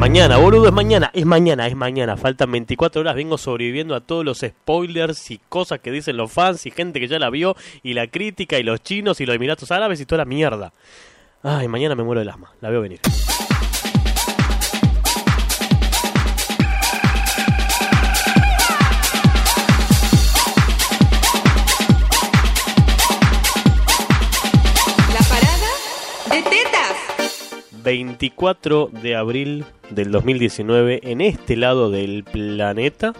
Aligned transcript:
mañana, 0.00 0.38
boludo, 0.38 0.66
es 0.66 0.72
mañana, 0.72 1.10
es 1.12 1.26
mañana, 1.26 1.66
es 1.66 1.76
mañana. 1.76 2.16
Faltan 2.16 2.50
24 2.50 3.02
horas, 3.02 3.14
vengo 3.14 3.36
sobreviviendo 3.36 3.94
a 3.94 4.00
todos 4.00 4.24
los 4.24 4.38
spoilers 4.38 5.30
y 5.30 5.38
cosas 5.50 5.80
que 5.80 5.90
dicen 5.90 6.16
los 6.16 6.32
fans 6.32 6.64
y 6.64 6.70
gente 6.70 7.00
que 7.00 7.06
ya 7.06 7.18
la 7.18 7.28
vio 7.28 7.54
y 7.82 7.92
la 7.92 8.06
crítica 8.06 8.58
y 8.58 8.62
los 8.62 8.82
chinos 8.82 9.20
y 9.20 9.26
los 9.26 9.36
Emiratos 9.36 9.70
Árabes 9.70 10.00
y 10.00 10.06
toda 10.06 10.18
la 10.18 10.24
mierda. 10.24 10.72
Ay, 11.42 11.68
mañana 11.68 11.94
me 11.94 12.02
muero 12.02 12.20
del 12.20 12.30
asma, 12.30 12.50
la 12.62 12.70
veo 12.70 12.80
venir. 12.80 13.00
24 27.82 28.88
de 28.92 29.16
abril 29.16 29.64
del 29.90 30.10
2019 30.10 31.00
en 31.04 31.20
este 31.20 31.56
lado 31.56 31.90
del 31.90 32.24
planeta. 32.24 33.12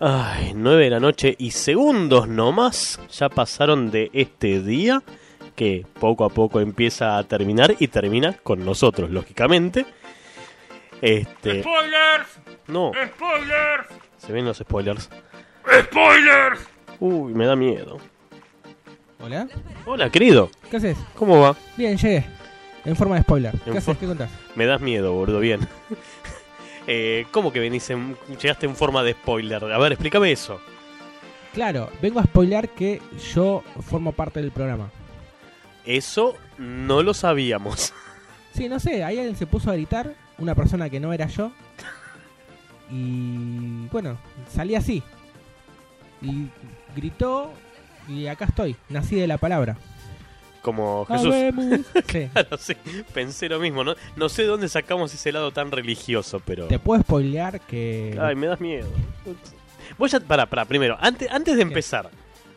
Ay, 0.00 0.52
9 0.54 0.84
de 0.84 0.90
la 0.90 1.00
noche 1.00 1.34
y 1.38 1.50
segundos 1.50 2.28
nomás 2.28 3.00
ya 3.10 3.28
pasaron 3.28 3.90
de 3.90 4.10
este 4.12 4.62
día 4.62 5.02
que 5.56 5.84
poco 5.98 6.24
a 6.24 6.28
poco 6.28 6.60
empieza 6.60 7.18
a 7.18 7.24
terminar 7.24 7.74
y 7.80 7.88
termina 7.88 8.34
con 8.44 8.64
nosotros, 8.64 9.10
lógicamente. 9.10 9.86
Este, 11.02 11.62
¡Spoilers! 11.62 12.28
no, 12.68 12.92
¡Spoilers! 12.92 13.86
se 14.18 14.32
ven 14.32 14.44
los 14.44 14.58
spoilers. 14.58 15.10
¡Spoilers! 15.82 16.60
Uy, 17.00 17.34
me 17.34 17.46
da 17.46 17.56
miedo. 17.56 17.98
Hola, 19.20 19.48
Hola, 19.84 20.10
querido. 20.10 20.48
¿qué 20.70 20.76
haces? 20.76 20.96
¿Cómo 21.16 21.40
va? 21.40 21.56
Bien, 21.76 21.96
llegué. 21.96 22.24
En 22.88 22.96
forma 22.96 23.16
de 23.16 23.22
spoiler. 23.22 23.54
¿Qué 23.64 23.76
haces? 23.76 23.98
¿Qué 23.98 24.06
contás? 24.06 24.30
Me 24.54 24.64
das 24.64 24.80
miedo, 24.80 25.12
gordo, 25.12 25.40
bien. 25.40 25.60
eh, 26.86 27.26
¿Cómo 27.32 27.52
que 27.52 27.60
venís 27.60 27.90
en, 27.90 28.16
llegaste 28.40 28.64
en 28.64 28.74
forma 28.74 29.02
de 29.02 29.12
spoiler? 29.12 29.62
A 29.62 29.76
ver, 29.76 29.92
explícame 29.92 30.32
eso. 30.32 30.58
Claro, 31.52 31.90
vengo 32.00 32.18
a 32.18 32.24
spoiler 32.24 32.70
que 32.70 33.02
yo 33.34 33.62
formo 33.86 34.12
parte 34.12 34.40
del 34.40 34.52
programa. 34.52 34.90
Eso 35.84 36.34
no 36.56 37.02
lo 37.02 37.14
sabíamos. 37.14 37.92
Sí, 38.54 38.68
no 38.68 38.80
sé, 38.80 39.04
ahí 39.04 39.18
alguien 39.18 39.36
se 39.36 39.46
puso 39.46 39.70
a 39.70 39.74
gritar, 39.74 40.14
una 40.38 40.52
persona 40.56 40.90
que 40.90 40.98
no 40.98 41.12
era 41.12 41.28
yo. 41.28 41.52
Y 42.90 43.86
bueno, 43.92 44.18
salí 44.52 44.74
así. 44.74 45.00
Y 46.20 46.48
gritó 46.96 47.52
y 48.08 48.26
acá 48.26 48.46
estoy, 48.46 48.74
nací 48.88 49.14
de 49.14 49.28
la 49.28 49.38
palabra. 49.38 49.76
Como 50.62 51.06
Jesús. 51.06 51.34
Sí. 52.10 52.28
Claro, 52.32 52.58
sí, 52.58 52.74
pensé 53.14 53.48
lo 53.48 53.58
mismo. 53.60 53.84
No, 53.84 53.94
no 54.16 54.28
sé 54.28 54.42
de 54.42 54.48
dónde 54.48 54.68
sacamos 54.68 55.12
ese 55.14 55.30
lado 55.32 55.50
tan 55.52 55.70
religioso, 55.70 56.40
pero... 56.44 56.66
Te 56.66 56.78
puedo 56.78 57.00
spoilear 57.02 57.60
que... 57.60 58.18
Ay, 58.20 58.34
me 58.34 58.46
das 58.48 58.60
miedo. 58.60 58.88
Vos 59.96 60.10
ya... 60.10 60.20
Pará, 60.20 60.46
pará, 60.46 60.64
primero. 60.64 60.96
Antes, 61.00 61.28
antes 61.30 61.56
de 61.56 61.62
empezar. 61.62 62.10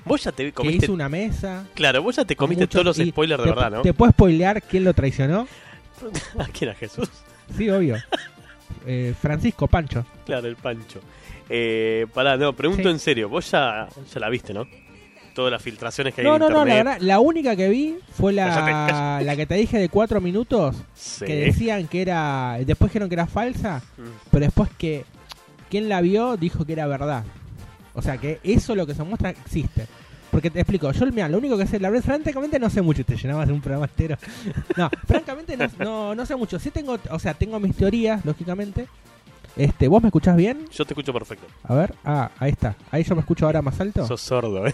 Vos 0.04 0.24
ya 0.24 0.32
te 0.32 0.46
que 0.46 0.52
comiste... 0.52 0.86
hizo 0.86 0.94
una 0.94 1.08
mesa. 1.10 1.66
Claro, 1.76 2.02
vos 2.02 2.16
ya 2.16 2.26
te 2.26 2.36
comiste 2.36 2.64
muchos- 2.64 2.82
todos 2.84 2.98
los 2.98 3.08
spoilers 3.08 3.44
de 3.44 3.50
te- 3.50 3.56
verdad, 3.56 3.72
¿no? 3.72 3.82
¿Te 3.84 3.94
puedo 3.94 4.12
spoilear 4.12 4.62
quién 4.64 4.84
lo 4.84 4.94
traicionó? 4.94 5.48
¿A 6.40 6.46
quién 6.46 6.70
era 6.72 6.76
Jesús? 6.80 7.08
Sí, 7.56 7.70
obvio. 7.70 7.98
Eh, 8.88 9.14
Francisco 9.22 9.68
Pancho. 9.68 10.06
Claro, 10.26 10.48
el 10.48 10.56
Pancho. 10.56 11.00
Eh, 11.50 12.08
pará, 12.14 12.36
no, 12.38 12.54
pregunto 12.54 12.84
Sí. 12.84 12.90
en 12.90 13.00
serio. 13.00 13.30
Vos 13.30 13.52
ya, 13.52 13.88
ya 14.12 14.20
la 14.20 14.30
viste, 14.30 14.54
¿no? 14.54 14.66
Todas 15.34 15.52
las 15.52 15.62
filtraciones 15.62 16.14
que 16.14 16.22
hay 16.22 16.28
No, 16.28 16.36
en 16.36 16.40
no, 16.42 16.50
no, 16.50 16.66
la 16.66 16.72
internet. 16.72 16.86
verdad, 16.86 17.02
la 17.08 17.20
única 17.20 17.56
que 17.56 17.70
vi 17.70 17.96
fue 18.14 18.34
la, 18.34 18.46
cállate. 18.90 19.26
la 19.26 19.36
que 19.36 19.46
te 19.46 19.56
dije 19.56 19.78
de 19.80 19.90
cuatro 19.90 20.20
minutos, 20.22 20.76
Sí. 20.94 21.26
que 21.26 21.36
decían 21.36 21.88
que 21.88 22.02
era, 22.02 22.58
después 22.66 22.90
dijeron 22.92 23.10
que 23.10 23.16
era 23.16 23.28
falsa, 23.28 23.82
Mm. 23.98 24.02
pero 24.32 24.46
después 24.46 24.70
que 24.78 25.06
quien 25.70 25.88
la 25.90 26.02
vio 26.02 26.38
dijo 26.38 26.66
que 26.66 26.74
era 26.74 26.86
verdad. 26.88 27.24
O 27.94 28.02
sea, 28.02 28.18
que 28.18 28.40
eso 28.44 28.76
lo 28.76 28.86
que 28.88 28.94
se 28.96 29.04
muestra 29.04 29.30
existe. 29.32 29.86
Porque 30.32 30.50
te 30.50 30.62
explico, 30.62 30.90
yo 30.94 31.06
mira, 31.08 31.28
lo 31.28 31.40
único 31.40 31.58
que 31.58 31.68
sé, 31.68 31.78
la 31.78 31.90
verdad, 31.90 32.06
francamente 32.22 32.58
no 32.58 32.70
sé 32.70 32.82
mucho, 32.82 33.04
te 33.04 33.18
llenabas 33.18 33.48
de 33.48 33.54
un 33.54 33.60
programa 33.62 33.86
entero. 33.86 34.18
No, 34.78 34.90
francamente 35.06 35.58
no, 35.58 35.68
no, 35.80 36.16
no 36.16 36.26
sé 36.26 36.36
mucho. 36.38 36.58
Sí 36.58 36.72
tengo, 36.72 36.98
o 37.10 37.20
sea, 37.20 37.34
tengo 37.34 37.60
mis 37.60 37.76
teorías, 37.76 38.24
lógicamente. 38.26 38.88
Este, 39.58 39.90
¿vos 39.90 40.02
me 40.02 40.08
escuchás 40.08 40.38
bien? 40.38 40.66
Yo 40.72 40.86
te 40.86 40.94
escucho 40.94 41.12
perfecto. 41.12 41.46
A 41.66 41.74
ver, 41.76 41.94
ah, 42.06 42.32
ahí 42.40 42.52
está. 42.52 42.76
Ahí 42.90 43.04
yo 43.04 43.14
me 43.16 43.20
escucho 43.22 43.46
ahora 43.46 43.62
más 43.62 43.78
alto. 43.82 44.08
Sos 44.08 44.22
sordo, 44.22 44.66
¿eh? 44.66 44.74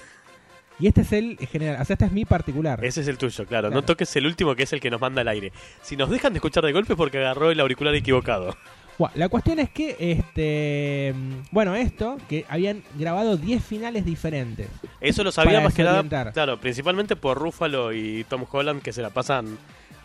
Y 0.79 0.87
este 0.87 1.01
es 1.01 1.11
el 1.11 1.37
general, 1.39 1.81
o 1.81 1.85
sea, 1.85 1.95
este 1.95 2.05
es 2.05 2.11
mi 2.11 2.23
particular. 2.25 2.83
Ese 2.85 3.01
es 3.01 3.07
el 3.07 3.17
tuyo, 3.17 3.45
claro. 3.47 3.69
No 3.71 3.81
toques 3.83 4.15
el 4.15 4.25
último 4.27 4.55
que 4.55 4.63
es 4.63 4.73
el 4.73 4.79
que 4.79 4.91
nos 4.91 5.01
manda 5.01 5.21
al 5.21 5.27
aire. 5.27 5.51
Si 5.81 5.97
nos 5.97 6.09
dejan 6.09 6.33
de 6.33 6.37
escuchar 6.37 6.63
de 6.63 6.71
golpe 6.71 6.93
es 6.93 6.97
porque 6.97 7.17
agarró 7.17 7.49
el 7.49 7.59
auricular 7.59 7.95
equivocado. 7.95 8.55
Bueno, 8.99 9.13
la 9.15 9.29
cuestión 9.29 9.59
es 9.59 9.69
que, 9.69 9.95
este, 9.99 11.13
mm, 11.15 11.31
bueno, 11.51 11.75
esto, 11.75 12.17
que 12.29 12.45
habían 12.49 12.83
grabado 12.95 13.37
10 13.37 13.63
finales 13.63 14.05
diferentes. 14.05 14.67
Eso 15.01 15.23
lo 15.23 15.31
sabía 15.31 15.61
más 15.61 15.73
que 15.73 15.83
nada, 15.83 16.31
claro, 16.31 16.59
principalmente 16.59 17.15
por 17.15 17.37
Ruffalo 17.37 17.93
y 17.93 18.23
Tom 18.29 18.45
Holland 18.51 18.81
que 18.81 18.91
se 18.93 19.01
la 19.03 19.09
pasan 19.11 19.57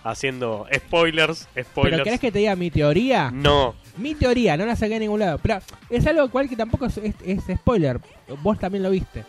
haciendo 0.04 0.66
spoilers, 0.74 1.48
Pero 1.54 1.68
spoilers. 1.68 2.02
¿querés 2.04 2.20
que 2.20 2.32
te 2.32 2.40
diga 2.40 2.56
mi 2.56 2.70
teoría? 2.70 3.30
No, 3.32 3.74
Mi 3.96 4.14
teoría, 4.14 4.56
no 4.56 4.64
la 4.66 4.74
saqué 4.74 4.94
de 4.94 5.00
ningún 5.00 5.20
lado. 5.20 5.38
Pero 5.42 5.60
es 5.90 6.06
algo 6.06 6.28
cual 6.30 6.48
que 6.48 6.56
tampoco 6.56 6.86
es, 6.86 6.96
es- 6.98 7.14
es 7.24 7.58
spoiler. 7.58 8.00
Vos 8.42 8.58
también 8.58 8.82
lo 8.82 8.90
viste. 8.90 9.24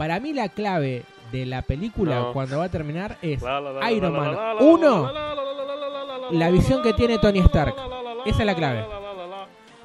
Para 0.00 0.18
mí 0.18 0.32
la 0.32 0.48
clave 0.48 1.04
de 1.30 1.44
la 1.44 1.60
película 1.60 2.30
cuando 2.32 2.56
va 2.56 2.64
a 2.64 2.68
terminar 2.70 3.18
es 3.20 3.42
Iron 3.92 4.12
Man 4.14 4.34
1, 4.58 5.12
la 6.30 6.50
visión 6.50 6.82
que 6.82 6.94
tiene 6.94 7.18
Tony 7.18 7.40
Stark. 7.40 7.74
Esa 8.24 8.38
es 8.38 8.46
la 8.46 8.54
clave. 8.54 8.82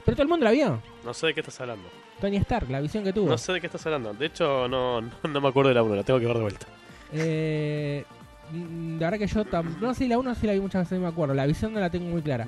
Pero 0.06 0.16
todo 0.16 0.24
el 0.24 0.30
mundo 0.30 0.46
la 0.46 0.52
vio. 0.52 0.82
No 1.04 1.14
sé 1.14 1.28
de 1.28 1.34
qué 1.34 1.42
estás 1.42 1.60
hablando. 1.60 1.90
Tony 2.22 2.38
Stark, 2.38 2.70
la 2.70 2.80
visión 2.80 3.04
que 3.04 3.12
tuvo. 3.12 3.28
No 3.28 3.38
sé 3.38 3.52
de 3.52 3.60
qué 3.60 3.68
estás 3.68 3.86
hablando. 3.88 4.14
De 4.14 4.28
hecho, 4.28 4.70
no, 4.70 5.02
no, 5.02 5.42
me 5.42 5.50
acuerdo 5.50 5.68
de 5.68 5.76
la 5.76 5.84
1, 5.84 5.94
la 5.94 6.04
tengo 6.04 6.22
que 6.22 6.28
ver 6.28 6.38
de 6.38 6.42
vuelta. 6.42 6.66
Eh, 7.12 8.06
la 8.54 9.10
verdad 9.10 9.20
que 9.20 9.28
yo 9.28 9.44
No 9.82 9.94
sé, 9.94 10.08
la 10.08 10.18
1 10.18 10.36
sí 10.36 10.48
la 10.48 10.54
vi 10.54 10.62
muchas 10.62 10.84
veces, 10.84 10.98
no 10.98 11.08
me 11.08 11.12
acuerdo. 11.12 11.34
La 11.34 11.46
visión 11.46 11.74
no 11.74 11.82
la 11.82 11.90
tengo 11.90 12.06
muy 12.06 12.22
clara. 12.22 12.48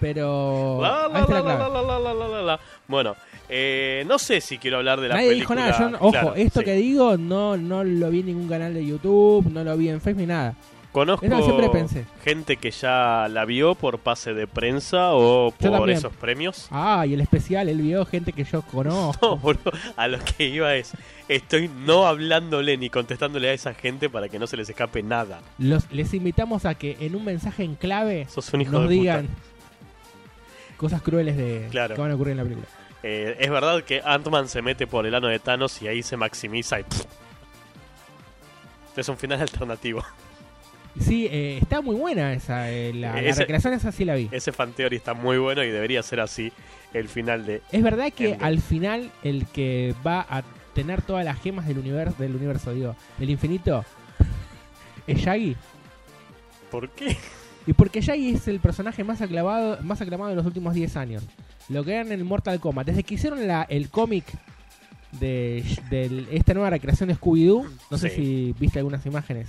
Pero... 0.00 0.80
Bueno, 2.88 3.16
eh, 3.50 4.04
no 4.06 4.18
sé 4.18 4.40
si 4.40 4.58
quiero 4.58 4.76
hablar 4.78 5.00
de 5.00 5.08
la 5.08 5.14
Nadie 5.16 5.34
dijo 5.34 5.54
película. 5.54 5.78
nada. 5.78 5.90
Yo, 5.90 5.96
ojo, 6.00 6.10
Claro, 6.12 6.34
esto 6.36 6.60
sí. 6.60 6.64
que 6.66 6.74
digo 6.74 7.16
no, 7.16 7.56
no 7.56 7.84
lo 7.84 8.10
vi 8.10 8.20
en 8.20 8.26
ningún 8.26 8.48
canal 8.48 8.72
de 8.74 8.86
YouTube, 8.86 9.50
no 9.50 9.64
lo 9.64 9.76
vi 9.76 9.88
en 9.88 10.00
Facebook 10.00 10.20
ni 10.20 10.26
nada. 10.26 10.54
Conozco 10.92 11.24
gente 12.24 12.56
que 12.56 12.72
ya 12.72 13.28
la 13.30 13.44
vio 13.44 13.76
por 13.76 14.00
pase 14.00 14.34
de 14.34 14.48
prensa 14.48 15.12
o 15.14 15.50
Yo 15.50 15.56
por 15.70 15.70
también. 15.78 15.98
esos 15.98 16.12
premios. 16.14 16.66
Ah, 16.72 17.06
y 17.06 17.14
el 17.14 17.20
especial, 17.20 17.68
él 17.68 17.80
vio 17.80 18.04
gente 18.06 18.32
que 18.32 18.42
yo 18.42 18.62
conozco. 18.72 19.16
No, 19.24 19.36
boludo, 19.36 19.70
a 19.96 20.08
lo 20.08 20.18
que 20.18 20.48
iba 20.48 20.74
es, 20.74 20.90
estoy 21.28 21.68
no 21.86 22.08
hablándole 22.08 22.76
ni 22.76 22.90
contestándole 22.90 23.50
a 23.50 23.52
esa 23.52 23.72
gente 23.72 24.10
para 24.10 24.28
que 24.28 24.40
no 24.40 24.48
se 24.48 24.56
les 24.56 24.68
escape 24.68 25.00
nada. 25.04 25.40
Los, 25.58 25.88
les 25.92 26.12
invitamos 26.12 26.66
a 26.66 26.74
que 26.74 26.96
en 26.98 27.14
un 27.14 27.24
mensaje 27.24 27.62
en 27.62 27.76
clave 27.76 28.26
nos 28.68 28.88
digan 28.88 29.28
puta. 29.28 30.76
cosas 30.76 31.02
crueles 31.02 31.36
de 31.36 31.68
Claro. 31.70 31.94
que 31.94 32.00
van 32.00 32.10
a 32.10 32.14
ocurrir 32.16 32.32
en 32.32 32.36
la 32.38 32.42
película. 32.42 32.66
Eh, 33.02 33.36
es 33.38 33.50
verdad 33.50 33.82
que 33.82 34.02
Ant-Man 34.04 34.48
se 34.48 34.62
mete 34.62 34.86
por 34.86 35.06
el 35.06 35.14
ano 35.14 35.28
de 35.28 35.38
Thanos 35.38 35.80
y 35.82 35.88
ahí 35.88 36.02
se 36.02 36.16
maximiza 36.16 36.80
y... 36.80 36.84
pff. 36.84 37.04
Es 38.96 39.08
un 39.08 39.16
final 39.16 39.40
alternativo. 39.42 40.04
Sí, 40.98 41.26
eh, 41.30 41.58
está 41.62 41.80
muy 41.80 41.94
buena 41.96 42.32
esa. 42.34 42.70
eh, 42.70 42.92
la, 42.92 43.12
recreación 43.12 43.72
esa 43.74 43.92
sí 43.92 44.04
la 44.04 44.14
vi. 44.16 44.28
Ese 44.30 44.52
fan 44.52 44.72
theory 44.72 44.96
está 44.96 45.14
muy 45.14 45.38
bueno 45.38 45.62
y 45.64 45.70
debería 45.70 46.02
ser 46.02 46.20
así 46.20 46.52
el 46.92 47.08
final 47.08 47.46
de... 47.46 47.62
Es 47.72 47.82
verdad 47.82 48.12
que 48.12 48.32
Endgame. 48.32 48.44
al 48.44 48.60
final 48.60 49.10
el 49.22 49.46
que 49.46 49.94
va 50.06 50.26
a 50.28 50.42
tener 50.74 51.00
todas 51.02 51.24
las 51.24 51.40
gemas 51.40 51.66
del 51.66 51.78
universo, 51.78 52.16
del 52.18 52.34
universo, 52.36 52.74
digo, 52.74 52.96
del 53.18 53.30
infinito, 53.30 53.84
es 55.06 55.18
Shaggy. 55.18 55.56
¿Por 56.70 56.90
qué? 56.90 57.16
Y 57.66 57.72
porque 57.72 58.00
Shaggy 58.00 58.34
es 58.34 58.48
el 58.48 58.60
personaje 58.60 59.04
más 59.04 59.20
aclamado, 59.22 59.78
más 59.82 60.00
aclamado 60.00 60.30
de 60.30 60.36
los 60.36 60.46
últimos 60.46 60.74
10 60.74 60.96
años. 60.96 61.22
Lo 61.70 61.84
que 61.84 61.92
eran 61.94 62.08
en 62.08 62.18
el 62.18 62.24
Mortal 62.24 62.60
Kombat. 62.60 62.86
Desde 62.88 63.02
que 63.04 63.14
hicieron 63.14 63.46
la, 63.46 63.62
el 63.62 63.88
cómic 63.88 64.24
de, 65.18 65.64
de 65.88 66.26
esta 66.32 66.52
nueva 66.52 66.70
recreación 66.70 67.08
de 67.08 67.16
Scooby-Doo, 67.16 67.66
no 67.90 67.98
sé 67.98 68.10
si 68.10 68.54
viste 68.58 68.78
algunas 68.78 69.04
imágenes, 69.06 69.48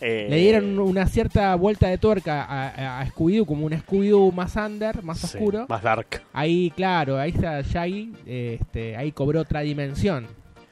Eh, 0.00 0.28
le 0.30 0.36
dieron 0.36 0.78
una 0.78 1.06
cierta 1.06 1.54
vuelta 1.56 1.88
de 1.88 1.98
tuerca 1.98 2.44
a, 2.44 3.00
a- 3.00 3.06
Scooby-Doo, 3.06 3.44
como 3.46 3.66
un 3.66 3.72
Scooby-Doo 3.72 4.32
más 4.32 4.54
under, 4.56 5.02
más 5.02 5.18
sí, 5.18 5.26
oscuro. 5.26 5.66
Más 5.68 5.82
dark. 5.82 6.22
Ahí, 6.32 6.70
claro, 6.76 7.18
ahí 7.18 7.30
está 7.30 7.60
Shaggy, 7.62 8.12
eh, 8.24 8.58
este, 8.60 8.96
ahí 8.96 9.10
cobró 9.12 9.40
otra 9.40 9.60
dimensión 9.60 10.26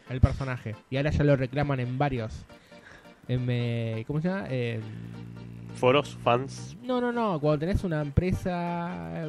el 0.08 0.20
personaje. 0.20 0.76
Y 0.90 0.96
ahora 0.96 1.10
ya 1.10 1.24
lo 1.24 1.34
reclaman 1.34 1.80
en 1.80 1.98
varios. 1.98 2.32
En, 3.26 3.46
eh, 3.48 4.04
¿Cómo 4.06 4.20
se 4.20 4.28
llama? 4.28 4.46
Foros, 5.74 6.16
fans. 6.22 6.76
No, 6.84 7.00
no, 7.00 7.10
no, 7.10 7.40
cuando 7.40 7.58
tenés 7.66 7.82
una 7.84 8.00
empresa... 8.00 9.28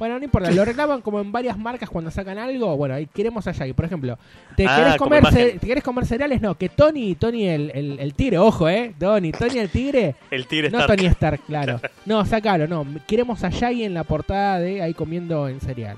Bueno, 0.00 0.18
no 0.18 0.24
importa, 0.24 0.50
lo 0.50 0.64
reclaman 0.64 1.00
como 1.02 1.20
en 1.20 1.30
varias 1.30 1.56
marcas 1.56 1.88
cuando 1.88 2.10
sacan 2.10 2.38
algo. 2.38 2.76
Bueno, 2.76 2.96
ahí 2.96 3.06
queremos 3.06 3.46
a 3.46 3.52
Shaggy. 3.52 3.72
Por 3.74 3.84
ejemplo, 3.84 4.18
¿te, 4.56 4.66
Ah, 4.66 4.76
querés, 4.76 4.96
comer 4.96 5.26
ce- 5.32 5.58
¿te 5.60 5.66
querés 5.68 5.84
comer 5.84 6.06
cereales? 6.06 6.40
No, 6.40 6.56
que 6.56 6.68
Tony, 6.70 7.14
Tony 7.14 7.46
el, 7.46 7.70
el, 7.74 8.00
el 8.00 8.14
tigre, 8.14 8.38
ojo, 8.38 8.68
¿eh? 8.68 8.92
Tony, 8.98 9.30
Tony 9.30 9.58
el 9.58 9.68
tigre. 9.70 10.16
El 10.32 10.46
tigre 10.46 10.70
No 10.70 10.80
Stark. 10.80 10.96
Tony 10.98 11.06
Stark, 11.08 11.40
claro. 11.46 11.80
No, 12.06 12.24
sacalo, 12.24 12.66
no. 12.66 12.84
Queremos 13.06 13.44
a 13.44 13.50
Shaggy 13.50 13.84
en 13.84 13.94
la 13.94 14.02
portada 14.04 14.58
de 14.58 14.82
ahí 14.82 14.94
comiendo 14.94 15.46
en 15.48 15.60
cereal. 15.60 15.96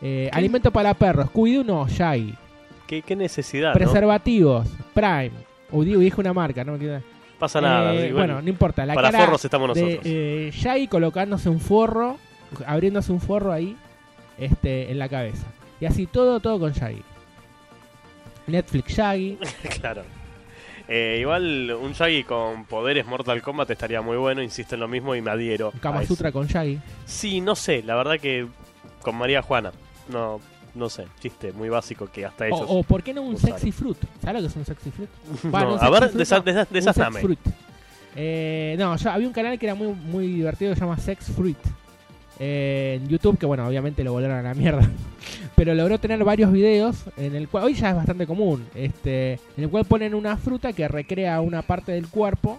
Eh, 0.00 0.30
alimento 0.32 0.70
para 0.70 0.94
perros, 0.94 1.26
Scooby-Doo 1.32 1.64
no, 1.64 1.88
Shaggy. 1.88 2.34
¿Qué, 2.86 3.02
qué 3.02 3.16
necesidad, 3.16 3.70
¿no? 3.70 3.74
Preservativos, 3.74 4.68
Prime. 4.94 5.32
O 5.72 5.82
digo, 5.82 6.00
dije 6.00 6.20
una 6.20 6.32
marca, 6.32 6.62
no 6.64 6.76
me. 6.78 7.00
Pasa 7.38 7.60
nada. 7.60 7.92
Eh, 7.94 8.12
bueno, 8.12 8.40
no 8.40 8.48
importa. 8.48 8.86
La 8.86 8.94
para 8.94 9.10
cara 9.10 9.24
forros 9.24 9.44
estamos 9.44 9.74
de 9.74 9.80
nosotros. 9.82 10.02
eh, 10.06 10.50
Shaggy 10.54 10.86
colocándose 10.86 11.48
un 11.48 11.58
forro, 11.58 12.18
abriéndose 12.66 13.12
un 13.12 13.20
forro 13.20 13.52
ahí 13.52 13.76
este, 14.38 14.90
en 14.90 14.98
la 14.98 15.08
cabeza. 15.08 15.46
Y 15.80 15.86
así 15.86 16.06
todo, 16.06 16.40
todo 16.40 16.58
con 16.58 16.72
Shaggy. 16.72 17.02
Netflix 18.46 18.94
Shaggy. 18.94 19.38
claro. 19.80 20.02
Eh, 20.86 21.18
igual 21.20 21.76
un 21.80 21.92
Shaggy 21.92 22.24
con 22.24 22.66
poderes 22.66 23.06
Mortal 23.06 23.40
Kombat 23.40 23.70
estaría 23.70 24.02
muy 24.02 24.16
bueno, 24.18 24.42
insisto 24.42 24.74
en 24.74 24.82
lo 24.82 24.88
mismo 24.88 25.14
y 25.14 25.22
me 25.22 25.30
adhiero. 25.30 25.72
Kama. 25.80 26.04
Sutra 26.04 26.30
con 26.30 26.46
Shaggy. 26.46 26.78
Sí, 27.06 27.40
no 27.40 27.56
sé, 27.56 27.82
la 27.82 27.94
verdad 27.96 28.18
que 28.20 28.46
con 29.00 29.16
María 29.16 29.40
Juana. 29.42 29.72
No, 30.08 30.40
no 30.74 30.90
sé, 30.90 31.06
chiste 31.20 31.52
muy 31.52 31.70
básico 31.70 32.08
que 32.12 32.26
hasta 32.26 32.46
ellos. 32.46 32.60
o 32.66 32.82
¿por 32.82 33.02
qué 33.02 33.14
no 33.14 33.22
un 33.22 33.34
usaron. 33.34 33.58
sexy 33.58 33.72
fruit? 33.72 33.96
¿Sabes 34.22 34.42
lo 34.42 34.48
que 34.48 34.52
es 34.52 34.56
un 34.56 34.64
sexy 34.66 34.90
fruit? 34.90 35.10
No, 35.44 35.74
un 35.74 35.80
a 35.80 35.90
ver, 35.90 36.12
no. 36.14 37.18
fruit. 37.20 37.38
Eh, 38.16 38.76
no, 38.78 38.96
yo 38.96 39.10
había 39.10 39.26
un 39.26 39.32
canal 39.32 39.58
que 39.58 39.66
era 39.66 39.74
muy, 39.74 39.88
muy 39.88 40.26
divertido 40.28 40.70
que 40.72 40.76
se 40.76 40.80
llama 40.82 40.98
Sex 40.98 41.26
Fruit. 41.34 41.58
Eh, 42.38 42.98
en 43.00 43.08
YouTube, 43.08 43.38
que 43.38 43.46
bueno, 43.46 43.66
obviamente 43.66 44.02
lo 44.04 44.12
volaron 44.12 44.38
a 44.38 44.42
la 44.42 44.54
mierda. 44.54 44.88
Pero 45.56 45.74
logró 45.74 45.98
tener 45.98 46.22
varios 46.24 46.50
videos 46.50 47.04
en 47.16 47.34
el 47.36 47.48
cual, 47.48 47.64
hoy 47.64 47.74
ya 47.74 47.90
es 47.90 47.96
bastante 47.96 48.26
común, 48.26 48.66
este, 48.74 49.34
en 49.56 49.64
el 49.64 49.70
cual 49.70 49.84
ponen 49.84 50.14
una 50.14 50.36
fruta 50.36 50.72
que 50.72 50.88
recrea 50.88 51.40
una 51.40 51.62
parte 51.62 51.92
del 51.92 52.08
cuerpo. 52.08 52.58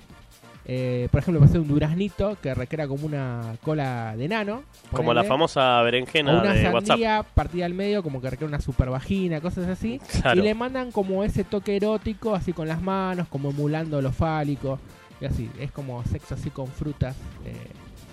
eh, 0.68 1.07
por 1.12 1.19
ejemplo, 1.19 1.45
ser 1.48 1.60
un 1.60 1.68
duraznito 1.68 2.38
que 2.42 2.54
recrea 2.56 2.88
como 2.88 3.06
una 3.06 3.56
cola 3.62 4.16
de 4.18 4.27
nano. 4.27 4.63
Como 4.92 5.13
la 5.13 5.24
famosa 5.24 5.81
o 5.81 5.83
berenjena 5.83 6.39
una 6.42 6.54
de 6.54 6.69
WhatsApp. 6.69 7.28
partida 7.36 7.66
al 7.66 7.74
medio, 7.74 8.01
como 8.01 8.19
que 8.21 8.30
recrea 8.30 8.48
una 8.48 8.62
super 8.62 8.89
vagina, 8.89 9.42
cosas 9.42 9.68
así. 9.68 10.00
Claro. 10.21 10.39
Y 10.39 10.44
le 10.44 10.56
mandan 10.56 10.92
como 10.92 11.24
ese 11.24 11.44
toque 11.44 11.75
erótico, 11.75 12.33
así 12.33 12.51
con 12.54 12.68
las 12.68 12.81
manos, 12.81 13.28
como 13.28 13.50
emulando 13.51 14.01
lo 14.01 14.12
fálico. 14.12 14.80
Y 15.21 15.25
así, 15.25 15.50
es 15.60 15.71
como 15.71 16.04
sexo 16.06 16.33
así 16.33 16.50
con 16.50 16.68
frutas. 16.68 17.16
eh, 17.45 17.54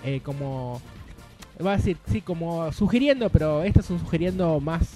eh, 0.05 0.19
como. 0.21 0.81
Va 1.63 1.73
a 1.73 1.77
decir, 1.77 1.97
sí, 2.09 2.21
como 2.21 2.71
sugiriendo, 2.71 3.29
pero 3.29 3.63
este 3.63 3.81
es 3.81 3.89
un 3.89 3.99
sugiriendo 3.99 4.59
más. 4.59 4.89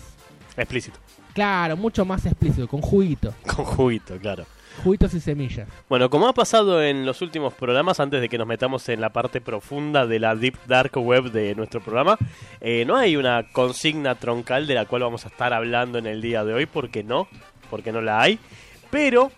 Explícito. 0.56 0.98
Claro, 1.34 1.78
mucho 1.78 2.04
más 2.04 2.26
explícito, 2.26 2.68
con 2.68 2.82
juguito. 2.82 3.34
Con 3.56 3.64
juguito, 3.66 4.18
claro. 4.18 4.46
Juguitos 4.84 5.14
y 5.14 5.20
semillas. 5.20 5.68
Bueno, 5.90 6.10
como 6.10 6.28
ha 6.28 6.34
pasado 6.34 6.84
en 6.84 7.06
los 7.06 7.22
últimos 7.22 7.54
programas, 7.54 8.00
antes 8.00 8.22
de 8.22 8.30
que 8.30 8.38
nos 8.38 8.48
metamos 8.48 8.90
en 8.90 9.02
la 9.02 9.10
parte 9.10 9.42
profunda 9.42 10.06
de 10.06 10.20
la 10.20 10.36
Deep 10.36 10.56
Dark 10.68 10.98
Web 10.98 11.32
de 11.32 11.56
nuestro 11.56 11.82
programa, 11.82 12.18
eh, 12.62 12.86
no 12.86 12.96
hay 12.96 13.16
una 13.16 13.48
consigna 13.52 14.16
troncal 14.16 14.68
de 14.68 14.76
la 14.76 14.86
cual 14.86 15.04
vamos 15.04 15.26
a 15.26 15.30
estar 15.30 15.54
hablando 15.54 15.98
en 15.98 16.06
el 16.06 16.22
día 16.22 16.44
de 16.44 16.54
hoy, 16.54 16.66
porque 16.68 17.04
no, 17.04 17.28
porque 17.70 17.92
no 17.92 18.02
la 18.02 18.22
hay. 18.22 18.40
Pero, 18.92 19.32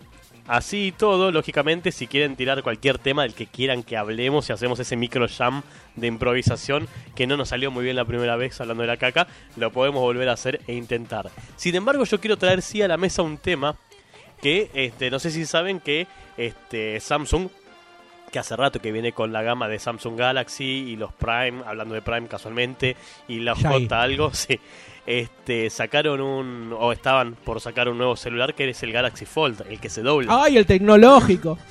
así 0.50 0.88
y 0.88 0.92
todo, 0.92 1.31
lógicamente, 1.31 1.92
si 1.92 2.07
quieren 2.07 2.36
tirar 2.36 2.63
cualquier 2.63 2.98
tema 2.98 3.24
del 3.24 3.34
que 3.34 3.46
quieran 3.46 3.84
que 3.84 3.96
hablemos 3.96 4.50
y 4.50 4.54
hacemos 4.54 4.80
ese 4.80 4.98
micro 4.98 5.28
jam 5.30 5.62
de 5.96 6.07
improvisación 6.07 6.88
que 7.16 7.28
no 7.28 7.38
nos 7.38 7.50
salió 7.50 7.72
muy 7.72 7.84
bien 7.84 7.96
la 7.96 8.06
primera 8.06 8.36
vez 8.36 8.60
hablando 8.60 8.81
de 8.81 8.88
la 8.88 8.98
caca, 8.98 9.28
lo 9.56 9.72
podemos 9.72 10.01
volver 10.01 10.28
a 10.28 10.34
hacer 10.34 10.60
e 10.68 10.74
intentar. 10.74 11.30
Sin 11.56 11.75
embargo, 11.75 12.04
yo 12.04 12.19
quiero 12.19 12.38
traer 12.38 12.62
sí 12.62 12.81
a 12.81 12.88
la 12.88 12.98
mesa 12.98 13.22
un 13.22 13.38
tema 13.38 13.78
que 14.42 14.72
este, 14.74 15.12
no 15.12 15.19
sé 15.19 15.31
si 15.31 15.46
saben 15.46 15.80
que 15.80 16.07
este, 16.36 17.00
Samsung, 17.00 17.50
que 18.31 18.40
hace 18.40 18.56
rato 18.56 18.80
que 18.80 18.92
viene 18.92 19.12
con 19.12 19.31
la 19.31 19.42
gama 19.42 19.68
de 19.68 19.80
Samsung 19.80 20.18
Galaxy 20.18 20.63
y 20.63 20.96
los 20.96 21.13
Prime, 21.13 21.62
hablando 21.66 21.94
de 21.94 22.01
Prime 22.01 22.28
casualmente, 22.28 22.96
y 23.28 23.40
la. 23.40 23.56
J 23.56 24.01
algo, 24.01 24.31
sí, 24.34 24.60
este, 25.10 25.72
sacaron 25.72 26.22
un, 26.22 26.76
o 26.78 26.92
estaban 26.92 27.34
por 27.34 27.60
sacar 27.62 27.90
un 27.90 27.98
nuevo 27.98 28.16
celular 28.16 28.54
que 28.54 28.70
es 28.70 28.84
el 28.84 28.92
Galaxy 28.92 29.26
Fold, 29.26 29.64
el 29.68 29.80
que 29.80 29.90
se 29.90 30.04
dobla. 30.04 30.44
¡Ay, 30.44 30.56
el 30.56 30.68
tecnológico! 30.68 31.58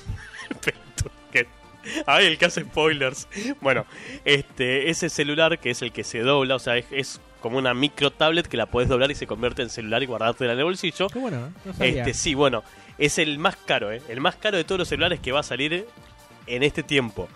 Ay, 2.05 2.25
el 2.25 2.37
que 2.37 2.45
hace 2.45 2.63
spoilers. 2.63 3.29
Bueno, 3.61 3.85
este, 4.25 4.89
ese 4.89 5.09
celular 5.09 5.57
que 5.57 5.69
es 5.69 5.81
el 5.81 5.93
que 5.93 6.03
se 6.03 6.19
dobla, 6.19 6.55
o 6.55 6.59
sea, 6.59 6.75
es, 6.75 6.85
es 6.91 7.21
como 7.39 7.57
una 7.57 7.73
micro 7.73 8.11
tablet 8.11 8.45
que 8.45 8.57
la 8.57 8.65
puedes 8.65 8.89
doblar 8.89 9.09
y 9.09 9.15
se 9.15 9.25
convierte 9.25 9.61
en 9.61 9.69
celular 9.69 10.03
y 10.03 10.05
guardártela 10.05 10.51
en 10.51 10.59
el 10.59 10.65
bolsillo. 10.65 11.07
Qué 11.07 11.19
bueno, 11.19 11.37
¿eh? 11.37 11.49
no 11.63 11.73
sabía. 11.73 12.01
Este, 12.01 12.13
sí, 12.13 12.33
bueno, 12.33 12.65
es 12.97 13.19
el 13.19 13.39
más 13.39 13.55
caro, 13.55 13.93
¿eh? 13.93 14.01
El 14.09 14.19
más 14.19 14.35
caro 14.35 14.57
de 14.57 14.65
todos 14.65 14.79
los 14.79 14.89
celulares 14.89 15.21
que 15.21 15.31
va 15.31 15.39
a 15.39 15.43
salir 15.43 15.87
en 16.45 16.63
este 16.63 16.83
tiempo. 16.83 17.29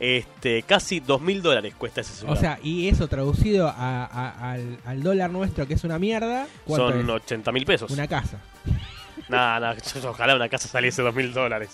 Este, 0.00 0.62
casi 0.62 1.00
dos 1.00 1.20
mil 1.20 1.42
dólares 1.42 1.74
cuesta 1.76 2.00
ese 2.02 2.12
o 2.12 2.16
celular. 2.16 2.38
sea, 2.38 2.58
y 2.62 2.88
eso 2.88 3.08
traducido 3.08 3.66
a- 3.68 4.04
a- 4.06 4.52
al, 4.52 4.78
al 4.84 5.02
dólar 5.02 5.30
nuestro, 5.30 5.66
que 5.66 5.74
es 5.74 5.82
una 5.84 5.98
mierda. 5.98 6.46
¿cuánto 6.64 6.90
son 6.92 7.00
es? 7.00 7.08
80 7.08 7.52
mil 7.52 7.64
pesos. 7.66 7.90
Una 7.90 8.06
casa. 8.06 8.38
Nada, 9.28 9.76
yo- 9.76 10.10
ojalá 10.10 10.36
una 10.36 10.48
casa 10.48 10.68
saliese 10.68 11.02
dos 11.02 11.14
mil 11.14 11.32
dólares. 11.32 11.70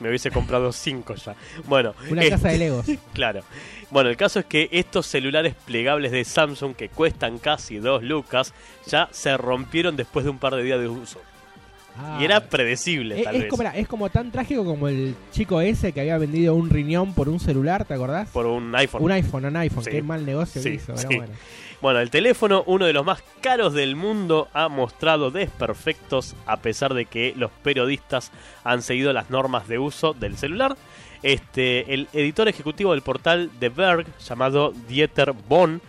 Me 0.00 0.08
hubiese 0.08 0.30
comprado 0.30 0.72
cinco 0.72 1.14
ya. 1.16 1.34
Bueno, 1.66 1.92
Una 2.10 2.20
este, 2.22 2.30
casa 2.32 2.48
de 2.48 2.58
Legos. 2.58 2.86
Claro. 3.14 3.42
Bueno, 3.90 4.10
el 4.10 4.16
caso 4.16 4.38
es 4.40 4.44
que 4.44 4.68
estos 4.70 5.06
celulares 5.06 5.54
plegables 5.64 6.12
de 6.12 6.24
Samsung 6.24 6.74
que 6.76 6.88
cuestan 6.88 7.38
casi 7.38 7.78
dos 7.78 8.02
lucas 8.02 8.52
ya 8.86 9.08
se 9.10 9.36
rompieron 9.36 9.96
después 9.96 10.24
de 10.24 10.30
un 10.30 10.38
par 10.38 10.54
de 10.54 10.62
días 10.62 10.78
de 10.78 10.88
uso. 10.88 11.20
Ah. 12.00 12.18
Y 12.20 12.24
era 12.24 12.40
predecible, 12.48 13.18
Es, 13.18 13.24
tal 13.24 13.34
es 13.36 13.42
vez. 13.42 13.50
como, 13.50 13.62
era- 13.62 13.76
es 13.76 13.88
como 13.88 14.08
tan 14.10 14.30
trágico 14.30 14.64
como 14.64 14.88
el 14.88 15.14
chico 15.32 15.60
ese 15.60 15.92
que 15.92 16.00
había 16.00 16.16
vendido 16.18 16.54
un 16.54 16.70
riñón 16.70 17.12
por 17.14 17.28
un 17.28 17.40
celular, 17.40 17.84
¿te 17.84 17.94
acordás? 17.94 18.28
Por 18.30 18.46
un 18.46 18.74
iPhone. 18.76 19.02
Un 19.02 19.12
iPhone, 19.12 19.44
un 19.46 19.56
iPhone, 19.56 19.84
Sí. 19.84 19.90
qué 19.90 20.02
mal 20.02 20.24
negocio 20.24 20.62
que 20.62 20.68
Sí, 20.70 20.74
hizo, 20.76 20.94
pero 20.94 21.08
bueno. 21.08 21.32
Bueno, 21.80 22.00
el 22.00 22.10
teléfono, 22.10 22.64
uno 22.66 22.86
de 22.86 22.92
los 22.92 23.04
más 23.06 23.22
caros 23.40 23.72
del 23.72 23.94
mundo, 23.94 24.48
ha 24.52 24.68
mostrado 24.68 25.30
desperfectos 25.30 26.34
a 26.46 26.56
pesar 26.56 26.92
de 26.94 27.04
que 27.04 27.34
los 27.36 27.50
periodistas 27.62 28.32
han 28.64 28.82
seguido 28.82 29.12
las 29.12 29.30
normas 29.30 29.68
de 29.68 29.78
uso 29.78 30.12
del 30.12 30.36
celular. 30.36 30.76
Este, 31.22 31.92
el 31.94 32.08
editor 32.12 32.48
ejecutivo 32.48 32.92
del 32.92 33.02
portal 33.02 33.50
The 33.58 33.68
Berg, 33.70 34.06
llamado 34.18 34.72
Dieter 34.88 35.32
Bonn, 35.48 35.80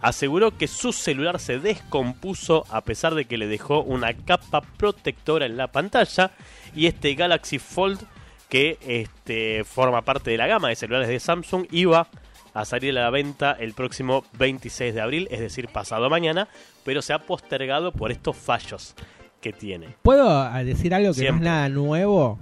aseguró 0.00 0.56
que 0.56 0.68
su 0.68 0.92
celular 0.92 1.40
se 1.40 1.58
descompuso 1.58 2.64
a 2.70 2.82
pesar 2.82 3.14
de 3.14 3.24
que 3.24 3.38
le 3.38 3.46
dejó 3.46 3.82
una 3.82 4.14
capa 4.14 4.60
protectora 4.60 5.46
en 5.46 5.56
la 5.56 5.68
pantalla 5.68 6.32
y 6.74 6.86
este 6.86 7.14
Galaxy 7.14 7.58
Fold 7.58 8.00
que 8.48 8.78
este, 8.86 9.64
forma 9.64 10.02
parte 10.02 10.30
de 10.30 10.38
la 10.38 10.46
gama 10.46 10.68
de 10.68 10.76
celulares 10.76 11.08
de 11.08 11.20
Samsung 11.20 11.66
iba 11.70 12.08
a 12.54 12.64
salir 12.64 12.96
a 12.98 13.02
la 13.02 13.10
venta 13.10 13.52
el 13.52 13.74
próximo 13.74 14.24
26 14.38 14.94
de 14.94 15.00
abril, 15.00 15.28
es 15.30 15.40
decir, 15.40 15.68
pasado 15.68 16.08
mañana, 16.08 16.48
pero 16.84 17.02
se 17.02 17.12
ha 17.12 17.20
postergado 17.20 17.92
por 17.92 18.10
estos 18.10 18.36
fallos 18.36 18.94
que 19.40 19.52
tiene. 19.52 19.88
¿Puedo 20.02 20.28
ah, 20.28 20.64
decir 20.64 20.94
algo 20.94 21.12
que 21.12 21.30
no 21.30 21.36
es 21.36 21.42
nada 21.42 21.68
nuevo? 21.68 22.38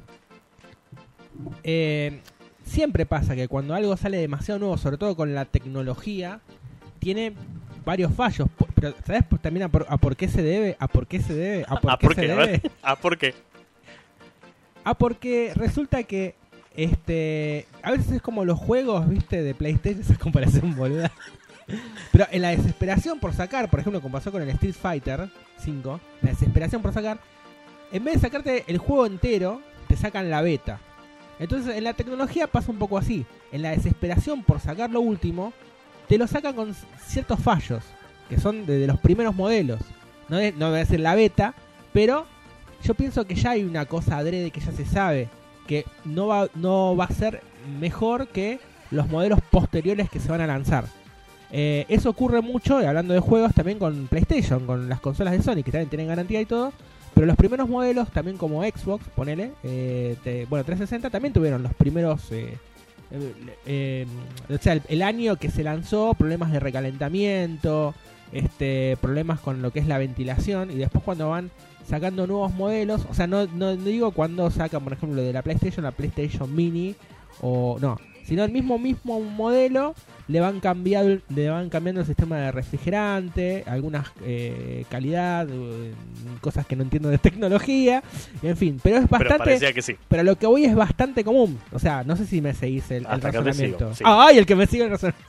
Eh, 1.65 2.21
siempre 2.65 3.05
pasa 3.05 3.35
que 3.37 3.49
cuando 3.49 3.75
algo 3.75 3.97
sale 3.97 4.19
demasiado 4.19 4.61
nuevo, 4.61 4.79
sobre 4.79 4.97
todo 4.97 5.17
con 5.17 5.35
la 5.35 5.45
tecnología, 5.45 6.41
tiene 7.07 7.35
varios 7.85 8.13
fallos. 8.13 8.49
Pero 8.75 8.93
¿sabes 9.07 9.23
también 9.41 9.63
a 9.63 9.69
por, 9.69 9.87
a 9.89 9.97
por 9.97 10.17
qué 10.17 10.27
se 10.27 10.43
debe? 10.43 10.77
¿A 10.81 10.89
por 10.89 11.07
qué 11.07 11.21
se 11.21 11.35
debe? 11.35 11.65
¿A 11.69 11.81
por 11.81 11.93
¿Ah, 11.93 11.99
qué 12.01 12.07
por 12.09 12.17
se 12.17 12.21
qué? 12.23 12.33
A 12.33 12.37
debe? 12.37 12.63
¿Ah, 12.83 12.97
por 12.97 13.17
qué? 13.17 13.35
Ah, 14.83 14.95
porque 14.95 15.53
resulta 15.55 16.03
que 16.03 16.35
este 16.75 17.69
a 17.85 17.93
veces 17.93 18.11
es 18.11 18.23
como 18.23 18.45
los 18.45 18.59
juegos, 18.59 19.09
¿viste? 19.09 19.41
De 19.45 19.55
PlayStation, 19.55 20.01
esa 20.03 20.17
comparación 20.17 20.75
boluda. 20.75 21.13
Pero 22.11 22.27
en 22.33 22.43
la 22.43 22.51
desesperación 22.51 23.21
por 23.21 23.33
sacar, 23.35 23.71
por 23.71 23.79
ejemplo, 23.79 24.03
como 24.03 24.13
pasó 24.13 24.33
con 24.33 24.43
el 24.43 24.49
Street 24.49 24.75
Fighter 24.75 25.29
5, 25.59 26.01
la 26.23 26.31
desesperación 26.31 26.83
por 26.83 26.93
sacar, 26.93 27.21
en 27.93 28.03
vez 28.03 28.15
de 28.15 28.21
sacarte 28.21 28.65
el 28.67 28.79
juego 28.79 29.07
entero, 29.07 29.61
te 29.87 29.97
sacan 29.97 30.29
la 30.29 30.43
beta. 30.43 30.81
Entonces, 31.39 31.77
en 31.77 31.85
la 31.85 31.93
tecnología 31.93 32.49
pasa 32.49 32.73
un 32.73 32.79
poco 32.79 32.99
así. 32.99 33.27
En 33.53 33.63
la 33.63 33.71
desesperación 33.71 34.43
por 34.43 34.59
sacar 34.59 34.91
lo 34.91 35.01
último, 35.01 35.53
te 36.09 36.19
lo 36.19 36.27
sacan 36.27 36.55
con 36.55 36.75
ciertos 37.05 37.41
fallos, 37.41 37.83
que 38.29 38.39
son 38.39 38.67
de, 38.67 38.87
los 38.87 38.99
primeros 38.99 39.35
modelos. 39.35 39.81
No, 40.29 40.37
de- 40.39 40.53
no 40.53 40.73
debe 40.73 40.87
ser 40.87 41.01
la 41.01 41.15
beta, 41.15 41.55
pero 41.93 42.27
yo 42.83 42.95
pienso 42.95 43.27
que 43.27 43.35
ya 43.35 43.51
hay 43.51 43.65
una 43.65 43.87
cosa 43.87 44.19
adrede 44.19 44.51
que 44.51 44.61
ya 44.61 44.73
se 44.73 44.85
sabe, 44.85 45.29
que 45.67 45.85
no 46.05 46.27
va, 46.27 46.49
no 46.55 46.97
va 46.97 47.05
a 47.05 47.13
ser 47.13 47.43
mejor 47.81 48.29
que 48.29 48.61
los 48.91 49.09
modelos 49.09 49.41
posteriores 49.51 50.09
que 50.11 50.21
se 50.21 50.29
van 50.29 50.41
a 50.41 50.47
lanzar. 50.47 50.85
Eh, 51.53 51.87
eso 51.89 52.11
ocurre 52.11 52.41
mucho, 52.41 52.79
hablando 52.79 53.15
de 53.15 53.21
juegos, 53.21 53.55
también 53.55 53.79
con 53.79 54.09
PlayStation, 54.09 54.67
con 54.67 54.89
las 54.89 55.01
consolas 55.01 55.33
de 55.33 55.43
Sony, 55.43 55.63
que 55.63 55.73
también 55.73 55.89
tienen 55.89 56.09
garantía 56.09 56.41
y 56.41 56.47
todo. 56.47 56.73
Pero 57.15 57.27
los 57.27 57.37
primeros 57.37 57.69
modelos, 57.69 58.11
también 58.11 58.37
como 58.37 58.63
Xbox, 58.63 59.07
ponele, 59.15 59.53
eh, 59.63 60.47
bueno, 60.51 60.65
360, 60.65 61.09
también 61.09 61.33
tuvieron 61.33 61.63
los 61.63 61.73
primeros 61.75 62.31
eh, 62.31 62.59
eh, 63.11 63.33
eh, 63.67 64.07
o 64.49 64.59
sea, 64.59 64.81
el, 64.89 65.03
año 65.03 65.37
que 65.37 65.51
se 65.51 65.63
lanzó, 65.63 66.15
problemas 66.15 66.53
de 66.53 66.61
recalentamiento, 66.61 67.95
este, 68.33 68.97
problemas 69.01 69.41
con 69.41 69.63
lo 69.63 69.71
que 69.71 69.81
es 69.81 69.87
la 69.87 69.99
ventilación, 69.99 70.71
y 70.71 70.77
después 70.77 71.05
cuando 71.05 71.31
van 71.31 71.51
sacando 71.89 72.27
nuevos 72.27 72.53
modelos, 72.55 73.07
o 73.09 73.15
sea, 73.15 73.27
no, 73.27 73.47
no, 73.47 73.77
no 73.77 73.85
digo 73.85 74.11
cuando 74.11 74.51
sacan, 74.51 74.83
por 74.83 74.93
ejemplo, 74.93 75.23
de 75.23 75.33
la 75.33 75.43
PlayStation, 75.43 75.85
la 75.85 75.93
PlayStation 75.93 76.55
Mini, 76.55 76.95
o 77.41 77.79
no, 77.81 77.99
sino 78.25 78.45
el 78.45 78.51
mismo 78.51 78.79
mismo 78.79 79.21
modelo 79.21 79.95
le 80.29 80.41
van 80.41 80.59
cambiando 80.61 81.21
le 81.35 81.49
van 81.51 81.69
cambiando 81.71 82.01
el 82.01 82.07
sistema 82.07 82.37
de 82.39 82.53
refrigerante 82.53 83.63
algunas 83.67 84.09
eh, 84.25 84.85
calidad 84.91 85.47
eh, 85.51 85.93
cosas 86.41 86.67
que 86.67 86.75
no 86.77 86.83
entiendo 86.83 87.09
de 87.09 87.19
tecnología 87.19 88.03
en 88.43 88.57
fin 88.57 88.81
pero 88.83 88.97
es 88.97 89.03
Pero 89.09 89.11
bastante 89.19 89.39
parecía 89.39 89.73
que 89.73 89.83
sí. 89.83 89.97
pero 90.09 90.23
lo 90.25 90.37
que 90.37 90.47
voy 90.47 90.65
es 90.65 90.75
bastante 90.75 91.23
común 91.23 91.59
o 91.73 91.79
sea 91.79 92.03
no 92.05 92.17
sé 92.17 92.27
si 92.27 92.41
me 92.41 92.55
seguís 92.55 92.91
el, 92.91 93.05
razonamiento 93.05 93.95
sí. 93.95 94.03
ay 94.07 94.39
el 94.39 94.47
que 94.47 94.57
me 94.57 94.67
sigue 94.67 94.85
el 94.85 94.91
razonamiento 94.91 95.27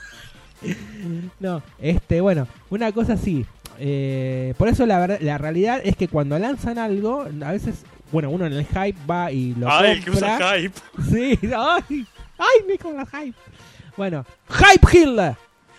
no 1.39 1.61
este 1.79 2.21
bueno 2.21 2.47
una 2.69 2.91
cosa 2.91 3.13
así 3.13 3.45
eh, 3.79 4.55
por 4.57 4.67
eso 4.67 4.85
la, 4.87 4.99
verdad- 4.99 5.19
la 5.21 5.37
realidad 5.37 5.79
es 5.83 5.95
que 5.95 6.07
cuando 6.07 6.39
lanzan 6.39 6.79
algo 6.79 7.25
a 7.45 7.51
veces 7.51 7.83
bueno 8.11 8.31
uno 8.31 8.47
en 8.47 8.53
el 8.53 8.65
hype 8.65 8.95
va 9.09 9.31
y 9.31 9.53
lo 9.53 9.69
Ay, 9.71 9.99
que 9.99 10.09
compra 10.11 10.35
usa 10.37 10.57
hype. 10.57 10.73
Sí, 11.11 11.39
ay, 11.55 12.05
ay, 12.39 12.57
me 12.67 12.77
con 12.79 12.95
la 12.95 13.05
hype. 13.05 13.35
Bueno, 13.97 14.25
hype 14.49 14.87
Hitler. 14.97 15.35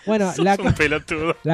Bueno, 0.07 0.33
la, 0.39 0.57
co- 0.57 0.63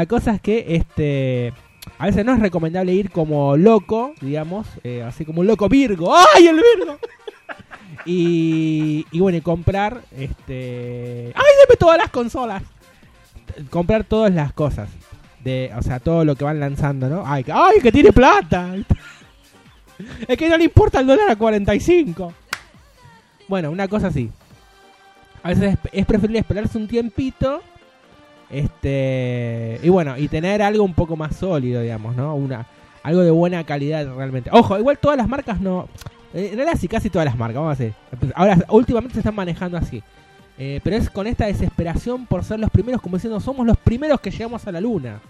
cosa 0.06 0.33
es 0.35 0.40
que 0.40 0.64
este 0.76 1.52
a 1.99 2.06
veces 2.06 2.25
no 2.25 2.33
es 2.33 2.40
recomendable 2.40 2.92
ir 2.94 3.11
como 3.11 3.56
loco, 3.56 4.14
digamos, 4.21 4.66
eh, 4.83 5.02
así 5.02 5.25
como 5.25 5.40
un 5.40 5.47
loco 5.47 5.68
Virgo. 5.68 6.14
¡Ay, 6.35 6.47
el 6.47 6.56
Virgo! 6.56 6.99
y, 8.06 9.06
y 9.11 9.21
bueno, 9.21 9.38
y 9.38 9.40
comprar 9.40 10.00
este, 10.16 11.33
ay, 11.35 11.42
deme 11.66 11.76
todas 11.78 11.99
las 11.99 12.11
consolas. 12.11 12.62
Comprar 13.71 14.04
todas 14.04 14.33
las 14.33 14.52
cosas. 14.52 14.88
De, 15.42 15.71
o 15.76 15.83
sea, 15.83 16.00
todo 16.00 16.25
lo 16.25 16.37
que 16.37 16.44
van 16.44 16.59
lanzando, 16.59 17.09
¿no? 17.09 17.23
Ay, 17.26 17.44
ay, 17.52 17.80
que 17.83 17.92
tiene 17.92 18.12
plata. 18.12 18.75
Es 20.26 20.37
que 20.37 20.49
no 20.49 20.56
le 20.59 20.64
importa 20.64 20.99
el 21.00 21.06
dólar 21.06 21.30
a 21.30 21.37
45. 21.37 22.33
Bueno, 23.47 23.71
una 23.71 23.87
cosa 23.87 24.09
así. 24.09 24.28
A 25.44 25.50
veces 25.50 25.76
es, 25.92 26.06
preferible 26.06 26.40
esperarse 26.40 26.76
un 26.78 26.88
tiempito. 26.88 27.62
Este. 28.50 29.78
Y 29.82 29.88
bueno, 29.90 30.16
y 30.16 30.26
tener 30.28 30.62
algo 30.62 30.82
un 30.84 30.94
poco 30.94 31.16
más 31.16 31.36
sólido, 31.36 31.82
digamos, 31.82 32.16
¿no? 32.16 32.34
Una, 32.34 32.66
algo 33.02 33.20
de 33.20 33.30
buena 33.30 33.62
calidad 33.64 34.06
realmente. 34.16 34.50
Ojo, 34.52 34.78
igual 34.78 34.98
todas 34.98 35.18
las 35.18 35.28
marcas 35.28 35.60
no. 35.60 35.88
eh, 36.32 36.48
En 36.50 36.56
realidad 36.56 36.78
sí, 36.80 36.88
casi 36.88 37.10
todas 37.10 37.26
las 37.26 37.36
marcas, 37.36 37.56
vamos 37.62 37.78
a 37.78 37.82
decir. 37.82 37.94
Ahora, 38.34 38.58
últimamente 38.70 39.14
se 39.14 39.20
están 39.20 39.34
manejando 39.34 39.76
así. 39.76 40.02
Eh, 40.56 40.80
pero 40.82 40.96
es 40.96 41.10
con 41.10 41.26
esta 41.26 41.46
desesperación 41.46 42.26
por 42.26 42.42
ser 42.44 42.60
los 42.60 42.70
primeros, 42.70 43.02
como 43.02 43.16
diciendo, 43.16 43.40
somos 43.40 43.66
los 43.66 43.76
primeros 43.76 44.20
que 44.20 44.30
llegamos 44.30 44.66
a 44.66 44.72
la 44.72 44.80
luna. 44.80 45.20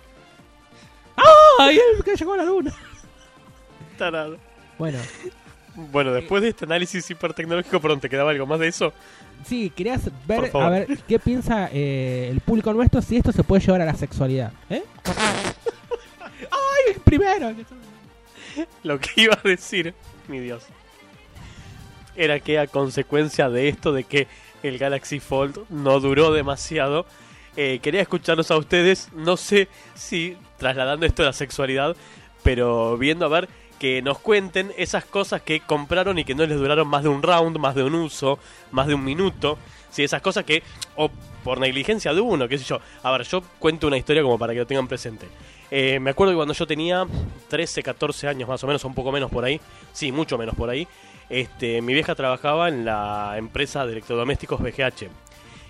¡Ay! 1.59 1.79
El 1.97 2.05
que 2.05 2.15
llegó 2.15 2.35
a 2.35 2.37
la 2.37 2.45
luna. 2.45 2.73
Tarado. 3.99 4.37
Bueno, 4.79 4.99
Bueno, 5.77 6.13
después 6.13 6.43
de 6.43 6.51
este 6.51 6.65
análisis 6.65 7.11
hipertecnológico, 7.11 7.81
perdón, 7.81 8.01
¿te 8.01 8.09
quedaba 8.09 8.31
algo 8.31 8.47
más 8.47 8.61
de 8.61 8.69
eso? 8.69 8.93
sí, 9.45 9.71
querías 9.71 10.09
ver, 10.27 10.51
a 10.55 10.71
ver, 10.71 10.99
qué 11.07 11.19
piensa 11.19 11.69
eh, 11.73 12.29
el 12.31 12.41
público 12.41 12.73
nuestro 12.73 13.03
si 13.03 13.17
esto 13.17 13.33
se 13.33 13.45
puede 13.45 13.65
llevar 13.65 13.83
a 13.83 13.85
la 13.85 13.95
sexualidad. 13.95 14.53
¿Eh? 14.71 14.83
¡Ay! 16.51 16.95
Primero. 17.05 17.55
Lo 18.83 18.99
que 18.99 19.11
iba 19.17 19.35
a 19.35 19.49
decir, 19.49 19.95
mi 20.29 20.41
Dios, 20.41 20.65
era 22.17 22.41
que 22.41 22.59
a 22.59 22.67
consecuencia 22.67 23.51
de 23.51 23.69
esto, 23.69 23.93
de 23.93 24.05
que 24.05 24.29
el 24.63 24.79
Galaxy 24.79 25.21
Fold 25.21 25.69
no 25.69 26.01
duró 26.01 26.33
demasiado, 26.33 27.07
eh, 27.57 27.81
quería 27.83 28.03
escucharlos 28.03 28.51
a 28.51 28.57
ustedes, 28.57 29.11
no 29.13 29.37
sé 29.37 29.69
si 29.95 30.37
trasladando 30.59 31.07
esto 31.07 31.23
a 31.23 31.27
la 31.27 31.33
sexualidad, 31.33 31.97
pero 32.43 32.97
viendo 32.97 33.27
a 33.27 33.29
ver 33.29 33.49
que 33.85 34.01
nos 34.01 34.19
cuenten 34.19 34.73
esas 34.79 35.05
cosas 35.05 35.43
que 35.43 35.61
compraron 35.61 36.19
y 36.19 36.25
que 36.25 36.35
no 36.35 36.47
les 36.47 36.57
duraron 36.57 36.89
más 36.89 37.03
de 37.03 37.11
un 37.11 37.23
round, 37.23 37.59
más 37.59 37.75
de 37.75 37.83
un 37.83 37.95
uso, 37.95 38.39
más 38.71 38.87
de 38.87 38.95
un 38.95 39.05
minuto, 39.05 39.59
si 39.91 40.03
esas 40.03 40.23
cosas 40.23 40.45
que, 40.45 40.63
o 40.97 41.11
por 41.45 41.61
negligencia 41.61 42.15
de 42.15 42.23
uno, 42.23 42.49
qué 42.49 42.57
sé 42.57 42.65
yo. 42.65 42.81
A 43.03 43.13
ver, 43.13 43.25
yo 43.25 43.43
cuento 43.59 43.87
una 43.87 43.99
historia 43.99 44.23
como 44.23 44.39
para 44.39 44.55
que 44.55 44.61
lo 44.61 44.67
tengan 44.67 44.89
presente. 44.89 45.29
Eh, 45.71 46.01
me 46.01 46.13
acuerdo 46.13 46.33
que 46.33 46.37
cuando 46.37 46.55
yo 46.55 46.67
tenía 46.67 47.07
13, 47.49 47.83
14 47.83 48.27
años 48.27 48.49
más 48.49 48.65
o 48.65 48.67
menos, 48.67 48.83
un 48.87 48.95
poco 48.95 49.13
menos 49.13 49.31
por 49.31 49.45
ahí, 49.45 49.61
sí, 49.93 50.11
mucho 50.13 50.39
menos 50.39 50.55
por 50.55 50.71
ahí, 50.71 50.89
este, 51.29 51.83
mi 51.83 51.93
vieja 51.93 52.15
trabajaba 52.15 52.71
en 52.71 52.87
la 52.87 53.35
empresa 53.37 53.85
de 53.85 53.93
electrodomésticos 53.93 54.63
BGH. 54.63 55.11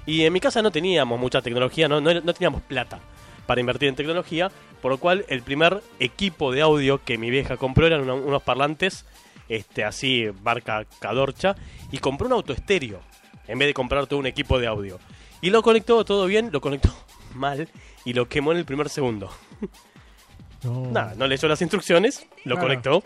Y 0.06 0.24
en 0.24 0.32
mi 0.32 0.38
casa 0.38 0.62
no 0.62 0.70
teníamos 0.70 1.18
mucha 1.18 1.42
tecnología, 1.42 1.88
no, 1.88 2.00
no, 2.00 2.14
no 2.14 2.32
teníamos 2.32 2.62
plata 2.62 3.00
para 3.46 3.60
invertir 3.60 3.88
en 3.88 3.94
tecnología, 3.96 4.50
por 4.82 4.90
lo 4.92 4.98
cual 4.98 5.24
el 5.28 5.42
primer 5.42 5.82
equipo 6.00 6.52
de 6.52 6.62
audio 6.62 7.02
que 7.04 7.18
mi 7.18 7.30
vieja 7.30 7.56
compró 7.56 7.86
eran 7.86 8.02
una- 8.02 8.14
unos 8.14 8.42
parlantes, 8.42 9.04
este, 9.48 9.84
así, 9.84 10.26
marca 10.42 10.84
Cadorcha, 11.00 11.54
y 11.92 11.98
compró 11.98 12.26
un 12.26 12.32
autoestéreo, 12.34 13.00
en 13.46 13.58
vez 13.58 13.68
de 13.68 13.74
comprar 13.74 14.06
todo 14.06 14.18
un 14.18 14.26
equipo 14.26 14.58
de 14.58 14.66
audio. 14.66 14.98
Y 15.42 15.50
lo 15.50 15.62
conectó 15.62 16.04
todo 16.04 16.26
bien, 16.26 16.50
lo 16.52 16.60
conectó 16.60 16.88
mal, 17.34 17.68
y 18.04 18.12
lo 18.14 18.28
quemó 18.28 18.52
en 18.52 18.58
el 18.58 18.64
primer 18.64 18.88
segundo. 18.88 19.30
No. 20.62 20.86
Nada, 20.90 21.14
no 21.16 21.26
leyó 21.26 21.46
las 21.48 21.60
instrucciones, 21.60 22.26
lo 22.44 22.54
Claro. 22.54 22.60
conectó 22.60 23.04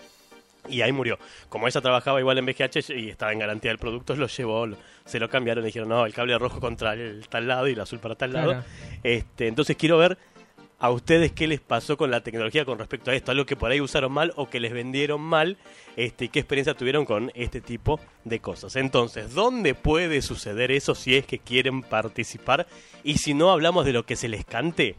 y 0.68 0.82
ahí 0.82 0.92
murió. 0.92 1.18
Como 1.48 1.66
ella 1.66 1.80
trabajaba 1.80 2.20
igual 2.20 2.38
en 2.38 2.46
BGH 2.46 2.90
y 2.90 3.08
estaba 3.08 3.32
en 3.32 3.38
garantía 3.38 3.70
del 3.70 3.78
producto, 3.78 4.14
lo 4.16 4.26
llevó, 4.26 4.68
se 5.04 5.18
lo 5.18 5.28
cambiaron 5.28 5.64
y 5.64 5.66
dijeron, 5.66 5.88
no, 5.88 6.06
el 6.06 6.14
cable 6.14 6.38
rojo 6.38 6.60
contra 6.60 6.94
el 6.94 7.28
tal 7.28 7.48
lado 7.48 7.68
y 7.68 7.72
el 7.72 7.80
azul 7.80 7.98
para 7.98 8.14
tal 8.14 8.32
lado. 8.32 8.50
Claro. 8.52 8.64
Este, 9.02 9.48
entonces 9.48 9.76
quiero 9.76 9.98
ver 9.98 10.18
a 10.80 10.90
ustedes 10.90 11.32
qué 11.32 11.48
les 11.48 11.60
pasó 11.60 11.96
con 11.96 12.10
la 12.10 12.20
tecnología 12.20 12.64
con 12.64 12.78
respecto 12.78 13.10
a 13.10 13.14
esto, 13.14 13.32
algo 13.32 13.46
que 13.46 13.56
por 13.56 13.70
ahí 13.70 13.80
usaron 13.80 14.12
mal 14.12 14.32
o 14.36 14.48
que 14.48 14.60
les 14.60 14.72
vendieron 14.72 15.20
mal, 15.20 15.56
este, 15.96 16.26
y 16.26 16.28
qué 16.28 16.38
experiencia 16.38 16.74
tuvieron 16.74 17.04
con 17.04 17.32
este 17.34 17.60
tipo 17.60 17.98
de 18.24 18.38
cosas. 18.38 18.76
Entonces, 18.76 19.34
¿dónde 19.34 19.74
puede 19.74 20.22
suceder 20.22 20.70
eso 20.70 20.94
si 20.94 21.16
es 21.16 21.26
que 21.26 21.40
quieren 21.40 21.82
participar? 21.82 22.66
Y 23.02 23.18
si 23.18 23.34
no 23.34 23.50
hablamos 23.50 23.84
de 23.86 23.92
lo 23.92 24.06
que 24.06 24.14
se 24.14 24.28
les 24.28 24.44
cante, 24.44 24.94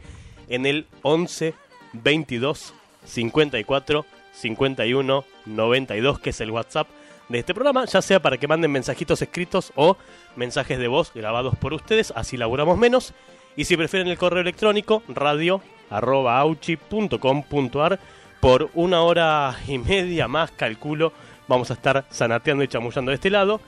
en 0.49 0.65
el 0.65 0.85
11 1.03 1.53
22 1.93 2.73
54 3.05 4.05
51 4.39 5.25
92, 5.46 6.19
que 6.19 6.29
es 6.29 6.41
el 6.41 6.51
WhatsApp 6.51 6.88
de 7.29 7.39
este 7.39 7.53
programa, 7.53 7.86
ya 7.86 8.01
sea 8.01 8.19
para 8.19 8.38
que 8.38 8.48
manden 8.48 8.72
mensajitos 8.72 9.22
escritos 9.22 9.72
o 9.75 9.98
mensajes 10.36 10.79
de 10.79 10.88
voz 10.88 11.12
grabados 11.13 11.55
por 11.58 11.74
ustedes, 11.74 12.12
así 12.15 12.38
laburamos 12.38 12.77
menos. 12.77 13.13
Y 13.55 13.65
si 13.65 13.77
prefieren 13.77 14.08
el 14.08 14.17
correo 14.17 14.41
electrónico, 14.41 15.03
radio 15.08 15.62
arroba 15.89 16.39
auchi 16.39 16.77
com 16.77 17.69
ar, 17.75 18.00
por 18.39 18.69
una 18.74 19.01
hora 19.01 19.55
y 19.67 19.77
media 19.77 20.27
más, 20.27 20.51
calculo, 20.51 21.13
vamos 21.48 21.69
a 21.72 21.74
estar 21.74 22.05
sanateando 22.10 22.63
y 22.63 22.67
chamullando 22.67 23.12
de 23.12 23.15
este 23.15 23.29
lado. 23.29 23.60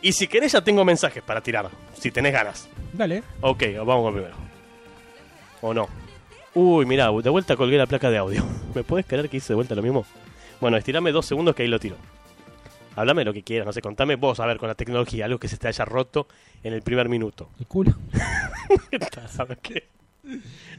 Y 0.00 0.12
si 0.12 0.28
querés, 0.28 0.52
ya 0.52 0.62
tengo 0.62 0.84
mensajes 0.84 1.22
para 1.22 1.40
tirar, 1.40 1.68
si 1.94 2.10
tenés 2.10 2.32
ganas. 2.32 2.68
Dale. 2.92 3.22
Ok, 3.40 3.64
vamos 3.84 4.04
con 4.04 4.14
primero. 4.14 4.36
¿O 5.60 5.74
no? 5.74 6.07
Uy, 6.60 6.86
mirá, 6.86 7.06
de 7.12 7.30
vuelta 7.30 7.54
colgué 7.56 7.76
la 7.78 7.86
placa 7.86 8.10
de 8.10 8.18
audio. 8.18 8.44
¿Me 8.74 8.82
puedes 8.82 9.06
creer 9.06 9.28
que 9.28 9.36
hice 9.36 9.48
de 9.52 9.54
vuelta 9.54 9.74
lo 9.76 9.82
mismo? 9.82 10.04
Bueno, 10.60 10.76
estirame 10.76 11.12
dos 11.12 11.24
segundos 11.26 11.54
que 11.54 11.62
ahí 11.62 11.68
lo 11.68 11.78
tiro. 11.78 11.94
Háblame 12.96 13.24
lo 13.24 13.32
que 13.32 13.44
quieras, 13.44 13.64
no 13.64 13.72
sé, 13.72 13.80
contame 13.80 14.16
vos, 14.16 14.40
a 14.40 14.46
ver, 14.46 14.56
con 14.58 14.66
la 14.68 14.74
tecnología, 14.74 15.26
algo 15.26 15.38
que 15.38 15.46
se 15.46 15.56
te 15.56 15.68
haya 15.68 15.84
roto 15.84 16.26
en 16.64 16.72
el 16.72 16.82
primer 16.82 17.08
minuto. 17.08 17.48
El 17.60 17.66
culo. 17.68 17.92
¿Sabes 19.28 19.58
qué? 19.62 19.86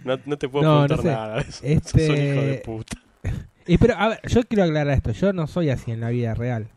No, 0.04 0.20
no 0.26 0.38
te 0.38 0.50
puedo 0.50 0.66
No, 0.66 0.82
no 0.82 0.88
preguntar 0.88 1.02
sé. 1.14 1.18
nada. 1.18 1.42
Este- 1.64 2.08
Sos 2.08 2.10
un 2.18 2.26
hijo 2.26 2.42
de 2.46 2.56
puta. 2.66 2.98
Y 3.68 3.78
pero, 3.78 3.94
a 3.98 4.08
ver, 4.10 4.20
yo 4.28 4.42
quiero 4.44 4.64
aclarar 4.64 4.96
esto. 4.98 5.12
Yo 5.12 5.32
no 5.32 5.46
soy 5.46 5.70
así 5.70 5.92
en 5.92 6.00
la 6.02 6.10
vida 6.10 6.34
real. 6.34 6.68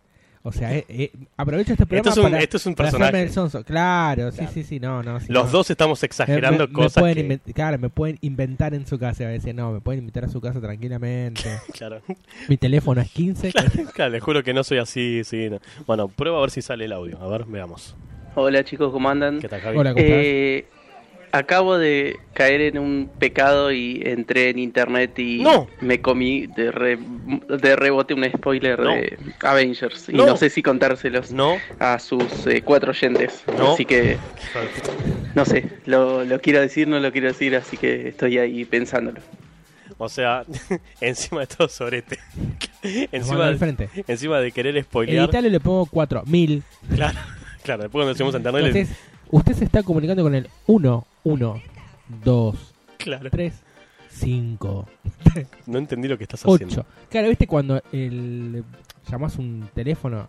O 0.44 0.50
sea, 0.50 0.74
eh, 0.76 0.84
eh, 0.88 1.12
aprovecho 1.36 1.72
este 1.72 1.86
programa 1.86 2.08
Esto 2.10 2.20
es 2.20 2.24
un- 2.24 2.30
para, 2.32 2.42
esto 2.42 2.56
es 2.56 2.66
un 2.66 2.74
personaje. 2.74 3.22
el 3.22 3.30
sonso. 3.30 3.62
Claro, 3.64 4.32
sí, 4.32 4.38
Claro. 4.38 4.52
sí, 4.52 4.62
sí, 4.64 4.80
no, 4.80 5.00
no. 5.02 5.20
sí, 5.20 5.26
Los 5.28 5.46
no. 5.46 5.52
dos 5.52 5.70
estamos 5.70 6.02
Me- 6.02 6.06
exagerando 6.06 6.64
me- 6.64 6.66
me 6.66 6.72
cosas 6.72 7.00
pueden 7.00 7.40
que... 7.44 7.52
Claro, 7.52 7.78
me 7.78 7.88
pueden 7.90 8.18
inventar 8.22 8.74
en 8.74 8.84
su 8.86 8.98
casa. 8.98 9.22
A 9.24 9.28
veces 9.28 9.54
no, 9.54 9.70
me 9.70 9.80
pueden 9.80 10.00
invitar 10.00 10.24
a 10.24 10.28
su 10.28 10.40
casa 10.40 10.60
tranquilamente. 10.60 11.42
Claro. 11.78 12.02
Mi 12.48 12.56
teléfono 12.56 13.00
es 13.00 13.10
15. 13.10 13.52
Claro, 13.52 13.70
claro, 13.94 14.10
les 14.10 14.22
juro 14.22 14.42
que 14.42 14.52
no 14.52 14.64
soy 14.64 14.78
así, 14.78 15.22
sí. 15.24 15.48
no. 15.48 15.60
Bueno, 15.86 16.08
prueba 16.08 16.38
a 16.38 16.40
ver 16.40 16.50
si 16.50 16.60
sale 16.60 16.86
el 16.86 16.92
audio. 16.92 17.18
A 17.22 17.28
ver, 17.28 17.44
veamos. 17.44 17.94
Hola 18.34 18.64
chicos, 18.64 18.90
¿cómo 18.92 19.08
andan? 19.10 19.38
¿Qué 19.40 19.48
tal, 19.48 19.60
Javi? 19.60 19.78
Hola, 19.78 19.92
¿cómo 19.92 20.04
estás? 20.04 20.20
Eh, 20.24 20.66
acabo 21.32 21.78
de 21.78 22.16
caer 22.34 22.60
en 22.60 22.78
un 22.78 23.10
pecado 23.18 23.72
y 23.72 24.02
entré 24.04 24.50
en 24.50 24.58
internet 24.58 25.18
y 25.18 25.38
No. 25.42 25.66
me 25.80 26.00
comí 26.00 26.46
de, 26.46 26.70
re- 26.70 26.98
de 27.48 27.74
rebote 27.76 28.14
un 28.14 28.24
spoiler 28.30 28.78
No. 28.78 28.90
de 28.90 29.18
Avengers. 29.40 30.08
Y 30.08 30.12
No. 30.12 30.36
sé 30.36 30.50
si 30.50 30.62
contárselos 30.62 31.32
No. 31.32 31.56
a 31.78 31.98
sus 31.98 32.46
eh, 32.46 32.62
cuatro 32.62 32.90
oyentes. 32.90 33.42
No. 33.58 33.72
Así 33.72 33.84
que, 33.84 34.18
no 35.34 35.44
sé, 35.44 35.68
lo, 35.86 36.24
lo 36.24 36.40
quiero 36.40 36.60
decir, 36.60 36.86
no 36.88 37.00
lo 37.00 37.10
quiero 37.12 37.28
decir, 37.28 37.56
así 37.56 37.76
que 37.76 38.08
estoy 38.08 38.38
ahí 38.38 38.64
pensándolo. 38.64 39.20
O 39.98 40.08
sea, 40.08 40.44
encima 41.00 41.40
de 41.42 41.46
todo 41.46 41.68
sorete. 41.68 42.18
Nos 42.82 43.08
encima, 43.12 43.48
de, 43.50 43.56
frente. 43.58 43.88
encima 44.08 44.40
de 44.40 44.50
querer 44.52 44.82
spoilear. 44.82 45.24
Editalo 45.24 45.46
y 45.46 45.50
le 45.50 45.60
pongo 45.60 45.86
4000. 45.86 46.62
Claro, 46.94 47.18
claro, 47.62 47.82
después 47.84 48.00
cuando 48.02 48.12
decimos 48.12 48.34
internet, 48.34 48.64
Entonces, 48.66 48.96
usted 49.32 49.54
se 49.54 49.64
está 49.64 49.82
comunicando 49.82 50.22
con 50.22 50.34
el 50.36 50.48
1, 50.68 51.06
1, 51.24 51.62
2, 52.24 52.74
Claro. 52.98 53.28
3, 53.30 53.52
5, 54.10 54.86
No 55.66 55.78
entendí 55.78 56.06
lo 56.06 56.16
que 56.16 56.24
estás 56.24 56.44
haciendo. 56.44 56.66
8. 56.82 56.86
Claro, 57.10 57.28
viste 57.28 57.46
cuando 57.48 57.82
el, 57.92 58.62
llamás 59.10 59.36
un 59.38 59.68
teléfono 59.74 60.28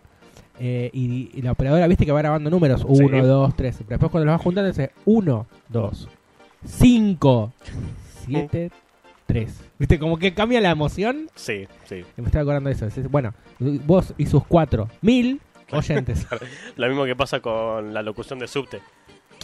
eh, 0.58 0.90
y, 0.92 1.30
y 1.34 1.42
la 1.42 1.52
operadora, 1.52 1.86
viste 1.86 2.04
que 2.06 2.12
va 2.12 2.18
grabando 2.20 2.50
números 2.50 2.84
1, 2.86 2.96
Sí. 3.20 3.26
2, 3.26 3.56
3. 3.56 3.76
Pero 3.78 3.88
después 3.90 4.10
cuando 4.10 4.24
los 4.26 4.34
vas 4.34 4.42
juntando 4.42 4.68
dice 4.68 4.90
1, 5.04 5.46
2, 5.68 6.08
5, 6.66 7.52
7, 8.26 8.70
3. 9.26 9.60
Viste, 9.78 9.98
como 9.98 10.16
que 10.18 10.32
cambia 10.34 10.60
la 10.60 10.70
emoción. 10.70 11.28
Sí, 11.34 11.66
sí. 11.84 12.02
Me 12.16 12.26
estaba 12.26 12.42
acordando 12.42 12.68
de 12.70 12.74
eso. 12.76 12.86
Es- 12.86 13.10
Bueno, 13.10 13.34
vos 13.58 14.14
y 14.16 14.26
sus 14.26 14.44
4, 14.46 14.88
mil 15.02 15.40
oyentes. 15.70 16.26
Lo 16.76 16.88
mismo 16.88 17.04
que 17.04 17.16
pasa 17.16 17.40
con 17.40 17.92
la 17.94 18.02
locución 18.02 18.38
de 18.38 18.48
subte. 18.48 18.80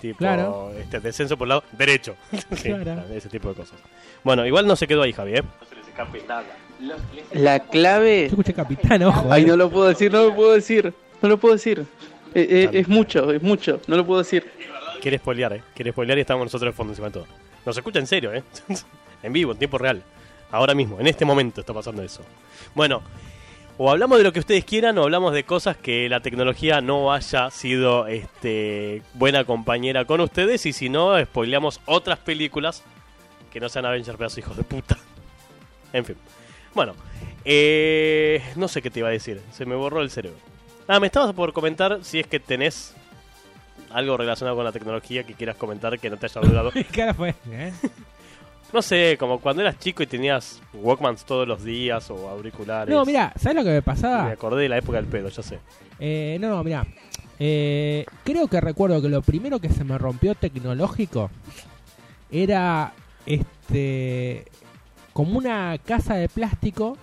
Tipo, 0.00 0.18
Claro. 0.18 0.72
este, 0.78 0.98
descenso 1.00 1.36
por 1.36 1.46
el 1.46 1.50
lado 1.50 1.64
derecho. 1.72 2.16
Sí, 2.56 2.72
Claro. 2.72 3.04
ese 3.12 3.28
tipo 3.28 3.48
de 3.50 3.54
cosas. 3.54 3.78
Bueno, 4.24 4.46
igual 4.46 4.66
no 4.66 4.76
se 4.76 4.86
quedó 4.86 5.02
ahí, 5.02 5.12
Javi, 5.12 5.34
¿eh? 5.36 5.42
No 5.42 5.66
se 5.66 5.74
les 5.76 5.88
escape 5.88 6.22
nada. 6.26 6.44
La 7.32 7.58
clave. 7.60 8.22
Yo 8.22 8.26
escuché 8.28 8.54
capitán, 8.54 9.02
ojo. 9.02 9.30
Ay, 9.30 9.42
eh. 9.42 9.46
no 9.46 9.56
lo 9.56 9.70
puedo 9.70 9.88
decir, 9.88 10.10
no 10.10 10.24
lo 10.24 10.34
puedo 10.34 10.52
decir. 10.52 10.92
No 11.20 11.28
lo 11.28 11.38
puedo 11.38 11.54
decir. 11.54 11.84
Eh, 12.34 12.46
eh, 12.50 12.70
es 12.72 12.88
mucho, 12.88 13.30
es 13.32 13.42
mucho. 13.42 13.80
No 13.86 13.96
lo 13.96 14.06
puedo 14.06 14.22
decir. 14.22 14.50
Quiere 15.02 15.18
spoilear, 15.18 15.52
¿eh? 15.54 15.62
Quiere 15.74 15.90
spoilear 15.92 16.16
y 16.18 16.22
estamos 16.22 16.44
nosotros 16.46 16.72
de 16.72 16.76
fondo 16.76 16.92
encima 16.92 17.08
de 17.08 17.12
todo. 17.14 17.26
Nos 17.66 17.76
escucha 17.76 17.98
en 17.98 18.06
serio, 18.06 18.32
¿eh? 18.32 18.42
en 19.22 19.32
vivo, 19.32 19.52
en 19.52 19.58
tiempo 19.58 19.76
real. 19.76 20.02
Ahora 20.50 20.74
mismo, 20.74 20.98
en 20.98 21.06
este 21.06 21.24
momento 21.24 21.60
está 21.60 21.74
pasando 21.74 22.02
eso. 22.02 22.22
Bueno, 22.74 23.02
o 23.82 23.90
hablamos 23.90 24.18
de 24.18 24.24
lo 24.24 24.32
que 24.34 24.40
ustedes 24.40 24.66
quieran 24.66 24.98
o 24.98 25.04
hablamos 25.04 25.32
de 25.32 25.44
cosas 25.44 25.74
que 25.74 26.06
la 26.10 26.20
tecnología 26.20 26.82
no 26.82 27.14
haya 27.14 27.50
sido 27.50 28.06
este, 28.08 29.00
buena 29.14 29.44
compañera 29.44 30.04
con 30.04 30.20
ustedes 30.20 30.66
y 30.66 30.74
si 30.74 30.90
no, 30.90 31.18
spoileamos 31.18 31.80
otras 31.86 32.18
películas 32.18 32.82
que 33.50 33.58
no 33.58 33.70
sean 33.70 33.86
Avengers, 33.86 34.18
pedazos 34.18 34.36
hijos 34.36 34.56
de 34.58 34.64
puta. 34.64 34.98
En 35.94 36.04
fin. 36.04 36.16
Bueno, 36.74 36.92
eh, 37.42 38.42
no 38.54 38.68
sé 38.68 38.82
qué 38.82 38.90
te 38.90 38.98
iba 38.98 39.08
a 39.08 39.12
decir, 39.12 39.40
se 39.50 39.64
me 39.64 39.74
borró 39.74 40.02
el 40.02 40.10
cerebro. 40.10 40.38
Ah, 40.86 41.00
me 41.00 41.06
estabas 41.06 41.32
por 41.32 41.54
comentar 41.54 42.00
si 42.02 42.20
es 42.20 42.26
que 42.26 42.38
tenés 42.38 42.94
algo 43.90 44.18
relacionado 44.18 44.56
con 44.56 44.66
la 44.66 44.72
tecnología 44.72 45.24
que 45.24 45.32
quieras 45.32 45.56
comentar 45.56 45.98
que 45.98 46.10
no 46.10 46.18
te 46.18 46.26
haya 46.26 46.40
durado. 46.42 46.70
¿Qué 46.74 46.84
cara 46.84 47.14
fue? 47.14 47.34
¿Eh? 47.50 47.72
No 48.72 48.82
sé, 48.82 49.16
como 49.18 49.40
cuando 49.40 49.62
eras 49.62 49.78
chico 49.78 50.02
y 50.02 50.06
tenías 50.06 50.60
Walkmans 50.74 51.24
todos 51.24 51.46
los 51.48 51.64
días 51.64 52.08
o 52.10 52.28
auriculares. 52.28 52.94
No, 52.94 53.04
mira, 53.04 53.32
¿sabes 53.36 53.56
lo 53.56 53.62
que 53.64 53.70
me 53.70 53.74
Me 53.76 53.82
pasaba? 53.82 54.30
acordé 54.30 54.62
de 54.62 54.68
la 54.68 54.78
época 54.78 54.98
del 54.98 55.06
pedo, 55.06 55.28
ya 55.28 55.42
sé. 55.42 55.58
Eh, 55.98 56.38
no, 56.40 56.62
mira. 56.62 56.86
Eh, 57.38 58.04
creo 58.22 58.46
que 58.48 58.60
recuerdo 58.60 59.00
que 59.02 59.08
lo 59.08 59.22
primero 59.22 59.58
que 59.60 59.70
se 59.70 59.82
me 59.82 59.96
rompió 59.98 60.34
tecnológico 60.34 61.30
era 62.30 62.92
este 63.26 64.44
como 65.12 65.38
una 65.38 65.76
casa 65.84 66.14
de 66.14 66.28
plástico 66.28 66.96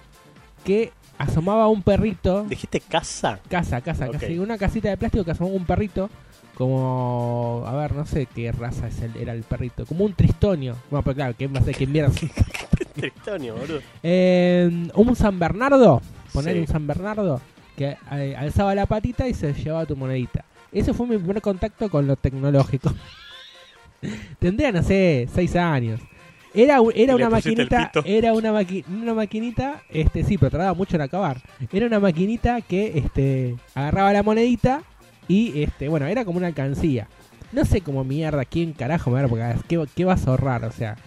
que 0.63 0.91
asomaba 1.17 1.67
un 1.67 1.81
perrito. 1.81 2.43
¿Dijiste 2.47 2.79
casa? 2.79 3.39
Casa, 3.49 3.81
casa, 3.81 4.05
Ok. 4.07 4.13
casi 4.19 4.37
una 4.39 4.57
casita 4.57 4.89
de 4.89 4.97
plástico 4.97 5.25
que 5.25 5.31
asomaba 5.31 5.55
un 5.55 5.65
perrito. 5.65 6.09
Como, 6.57 7.63
a 7.67 7.75
ver, 7.75 7.93
no 7.93 8.05
sé 8.07 8.25
qué 8.33 8.51
raza 8.51 8.87
es 8.87 8.99
el- 9.01 9.15
era 9.17 9.33
el 9.33 9.43
perrito. 9.43 9.85
Como 9.85 10.05
un 10.05 10.13
tristonio. 10.13 10.75
Bueno, 10.89 11.03
pero 11.03 11.15
claro, 11.15 11.35
¿quién 11.37 11.53
va 11.53 11.59
a 11.59 11.63
ser? 11.63 11.75
¿Quién 11.75 11.91
mierda? 11.91 12.11
Tristonio, 12.95 13.55
boludo. 13.55 13.79
Eh, 14.01 14.87
un 14.95 15.15
San 15.15 15.37
Bernardo, 15.37 16.01
poner 16.33 16.55
Sí. 16.55 16.59
un 16.61 16.67
San 16.67 16.87
Bernardo 16.87 17.39
que 17.75 17.95
eh, 18.11 18.35
alzaba 18.35 18.73
la 18.73 18.87
patita 18.87 19.27
y 19.27 19.35
se 19.35 19.53
llevaba 19.53 19.85
tu 19.85 19.95
monedita. 19.95 20.45
Ese 20.71 20.93
fue 20.95 21.05
mi 21.05 21.17
primer 21.17 21.41
contacto 21.43 21.89
con 21.91 22.07
lo 22.07 22.15
tecnológico. 22.15 22.91
Tendría, 24.39 24.71
no 24.71 24.81
sé, 24.83 25.27
seis 25.33 25.55
años. 25.55 25.99
Era, 26.53 26.81
u- 26.81 26.89
era 26.89 27.13
Y 27.13 27.17
le 27.17 27.25
una 27.25 27.29
pusiste 27.29 27.49
el 27.61 27.67
maquinita, 27.69 27.91
pito. 27.91 28.05
era 28.07 28.33
una, 28.33 28.51
maqui- 28.51 28.83
una 28.87 29.13
maquinita, 29.13 29.83
este 29.89 30.23
sí, 30.23 30.37
pero 30.39 30.49
tardaba 30.51 30.73
mucho 30.73 30.95
en 30.95 31.01
acabar. 31.03 31.39
Era 31.71 31.85
una 31.85 31.99
maquinita 31.99 32.61
que 32.61 32.97
este 32.97 33.55
agarraba 33.75 34.11
la 34.13 34.23
monedita 34.23 34.81
y 35.27 35.63
este, 35.63 35.89
bueno, 35.89 36.05
era 36.05 36.25
como 36.25 36.37
una 36.37 36.47
alcancía. 36.47 37.07
No 37.51 37.65
sé 37.65 37.81
cómo 37.81 38.03
mierda, 38.03 38.45
quién 38.45 38.73
carajo 38.73 39.09
me 39.09 39.21
va 39.21 39.25
a 39.25 39.29
porque 39.29 39.55
¿qué, 39.67 39.85
qué 39.95 40.05
vas 40.05 40.27
a 40.27 40.31
ahorrar? 40.31 40.65
O 40.65 40.71
sea, 40.71 40.97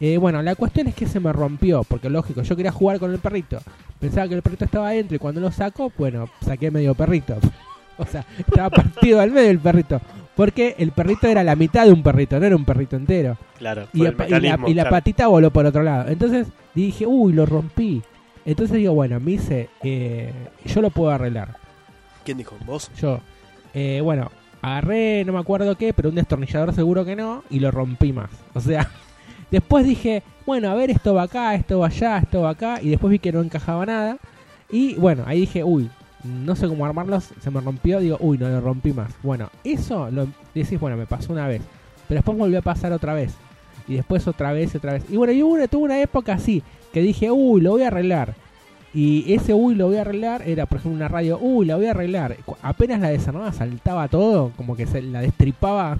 eh, 0.00 0.16
bueno, 0.16 0.42
la 0.42 0.54
cuestión 0.54 0.86
es 0.86 0.94
que 0.94 1.06
se 1.06 1.18
me 1.18 1.32
rompió, 1.32 1.82
porque 1.84 2.08
lógico, 2.08 2.42
yo 2.42 2.56
quería 2.56 2.72
jugar 2.72 2.98
con 2.98 3.12
el 3.12 3.18
perrito. 3.18 3.58
Pensaba 3.98 4.28
que 4.28 4.34
el 4.34 4.42
perrito 4.42 4.64
estaba 4.64 4.88
adentro 4.88 5.16
y 5.16 5.18
cuando 5.18 5.40
lo 5.40 5.50
saco, 5.50 5.92
bueno, 5.98 6.28
saqué 6.44 6.70
medio 6.70 6.94
perrito. 6.94 7.36
o 7.98 8.06
sea, 8.06 8.24
estaba 8.38 8.70
partido 8.70 9.20
al 9.20 9.32
medio 9.32 9.50
el 9.50 9.58
perrito. 9.58 10.00
Porque 10.36 10.76
el 10.78 10.92
perrito 10.92 11.26
era 11.26 11.42
la 11.42 11.56
mitad 11.56 11.84
de 11.84 11.92
un 11.92 12.04
perrito, 12.04 12.38
no 12.38 12.46
era 12.46 12.54
un 12.54 12.64
perrito 12.64 12.94
entero. 12.94 13.36
Claro, 13.58 13.88
Y, 13.92 14.04
el 14.04 14.14
y 14.68 14.74
la, 14.74 14.88
patita 14.88 15.26
voló 15.26 15.50
por 15.50 15.66
otro 15.66 15.82
lado. 15.82 16.08
Entonces 16.08 16.46
dije, 16.74 17.06
uy, 17.06 17.32
lo 17.32 17.44
rompí. 17.44 18.02
Entonces 18.44 18.76
digo, 18.76 18.94
bueno, 18.94 19.18
me 19.18 19.32
hice, 19.32 19.68
eh, 19.82 20.32
yo 20.64 20.80
lo 20.80 20.90
puedo 20.90 21.10
arreglar. 21.10 21.56
¿Quién 22.24 22.38
dijo? 22.38 22.56
¿Vos? 22.64 22.88
Yo, 23.00 23.20
eh, 23.74 24.00
bueno, 24.02 24.30
agarré, 24.62 25.24
no 25.24 25.32
me 25.32 25.38
acuerdo 25.38 25.76
qué, 25.76 25.92
pero 25.92 26.08
un 26.08 26.14
destornillador 26.14 26.74
seguro 26.74 27.04
que 27.04 27.16
no, 27.16 27.44
y 27.50 27.60
lo 27.60 27.70
rompí 27.70 28.12
más. 28.12 28.30
O 28.54 28.60
sea, 28.60 28.90
después 29.50 29.86
dije, 29.86 30.22
bueno, 30.46 30.70
a 30.70 30.74
ver, 30.74 30.90
esto 30.90 31.14
va 31.14 31.22
acá, 31.22 31.54
esto 31.54 31.80
va 31.80 31.86
allá, 31.86 32.18
esto 32.18 32.42
va 32.42 32.50
acá, 32.50 32.80
y 32.82 32.88
después 32.90 33.10
vi 33.10 33.18
que 33.18 33.32
no 33.32 33.40
encajaba 33.40 33.86
nada. 33.86 34.18
Y 34.70 34.94
bueno, 34.94 35.24
ahí 35.26 35.40
dije, 35.40 35.64
uy, 35.64 35.90
no 36.24 36.56
sé 36.56 36.68
cómo 36.68 36.84
armarlos, 36.84 37.30
se 37.40 37.50
me 37.50 37.60
rompió, 37.60 38.00
digo, 38.00 38.18
uy, 38.20 38.38
no 38.38 38.48
lo 38.48 38.60
rompí 38.60 38.92
más. 38.92 39.12
Bueno, 39.22 39.50
eso 39.64 40.10
lo 40.10 40.26
decís, 40.54 40.78
bueno, 40.78 40.96
me 40.96 41.06
pasó 41.06 41.32
una 41.32 41.46
vez, 41.46 41.62
pero 42.06 42.18
después 42.18 42.36
volvió 42.36 42.58
a 42.58 42.62
pasar 42.62 42.92
otra 42.92 43.14
vez. 43.14 43.34
Y 43.86 43.94
después 43.94 44.26
otra 44.28 44.52
vez, 44.52 44.74
otra 44.74 44.92
vez. 44.92 45.04
Y 45.08 45.16
bueno, 45.16 45.32
yo 45.32 45.68
tuve 45.68 45.84
una 45.84 46.00
época 46.00 46.34
así, 46.34 46.62
que 46.92 47.00
dije, 47.00 47.30
uy, 47.30 47.62
lo 47.62 47.70
voy 47.70 47.82
a 47.82 47.86
arreglar. 47.86 48.34
Y 48.94 49.32
ese 49.34 49.52
uy 49.52 49.74
lo 49.74 49.88
voy 49.88 49.96
a 49.98 50.00
arreglar 50.00 50.42
era, 50.48 50.66
por 50.66 50.78
ejemplo, 50.78 50.96
una 50.96 51.08
radio, 51.08 51.38
uy, 51.38 51.66
la 51.66 51.76
voy 51.76 51.86
a 51.86 51.90
arreglar. 51.90 52.36
Apenas 52.62 53.00
la 53.00 53.10
desarmaba, 53.10 53.52
saltaba 53.52 54.08
todo, 54.08 54.52
como 54.56 54.76
que 54.76 54.86
se 54.86 55.02
la 55.02 55.20
destripaba 55.20 55.98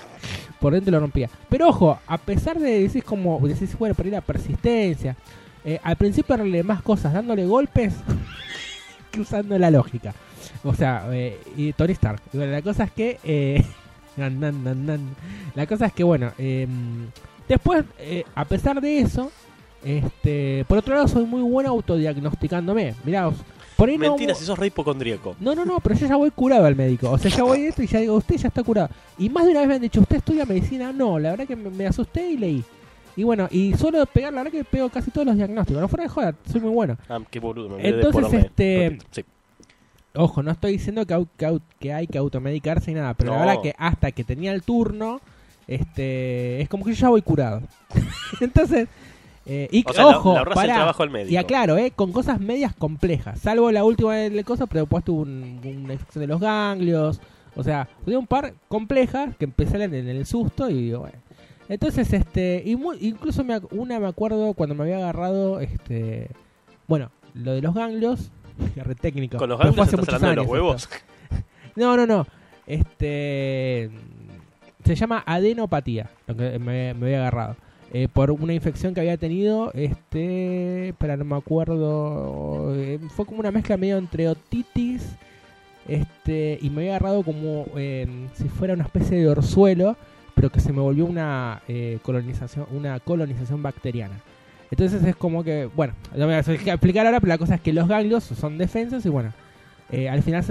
por 0.60 0.72
dentro 0.72 0.92
lo 0.92 1.00
rompía. 1.00 1.28
Pero 1.48 1.68
ojo, 1.68 1.98
a 2.06 2.18
pesar 2.18 2.58
de 2.58 2.82
decir 2.82 3.02
como, 3.04 3.40
decís, 3.46 3.76
bueno, 3.78 3.94
perdí 3.94 4.10
la 4.10 4.20
persistencia. 4.20 5.16
eh, 5.64 5.80
al 5.82 5.96
principio 5.96 6.34
arreglé 6.34 6.62
más 6.62 6.82
cosas 6.82 7.12
dándole 7.12 7.44
golpes 7.46 7.94
que 9.10 9.20
usando 9.20 9.58
la 9.58 9.70
lógica. 9.70 10.14
O 10.64 10.74
sea, 10.74 11.06
eh, 11.10 11.38
y 11.56 11.72
Tony 11.72 11.92
Stark. 11.92 12.20
Y 12.32 12.36
bueno, 12.36 12.52
la 12.52 12.62
cosa 12.62 12.84
es 12.84 12.90
que. 12.92 13.18
eh. 13.24 13.64
La 15.54 15.66
cosa 15.66 15.86
es 15.86 15.92
que, 15.94 16.04
bueno, 16.04 16.30
eh, 16.36 16.66
después, 17.48 17.84
a 18.34 18.44
pesar 18.44 18.80
de 18.80 18.98
eso, 18.98 19.32
este, 19.84 20.64
por 20.68 20.78
otro 20.78 20.94
lado, 20.94 21.08
soy 21.08 21.24
muy 21.24 21.42
bueno 21.42 21.70
autodiagnosticándome. 21.70 22.94
Mirá, 23.04 23.30
por 23.76 23.88
ahí 23.88 23.96
no- 23.96 24.08
Mentira, 24.10 24.34
si 24.34 24.44
sos 24.44 24.58
re 24.58 24.66
hipocondríaco. 24.66 25.36
no, 25.40 25.54
no, 25.54 25.64
no, 25.64 25.80
pero 25.80 25.94
yo 25.94 26.06
ya 26.06 26.16
voy 26.16 26.30
curado 26.30 26.66
al 26.66 26.76
médico. 26.76 27.10
O 27.10 27.18
sea, 27.18 27.30
ya 27.30 27.42
voy 27.44 27.62
esto 27.62 27.82
y 27.82 27.86
ya 27.86 28.00
digo, 28.00 28.14
usted 28.14 28.36
ya 28.36 28.48
está 28.48 28.62
curado. 28.62 28.90
Y 29.18 29.28
más 29.30 29.44
de 29.46 29.52
una 29.52 29.60
vez 29.60 29.68
me 29.68 29.74
han 29.76 29.80
dicho, 29.82 30.00
¿usted 30.00 30.16
estudia 30.18 30.44
medicina? 30.44 30.92
No, 30.92 31.18
la 31.18 31.30
verdad 31.30 31.46
que 31.46 31.56
me, 31.56 31.70
me 31.70 31.86
asusté 31.86 32.30
y 32.30 32.36
leí. 32.36 32.64
Y 33.16 33.24
bueno, 33.24 33.48
y 33.50 33.74
solo 33.74 34.04
pegar, 34.06 34.32
la 34.32 34.42
verdad 34.42 34.58
que 34.58 34.64
pego 34.64 34.88
casi 34.88 35.10
todos 35.10 35.26
los 35.26 35.36
diagnósticos. 35.36 35.80
No 35.80 35.88
fuera 35.88 36.04
de 36.04 36.08
joda, 36.10 36.34
soy 36.50 36.60
muy 36.60 36.70
bueno. 36.70 36.96
Ah, 37.08 37.18
qué 37.30 37.40
boludo, 37.40 37.76
me 37.76 37.88
Entonces, 37.88 38.32
este, 38.44 38.98
Sí. 39.10 39.24
Ojo, 40.14 40.42
no 40.42 40.50
estoy 40.50 40.72
diciendo 40.72 41.06
que, 41.06 41.60
que, 41.78 41.92
hay 41.92 42.06
que 42.08 42.18
automedicarse 42.18 42.90
y 42.90 42.94
nada, 42.94 43.14
pero 43.14 43.30
la 43.32 43.38
No. 43.38 43.46
verdad 43.46 43.62
que 43.62 43.74
hasta 43.78 44.10
que 44.10 44.24
tenía 44.24 44.52
el 44.52 44.62
turno, 44.62 45.20
este, 45.68 46.60
es 46.60 46.68
como 46.68 46.84
que 46.84 46.92
yo 46.94 47.00
ya 47.02 47.08
voy 47.10 47.22
curado. 47.22 47.62
Entonces, 48.40 48.88
eh, 49.46 49.68
y 49.70 49.84
O 49.88 49.92
sea, 49.92 50.06
ojo, 50.08 50.36
el 50.38 50.44
trabajo 50.44 51.02
al 51.02 51.10
médico. 51.10 51.32
Y 51.32 51.36
aclaro, 51.36 51.76
eh, 51.78 51.92
con 51.94 52.12
cosas 52.12 52.40
medias 52.40 52.74
complejas, 52.74 53.40
salvo 53.40 53.70
la 53.72 53.84
última 53.84 54.14
de 54.16 54.30
la 54.30 54.42
cosa, 54.44 54.66
pero 54.66 54.80
después 54.82 55.04
tuve 55.04 55.22
un- 55.22 55.60
una 55.84 55.92
infección 55.94 56.20
de 56.20 56.26
los 56.26 56.40
ganglios, 56.40 57.20
o 57.56 57.62
sea, 57.64 57.88
tuve 58.04 58.16
un 58.16 58.26
par 58.26 58.54
complejas 58.68 59.34
que 59.36 59.44
empecé 59.44 59.82
en, 59.82 59.94
el 59.94 60.26
susto 60.26 60.68
y 60.70 60.92
bueno. 60.92 61.16
Entonces, 61.68 62.12
este, 62.12 62.62
y 62.66 62.76
mu- 62.76 62.92
incluso 63.00 63.44
me, 63.44 63.58
una 63.70 63.98
me 64.00 64.08
acuerdo 64.08 64.54
cuando 64.54 64.74
me 64.74 64.82
había 64.84 64.96
agarrado, 64.98 65.60
este, 65.60 66.28
bueno, 66.86 67.10
lo 67.34 67.52
de 67.52 67.62
los 67.62 67.74
ganglios, 67.74 68.30
re 68.76 68.94
técnico. 68.94 69.38
Con 69.38 69.48
los 69.50 69.58
ganglios 69.58 69.86
estás 69.92 70.14
hablando 70.14 70.28
de 70.28 70.36
los 70.36 70.42
años 70.44 70.52
huevos. 70.52 70.82
esto. 70.82 70.96
No, 71.76 71.96
no, 71.96 72.04
no. 72.06 72.26
Este. 72.66 73.90
Se 74.84 74.94
llama 74.96 75.22
adenopatía, 75.26 76.10
lo 76.26 76.34
que 76.36 76.58
me, 76.58 76.94
me 76.94 77.06
había 77.06 77.18
agarrado. 77.20 77.56
Eh, 77.92 78.06
por 78.12 78.30
una 78.30 78.54
infección 78.54 78.94
que 78.94 79.00
había 79.00 79.16
tenido, 79.16 79.72
este. 79.74 80.94
No 81.00 81.24
me 81.24 81.36
acuerdo. 81.36 82.74
eh, 82.76 83.00
fue 83.10 83.26
como 83.26 83.40
una 83.40 83.50
mezcla 83.50 83.76
medio 83.76 83.98
entre 83.98 84.28
otitis. 84.28 85.16
Este. 85.88 86.58
Y 86.62 86.70
me 86.70 86.82
había 86.82 86.96
agarrado 86.96 87.22
como 87.24 87.66
eh, 87.76 88.06
si 88.34 88.48
fuera 88.48 88.74
una 88.74 88.84
especie 88.84 89.18
de 89.18 89.28
orzuelo, 89.28 89.96
pero 90.34 90.50
que 90.50 90.60
se 90.60 90.72
me 90.72 90.80
volvió 90.80 91.04
una 91.04 91.62
eh, 91.66 91.98
colonización, 92.02 92.66
una 92.70 93.00
colonización 93.00 93.62
bacteriana. 93.62 94.20
Entonces 94.70 95.02
es 95.02 95.16
como 95.16 95.42
que, 95.42 95.68
bueno, 95.74 95.94
no 96.12 96.28
me 96.28 96.40
voy 96.40 96.54
a 96.54 96.72
explicar 96.74 97.04
ahora, 97.04 97.18
pero 97.18 97.30
la 97.30 97.38
cosa 97.38 97.56
es 97.56 97.60
que 97.60 97.72
los 97.72 97.88
ganglios 97.88 98.22
son 98.22 98.56
defensas 98.56 99.04
y 99.04 99.08
bueno, 99.08 99.32
al 100.08 100.22
final 100.22 100.44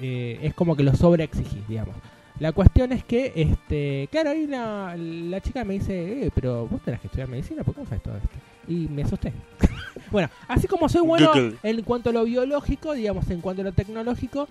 es 0.00 0.54
como 0.54 0.76
que 0.76 0.84
lo 0.84 0.94
sobreexigís, 0.94 1.66
digamos. 1.66 1.96
La 2.40 2.50
cuestión 2.52 2.92
es 2.92 3.04
que, 3.04 3.32
este, 3.36 4.08
claro, 4.10 4.30
ahí 4.30 4.46
la, 4.48 4.96
la 4.96 5.40
chica 5.40 5.64
me 5.64 5.74
dice, 5.74 6.26
eh, 6.26 6.30
pero 6.34 6.66
vos 6.66 6.80
tenés 6.84 7.00
que 7.00 7.06
estudiar 7.06 7.28
medicina, 7.28 7.62
¿por 7.62 7.74
qué 7.74 7.82
no 7.82 7.86
sabes 7.86 8.02
todo 8.02 8.16
esto? 8.16 8.28
Y 8.66 8.88
me 8.88 9.02
asusté. 9.02 9.32
bueno, 10.10 10.28
así 10.48 10.66
como 10.66 10.88
soy 10.88 11.02
bueno 11.02 11.30
en 11.62 11.82
cuanto 11.82 12.10
a 12.10 12.12
lo 12.12 12.24
biológico, 12.24 12.92
digamos, 12.94 13.30
en 13.30 13.40
cuanto 13.40 13.62
a 13.62 13.66
lo 13.66 13.72
tecnológico, 13.72 14.48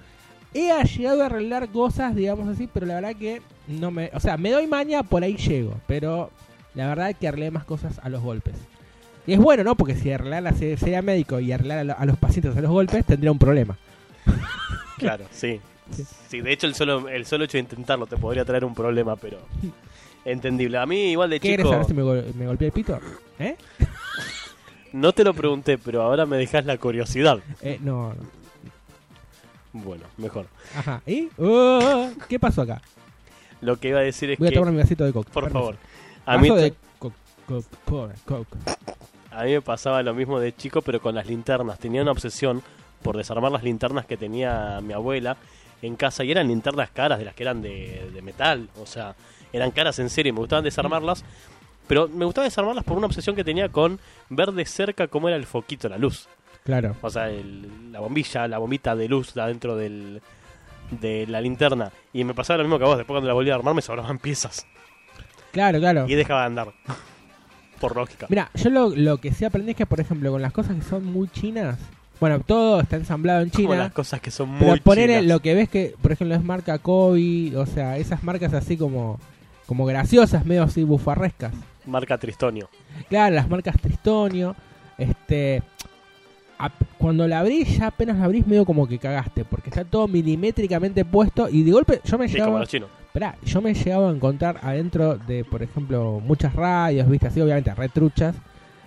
he 0.54 0.72
llegado 0.86 1.24
a 1.24 1.26
arreglar 1.26 1.68
cosas, 1.70 2.16
digamos 2.16 2.48
así, 2.48 2.70
pero 2.74 2.86
la 2.86 2.96
verdad 2.96 3.16
que 3.18 3.42
no 3.68 3.92
me... 3.92 4.12
O 4.14 4.20
sea, 4.22 4.38
me 4.38 4.52
doy 4.52 4.66
maña, 4.68 5.04
por 5.04 5.24
ahí 5.24 5.36
llego, 5.36 5.76
pero 5.86 6.32
la 6.76 6.88
verdad 6.88 7.10
es 7.10 7.18
que 7.18 7.28
arreglé 7.28 7.52
más 7.52 7.66
cosas 7.66 8.00
a 8.02 8.08
los 8.08 8.22
golpes. 8.22 8.54
Y 9.28 9.34
es 9.34 9.40
bueno, 9.40 9.64
¿no? 9.66 9.76
Porque 9.76 9.96
si 9.96 10.10
arreglara 10.12 10.54
se- 10.54 10.78
sería 10.78 11.02
médico 11.02 11.40
y 11.42 11.52
arreglar 11.52 11.96
a 12.00 12.06
los 12.06 12.18
pacientes 12.18 12.56
a 12.56 12.62
los 12.62 12.72
golpes, 12.72 13.04
tendría 13.06 13.32
un 13.32 13.40
problema. 13.40 13.78
Claro, 14.98 15.26
sí. 15.32 15.60
Sí. 16.30 16.42
De 16.42 16.52
hecho 16.54 16.68
el 16.68 16.76
solo, 16.76 17.08
el 17.10 17.26
solo 17.26 17.44
hecho 17.46 17.58
de 17.58 17.62
intentarlo 17.62 18.06
te 18.08 18.18
podría 18.18 18.46
traer 18.46 18.66
un 18.66 18.74
problema, 18.74 19.16
pero 19.16 19.38
entendible. 20.26 20.78
A 20.78 20.86
mí 20.86 21.12
igual 21.12 21.30
de 21.30 21.40
¿Qué 21.40 21.50
querés 21.50 21.66
chico 21.66 21.72
saber 21.72 21.86
si 21.88 21.94
me, 21.94 22.02
gol- 22.04 22.34
me 22.36 22.48
golpeé 22.48 22.68
el 22.68 22.74
pito? 22.74 23.00
¿Eh? 23.40 23.56
no 24.94 25.12
te 25.14 25.24
lo 25.24 25.34
pregunté, 25.34 25.78
pero 25.78 26.02
ahora 26.04 26.26
me 26.26 26.38
dejas 26.38 26.66
la 26.66 26.78
curiosidad. 26.78 27.40
Eh, 27.62 27.80
no, 27.82 28.10
no. 28.14 28.44
Bueno, 29.74 30.04
mejor. 30.18 30.46
Ajá. 30.76 31.02
¿Y? 31.08 31.30
Oh, 31.38 32.10
¿Qué 32.30 32.40
pasó 32.40 32.62
acá? 32.62 32.82
Lo 33.62 33.78
que 33.80 33.90
iba 33.90 34.00
a 34.00 34.04
decir 34.04 34.30
es 34.30 34.38
Voy 34.38 34.48
a 34.48 34.52
que, 34.52 34.56
tomar 34.58 34.72
mi 34.72 34.80
vasito 34.80 35.04
de 35.04 35.14
coke. 35.14 35.32
por 35.32 35.44
Permiso. 35.46 35.60
favor, 35.60 35.78
a 36.26 36.38
mí, 36.38 36.50
Vaso 36.50 36.62
de 36.62 36.74
coke, 37.00 37.16
coke, 37.48 37.66
coke, 37.86 38.14
coke. 38.26 38.58
a 39.32 39.44
mí 39.46 39.52
me 39.54 39.62
pasaba 39.62 40.04
lo 40.04 40.14
mismo 40.14 40.40
de 40.40 40.54
chico, 40.56 40.82
pero 40.82 41.02
con 41.02 41.16
las 41.16 41.26
linternas. 41.28 41.80
Tenía 41.80 42.02
una 42.04 42.12
obsesión 42.12 42.62
por 43.02 43.18
desarmar 43.18 43.52
las 43.52 43.64
linternas 43.64 44.06
que 44.06 44.16
tenía 44.18 44.80
mi 44.82 44.94
abuela 44.94 45.38
en 45.86 45.96
casa 45.96 46.24
y 46.24 46.32
eran 46.32 46.48
linternas 46.48 46.90
caras 46.92 47.20
de 47.20 47.26
las 47.26 47.36
que 47.36 47.44
eran 47.44 47.62
de, 47.62 48.10
de 48.14 48.22
metal, 48.22 48.70
o 48.82 48.86
sea, 48.86 49.16
eran 49.52 49.72
caras 49.72 50.00
en 50.00 50.10
serio 50.10 50.30
y 50.30 50.34
me 50.34 50.40
gustaban 50.40 50.64
desarmarlas, 50.64 51.24
pero 51.88 52.08
me 52.08 52.26
gustaba 52.26 52.46
desarmarlas 52.46 52.84
por 52.84 52.98
una 52.98 53.08
obsesión 53.08 53.36
que 53.36 53.44
tenía 53.44 53.70
con 53.70 54.00
ver 54.30 54.52
de 54.52 54.66
cerca 54.66 55.08
cómo 55.08 55.28
era 55.28 55.38
el 55.38 55.46
foquito, 55.46 55.88
la 55.90 55.98
luz. 55.98 56.28
Claro. 56.64 56.96
O 57.02 57.10
sea, 57.10 57.30
el- 57.30 57.92
la 57.92 58.00
bombilla, 58.00 58.48
la 58.48 58.58
bombita 58.58 58.96
de 58.96 59.08
luz 59.10 59.34
de 59.34 59.42
adentro 59.42 59.76
del, 59.76 60.22
de 60.92 61.28
la 61.28 61.42
linterna. 61.42 61.92
Y 62.14 62.24
me 62.24 62.34
pasaba 62.34 62.58
lo 62.60 62.64
mismo 62.64 62.78
que 62.80 62.86
a 62.86 62.88
vos, 62.88 62.98
después 62.98 63.14
cuando 63.16 63.28
la 63.28 63.34
volví 63.34 63.50
a 63.52 63.56
armar 63.56 63.74
me 63.76 63.82
sobraban 63.82 64.18
piezas. 64.20 64.66
Claro, 65.52 65.80
claro. 65.80 66.06
Y 66.08 66.16
dejaba 66.16 66.40
de 66.42 66.46
andar. 66.48 66.74
Por 67.80 67.96
lógica. 67.98 68.28
Mira, 68.30 68.50
yo 68.56 68.70
lo, 68.70 68.90
lo 68.96 69.18
que 69.18 69.34
sí 69.34 69.44
aprendí 69.44 69.72
es 69.72 69.78
que, 69.78 69.86
por 69.86 70.00
ejemplo, 70.00 70.32
con 70.32 70.42
las 70.42 70.54
cosas 70.54 70.76
que 70.78 70.84
son 70.84 71.04
muy 71.06 71.28
chinas, 71.28 71.78
bueno, 72.24 72.40
todo 72.40 72.80
está 72.80 72.96
ensamblado 72.96 73.42
en 73.42 73.50
Como 73.50 73.64
China. 73.66 73.76
las 73.76 73.92
cosas 73.92 74.22
que 74.22 74.32
son 74.32 74.48
muy 74.48 74.60
Pero 74.60 74.82
ponele 74.82 75.16
chinas. 75.20 75.26
lo 75.26 75.42
que 75.42 75.54
ves 75.56 75.68
que, 75.68 75.94
por 76.02 76.14
ejemplo, 76.14 76.34
es 76.36 76.42
marca 76.44 76.78
Kobe, 76.78 77.52
o 77.58 77.66
sea, 77.66 77.98
esas 77.98 78.24
marcas 78.24 78.54
así 78.54 78.78
como, 78.78 79.20
como 79.66 79.86
graciosas, 79.86 80.46
medio 80.46 80.64
así 80.64 80.84
bufarrescas. 80.84 81.54
Marca 81.86 82.18
Tristonio. 82.18 82.70
Claro, 83.10 83.36
las 83.36 83.50
marcas 83.50 83.76
Tristonio, 83.82 84.56
este... 84.98 85.62
Cuando 86.98 87.28
la 87.28 87.40
abrís, 87.40 87.78
ya 87.78 87.88
apenas 87.88 88.18
la 88.20 88.24
abrís 88.24 88.48
medio 88.48 88.64
como 88.64 88.88
que 88.88 88.98
cagaste, 88.98 89.44
porque 89.44 89.70
está 89.70 89.84
todo 89.84 90.08
milimétricamente 90.08 91.04
puesto 91.04 91.50
y 91.50 91.64
de 91.64 91.72
golpe 91.74 92.00
yo 92.06 92.18
me 92.18 92.30
Sí, 92.30 92.36
como 92.36 92.46
llegaba, 92.46 92.60
los 92.62 92.70
chinos. 92.70 92.90
esperá, 93.08 93.36
yo 93.44 93.62
me 93.62 93.72
he 93.72 93.74
llegado 93.74 94.08
a 94.08 94.12
encontrar 94.14 94.60
adentro 94.64 95.18
de, 95.18 95.44
por 95.44 95.62
ejemplo, 95.62 96.22
muchas 96.26 96.56
radios, 96.56 97.10
viste, 97.10 97.28
así 97.28 97.42
obviamente 97.42 97.76
retruchas, 97.76 98.34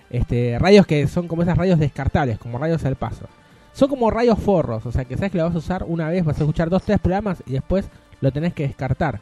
este, 0.09 0.57
radios 0.59 0.85
que 0.85 1.07
son 1.07 1.27
como 1.27 1.43
esas 1.43 1.57
radios 1.57 1.79
descartables, 1.79 2.37
como 2.39 2.57
radios 2.57 2.85
al 2.85 2.95
paso. 2.95 3.25
Son 3.73 3.89
como 3.89 4.09
radios 4.09 4.39
forros, 4.39 4.85
o 4.85 4.91
sea 4.91 5.05
que 5.05 5.15
sabes 5.15 5.31
que 5.31 5.37
la 5.37 5.45
vas 5.45 5.55
a 5.55 5.59
usar 5.59 5.83
una 5.87 6.09
vez, 6.09 6.25
vas 6.25 6.37
a 6.39 6.41
escuchar 6.41 6.69
dos, 6.69 6.83
tres 6.83 6.99
programas 6.99 7.43
y 7.45 7.53
después 7.53 7.89
lo 8.21 8.31
tenés 8.31 8.53
que 8.53 8.67
descartar. 8.67 9.19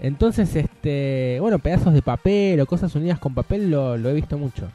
Entonces, 0.00 0.54
este, 0.56 1.38
bueno, 1.40 1.58
pedazos 1.58 1.92
de 1.92 2.02
papel 2.02 2.60
o 2.60 2.66
cosas 2.66 2.94
unidas 2.94 3.18
con 3.18 3.34
papel 3.34 3.70
lo, 3.70 3.94
he 3.96 4.14
visto 4.14 4.38
mucho. 4.38 4.68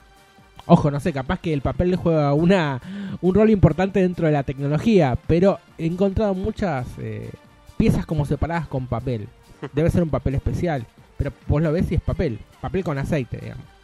Ojo, 0.68 0.92
no 0.92 1.00
sé, 1.00 1.14
capaz 1.14 1.40
que 1.40 1.54
el 1.54 1.62
papel 1.62 1.96
juega 1.96 2.34
una, 2.34 2.82
un 3.22 3.34
rol 3.34 3.50
importante 3.50 4.02
dentro 4.02 4.28
de 4.28 4.34
la 4.34 4.44
tecnología, 4.44 5.18
pero 5.28 5.60
he 5.78 5.86
encontrado 5.86 6.34
muchas 6.34 6.88
eh, 7.00 7.32
piezas 7.78 8.06
como 8.06 8.26
separadas 8.26 8.68
con 8.68 8.88
papel. 8.88 9.28
Debe 9.74 9.90
ser 9.90 10.04
un 10.04 10.10
papel 10.10 10.36
especial, 10.36 10.86
pero 11.18 11.32
vos 11.48 11.62
lo 11.62 11.72
ves 11.72 11.92
y 11.92 11.96
es 11.96 12.02
papel, 12.02 12.40
papel 12.62 12.84
con 12.84 12.98
aceite, 12.98 13.38
digamos. 13.38 13.77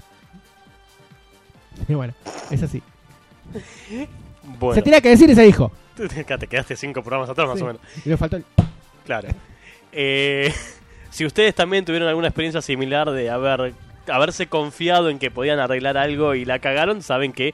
Y 1.90 1.94
bueno, 1.94 2.14
es 2.52 2.64
así. 2.64 2.82
Bueno, 4.60 4.76
Se 4.76 4.82
tenía 4.82 5.02
que 5.02 5.10
decir 5.10 5.30
y 5.30 5.36
se 5.36 5.44
dijo. 5.44 5.72
Te 5.96 6.48
quedaste 6.48 6.76
cinco 6.76 7.02
programas 7.02 7.30
atrás 7.30 7.48
más 7.48 7.58
Sí. 7.58 7.64
o 7.64 7.68
menos. 7.68 7.82
Y 8.06 8.10
me 8.10 8.18
faltó 8.18 8.38
el... 8.38 8.46
Claro. 9.06 9.30
Eh, 9.92 10.52
si 11.12 11.26
ustedes 11.26 11.54
también 11.56 11.86
tuvieron 11.86 12.08
alguna 12.08 12.28
experiencia 12.28 12.62
similar 12.62 13.12
de 13.12 13.30
haber 13.30 13.74
haberse 14.08 14.48
confiado 14.48 15.10
en 15.10 15.18
que 15.18 15.32
podían 15.32 15.60
arreglar 15.60 15.98
algo 15.98 16.36
y 16.36 16.44
la 16.44 16.60
cagaron, 16.60 17.02
saben 17.02 17.32
que 17.32 17.54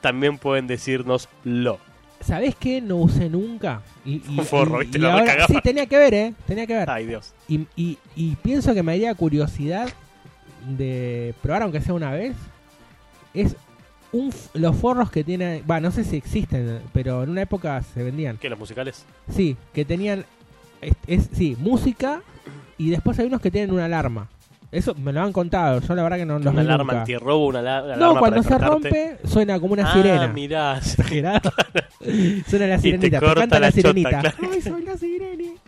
también 0.00 0.38
pueden 0.38 0.66
decirnos 0.66 1.28
lo. 1.44 1.78
¿Sabés 2.20 2.54
qué? 2.54 2.80
No 2.80 2.96
usé 2.98 3.28
nunca. 3.28 3.82
Y, 4.04 4.22
Un 4.28 4.36
La 5.00 5.18
recagaba. 5.20 5.46
Sí, 5.48 5.58
tenía 5.62 5.86
que 5.86 5.98
ver, 5.98 6.14
¿eh? 6.14 6.34
Tenía 6.46 6.66
que 6.68 6.74
ver. 6.74 6.88
Ay, 6.88 7.06
Dios. 7.06 7.32
Y, 7.48 7.66
y, 7.74 7.98
y 8.14 8.36
pienso 8.36 8.74
que 8.74 8.82
me 8.84 8.92
haría 8.92 9.12
curiosidad 9.14 9.88
de 10.68 11.34
probar, 11.42 11.62
aunque 11.62 11.80
sea 11.80 11.94
una 11.94 12.12
vez, 12.12 12.36
es 13.34 13.56
un, 14.12 14.32
los 14.54 14.76
forros 14.76 15.10
que 15.10 15.24
tienen... 15.24 15.62
Va, 15.70 15.80
no 15.80 15.90
sé 15.90 16.04
si 16.04 16.16
existen, 16.16 16.80
pero 16.92 17.22
en 17.22 17.30
una 17.30 17.42
época 17.42 17.82
se 17.82 18.02
vendían. 18.02 18.36
¿Qué, 18.38 18.48
los 18.50 18.58
musicales? 18.58 19.04
Sí, 19.30 19.56
que 19.72 19.84
tenían... 19.84 20.24
Es, 20.80 20.92
es- 21.06 21.28
sí, 21.32 21.56
música 21.60 22.22
y 22.78 22.90
después 22.90 23.18
hay 23.18 23.26
unos 23.26 23.40
que 23.40 23.50
tienen 23.50 23.72
una 23.72 23.84
alarma. 23.86 24.28
Eso 24.72 24.94
me 24.94 25.12
lo 25.12 25.20
han 25.22 25.32
contado, 25.32 25.80
yo 25.80 25.94
la 25.94 26.02
verdad 26.02 26.16
que 26.16 26.24
no 26.24 26.38
los 26.38 26.50
Una 26.52 26.62
alarma 26.62 27.00
antirrobo, 27.00 27.46
una, 27.48 27.60
una 27.60 27.80
No, 27.82 27.92
alarma 27.92 28.18
cuando 28.20 28.42
para 28.42 28.58
se 28.58 28.64
rompe 28.66 29.16
suena 29.24 29.60
como 29.60 29.74
una 29.74 29.90
ah, 29.90 29.92
sirena. 29.92 30.28
mirá. 30.28 30.78
Exagerado. 30.78 31.52
Suena 32.48 32.66
la 32.66 32.74
Y 32.74 32.78
te 32.78 32.82
sirenita, 32.82 33.20
te, 33.20 33.26
corta 33.26 33.40
canta 33.42 33.60
la 33.60 33.66
la, 33.66 33.72
chota, 33.72 33.80
sirenita. 33.88 34.20
claro. 34.20 34.36
Ay, 34.50 34.60
soy 34.62 34.82
la 34.82 34.96
sirenita 34.96 35.60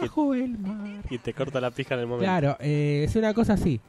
bajo 0.00 0.34
el 0.34 0.58
mar. 0.58 1.00
Y 1.10 1.18
te 1.18 1.34
corta 1.34 1.60
la 1.60 1.70
pija 1.72 1.94
en 1.94 2.00
el 2.00 2.06
momento. 2.06 2.24
Claro, 2.24 2.56
eh, 2.60 3.04
es 3.08 3.16
una 3.16 3.34
cosa 3.34 3.54
así. 3.54 3.80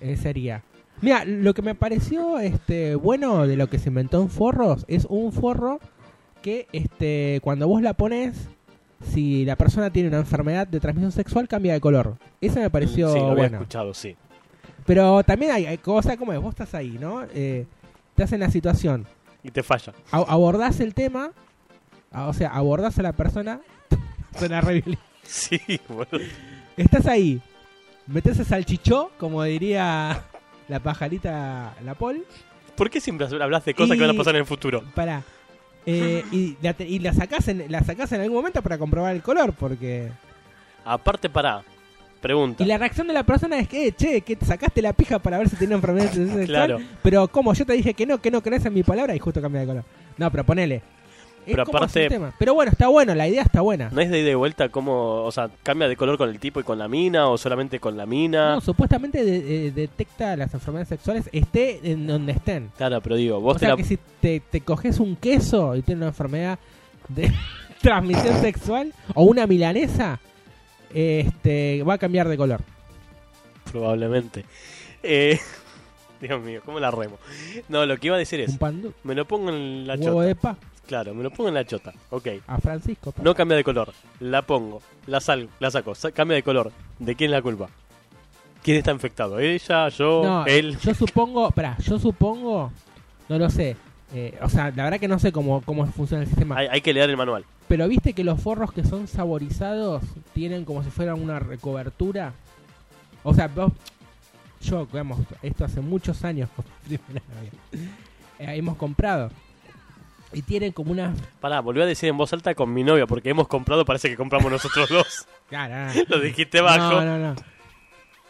eh, 0.00 0.16
sería. 0.16 0.62
Mira, 1.02 1.24
lo 1.24 1.52
que 1.54 1.62
me 1.62 1.74
pareció 1.74 2.38
este 2.38 2.94
bueno 2.94 3.46
de 3.46 3.56
lo 3.56 3.68
que 3.68 3.78
se 3.78 3.88
inventó 3.90 4.20
en 4.22 4.30
forros 4.30 4.84
es 4.88 5.04
un 5.08 5.32
forro 5.32 5.78
que 6.42 6.66
este 6.72 7.40
cuando 7.42 7.68
vos 7.68 7.82
la 7.82 7.92
pones, 7.94 8.48
si 9.12 9.44
la 9.44 9.56
persona 9.56 9.90
tiene 9.90 10.08
una 10.08 10.18
enfermedad 10.18 10.66
de 10.66 10.80
transmisión 10.80 11.12
sexual, 11.12 11.48
cambia 11.48 11.74
de 11.74 11.80
color. 11.80 12.16
Eso 12.40 12.60
me 12.60 12.70
pareció 12.70 13.12
sí, 13.12 13.18
lo 13.18 13.24
había 13.26 13.34
bueno. 13.42 13.56
escuchado, 13.58 13.92
sí. 13.94 14.16
Pero 14.86 15.22
también 15.24 15.50
hay, 15.52 15.66
hay 15.66 15.78
cosas 15.78 16.16
como 16.16 16.32
es, 16.32 16.40
vos 16.40 16.50
estás 16.50 16.72
ahí, 16.74 16.96
¿no? 17.00 17.24
Eh, 17.34 17.66
estás 18.10 18.32
en 18.32 18.40
la 18.40 18.50
situación. 18.50 19.04
Y 19.42 19.50
te 19.50 19.62
falla. 19.62 19.92
A- 20.12 20.18
abordás 20.28 20.80
el 20.80 20.94
tema, 20.94 21.32
a- 22.12 22.28
o 22.28 22.32
sea, 22.32 22.48
abordás 22.50 22.98
a 22.98 23.02
la 23.02 23.12
persona. 23.12 23.60
Suena 24.38 24.60
re. 24.60 24.82
Sí, 25.24 25.58
boludo. 25.88 26.24
Estás 26.76 27.06
ahí, 27.06 27.40
metes 28.06 28.38
el 28.38 28.46
salchichó, 28.46 29.10
como 29.18 29.42
diría 29.42 30.22
la 30.68 30.80
pajarita 30.80 31.74
La 31.84 31.94
Pol, 31.94 32.24
¿Por 32.76 32.90
qué 32.90 33.00
siempre 33.00 33.26
hablas 33.42 33.64
de 33.64 33.72
cosas 33.74 33.96
Y- 33.96 33.98
que 33.98 34.06
van 34.06 34.14
a 34.14 34.18
pasar 34.18 34.34
en 34.34 34.40
el 34.40 34.46
futuro? 34.46 34.82
para 34.94 35.22
y, 35.86 36.56
la, 36.60 36.74
y 36.80 36.98
la 36.98 37.12
sacás 37.14 37.46
en 37.48 37.70
la 37.70 37.80
sacás 37.84 38.10
en 38.12 38.20
algún 38.20 38.36
momento 38.38 38.60
para 38.62 38.76
comprobar 38.76 39.14
el 39.14 39.22
color, 39.22 39.52
porque 39.52 40.10
Aparte, 40.84 41.28
para. 41.30 41.62
Pregunta. 42.20 42.64
y 42.64 42.66
la 42.66 42.76
reacción 42.78 43.06
de 43.06 43.12
la 43.12 43.22
persona 43.22 43.58
es 43.58 43.68
que, 43.68 43.86
"Eh, 43.88 43.92
che, 43.92 44.20
que 44.22 44.34
te 44.36 44.44
sacaste 44.46 44.82
la 44.82 44.92
pija 44.92 45.18
para 45.20 45.38
ver 45.38 45.48
si 45.48 45.54
tenía 45.56 45.76
enfermedad 45.76 46.10
sexual, 46.12 46.46
Claro. 46.46 46.80
pero 47.02 47.28
como 47.28 47.52
yo 47.54 47.64
te 47.64 47.74
dije 47.74 47.94
que 47.94 48.04
no, 48.06 48.18
que 48.20 48.30
no 48.32 48.42
crees 48.42 48.64
en 48.66 48.74
mi 48.74 48.82
palabra 48.82 49.14
y 49.14 49.18
justo 49.20 49.40
cambia 49.40 49.60
de 49.60 49.66
color. 49.68 49.84
No, 50.16 50.30
pero 50.30 50.42
ponele. 50.44 50.82
Pero 51.46 51.64
como 51.64 51.78
aparte- 51.78 52.08
tema. 52.08 52.32
Pero 52.38 52.54
bueno, 52.54 52.72
está 52.72 52.88
bueno, 52.88 53.14
la 53.14 53.28
idea 53.28 53.42
está 53.42 53.60
buena. 53.60 53.88
¿No 53.90 54.00
es 54.00 54.10
de 54.10 54.20
ida 54.20 54.30
y 54.30 54.34
vuelta 54.34 54.68
cómo, 54.68 55.22
o 55.24 55.30
sea, 55.32 55.48
cambia 55.62 55.88
de 55.88 55.96
color 55.96 56.18
con 56.18 56.28
el 56.28 56.38
tipo 56.40 56.58
y 56.60 56.64
con 56.64 56.78
la 56.78 56.88
mina 56.88 57.28
o 57.28 57.38
solamente 57.38 57.78
con 57.80 57.96
la 57.96 58.04
mina? 58.06 58.54
No, 58.56 58.60
supuestamente 58.60 59.24
de- 59.24 59.68
eh, 59.68 59.70
detecta 59.70 60.36
las 60.36 60.52
enfermedades 60.54 60.88
sexuales 60.88 61.28
esté 61.32 61.80
en 61.90 62.06
donde 62.06 62.32
estén. 62.32 62.70
Claro, 62.76 63.00
pero 63.00 63.16
digo, 63.16 63.40
vos 63.40 63.56
O 63.56 63.58
te 63.58 63.66
sea 63.66 63.70
la... 63.70 63.76
que 63.76 63.84
si 63.84 63.98
te, 64.20 64.40
te 64.40 64.60
coges 64.60 64.98
un 65.00 65.16
queso 65.16 65.76
y 65.76 65.82
tienes 65.82 66.00
una 66.02 66.08
enfermedad 66.08 66.58
de 67.08 67.32
transmisión 67.80 68.40
sexual 68.40 68.92
o 69.14 69.22
una 69.24 69.46
milanesa, 69.46 70.18
este 70.92 71.82
va 71.84 71.94
a 71.94 71.98
cambiar 71.98 72.28
de 72.28 72.36
color. 72.36 72.60
Probablemente. 73.70 74.44
Eh, 75.02 75.38
Dios 76.20 76.42
mío, 76.42 76.62
¿cómo 76.64 76.80
la 76.80 76.90
remo? 76.90 77.18
No, 77.68 77.84
lo 77.84 77.96
que 77.98 78.06
iba 78.06 78.16
a 78.16 78.18
decir 78.18 78.40
es, 78.40 78.50
Un 78.50 78.58
pan 78.58 78.82
me 79.04 79.14
lo 79.14 79.26
pongo 79.26 79.50
en 79.50 79.86
la 79.86 79.98
chota. 79.98 80.22
de 80.24 80.34
pa 80.34 80.56
Claro, 80.86 81.14
me 81.14 81.22
lo 81.24 81.30
pongo 81.30 81.48
en 81.48 81.54
la 81.54 81.64
chota. 81.64 81.92
Ok. 82.10 82.28
a 82.46 82.58
Francisco. 82.58 83.12
No 83.22 83.34
cambia 83.34 83.56
de 83.56 83.64
color. 83.64 83.92
La 84.20 84.42
pongo, 84.42 84.80
la 85.06 85.20
salgo, 85.20 85.50
la 85.58 85.70
saco, 85.70 85.94
sa- 85.94 86.12
cambia 86.12 86.36
de 86.36 86.42
color. 86.42 86.70
¿De 86.98 87.14
quién 87.16 87.30
es 87.30 87.36
la 87.36 87.42
culpa? 87.42 87.68
¿Quién 88.62 88.78
está 88.78 88.92
infectado? 88.92 89.38
¿Ella, 89.38 89.88
yo, 89.88 90.22
No, 90.24 90.46
él? 90.46 90.76
yo 90.78 90.94
supongo, 90.94 91.50
pará, 91.50 91.76
yo 91.78 91.98
supongo, 91.98 92.72
no 93.28 93.38
lo 93.38 93.50
sé. 93.50 93.76
Eh, 94.14 94.38
o 94.40 94.48
sea, 94.48 94.70
la 94.74 94.84
verdad 94.84 95.00
que 95.00 95.08
no 95.08 95.18
sé 95.18 95.32
cómo, 95.32 95.60
cómo 95.62 95.84
funciona 95.86 96.22
el 96.22 96.28
sistema. 96.28 96.56
Hay, 96.58 96.68
hay 96.68 96.80
que 96.80 96.92
leer 96.92 97.10
el 97.10 97.16
manual. 97.16 97.44
Pero 97.68 97.88
viste 97.88 98.12
que 98.12 98.22
los 98.22 98.40
forros 98.40 98.72
que 98.72 98.84
son 98.84 99.08
saborizados 99.08 100.02
tienen 100.32 100.64
como 100.64 100.84
si 100.84 100.90
fueran 100.90 101.20
una 101.20 101.40
recobertura. 101.40 102.32
O 103.24 103.34
sea, 103.34 103.48
vos- 103.48 103.72
yo, 104.62 104.86
digamos, 104.86 105.18
esto 105.42 105.64
hace 105.64 105.80
muchos 105.80 106.24
años 106.24 106.48
eh, 106.90 107.88
hemos 108.38 108.76
comprado. 108.76 109.30
Y 110.32 110.42
tienen 110.42 110.72
como 110.72 110.92
una... 110.92 111.14
Pará, 111.40 111.60
volví 111.60 111.80
a 111.80 111.86
decir 111.86 112.08
en 112.08 112.16
voz 112.16 112.32
alta 112.32 112.54
con 112.54 112.72
mi 112.72 112.84
novia, 112.84 113.06
porque 113.06 113.30
hemos 113.30 113.48
comprado, 113.48 113.84
parece 113.84 114.08
que 114.08 114.16
compramos 114.16 114.50
nosotros 114.50 114.88
dos. 114.88 115.26
Claro, 115.48 115.92
Lo 116.08 116.18
dijiste 116.20 116.60
bajo. 116.60 117.00
No, 117.00 117.04
no, 117.04 117.18
no. 117.18 117.36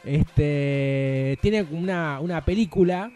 Este... 0.05 1.39
Tiene 1.41 1.65
como 1.65 1.81
una, 1.81 2.21
una 2.21 2.45
película... 2.45 3.11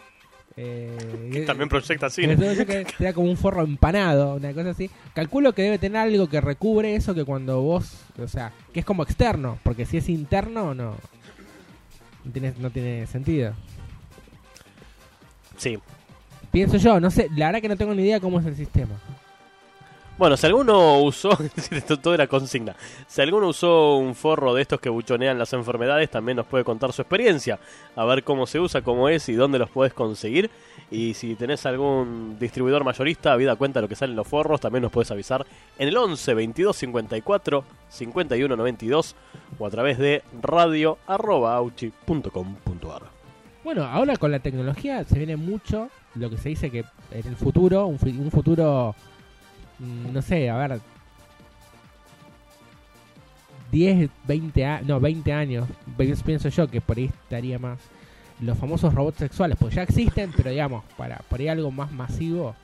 Eh, 0.57 1.31
Que 1.33 1.43
también 1.43 1.69
proyecta 1.69 2.09
cine. 2.11 2.37
que 2.67 2.87
era 2.99 3.13
como 3.13 3.31
un 3.31 3.37
forro 3.37 3.63
empanado, 3.63 4.37
una 4.37 4.53
cosa 4.53 4.71
así. 4.71 4.91
Calculo 5.15 5.53
que 5.53 5.63
debe 5.63 5.79
tener 5.79 5.99
algo 5.99 6.29
que 6.29 6.41
recubre 6.41 6.95
eso 6.95 7.15
que 7.15 7.25
cuando 7.25 7.61
vos, 7.61 8.05
o 8.19 8.29
sea, 8.29 8.53
que 8.73 8.81
es 8.81 8.87
como 8.87 9.03
externo, 9.03 9.59
porque 9.63 9.87
si 9.87 9.99
es 9.99 10.09
interno 10.09 10.75
no 10.75 10.97
no 12.25 12.33
tiene, 12.33 12.55
no 12.59 12.71
tiene 12.71 13.07
sentido. 13.07 13.55
Sí. 15.57 15.79
Pienso 16.51 16.79
yo, 16.79 16.99
no 16.99 17.11
sé, 17.11 17.29
la 17.37 17.47
verdad 17.47 17.63
que 17.63 17.69
no 17.69 17.77
tengo 17.77 17.95
ni 17.95 18.03
idea 18.03 18.21
cómo 18.21 18.41
es 18.41 18.47
el 18.47 18.57
sistema. 18.57 18.97
Bueno, 20.21 20.37
si 20.37 20.45
alguno 20.45 21.01
usó, 21.01 21.31
esto 21.71 21.99
todo 21.99 22.13
era 22.13 22.27
consigna, 22.27 22.77
si 23.07 23.23
alguno 23.23 23.49
usó 23.49 23.97
un 23.97 24.15
forro 24.15 24.53
de 24.53 24.61
estos 24.61 24.79
que 24.79 24.91
buchonean 24.91 25.39
las 25.39 25.55
enfermedades, 25.55 26.11
también 26.11 26.37
nos 26.37 26.45
puede 26.45 26.63
contar 26.63 26.93
su 26.93 27.01
experiencia, 27.01 27.59
a 27.97 28.05
ver 28.05 28.23
cómo 28.23 28.47
se 28.47 28.61
usa, 28.61 28.83
cómo 28.83 29.09
es 29.09 29.31
y 29.31 29.33
dónde 29.33 29.59
los 29.59 29.71
puedes 29.71 29.95
conseguir. 29.95 30.51
Y 30.91 31.15
si 31.15 31.37
tenés 31.37 31.65
algún 31.65 32.37
distribuidor 32.39 32.85
mayorista, 32.85 33.33
habida 33.33 33.57
cuenta 33.57 33.79
de 33.79 33.83
lo 33.83 33.89
que 33.89 33.97
salen 33.97 34.15
los 34.15 34.29
forros, 34.29 34.61
también 34.61 34.83
nos 34.83 34.93
puedes 34.93 35.11
avisar 35.11 35.47
en 35.79 35.89
el 35.89 35.97
11 35.97 36.35
22 36.35 36.77
54 36.77 37.65
51 37.89 38.57
92 38.57 39.17
o 39.59 39.67
a 39.67 39.71
través 39.71 39.97
de 39.97 40.23
radio.auchi.com.ar. 40.43 43.03
Bueno, 43.65 43.85
ahora 43.85 44.17
con 44.17 44.33
la 44.33 44.41
tecnología 44.41 45.03
se 45.05 45.17
viene 45.17 45.37
mucho 45.37 45.89
lo 46.15 46.29
que 46.31 46.37
se 46.39 46.49
dice 46.51 46.71
que 46.71 46.85
en 47.13 47.27
el 47.27 47.37
futuro, 47.37 47.87
un, 47.87 47.99
un 48.03 48.31
futuro, 48.31 48.95
mm, 49.79 50.13
no 50.13 50.23
sé, 50.23 50.51
a 50.51 50.57
ver, 50.57 50.81
10, 53.71 54.11
20, 54.27 54.65
a- 54.67 54.81
no, 54.83 54.99
20 55.01 55.33
años, 55.33 55.69
pienso 56.25 56.49
yo 56.49 56.69
que 56.69 56.81
por 56.81 56.97
ahí 56.97 57.05
estaría 57.05 57.59
más 57.59 57.79
los 58.41 58.57
famosos 58.59 58.93
robots 58.95 59.19
sexuales, 59.19 59.57
porque 59.61 59.77
ya 59.77 59.83
existen, 59.83 60.33
pero 60.37 60.51
digamos, 60.51 60.83
para 60.97 61.19
por 61.29 61.39
ahí 61.41 61.49
algo 61.49 61.71
más 61.71 61.93
masivo, 61.93 62.55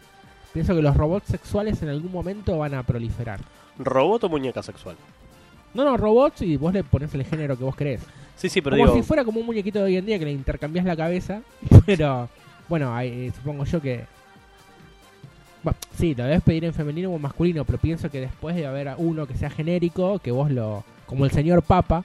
pienso 0.53 0.75
que 0.75 0.83
los 0.83 0.97
robots 0.97 1.29
sexuales 1.29 1.81
en 1.83 1.91
algún 1.91 2.11
momento 2.11 2.59
van 2.59 2.75
a 2.75 2.83
proliferar. 2.83 3.41
¿Robot 3.79 4.25
o 4.25 4.29
muñeca 4.31 4.63
sexual? 4.63 4.97
No, 5.75 5.85
no, 5.85 5.97
robots 5.99 6.41
y 6.43 6.57
vos 6.57 6.73
le 6.73 6.83
pones 6.83 7.13
el 7.15 7.25
género 7.25 7.57
que 7.59 7.65
vos 7.65 7.77
querés. 7.77 8.01
Sí, 8.37 8.49
sí, 8.49 8.61
pero 8.63 8.77
como 8.77 8.87
digo, 8.87 8.97
si 8.99 9.07
fuera 9.07 9.25
como 9.25 9.41
un 9.41 9.47
muñequito 9.47 9.79
de 9.81 9.85
hoy 9.85 9.97
en 9.99 10.07
día 10.07 10.19
que 10.19 10.25
le 10.25 10.33
intercambias 10.33 10.85
la 10.87 10.97
cabeza. 10.97 11.43
Pero, 11.87 12.29
bueno, 12.69 12.95
ahí, 12.95 13.27
eh, 13.27 13.33
supongo 13.35 13.65
yo 13.65 13.81
que. 13.81 14.05
Bueno, 15.63 15.79
sí, 15.97 16.15
lo 16.15 16.25
debes 16.25 16.43
pedir 16.43 16.65
en 16.65 16.75
femenino 16.75 17.11
o 17.11 17.17
en 17.17 17.23
masculino, 17.23 17.65
pero 17.65 17.79
pienso 17.79 18.11
que 18.11 18.21
después 18.21 18.55
de 18.55 18.67
haber 18.67 18.95
uno 18.99 19.27
que 19.27 19.35
sea 19.35 19.51
genérico, 19.51 20.19
que 20.19 20.31
vos 20.31 20.51
lo. 20.51 20.85
Como 21.07 21.25
el 21.25 21.31
señor 21.31 21.63
Papa, 21.63 22.05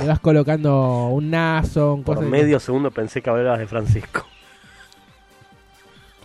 le 0.00 0.06
vas 0.06 0.20
colocando 0.20 1.08
un 1.08 1.30
naso, 1.30 1.94
un 1.94 2.02
por 2.02 2.20
medio 2.22 2.58
segundo 2.58 2.90
pensé 2.90 3.22
que 3.22 3.30
hablabas 3.30 3.60
de 3.60 3.66
Francisco. 3.66 4.26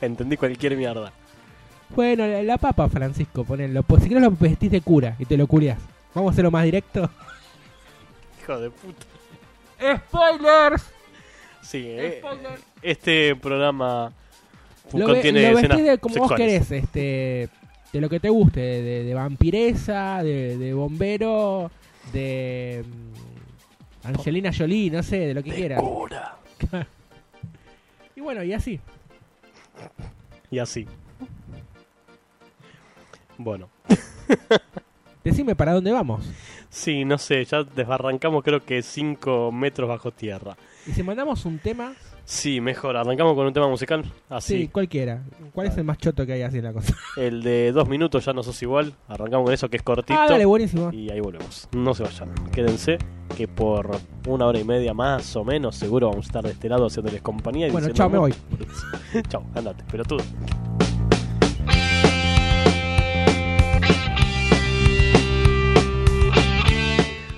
Entendí 0.02 0.38
cualquier 0.38 0.76
mierda. 0.76 1.12
Bueno, 1.90 2.28
la, 2.28 2.42
la 2.44 2.58
papa, 2.58 2.90
Francisco, 2.90 3.44
ponelo. 3.44 3.84
Pues 3.84 4.04
si 4.04 4.10
querés 4.10 4.24
lo 4.24 4.32
vestís 4.32 4.72
de 4.72 4.82
cura 4.82 5.16
y 5.20 5.26
te 5.26 5.38
lo 5.38 5.48
curias. 5.48 5.78
Vamos 6.14 6.32
a 6.32 6.34
hacerlo 6.34 6.52
más 6.52 6.64
directo. 6.64 7.10
Hijo 8.42 8.60
de 8.60 8.70
puta. 8.70 9.06
¡Spoilers! 9.98 10.95
Sí, 11.66 11.84
eh, 11.88 12.22
este 12.82 13.36
programa 13.36 14.12
Lo, 14.94 15.00
ve- 15.00 15.14
contiene 15.14 15.52
lo 15.52 15.58
escenas 15.58 15.78
vestís 15.78 15.92
de 15.92 15.98
como 15.98 16.16
vos 16.16 16.30
sexuales. 16.30 16.68
querés, 16.68 16.84
este, 16.84 17.50
de 17.92 18.02
lo 18.02 18.10
que 18.10 18.20
te 18.20 18.30
guste, 18.30 18.60
de, 18.60 18.82
de- 18.82 19.04
de 19.04 19.14
vampiresa, 19.14 20.22
de, 20.24 20.58
de 20.58 20.74
bombero, 20.74 21.72
de 22.14 22.84
mm, 22.86 24.08
Angelina 24.08 24.52
Jolie, 24.56 24.92
no 24.92 25.02
sé, 25.04 25.18
de 25.28 25.34
lo 25.34 25.42
que 25.44 25.52
quieras. 25.54 25.82
Cura. 25.82 26.36
Y 28.18 28.22
bueno, 28.22 28.44
y 28.44 28.54
así. 28.54 28.80
Y 30.50 30.60
así. 30.60 30.88
Bueno, 33.38 33.68
Decime 35.24 35.56
para 35.56 35.74
dónde 35.74 35.92
vamos. 35.92 36.24
sí, 36.70 37.04
no 37.04 37.18
sé, 37.18 37.44
ya 37.46 37.64
desbarrancamos 37.64 38.44
creo 38.44 38.64
que 38.64 38.82
5 38.82 39.52
metros 39.52 39.90
bajo 39.90 40.12
tierra. 40.12 40.56
Y 40.88 40.92
si 40.92 41.04
mandamos 41.04 41.46
un 41.46 41.58
tema, 41.60 41.94
Sí, 42.28 42.60
mejor, 42.60 42.98
arrancamos 42.98 43.36
con 43.36 43.46
un 43.46 43.54
tema 43.54 43.68
musical. 43.68 44.04
sí, 44.04 44.10
Así. 44.30 44.68
cualquiera. 44.70 45.22
¿Cuál 45.54 45.68
es 45.68 45.78
el 45.78 45.84
más 45.84 46.00
choto 46.00 46.26
que 46.26 46.34
hay 46.34 46.42
así 46.42 46.58
en 46.58 46.64
la 46.64 46.74
cosa? 46.74 46.96
El 47.18 47.44
de 47.44 47.72
dos 47.72 47.88
minutos 47.88 48.26
ya 48.26 48.34
no 48.34 48.42
sos 48.42 48.60
igual. 48.64 48.96
Arrancamos 49.08 49.46
con 49.46 49.54
eso 49.54 49.70
que 49.70 49.78
es 49.78 49.84
cortito. 49.84 50.20
Ah, 50.20 50.26
dale, 50.28 50.46
buenísimo. 50.46 50.92
Y 50.92 51.12
ahí 51.12 51.20
volvemos. 51.20 51.70
No 51.74 51.94
se 51.94 52.02
vayan. 52.02 52.34
Quédense 52.52 52.98
que 53.38 53.48
por 53.48 53.92
una 54.28 54.48
hora 54.48 54.60
y 54.60 54.64
media 54.64 54.96
más 54.96 55.36
o 55.36 55.44
menos 55.44 55.76
seguro 55.76 56.10
vamos 56.10 56.26
a 56.26 56.30
estar 56.30 56.44
de 56.44 56.52
este 56.52 56.68
lado 56.68 56.88
haciéndoles 56.88 57.22
compañía. 57.22 57.68
y 57.68 57.72
Bueno, 57.72 57.90
chao, 57.90 58.10
me 58.10 58.18
voy. 58.18 58.34
chao, 59.30 59.46
andate, 59.54 59.84
pero 59.92 60.04
tú. 60.04 60.18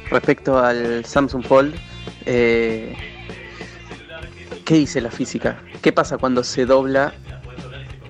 Respecto 0.10 0.58
al 0.58 1.04
Samsung 1.06 1.44
Fold, 1.44 1.76
eh, 2.26 2.96
¿qué 4.68 4.76
dice 4.76 5.00
la 5.00 5.10
física? 5.10 5.64
¿Qué 5.82 5.94
pasa 5.94 6.18
cuando 6.18 6.44
se 6.44 6.66
dobla 6.66 7.14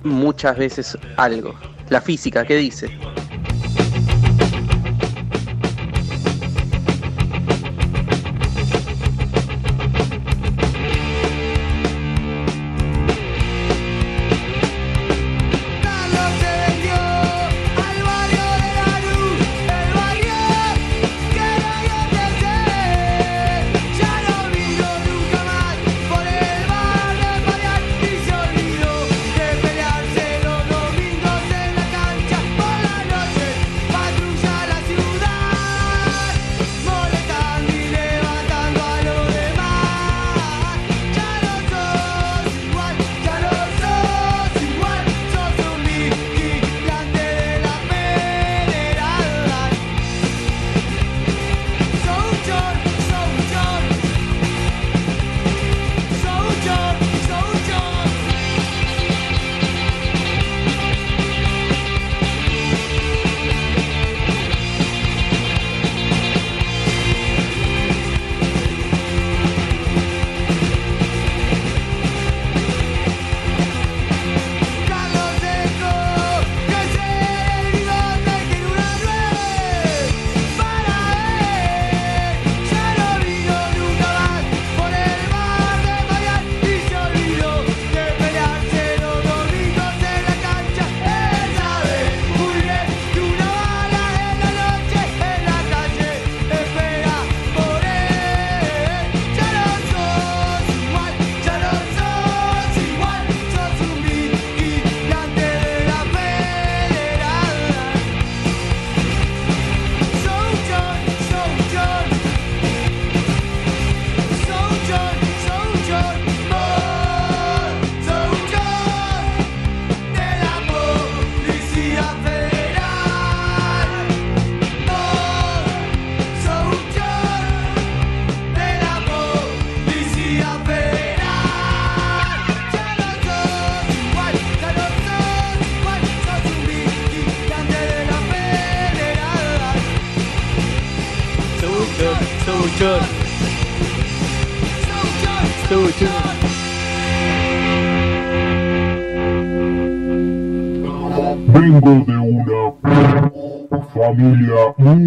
muchas 0.04 0.58
veces 0.58 0.98
algo? 1.16 1.54
La 1.90 2.02
física, 2.02 2.46
¿qué 2.46 2.56
dice? 2.56 2.90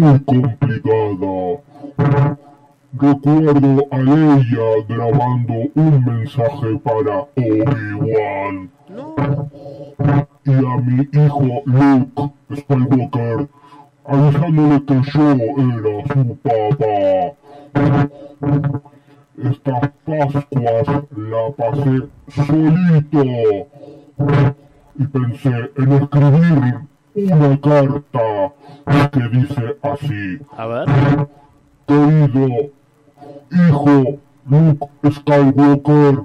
Muy 0.01 0.19
complicada. 0.21 1.61
Recuerdo 2.93 3.87
a 3.91 3.97
Leia 3.99 4.85
grabando 4.89 5.53
un 5.75 6.03
mensaje 6.03 6.79
para 6.83 7.27
Obi-Wan. 7.35 8.71
Y 10.43 10.53
a 10.53 10.77
mi 10.77 11.07
hijo 11.13 11.61
Luke 11.65 12.33
Skywalker 12.55 13.47
avisándole 14.05 14.83
que 14.85 15.01
yo 15.13 15.25
era 15.67 15.95
su 16.11 16.21
papá. 16.43 17.35
Estas 19.37 19.91
Pascuas 20.05 20.87
la 21.15 21.43
pasé 21.57 21.95
solito 22.27 23.23
y 24.97 25.05
pensé 25.07 25.71
en 25.77 25.91
escribir 25.93 26.79
una 27.15 27.61
carta 27.61 28.53
que 29.11 29.37
dice 29.37 29.77
así. 29.81 30.39
A 30.57 30.65
ver. 30.67 30.85
Querido 31.87 32.71
hijo 33.51 34.19
Luke 34.49 34.87
Skywalker, 35.11 36.23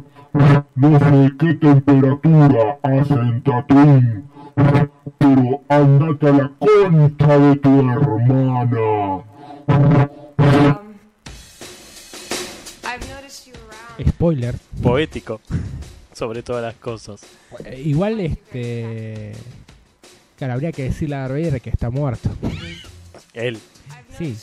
no 0.75 0.99
sé 0.99 1.33
qué 1.39 1.55
temperatura 1.55 2.79
hace 2.83 3.15
en 3.15 3.43
Tatooine, 3.43 4.25
pero 5.19 5.61
andate 5.69 6.29
a 6.29 6.33
la 6.33 6.53
concha 6.59 7.39
de 7.39 7.57
tu 7.57 7.79
hermana. 7.91 9.23
Spoiler. 14.09 14.55
Poético. 14.83 15.41
Sobre 16.13 16.43
todas 16.43 16.63
las 16.63 16.75
cosas. 16.77 17.21
Eh, 17.65 17.83
igual, 17.85 18.21
este. 18.21 19.33
Claro, 20.37 20.53
habría 20.55 20.73
que 20.73 20.85
decirle 20.85 21.17
a 21.17 21.21
Darth 21.21 21.33
Vader 21.33 21.61
que 21.61 21.71
está 21.71 21.91
muerto. 21.91 22.31
Él. 23.33 23.59
Sí, 24.19 24.37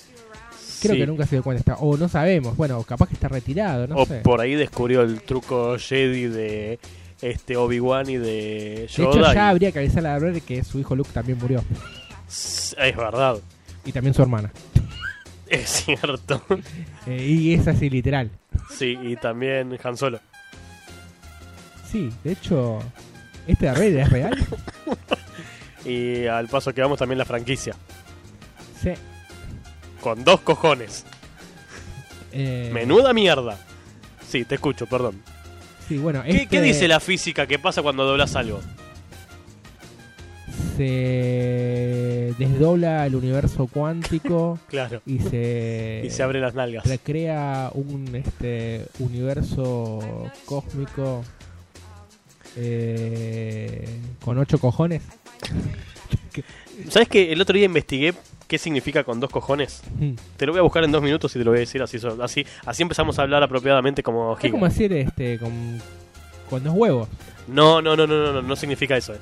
creo 0.81 0.93
Sí. 0.93 0.99
que 0.99 1.07
nunca 1.07 1.25
se 1.25 1.35
dio 1.35 1.43
cuenta. 1.43 1.59
Está, 1.59 1.75
o 1.75 1.97
no 1.97 2.07
sabemos. 2.09 2.55
Bueno, 2.57 2.81
capaz 2.83 3.07
que 3.07 3.13
está 3.15 3.27
retirado, 3.27 3.87
no 3.87 3.95
o 3.97 4.05
sé. 4.05 4.19
por 4.21 4.41
ahí 4.41 4.55
descubrió 4.55 5.01
el 5.01 5.21
truco 5.21 5.77
Jedi 5.77 6.25
de 6.27 6.79
este 7.21 7.55
Obi-Wan 7.57 8.09
y 8.09 8.17
de 8.17 8.25
De 8.25 8.83
hecho, 8.85 9.13
Yoda. 9.13 9.33
ya 9.33 9.45
y- 9.45 9.49
habría 9.49 9.71
que 9.71 9.79
avisarle 9.79 10.09
a 10.09 10.11
Darth 10.13 10.23
Vader 10.25 10.41
que 10.41 10.63
su 10.63 10.79
hijo 10.79 10.95
Luke 10.95 11.09
también 11.13 11.37
murió. 11.37 11.63
Es 12.27 12.75
verdad. 12.77 13.37
Y 13.85 13.91
también 13.91 14.13
su 14.13 14.21
hermana. 14.21 14.51
Es 15.47 15.69
cierto. 15.85 16.41
Eh, 17.05 17.27
y 17.27 17.53
es 17.53 17.67
así, 17.67 17.87
literal. 17.87 18.31
Sí, 18.75 18.97
y 19.03 19.15
también 19.17 19.77
Han 19.83 19.95
Solo. 19.97 20.19
Sí, 21.91 22.09
de 22.23 22.31
hecho, 22.31 22.79
este 23.45 23.67
Darth 23.67 23.77
Vader 23.77 23.97
es 23.99 24.09
real. 24.09 24.47
Y 25.85 26.25
al 26.27 26.47
paso 26.47 26.73
que 26.73 26.81
vamos 26.81 26.99
también 26.99 27.17
la 27.17 27.25
franquicia. 27.25 27.75
Sí. 28.81 28.91
Con 30.01 30.23
dos 30.23 30.41
cojones. 30.41 31.05
Eh, 32.31 32.69
Menuda 32.73 33.13
mierda. 33.13 33.57
Sí, 34.27 34.45
te 34.45 34.55
escucho, 34.55 34.85
perdón. 34.87 35.21
Sí, 35.87 35.97
bueno, 35.97 36.23
¿Qué, 36.23 36.29
este 36.31 36.47
qué 36.47 36.61
dice 36.61 36.87
la 36.87 36.99
física 36.99 37.45
que 37.45 37.59
pasa 37.59 37.81
cuando 37.81 38.05
doblas 38.05 38.35
algo? 38.35 38.61
Se 40.77 42.33
desdobla 42.37 43.05
el 43.05 43.15
universo 43.15 43.67
cuántico 43.67 44.59
Claro. 44.69 45.01
y 45.05 45.19
se, 45.19 46.01
Y 46.05 46.09
se 46.09 46.23
abren 46.23 46.41
las 46.41 46.55
nalgas. 46.55 46.85
recrea 46.85 47.69
un 47.73 48.15
este 48.15 48.85
universo 48.99 49.99
cósmico 50.45 51.23
eh, 52.55 53.87
con 54.23 54.37
ocho 54.39 54.57
cojones. 54.57 55.01
¿Sabes 56.89 57.07
que 57.07 57.31
el 57.31 57.39
otro 57.41 57.55
día 57.55 57.65
investigué 57.65 58.13
qué 58.47 58.57
significa 58.57 59.03
con 59.03 59.19
dos 59.19 59.29
cojones? 59.29 59.81
Mm. 59.99 60.13
Te 60.37 60.45
lo 60.45 60.51
voy 60.53 60.59
a 60.59 60.63
buscar 60.63 60.83
en 60.83 60.91
dos 60.91 61.01
minutos 61.01 61.35
y 61.35 61.39
te 61.39 61.45
lo 61.45 61.51
voy 61.51 61.57
a 61.57 61.61
decir 61.61 61.81
así. 61.81 61.97
Así, 62.21 62.45
así 62.65 62.81
empezamos 62.83 63.19
a 63.19 63.23
hablar 63.23 63.43
apropiadamente 63.43 64.01
como 64.03 64.33
Es 64.33 64.39
giga. 64.39 64.51
como 64.53 64.67
decir 64.67 64.91
este 64.93 65.37
con, 65.39 65.81
con 66.49 66.63
dos 66.63 66.73
huevos. 66.75 67.07
No, 67.47 67.81
no, 67.81 67.95
no, 67.95 68.07
no, 68.07 68.15
no, 68.17 68.33
no, 68.33 68.41
no 68.41 68.55
significa 68.55 68.97
eso. 68.97 69.13
eh. 69.13 69.19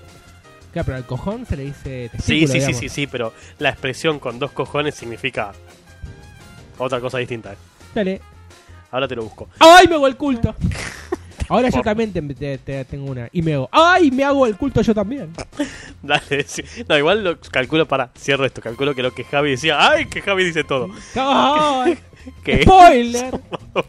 Claro, 0.72 0.86
pero 0.86 0.98
al 0.98 1.06
cojón 1.06 1.46
se 1.46 1.58
le 1.58 1.64
dice 1.66 2.10
Sí, 2.14 2.18
testículo, 2.18 2.48
sí, 2.48 2.48
sí, 2.48 2.60
digamos. 2.60 2.78
sí, 2.80 2.90
sí, 2.90 3.08
pero 3.08 3.34
la 3.60 3.70
expresión 3.70 4.20
con 4.20 4.40
dos 4.40 4.52
cojones 4.52 4.96
significa 4.96 5.52
otra 6.78 7.00
cosa 7.02 7.18
distinta. 7.18 7.54
eh. 7.54 7.58
Dale. 7.94 8.22
Ahora 8.92 9.08
te 9.08 9.16
lo 9.16 9.24
busco. 9.24 9.50
¡Ay, 9.60 9.88
me 9.88 9.96
hago 9.96 10.08
el 10.08 10.16
culto! 10.18 10.56
Ahora 11.52 11.70
yo 11.70 11.82
también 11.82 12.14
te, 12.14 12.22
te- 12.34 12.58
te- 12.58 12.86
tengo 12.86 13.12
una. 13.12 13.28
Y 13.32 13.42
me 13.42 13.54
hago. 13.56 13.70
¡Ay, 13.72 14.10
me 14.12 14.24
hago 14.24 14.46
el 14.48 14.56
culto 14.58 14.82
yo 14.82 14.94
también! 14.96 15.32
Dale, 16.02 16.44
sí. 16.48 16.64
No, 16.88 16.98
igual 16.98 17.24
lo 17.24 17.40
calculo 17.42 17.88
para. 17.88 18.10
Cierro 18.18 18.46
esto. 18.46 18.62
Calculo 18.62 18.96
que 18.96 19.04
lo 19.04 19.12
que 19.14 19.24
Javi 19.26 19.52
decía. 19.52 19.78
¡Ay, 19.90 20.06
que 20.06 20.22
Javi 20.22 20.46
dice 20.46 20.64
todo! 20.64 20.88
¡Ay! 21.16 21.98
Que 22.44 22.62
¡Spoiler! 22.62 23.32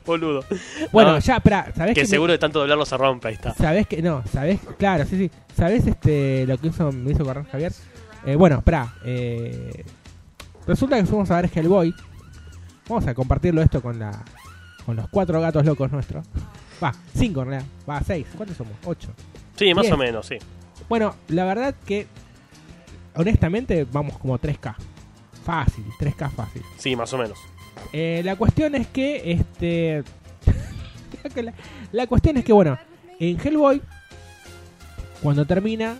boludo. 0.06 0.42
Bueno, 0.90 1.12
No, 1.12 1.18
ya, 1.18 1.36
espera, 1.36 1.70
¿sabés 1.76 1.94
que 1.94 2.00
me- 2.00 2.06
seguro 2.06 2.32
de 2.32 2.38
tanto 2.38 2.60
doblarlo 2.60 2.86
se 2.86 2.96
rompe. 2.96 3.28
Ahí 3.28 3.34
está. 3.34 3.52
¿Sabés 3.54 3.86
que 3.86 4.00
no? 4.00 4.22
¿Sabés? 4.32 4.58
Claro, 4.78 5.04
sí, 5.04 5.18
sí. 5.18 5.30
¿Sabés 5.54 5.86
este, 5.86 6.46
lo 6.46 6.56
que 6.56 6.68
hizo, 6.68 6.90
me 6.92 7.12
hizo 7.12 7.24
correr 7.24 7.44
Javier? 7.52 7.72
Eh, 8.24 8.34
bueno, 8.36 8.56
espera. 8.56 8.94
Eh, 9.04 9.84
resulta 10.66 10.96
que 10.98 11.04
fuimos 11.04 11.30
a 11.30 11.42
ver 11.42 11.50
Hellboy. 11.54 11.94
Vamos 12.88 13.06
a 13.06 13.12
compartirlo 13.14 13.60
esto 13.62 13.82
con 13.82 13.98
la 13.98 14.24
con 14.86 14.96
los 14.96 15.08
cuatro 15.10 15.38
gatos 15.40 15.64
locos 15.66 15.92
nuestros. 15.92 16.26
Va, 16.82 16.94
cinco 17.16 17.42
en 17.42 17.48
realidad. 17.48 17.70
Va, 17.88 18.00
seis. 18.02 18.26
¿Cuántos 18.36 18.56
somos? 18.56 18.74
Ocho. 18.84 19.08
Sí, 19.56 19.72
más 19.74 19.90
o 19.90 19.96
menos, 19.96 20.26
sí. 20.26 20.36
Bueno, 20.88 21.14
la 21.28 21.44
verdad 21.44 21.74
que 21.86 22.06
honestamente 23.14 23.86
vamos 23.90 24.18
como 24.18 24.38
3K. 24.38 24.74
Fácil, 25.44 25.84
3K 25.98 26.30
fácil. 26.30 26.62
Sí, 26.76 26.96
más 26.96 27.12
o 27.12 27.18
menos. 27.18 27.38
Eh, 27.92 28.22
la 28.24 28.36
cuestión 28.36 28.74
es 28.74 28.86
que, 28.88 29.32
este. 29.32 30.04
la, 31.42 31.52
la 31.92 32.06
cuestión 32.06 32.36
es 32.36 32.44
que, 32.44 32.52
bueno, 32.52 32.78
en 33.18 33.38
Hellboy, 33.38 33.80
cuando 35.22 35.44
termina, 35.44 35.98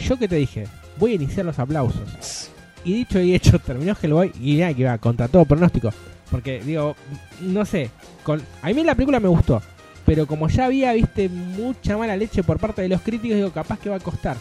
yo 0.00 0.18
que 0.18 0.28
te 0.28 0.36
dije, 0.36 0.66
voy 0.98 1.12
a 1.12 1.14
iniciar 1.14 1.46
los 1.46 1.58
aplausos. 1.58 2.50
Y 2.84 2.94
dicho 2.94 3.20
y 3.20 3.34
hecho, 3.34 3.58
terminó 3.58 3.96
Hellboy 4.00 4.32
y 4.40 4.56
nada, 4.56 4.74
que 4.74 4.82
iba 4.82 4.98
contra 4.98 5.28
todo 5.28 5.44
pronóstico. 5.44 5.90
Porque, 6.30 6.60
digo, 6.60 6.96
no 7.40 7.64
sé, 7.64 7.90
con, 8.24 8.42
a 8.62 8.68
mí 8.68 8.82
la 8.84 8.94
película 8.94 9.20
me 9.20 9.28
gustó. 9.28 9.62
Pero 10.06 10.26
como 10.26 10.48
ya 10.48 10.66
había, 10.66 10.92
viste, 10.92 11.28
mucha 11.28 11.98
mala 11.98 12.16
leche 12.16 12.44
por 12.44 12.58
parte 12.58 12.80
de 12.80 12.88
los 12.88 13.02
críticos, 13.02 13.36
digo, 13.36 13.50
capaz 13.50 13.80
que 13.80 13.90
va 13.90 13.96
a 13.96 14.00
costar. 14.00 14.36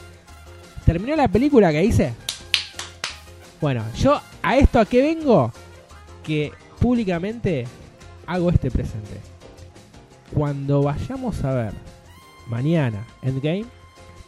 Terminó 0.86 1.16
la 1.16 1.28
película 1.28 1.72
que 1.72 1.84
hice. 1.84 2.14
Bueno, 3.60 3.84
yo 3.98 4.22
a 4.44 4.58
esto 4.58 4.80
a 4.80 4.86
qué 4.86 5.02
vengo, 5.02 5.52
que 6.24 6.52
públicamente 6.80 7.66
hago 8.28 8.52
este 8.52 8.70
presente. 8.70 9.20
Cuando 10.34 10.84
vayamos 10.84 11.44
a 11.44 11.54
ver 11.54 11.74
mañana 12.48 13.06
Endgame, 13.24 13.66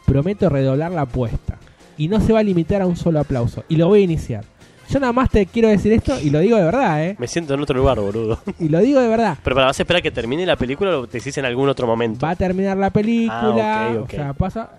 prometo 0.05 0.49
redoblar 0.49 0.91
la 0.91 1.01
apuesta. 1.01 1.59
Y 1.97 2.07
no 2.07 2.19
se 2.19 2.33
va 2.33 2.39
a 2.39 2.43
limitar 2.43 2.81
a 2.81 2.87
un 2.87 2.95
solo 2.95 3.19
aplauso. 3.19 3.63
Y 3.69 3.75
lo 3.75 3.87
voy 3.87 4.01
a 4.01 4.05
iniciar. 4.05 4.43
Yo 4.89 4.99
nada 4.99 5.11
más 5.13 5.29
te 5.29 5.45
quiero 5.45 5.67
decir 5.67 5.91
esto 5.93 6.17
y 6.19 6.29
lo 6.29 6.39
digo 6.39 6.55
de 6.57 6.63
verdad, 6.63 7.03
¿eh? 7.03 7.15
Me 7.19 7.27
siento 7.27 7.53
en 7.53 7.59
otro 7.61 7.77
lugar, 7.77 7.99
boludo. 7.99 8.39
Y 8.59 8.69
lo 8.69 8.79
digo 8.79 9.01
de 9.01 9.07
verdad. 9.09 9.37
Pero 9.43 9.55
para, 9.55 9.67
¿vas 9.67 9.79
a 9.79 9.83
esperar 9.83 10.01
que 10.01 10.11
termine 10.11 10.45
la 10.45 10.55
película 10.55 10.89
o 10.91 10.93
lo 11.01 11.07
decís 11.07 11.37
en 11.37 11.45
algún 11.45 11.67
otro 11.69 11.85
momento? 11.87 12.25
Va 12.25 12.31
a 12.31 12.35
terminar 12.35 12.77
la 12.77 12.89
película. 12.89 13.87
Ah, 13.87 13.91
ok, 13.93 14.01
ok. 14.03 14.09
O 14.13 14.15
sea, 14.15 14.33
pasa. 14.33 14.69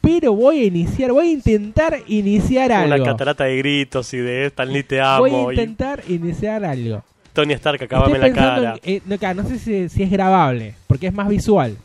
Pero 0.00 0.34
voy 0.34 0.60
a 0.60 0.64
iniciar, 0.64 1.12
voy 1.12 1.28
a 1.28 1.30
intentar 1.30 1.98
iniciar 2.08 2.70
Una 2.70 2.94
algo. 2.94 3.06
catarata 3.06 3.44
de 3.44 3.56
gritos 3.56 4.12
y 4.12 4.18
de 4.18 4.46
Stan 4.46 4.70
Lee 4.70 4.82
te 4.82 4.96
Voy 5.18 5.30
amo. 5.30 5.48
a 5.48 5.54
y 5.54 5.56
intentar 5.60 6.02
iniciar 6.08 6.64
algo. 6.64 7.02
Tony 7.32 7.54
Stark, 7.54 7.82
acabame 7.82 8.18
la 8.18 8.32
cara. 8.32 8.76
en- 8.84 9.02
eh, 9.10 9.32
no, 9.34 9.48
sé 9.48 9.58
si, 9.58 9.88
si 9.88 10.02
es 10.02 10.10
grabable, 10.10 10.74
porque 10.86 11.06
es 11.08 11.12
más 11.14 11.28
visual. 11.28 11.76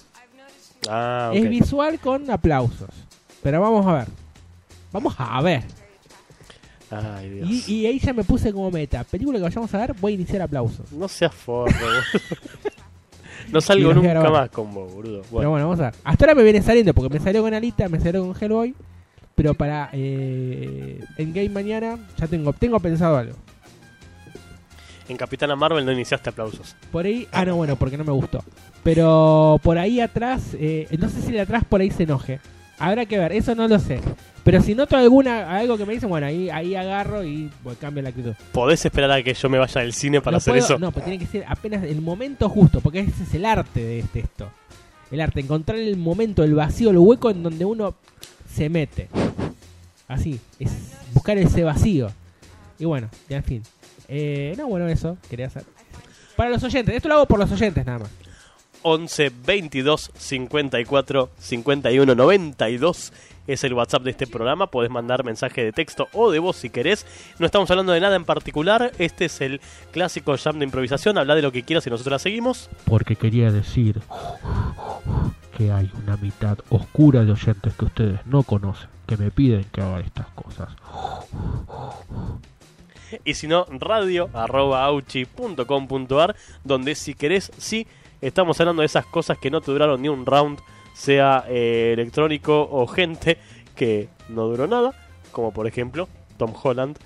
Ah, 0.89 1.31
Es 1.33 1.49
visual 1.49 1.99
con 1.99 2.29
aplausos. 2.29 2.89
Pero 3.41 3.61
vamos 3.61 3.85
a 3.87 3.93
ver. 3.93 4.07
Vamos 4.91 5.15
a 5.17 5.41
ver. 5.41 5.63
Ay, 6.91 7.29
Dios. 7.29 7.49
Y, 7.67 7.73
y 7.75 7.85
ahí 7.85 7.99
ya 7.99 8.13
me 8.13 8.23
puse 8.23 8.51
como 8.51 8.71
meta. 8.71 9.03
Película 9.03 9.37
que 9.37 9.43
vayamos 9.43 9.73
a 9.73 9.77
ver, 9.77 9.93
voy 9.99 10.13
a 10.13 10.15
iniciar 10.15 10.41
aplausos. 10.41 10.91
No 10.91 11.07
seas 11.07 11.33
forro. 11.33 11.71
No 13.51 13.61
salgo 13.61 13.93
nunca 13.93 14.29
más 14.29 14.49
con 14.49 14.71
vos, 14.71 14.93
boludo. 14.93 15.21
Pero 15.21 15.31
Bueno, 15.31 15.49
bueno, 15.49 15.65
vamos 15.69 15.79
a 15.79 15.85
ver. 15.89 15.93
Hasta 16.03 16.25
ahora 16.25 16.35
me 16.35 16.43
viene 16.43 16.61
saliendo, 16.61 16.93
porque 16.93 17.11
me 17.17 17.23
salió 17.23 17.41
con 17.41 17.51
Alita, 17.53 17.89
me 17.89 17.99
salió 17.99 18.21
con 18.21 18.35
Hellboy. 18.39 18.75
Pero 19.33 19.53
para 19.55 19.89
eh, 19.93 20.99
Endgame 21.17 21.49
mañana 21.49 21.97
ya 22.17 22.27
tengo, 22.27 22.53
tengo 22.53 22.79
pensado 22.79 23.17
algo. 23.17 23.35
en 25.07 25.17
Capitana 25.17 25.55
Marvel 25.55 25.83
no 25.85 25.91
iniciaste 25.91 26.29
aplausos. 26.29 26.75
Por 26.91 27.05
ahí, 27.05 27.27
ah 27.31 27.43
no, 27.45 27.55
bueno, 27.55 27.75
porque 27.75 27.97
no 27.97 28.03
me 28.03 28.11
gustó. 28.11 28.43
Pero 28.83 29.59
por 29.63 29.77
ahí 29.79 29.99
atrás, 29.99 30.55
eh, 30.59 30.87
no 30.99 31.09
sé 31.09 31.21
si 31.21 31.31
de 31.31 31.41
atrás 31.41 31.63
por 31.67 31.81
ahí 31.81 31.89
se 31.89 32.03
enoje. 32.03 32.39
Habrá 32.79 33.05
que 33.05 33.17
ver, 33.17 33.33
eso 33.33 33.53
no 33.55 33.67
lo 33.67 33.77
sé. 33.79 33.99
Pero 34.43 34.61
si 34.61 34.73
noto 34.73 34.95
alguna 34.95 35.55
algo 35.57 35.77
que 35.77 35.85
me 35.85 35.93
dicen, 35.93 36.09
bueno, 36.09 36.25
ahí, 36.27 36.49
ahí 36.49 36.73
agarro 36.75 37.23
y 37.23 37.49
cambio 37.79 38.01
la 38.01 38.09
actitud. 38.09 38.33
¿Podés 38.53 38.83
esperar 38.85 39.11
a 39.11 39.21
que 39.21 39.33
yo 39.33 39.49
me 39.49 39.57
vaya 39.57 39.81
del 39.81 39.93
cine 39.93 40.21
para 40.21 40.31
No 40.35 40.37
hacer 40.37 40.53
puedo- 40.53 40.65
eso? 40.65 40.79
No, 40.79 40.91
pues 40.91 41.03
tiene 41.05 41.19
que 41.19 41.25
ser 41.27 41.43
apenas 41.47 41.83
el 41.83 42.01
momento 42.01 42.47
justo, 42.49 42.79
porque 42.81 43.01
ese 43.01 43.23
es 43.23 43.33
el 43.33 43.45
arte 43.45 43.81
de 43.83 43.99
este 43.99 44.19
esto. 44.21 44.49
El 45.11 45.21
arte, 45.21 45.41
encontrar 45.41 45.77
el 45.77 45.97
momento, 45.97 46.43
el 46.43 46.53
vacío, 46.55 46.89
el 46.91 46.97
hueco 46.97 47.29
en 47.31 47.43
donde 47.43 47.65
uno 47.65 47.95
se 48.53 48.69
mete. 48.69 49.09
Así, 50.07 50.39
es 50.59 50.71
buscar 51.13 51.37
ese 51.37 51.63
vacío. 51.63 52.09
Y 52.79 52.85
bueno, 52.85 53.09
ya 53.27 53.37
en 53.37 53.43
fin. 53.43 53.63
Eh, 54.07 54.55
no, 54.57 54.67
bueno, 54.67 54.87
eso 54.87 55.17
quería 55.29 55.47
hacer. 55.47 55.63
Para 56.35 56.49
los 56.49 56.63
oyentes, 56.63 56.95
esto 56.95 57.09
lo 57.09 57.15
hago 57.15 57.25
por 57.25 57.37
los 57.39 57.51
oyentes 57.51 57.85
nada 57.85 57.99
más. 57.99 58.09
11 58.83 59.31
22 59.45 60.11
54 60.15 61.29
51 61.37 62.15
92 62.15 63.13
es 63.47 63.63
el 63.63 63.73
WhatsApp 63.73 64.03
de 64.03 64.11
este 64.11 64.27
programa. 64.27 64.67
Podés 64.67 64.91
mandar 64.91 65.23
mensaje 65.23 65.63
de 65.63 65.71
texto 65.71 66.07
o 66.13 66.31
de 66.31 66.39
voz 66.39 66.55
si 66.57 66.69
querés. 66.69 67.05
No 67.39 67.45
estamos 67.45 67.69
hablando 67.71 67.93
de 67.93 67.99
nada 67.99 68.15
en 68.15 68.25
particular. 68.25 68.91
Este 68.99 69.25
es 69.25 69.41
el 69.41 69.59
clásico 69.91 70.37
jam 70.37 70.59
de 70.59 70.65
improvisación. 70.65 71.17
Habla 71.17 71.35
de 71.35 71.41
lo 71.41 71.51
que 71.51 71.63
quieras 71.63 71.85
y 71.87 71.89
nosotros 71.89 72.11
la 72.11 72.19
seguimos. 72.19 72.69
porque 72.85 73.15
quería 73.15 73.51
decir 73.51 74.01
que 75.57 75.71
hay 75.71 75.91
una 76.03 76.15
mitad 76.17 76.59
oscura 76.69 77.25
de 77.25 77.31
oyentes 77.31 77.73
que 77.73 77.85
ustedes 77.85 78.25
no 78.25 78.43
conocen, 78.43 78.87
que 79.07 79.17
me 79.17 79.31
piden 79.31 79.65
que 79.71 79.81
haga 79.81 79.99
estas 79.99 80.27
cosas. 80.27 80.69
Y 83.25 83.33
si 83.33 83.47
no, 83.47 83.65
radio 83.71 84.29
arroba 84.33 84.85
auchi.com.ar, 84.85 86.35
donde 86.63 86.93
si 86.93 87.15
querés, 87.15 87.51
sí, 87.57 87.87
estamos 88.21 88.59
hablando 88.59 88.81
de 88.81 88.87
esas 88.87 89.05
cosas 89.05 89.37
que 89.37 89.49
no 89.49 89.61
te 89.61 89.71
duraron 89.71 90.01
ni 90.01 90.09
un 90.09 90.25
round, 90.25 90.59
sea 90.93 91.45
eh, 91.47 91.91
electrónico 91.93 92.67
o 92.71 92.87
gente 92.87 93.37
que 93.75 94.09
no 94.27 94.47
duró 94.47 94.67
nada, 94.67 94.93
como 95.31 95.53
por 95.53 95.67
ejemplo 95.67 96.07
Tom 96.37 96.53
Holland 96.61 96.97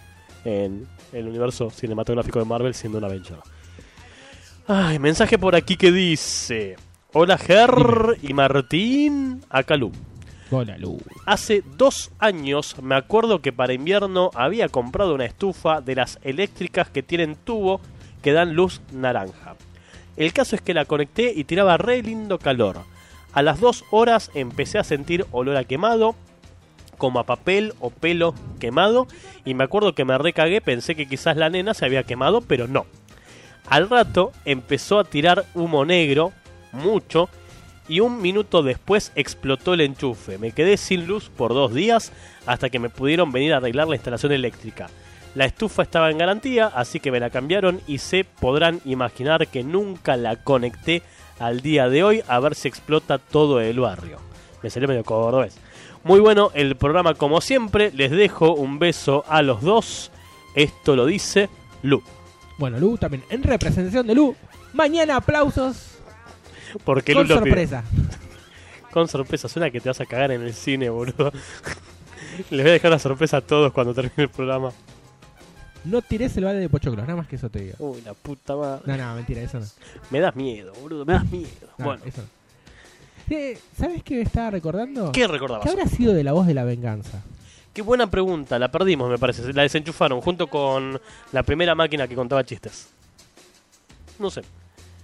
en 0.45 0.87
el 1.11 1.27
universo 1.27 1.69
cinematográfico 1.69 2.39
de 2.39 2.45
Marvel 2.45 2.73
siendo 2.73 2.97
un 2.97 3.05
Avenger. 3.05 3.37
Ay, 4.67 4.99
mensaje 4.99 5.37
por 5.37 5.55
aquí 5.55 5.75
que 5.75 5.91
dice: 5.91 6.77
Hola 7.13 7.37
Ger 7.37 8.17
y 8.21 8.33
Martín, 8.33 9.43
acá 9.49 9.75
Lu. 9.75 9.91
Hola, 10.51 10.77
Lu. 10.77 10.99
Hace 11.25 11.63
dos 11.77 12.11
años 12.19 12.75
me 12.81 12.95
acuerdo 12.95 13.41
que 13.41 13.51
para 13.51 13.73
invierno 13.73 14.29
había 14.35 14.69
comprado 14.69 15.15
una 15.15 15.25
estufa 15.25 15.81
de 15.81 15.95
las 15.95 16.19
eléctricas 16.21 16.89
que 16.89 17.03
tienen 17.03 17.35
tubo 17.35 17.81
que 18.21 18.33
dan 18.33 18.53
luz 18.53 18.81
naranja. 18.91 19.55
El 20.17 20.33
caso 20.33 20.55
es 20.55 20.61
que 20.61 20.73
la 20.73 20.85
conecté 20.85 21.33
y 21.35 21.43
tiraba 21.43 21.77
re 21.77 22.01
lindo 22.03 22.37
calor. 22.39 22.81
A 23.33 23.41
las 23.41 23.59
dos 23.59 23.83
horas 23.89 24.29
empecé 24.35 24.77
a 24.77 24.83
sentir 24.83 25.25
olor 25.31 25.57
a 25.57 25.63
quemado, 25.63 26.15
como 26.97 27.19
a 27.19 27.25
papel 27.25 27.73
o 27.79 27.89
pelo 27.89 28.35
quemado, 28.59 29.07
y 29.43 29.55
me 29.55 29.63
acuerdo 29.63 29.95
que 29.95 30.05
me 30.05 30.17
recagué, 30.17 30.61
pensé 30.61 30.95
que 30.95 31.07
quizás 31.07 31.35
la 31.35 31.49
nena 31.49 31.73
se 31.73 31.85
había 31.85 32.03
quemado, 32.03 32.41
pero 32.41 32.67
no. 32.67 32.85
Al 33.67 33.89
rato 33.89 34.31
empezó 34.45 34.99
a 34.99 35.03
tirar 35.03 35.45
humo 35.55 35.85
negro, 35.85 36.31
mucho, 36.71 37.29
y 37.87 37.99
un 37.99 38.21
minuto 38.21 38.63
después 38.63 39.11
explotó 39.15 39.73
el 39.73 39.81
enchufe. 39.81 40.37
Me 40.37 40.51
quedé 40.51 40.77
sin 40.77 41.07
luz 41.07 41.29
por 41.29 41.53
dos 41.53 41.73
días 41.73 42.11
hasta 42.45 42.69
que 42.69 42.79
me 42.79 42.89
pudieron 42.89 43.31
venir 43.31 43.53
a 43.53 43.57
arreglar 43.57 43.87
la 43.87 43.95
instalación 43.95 44.31
eléctrica. 44.31 44.89
La 45.35 45.45
estufa 45.45 45.81
estaba 45.81 46.11
en 46.11 46.17
garantía, 46.19 46.67
así 46.67 46.99
que 46.99 47.11
me 47.11 47.19
la 47.19 47.29
cambiaron 47.31 47.81
y 47.87 47.97
se 47.97 48.23
podrán 48.23 48.81
imaginar 48.85 49.47
que 49.47 49.63
nunca 49.63 50.15
la 50.15 50.35
conecté 50.35 51.01
al 51.39 51.61
día 51.61 51.89
de 51.89 52.03
hoy 52.03 52.23
a 52.27 52.39
ver 52.39 52.53
si 52.53 52.67
explota 52.67 53.17
todo 53.17 53.59
el 53.59 53.79
barrio. 53.79 54.19
Me 54.61 54.69
salió 54.69 54.87
medio 54.87 55.03
cordobés. 55.03 55.57
Muy 56.03 56.19
bueno 56.19 56.51
el 56.53 56.75
programa 56.75 57.15
como 57.15 57.41
siempre. 57.41 57.91
Les 57.93 58.11
dejo 58.11 58.53
un 58.53 58.77
beso 58.77 59.25
a 59.27 59.41
los 59.41 59.61
dos. 59.61 60.11
Esto 60.55 60.95
lo 60.95 61.05
dice 61.05 61.49
Lu. 61.81 62.03
Bueno, 62.59 62.77
Lu 62.79 62.97
también. 62.97 63.23
En 63.29 63.41
representación 63.41 64.05
de 64.05 64.13
Lu, 64.13 64.35
mañana 64.73 65.15
aplausos 65.17 65.97
Porque 66.83 67.13
con 67.13 67.23
Lu 67.23 67.29
lo 67.29 67.41
pide. 67.41 67.49
sorpresa. 67.67 67.83
Con 68.91 69.07
sorpresa, 69.07 69.47
suena 69.49 69.71
que 69.71 69.81
te 69.81 69.89
vas 69.89 69.99
a 70.01 70.05
cagar 70.05 70.31
en 70.33 70.43
el 70.43 70.53
cine, 70.53 70.87
boludo. 70.91 71.31
Les 72.51 72.61
voy 72.61 72.69
a 72.69 72.73
dejar 72.73 72.91
la 72.91 72.99
sorpresa 72.99 73.37
a 73.37 73.41
todos 73.41 73.73
cuando 73.73 73.91
termine 73.91 74.13
el 74.17 74.29
programa. 74.29 74.71
No 75.85 76.01
tires 76.01 76.35
el 76.37 76.45
balde 76.45 76.59
de 76.61 76.69
pochoclos, 76.69 77.05
nada 77.05 77.17
más 77.17 77.27
que 77.27 77.35
eso 77.35 77.49
te 77.49 77.59
digo. 77.61 77.75
Uy, 77.79 78.01
la 78.01 78.13
puta 78.13 78.55
madre. 78.55 78.81
No, 78.85 78.97
no, 78.97 79.15
mentira, 79.15 79.41
eso 79.41 79.59
no. 79.59 79.65
Me 80.11 80.19
das 80.19 80.35
miedo, 80.35 80.73
boludo, 80.81 81.05
me 81.05 81.13
das 81.13 81.29
miedo. 81.29 81.49
No, 81.77 81.85
bueno, 81.85 82.01
eso 82.05 82.21
no. 82.21 82.27
Eh, 83.35 83.57
¿Sabes 83.77 84.03
qué 84.03 84.21
estaba 84.21 84.51
recordando? 84.51 85.11
¿qué 85.11 85.27
recordabas? 85.27 85.63
¿Qué 85.65 85.69
habrá 85.71 85.87
sido 85.87 86.13
de 86.13 86.23
la 86.23 86.33
voz 86.33 86.45
de 86.47 86.53
la 86.53 86.63
venganza? 86.63 87.21
Qué 87.73 87.81
buena 87.81 88.07
pregunta, 88.09 88.59
la 88.59 88.69
perdimos, 88.69 89.09
me 89.09 89.17
parece. 89.17 89.51
La 89.53 89.63
desenchufaron 89.63 90.21
junto 90.21 90.47
con 90.47 90.99
la 91.31 91.43
primera 91.43 91.73
máquina 91.73 92.07
que 92.07 92.15
contaba 92.15 92.43
chistes. 92.43 92.89
No 94.19 94.29
sé. 94.29 94.41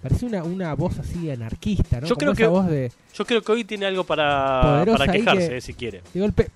Parecía 0.04 0.28
una, 0.30 0.44
una 0.44 0.74
voz 0.76 0.98
así 1.00 1.30
anarquista, 1.32 2.00
¿no? 2.00 2.08
Yo 2.08 2.16
Como 2.16 2.20
creo 2.20 2.32
esa 2.34 2.42
que- 2.42 2.48
voz 2.48 2.68
de, 2.68 2.92
Yo 3.16 3.26
creo 3.26 3.42
que 3.42 3.52
hoy 3.52 3.64
tiene 3.66 3.86
algo 3.86 4.04
para, 4.06 4.86
para 4.86 5.12
quejarse, 5.12 5.50
que- 5.50 5.58
eh, 5.58 5.62
si 5.62 5.74
quiere. 5.74 6.02
de 6.14 6.20
golpe. 6.22 6.50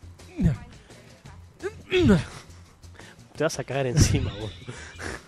Te 3.35 3.43
vas 3.43 3.57
a 3.59 3.63
cagar 3.63 3.87
encima, 3.87 4.31
boludo. 4.31 4.49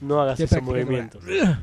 No 0.00 0.20
hagas 0.20 0.38
esos 0.38 0.62
movimientos. 0.62 1.20
Eh, 1.26 1.56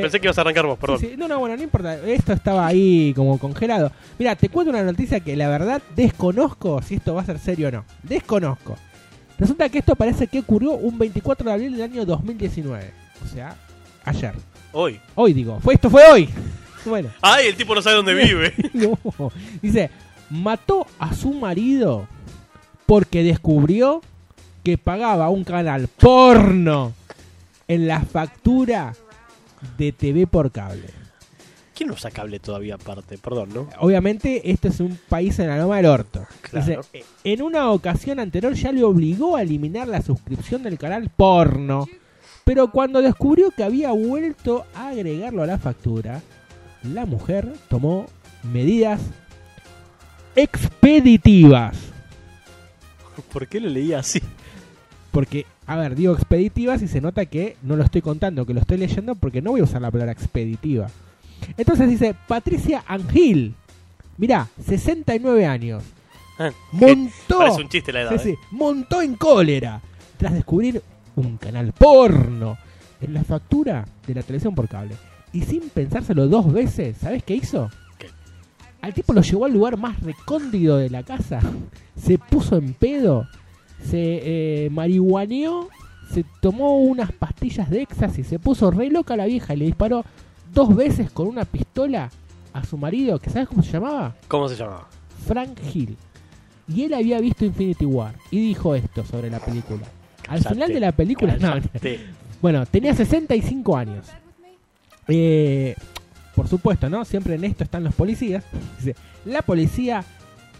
Pensé 0.00 0.20
que 0.20 0.26
ibas 0.26 0.38
a 0.38 0.42
arrancar 0.42 0.64
vos, 0.66 0.78
perdón. 0.78 0.98
Sí, 1.00 1.08
sí. 1.10 1.16
No, 1.16 1.26
no, 1.28 1.38
bueno, 1.38 1.56
no 1.56 1.62
importa. 1.62 1.96
Esto 2.06 2.32
estaba 2.32 2.66
ahí 2.66 3.12
como 3.14 3.38
congelado. 3.38 3.90
Mira, 4.18 4.36
te 4.36 4.48
cuento 4.48 4.70
una 4.70 4.82
noticia 4.82 5.20
que 5.20 5.36
la 5.36 5.48
verdad 5.48 5.82
desconozco 5.96 6.80
si 6.82 6.94
esto 6.96 7.14
va 7.14 7.22
a 7.22 7.26
ser 7.26 7.38
serio 7.38 7.68
o 7.68 7.70
no. 7.70 7.84
Desconozco. 8.02 8.76
Resulta 9.38 9.68
que 9.68 9.78
esto 9.78 9.96
parece 9.96 10.28
que 10.28 10.38
ocurrió 10.40 10.72
un 10.72 10.96
24 10.98 11.46
de 11.46 11.52
abril 11.52 11.72
del 11.72 11.82
año 11.82 12.04
2019. 12.06 12.90
O 13.24 13.28
sea, 13.28 13.56
ayer. 14.04 14.32
Hoy. 14.72 15.00
Hoy 15.14 15.32
digo. 15.32 15.60
Fue, 15.60 15.74
esto 15.74 15.90
fue 15.90 16.04
hoy. 16.10 16.28
Bueno. 16.84 17.10
Ay, 17.20 17.46
el 17.46 17.54
tipo 17.54 17.76
no 17.76 17.80
sabe 17.82 17.94
dónde 17.96 18.12
vive. 18.24 18.52
No. 18.72 18.98
Dice, 19.60 19.88
mató 20.30 20.84
a 20.98 21.14
su 21.14 21.32
marido 21.32 22.08
porque 22.92 23.22
descubrió 23.22 24.02
que 24.62 24.76
pagaba 24.76 25.30
un 25.30 25.44
canal 25.44 25.88
porno 25.88 26.92
en 27.66 27.88
la 27.88 28.02
factura 28.02 28.92
de 29.78 29.92
TV 29.92 30.26
por 30.26 30.50
cable. 30.50 30.90
¿Quién 31.74 31.90
usa 31.90 32.10
cable 32.10 32.38
todavía 32.38 32.74
aparte? 32.74 33.16
Perdón, 33.16 33.48
¿no? 33.54 33.68
Obviamente, 33.78 34.50
este 34.50 34.68
es 34.68 34.78
un 34.80 34.98
país 35.08 35.38
en 35.38 35.48
la 35.48 35.56
loma 35.56 35.78
del 35.78 35.86
orto. 35.86 36.26
Claro. 36.42 36.82
"Eh, 36.92 37.02
en 37.24 37.40
una 37.40 37.70
ocasión 37.70 38.20
anterior 38.20 38.52
ya 38.52 38.72
le 38.72 38.84
obligó 38.84 39.36
a 39.36 39.42
eliminar 39.42 39.88
la 39.88 40.02
suscripción 40.02 40.62
del 40.62 40.76
canal 40.76 41.08
porno, 41.08 41.88
pero 42.44 42.70
cuando 42.70 43.00
descubrió 43.00 43.52
que 43.52 43.64
había 43.64 43.90
vuelto 43.92 44.66
a 44.74 44.88
agregarlo 44.88 45.42
a 45.42 45.46
la 45.46 45.56
factura, 45.56 46.20
la 46.82 47.06
mujer 47.06 47.54
tomó 47.70 48.04
medidas 48.42 49.00
expeditivas. 50.36 51.91
¿Por 53.32 53.46
qué 53.46 53.60
lo 53.60 53.68
leía 53.68 53.98
así? 54.00 54.20
Porque, 55.10 55.46
a 55.66 55.76
ver, 55.76 55.94
digo 55.94 56.14
expeditivas 56.14 56.82
y 56.82 56.88
se 56.88 57.00
nota 57.00 57.26
que 57.26 57.56
no 57.62 57.76
lo 57.76 57.84
estoy 57.84 58.00
contando, 58.00 58.46
que 58.46 58.54
lo 58.54 58.60
estoy 58.60 58.78
leyendo 58.78 59.14
porque 59.14 59.42
no 59.42 59.50
voy 59.50 59.60
a 59.60 59.64
usar 59.64 59.82
la 59.82 59.90
palabra 59.90 60.12
expeditiva. 60.12 60.88
Entonces 61.56 61.88
dice 61.88 62.14
Patricia 62.26 62.84
Angil. 62.86 63.54
Mirá, 64.16 64.48
69 64.64 65.46
años. 65.46 65.82
Ah, 66.38 66.50
Montó. 66.72 67.38
Parece 67.38 67.62
un 67.62 67.68
chiste 67.68 67.92
la 67.92 68.02
edad. 68.02 68.10
Sí, 68.10 68.30
¿eh? 68.30 68.32
sí, 68.32 68.46
montó 68.50 69.02
en 69.02 69.16
cólera 69.16 69.80
tras 70.16 70.32
descubrir 70.32 70.82
un 71.16 71.36
canal 71.36 71.72
porno 71.72 72.56
en 73.00 73.14
la 73.14 73.24
factura 73.24 73.84
de 74.06 74.14
la 74.14 74.22
televisión 74.22 74.54
por 74.54 74.68
cable. 74.68 74.94
Y 75.32 75.42
sin 75.42 75.68
pensárselo 75.70 76.28
dos 76.28 76.52
veces, 76.52 76.96
¿sabes 76.98 77.22
qué 77.22 77.34
hizo? 77.34 77.70
Al 78.82 78.92
tipo 78.92 79.12
lo 79.12 79.22
llevó 79.22 79.46
al 79.46 79.52
lugar 79.52 79.76
más 79.78 80.00
recóndito 80.00 80.76
de 80.76 80.90
la 80.90 81.02
casa. 81.04 81.40
Se 81.96 82.18
puso 82.18 82.56
en 82.56 82.74
pedo. 82.74 83.28
Se 83.82 84.66
eh, 84.66 84.70
marihuaneó. 84.70 85.68
Se 86.12 86.24
tomó 86.40 86.78
unas 86.78 87.12
pastillas 87.12 87.70
de 87.70 87.82
éxtasis. 87.82 88.26
Se 88.26 88.38
puso 88.38 88.70
re 88.70 88.90
loca 88.90 89.16
la 89.16 89.26
vieja 89.26 89.54
y 89.54 89.58
le 89.58 89.64
disparó 89.66 90.04
dos 90.52 90.74
veces 90.74 91.10
con 91.10 91.28
una 91.28 91.44
pistola 91.44 92.10
a 92.52 92.64
su 92.64 92.76
marido. 92.76 93.18
que 93.18 93.30
¿Sabes 93.30 93.48
cómo 93.48 93.62
se 93.62 93.72
llamaba? 93.72 94.14
¿Cómo 94.28 94.48
se 94.48 94.56
llamaba? 94.56 94.88
Frank 95.26 95.58
Hill. 95.72 95.96
Y 96.68 96.82
él 96.82 96.94
había 96.94 97.20
visto 97.20 97.44
Infinity 97.44 97.84
War 97.84 98.14
y 98.30 98.40
dijo 98.40 98.74
esto 98.74 99.04
sobre 99.04 99.30
la 99.30 99.38
película. 99.38 99.82
Al 100.28 100.42
final 100.42 100.72
de 100.72 100.80
la 100.80 100.92
película, 100.92 101.36
no, 101.36 101.54
bueno, 102.40 102.64
tenía 102.66 102.94
65 102.94 103.76
años. 103.76 104.06
Eh, 105.08 105.74
por 106.34 106.48
supuesto, 106.48 106.88
¿no? 106.88 107.04
Siempre 107.04 107.34
en 107.34 107.44
esto 107.44 107.64
están 107.64 107.84
los 107.84 107.94
policías. 107.94 108.44
Dice, 108.78 108.96
la 109.24 109.42
policía 109.42 110.04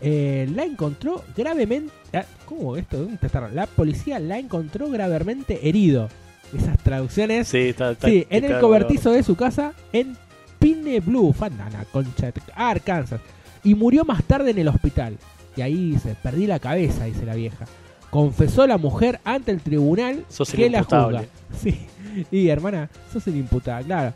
eh, 0.00 0.48
la 0.54 0.64
encontró 0.64 1.22
gravemente. 1.36 1.92
ah, 2.12 2.24
¿Cómo 2.46 2.76
esto? 2.76 2.98
¿Dónde 2.98 3.18
está? 3.22 3.48
La 3.48 3.66
policía 3.66 4.18
la 4.18 4.38
encontró 4.38 4.88
gravemente 4.90 5.68
herido. 5.68 6.08
Esas 6.56 6.76
traducciones. 6.78 7.48
Sí, 7.48 7.58
está, 7.68 7.92
está- 7.92 8.08
Sí, 8.08 8.26
en 8.28 8.44
el 8.44 8.58
cobertizo 8.60 9.10
de 9.12 9.22
su 9.22 9.36
casa 9.36 9.72
en 9.92 10.16
Pine 10.58 11.00
Blue, 11.00 11.32
Fandana, 11.32 11.84
Concha, 11.90 12.30
Arkansas. 12.54 13.20
y 13.64 13.74
murió 13.74 14.04
más 14.04 14.22
tarde 14.24 14.50
en 14.50 14.58
el 14.58 14.68
hospital. 14.68 15.16
Y 15.56 15.62
ahí 15.62 15.92
dice, 15.92 16.14
perdí 16.22 16.46
la 16.46 16.58
cabeza, 16.58 17.04
dice 17.06 17.24
la 17.24 17.34
vieja. 17.34 17.66
Confesó 18.10 18.66
la 18.66 18.76
mujer 18.76 19.20
ante 19.24 19.50
el 19.52 19.60
tribunal 19.62 20.24
Sos 20.28 20.52
que 20.52 20.68
la 20.68 20.82
juzga. 20.82 21.24
Sí, 21.58 21.86
y 22.30 22.48
hermana, 22.48 22.88
sos 23.12 23.26
el 23.26 23.36
imputado, 23.36 23.84
claro. 23.84 24.12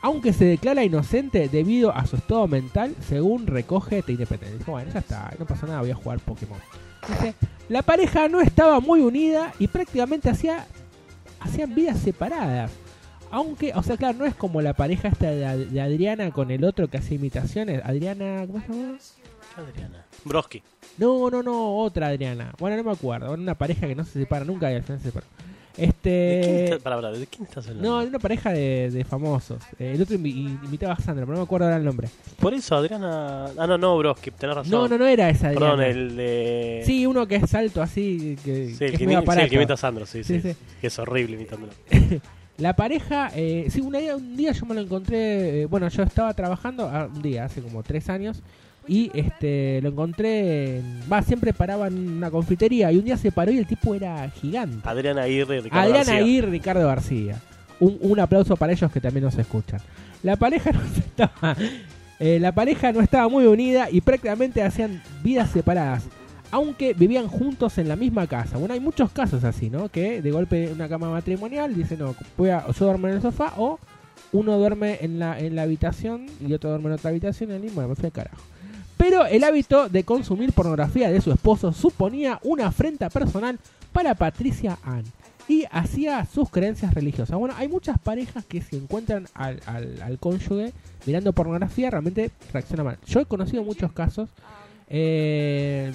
Aunque 0.00 0.32
se 0.32 0.44
declara 0.44 0.84
inocente 0.84 1.48
debido 1.48 1.92
a 1.94 2.06
su 2.06 2.16
estado 2.16 2.46
mental, 2.46 2.94
según 3.06 3.46
recoge 3.46 4.02
The 4.02 4.12
Independent. 4.12 4.58
Dijo, 4.58 4.72
bueno, 4.72 4.90
ya 4.92 5.00
está, 5.00 5.32
no 5.38 5.44
pasa 5.46 5.66
nada, 5.66 5.80
voy 5.80 5.90
a 5.90 5.94
jugar 5.94 6.20
Pokémon. 6.20 6.58
Dice, 7.08 7.34
la 7.68 7.82
pareja 7.82 8.28
no 8.28 8.40
estaba 8.40 8.80
muy 8.80 9.00
unida 9.00 9.52
y 9.58 9.66
prácticamente 9.66 10.30
hacía, 10.30 10.66
hacían 11.40 11.74
vidas 11.74 11.98
separadas. 11.98 12.70
Aunque, 13.30 13.72
o 13.74 13.82
sea, 13.82 13.96
claro, 13.96 14.18
no 14.18 14.24
es 14.24 14.34
como 14.34 14.62
la 14.62 14.72
pareja 14.72 15.08
esta 15.08 15.30
de, 15.30 15.44
Ad- 15.44 15.66
de 15.66 15.80
Adriana 15.80 16.30
con 16.30 16.50
el 16.50 16.64
otro 16.64 16.88
que 16.88 16.98
hacía 16.98 17.16
imitaciones. 17.16 17.82
Adriana, 17.84 18.46
¿cómo 18.46 18.60
se 18.60 18.68
llama? 18.72 18.98
Adriana. 19.56 20.04
Broski. 20.24 20.62
No, 20.96 21.28
no, 21.30 21.42
no, 21.42 21.76
otra 21.78 22.06
Adriana. 22.08 22.54
Bueno, 22.58 22.76
no 22.76 22.84
me 22.84 22.92
acuerdo. 22.92 23.32
Una 23.32 23.54
pareja 23.54 23.86
que 23.86 23.94
no 23.94 24.04
se 24.04 24.12
separa 24.20 24.44
nunca 24.44 24.70
y 24.72 24.76
al 24.76 24.82
final 24.82 25.00
se 25.00 25.08
separa. 25.08 25.26
¿De 25.78 25.84
quién, 25.84 25.90
Este. 25.90 26.64
está- 26.64 26.78
para, 26.80 26.96
para, 26.96 27.12
¿de 27.12 27.26
quién 27.26 27.44
estás 27.44 27.68
hablando? 27.68 27.88
No, 28.02 28.06
una 28.08 28.18
pareja 28.18 28.50
de, 28.52 28.90
de 28.90 29.04
famosos. 29.04 29.62
Eh, 29.78 29.92
el 29.94 30.02
otro 30.02 30.16
imitaba 30.16 30.94
a 30.94 30.96
Sandra, 31.00 31.24
pero 31.24 31.32
no 31.34 31.38
me 31.38 31.44
acuerdo 31.44 31.66
ahora 31.66 31.76
el 31.76 31.84
nombre. 31.84 32.08
Por 32.40 32.52
eso, 32.54 32.74
Adriana. 32.76 33.46
Ah, 33.56 33.66
no, 33.66 33.78
no, 33.78 33.96
Broski, 33.98 34.30
tenés 34.32 34.56
razón. 34.56 34.70
No, 34.72 34.88
no, 34.88 34.98
no 34.98 35.06
era 35.06 35.30
esa 35.30 35.48
Adriana. 35.48 35.76
Perdón, 35.76 35.84
el 35.84 36.16
de. 36.16 36.82
Sí, 36.84 37.06
uno 37.06 37.26
que 37.26 37.36
es 37.36 37.54
alto 37.54 37.80
así, 37.80 38.36
que, 38.44 38.74
Sí, 38.74 38.84
el 38.84 38.90
que, 38.92 38.98
sí, 38.98 39.04
el 39.04 39.48
que 39.48 39.54
imita 39.56 39.74
a 39.74 39.76
Sandro, 39.76 40.04
sí, 40.06 40.24
sí. 40.24 40.40
Que 40.80 40.86
es 40.86 40.98
horrible 40.98 41.36
imitándolo. 41.36 41.72
La 42.58 42.74
pareja, 42.74 43.30
eh, 43.36 43.66
sí, 43.70 43.80
una 43.80 44.00
día- 44.00 44.16
un 44.16 44.36
día 44.36 44.50
yo 44.50 44.66
me 44.66 44.74
lo 44.74 44.80
encontré, 44.80 45.62
eh, 45.62 45.66
bueno, 45.66 45.86
yo 45.88 46.02
estaba 46.02 46.34
trabajando, 46.34 46.88
ah, 46.92 47.08
un 47.14 47.22
día, 47.22 47.44
hace 47.44 47.62
como 47.62 47.84
tres 47.84 48.08
años, 48.08 48.42
y 48.88 49.10
este 49.14 49.80
lo 49.82 49.90
encontré, 49.90 50.78
en- 50.78 51.00
va, 51.12 51.22
siempre 51.22 51.52
paraba 51.52 51.86
en 51.88 52.16
una 52.16 52.30
confitería, 52.30 52.90
y 52.90 52.96
un 52.96 53.04
día 53.04 53.16
se 53.16 53.30
paró 53.30 53.52
y 53.52 53.58
el 53.58 53.66
tipo 53.66 53.94
era 53.94 54.28
gigante. 54.30 54.80
Adriana 54.88 55.22
Aguirre 55.22 55.58
y 55.58 55.60
Ricardo 55.60 55.80
Adrián 55.84 55.98
García. 56.06 56.16
Aguirre 56.16 56.48
y 56.48 56.50
Ricardo 56.50 56.86
García. 56.86 57.36
Un, 57.80 57.98
un 58.00 58.18
aplauso 58.18 58.56
para 58.56 58.72
ellos 58.72 58.90
que 58.90 59.00
también 59.00 59.24
nos 59.24 59.36
escuchan. 59.38 59.80
La 60.22 60.34
pareja 60.36 60.72
no 60.72 60.80
estaba, 60.82 61.56
eh, 62.18 62.38
la 62.40 62.50
pareja 62.52 62.90
no 62.92 63.00
estaba 63.00 63.28
muy 63.28 63.44
unida 63.46 63.88
y 63.90 64.00
prácticamente 64.00 64.62
hacían 64.62 65.00
vidas 65.22 65.50
separadas. 65.50 66.04
Aunque 66.50 66.94
vivían 66.94 67.28
juntos 67.28 67.76
en 67.76 67.88
la 67.88 67.94
misma 67.96 68.26
casa. 68.26 68.56
Bueno, 68.56 68.72
hay 68.72 68.80
muchos 68.80 69.10
casos 69.10 69.44
así, 69.44 69.68
¿no? 69.68 69.90
Que 69.90 70.22
de 70.22 70.30
golpe 70.30 70.70
una 70.72 70.88
cama 70.88 71.10
matrimonial 71.10 71.74
dice, 71.74 71.94
no, 71.98 72.14
voy 72.38 72.48
a, 72.48 72.66
yo 72.68 72.86
duermo 72.86 73.06
en 73.06 73.14
el 73.16 73.20
sofá 73.22 73.52
o 73.58 73.78
uno 74.32 74.56
duerme 74.58 74.96
en 75.02 75.18
la, 75.18 75.38
en 75.38 75.54
la 75.54 75.62
habitación 75.62 76.24
y 76.40 76.52
otro 76.54 76.70
duerme 76.70 76.86
en 76.88 76.92
otra 76.94 77.10
habitación 77.10 77.50
y 77.62 77.68
bueno, 77.68 77.90
me 77.90 77.94
fui 77.96 78.06
al 78.06 78.12
carajo. 78.12 78.38
Pero 78.98 79.24
el 79.24 79.44
hábito 79.44 79.88
de 79.88 80.04
consumir 80.04 80.52
pornografía 80.52 81.10
de 81.10 81.20
su 81.22 81.32
esposo 81.32 81.72
suponía 81.72 82.38
una 82.42 82.66
afrenta 82.66 83.08
personal 83.08 83.58
para 83.92 84.14
Patricia 84.14 84.78
Ann 84.82 85.04
y 85.48 85.64
hacía 85.70 86.26
sus 86.26 86.50
creencias 86.50 86.92
religiosas. 86.92 87.38
Bueno, 87.38 87.54
hay 87.56 87.68
muchas 87.68 87.98
parejas 87.98 88.44
que 88.44 88.60
si 88.60 88.76
encuentran 88.76 89.26
al, 89.32 89.60
al, 89.64 90.02
al 90.02 90.18
cónyuge 90.18 90.74
mirando 91.06 91.32
pornografía 91.32 91.88
realmente 91.90 92.30
reaccionan 92.52 92.84
mal. 92.84 92.98
Yo 93.06 93.20
he 93.20 93.24
conocido 93.24 93.62
muchos 93.64 93.92
casos. 93.92 94.28
eh, 94.88 95.90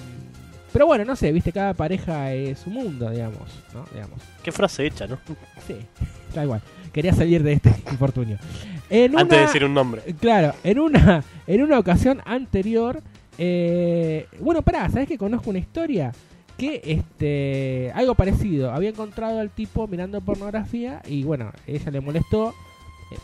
pero 0.72 0.86
bueno, 0.86 1.04
no 1.04 1.14
sé, 1.14 1.30
viste, 1.30 1.52
cada 1.52 1.72
pareja 1.72 2.32
es 2.32 2.66
un 2.66 2.72
mundo, 2.72 3.08
digamos, 3.08 3.48
¿no? 3.72 3.84
Digamos. 3.94 4.18
Qué 4.42 4.50
frase 4.50 4.84
hecha, 4.84 5.06
¿no? 5.06 5.18
Sí, 5.68 5.76
da 6.34 6.42
igual. 6.42 6.62
Quería 6.92 7.12
salir 7.14 7.44
de 7.44 7.52
este 7.52 7.70
infortunio. 7.92 8.38
En 8.90 9.18
Antes 9.18 9.38
de 9.38 9.46
decir 9.46 9.64
un 9.64 9.74
nombre. 9.74 10.02
Claro, 10.20 10.54
en 10.62 10.78
una, 10.78 11.24
en 11.46 11.62
una 11.62 11.78
ocasión 11.78 12.20
anterior. 12.24 13.02
eh, 13.38 14.26
bueno, 14.40 14.62
pará, 14.62 14.88
¿sabes 14.90 15.08
que 15.08 15.18
conozco 15.18 15.50
una 15.50 15.58
historia? 15.58 16.12
Que 16.58 16.80
este. 16.84 17.90
Algo 17.94 18.14
parecido. 18.14 18.72
Había 18.72 18.90
encontrado 18.90 19.40
al 19.40 19.50
tipo 19.50 19.86
mirando 19.88 20.20
pornografía 20.20 21.02
y 21.08 21.24
bueno, 21.24 21.50
ella 21.66 21.90
le 21.90 22.00
molestó. 22.00 22.54
eh, 23.10 23.16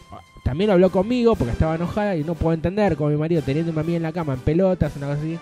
también 0.42 0.70
habló 0.70 0.90
conmigo 0.90 1.36
porque 1.36 1.52
estaba 1.52 1.74
enojada 1.76 2.16
y 2.16 2.24
no 2.24 2.34
puedo 2.34 2.54
entender 2.54 2.96
como 2.96 3.10
mi 3.10 3.16
marido 3.16 3.42
teniéndome 3.42 3.80
a 3.82 3.84
mí 3.84 3.94
en 3.94 4.02
la 4.02 4.10
cama 4.12 4.32
en 4.34 4.40
pelotas, 4.40 4.96
una 4.96 5.06
cosa 5.08 5.20
así. 5.20 5.38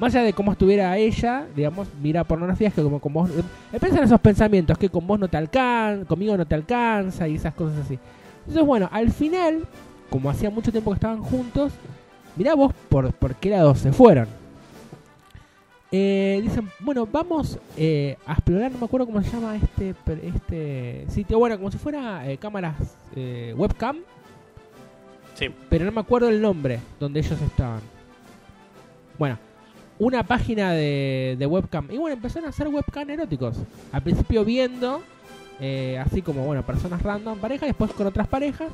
Más 0.00 0.14
allá 0.14 0.24
de 0.24 0.32
cómo 0.32 0.50
estuviera 0.52 0.96
ella, 0.96 1.44
digamos, 1.54 1.86
mira 2.02 2.24
pornografía, 2.24 2.68
es 2.68 2.74
que 2.74 2.82
como 2.82 2.98
con 3.00 3.12
vos. 3.12 3.30
Eh, 3.30 3.78
piensa 3.78 3.98
en 3.98 4.04
esos 4.04 4.20
pensamientos, 4.20 4.78
que 4.78 4.88
con 4.88 5.06
vos 5.06 5.20
no 5.20 5.28
te 5.28 5.36
alcanza, 5.36 6.06
conmigo 6.06 6.36
no 6.38 6.46
te 6.46 6.54
alcanza 6.54 7.28
y 7.28 7.34
esas 7.36 7.52
cosas 7.54 7.80
así. 7.84 7.98
Entonces, 8.40 8.64
bueno, 8.66 8.88
al 8.92 9.10
final, 9.10 9.66
como 10.10 10.30
hacía 10.30 10.50
mucho 10.50 10.70
tiempo 10.72 10.90
que 10.90 10.96
estaban 10.96 11.22
juntos, 11.22 11.72
mirá 12.36 12.54
vos 12.54 12.72
por, 12.88 13.12
por 13.12 13.34
qué 13.36 13.50
lado 13.50 13.74
se 13.74 13.92
fueron. 13.92 14.26
Eh, 15.92 16.40
dicen, 16.42 16.70
bueno, 16.80 17.06
vamos 17.10 17.58
eh, 17.76 18.16
a 18.24 18.34
explorar, 18.34 18.70
no 18.70 18.78
me 18.78 18.84
acuerdo 18.84 19.06
cómo 19.06 19.20
se 19.22 19.30
llama 19.30 19.56
este, 19.56 19.92
este 20.22 21.04
sitio, 21.08 21.36
bueno, 21.38 21.56
como 21.58 21.70
si 21.72 21.78
fuera 21.78 22.30
eh, 22.30 22.38
cámaras 22.38 22.76
webcam, 23.56 23.98
Sí. 25.34 25.48
pero 25.68 25.84
no 25.84 25.90
me 25.92 26.00
acuerdo 26.00 26.28
el 26.28 26.40
nombre 26.40 26.78
donde 27.00 27.20
ellos 27.20 27.40
estaban. 27.42 27.80
Bueno, 29.18 29.36
una 29.98 30.22
página 30.22 30.72
de, 30.72 31.34
de 31.38 31.46
webcam. 31.46 31.88
Y 31.90 31.98
bueno, 31.98 32.14
empezaron 32.14 32.46
a 32.46 32.50
hacer 32.50 32.68
webcam 32.68 33.10
eróticos. 33.10 33.56
Al 33.90 34.02
principio 34.02 34.44
viendo, 34.44 35.02
eh, 35.60 35.98
así 36.04 36.22
como, 36.22 36.44
bueno, 36.44 36.64
personas 36.64 37.02
random, 37.02 37.38
parejas, 37.38 37.68
después 37.68 37.92
con 37.92 38.06
otras 38.06 38.26
parejas. 38.28 38.68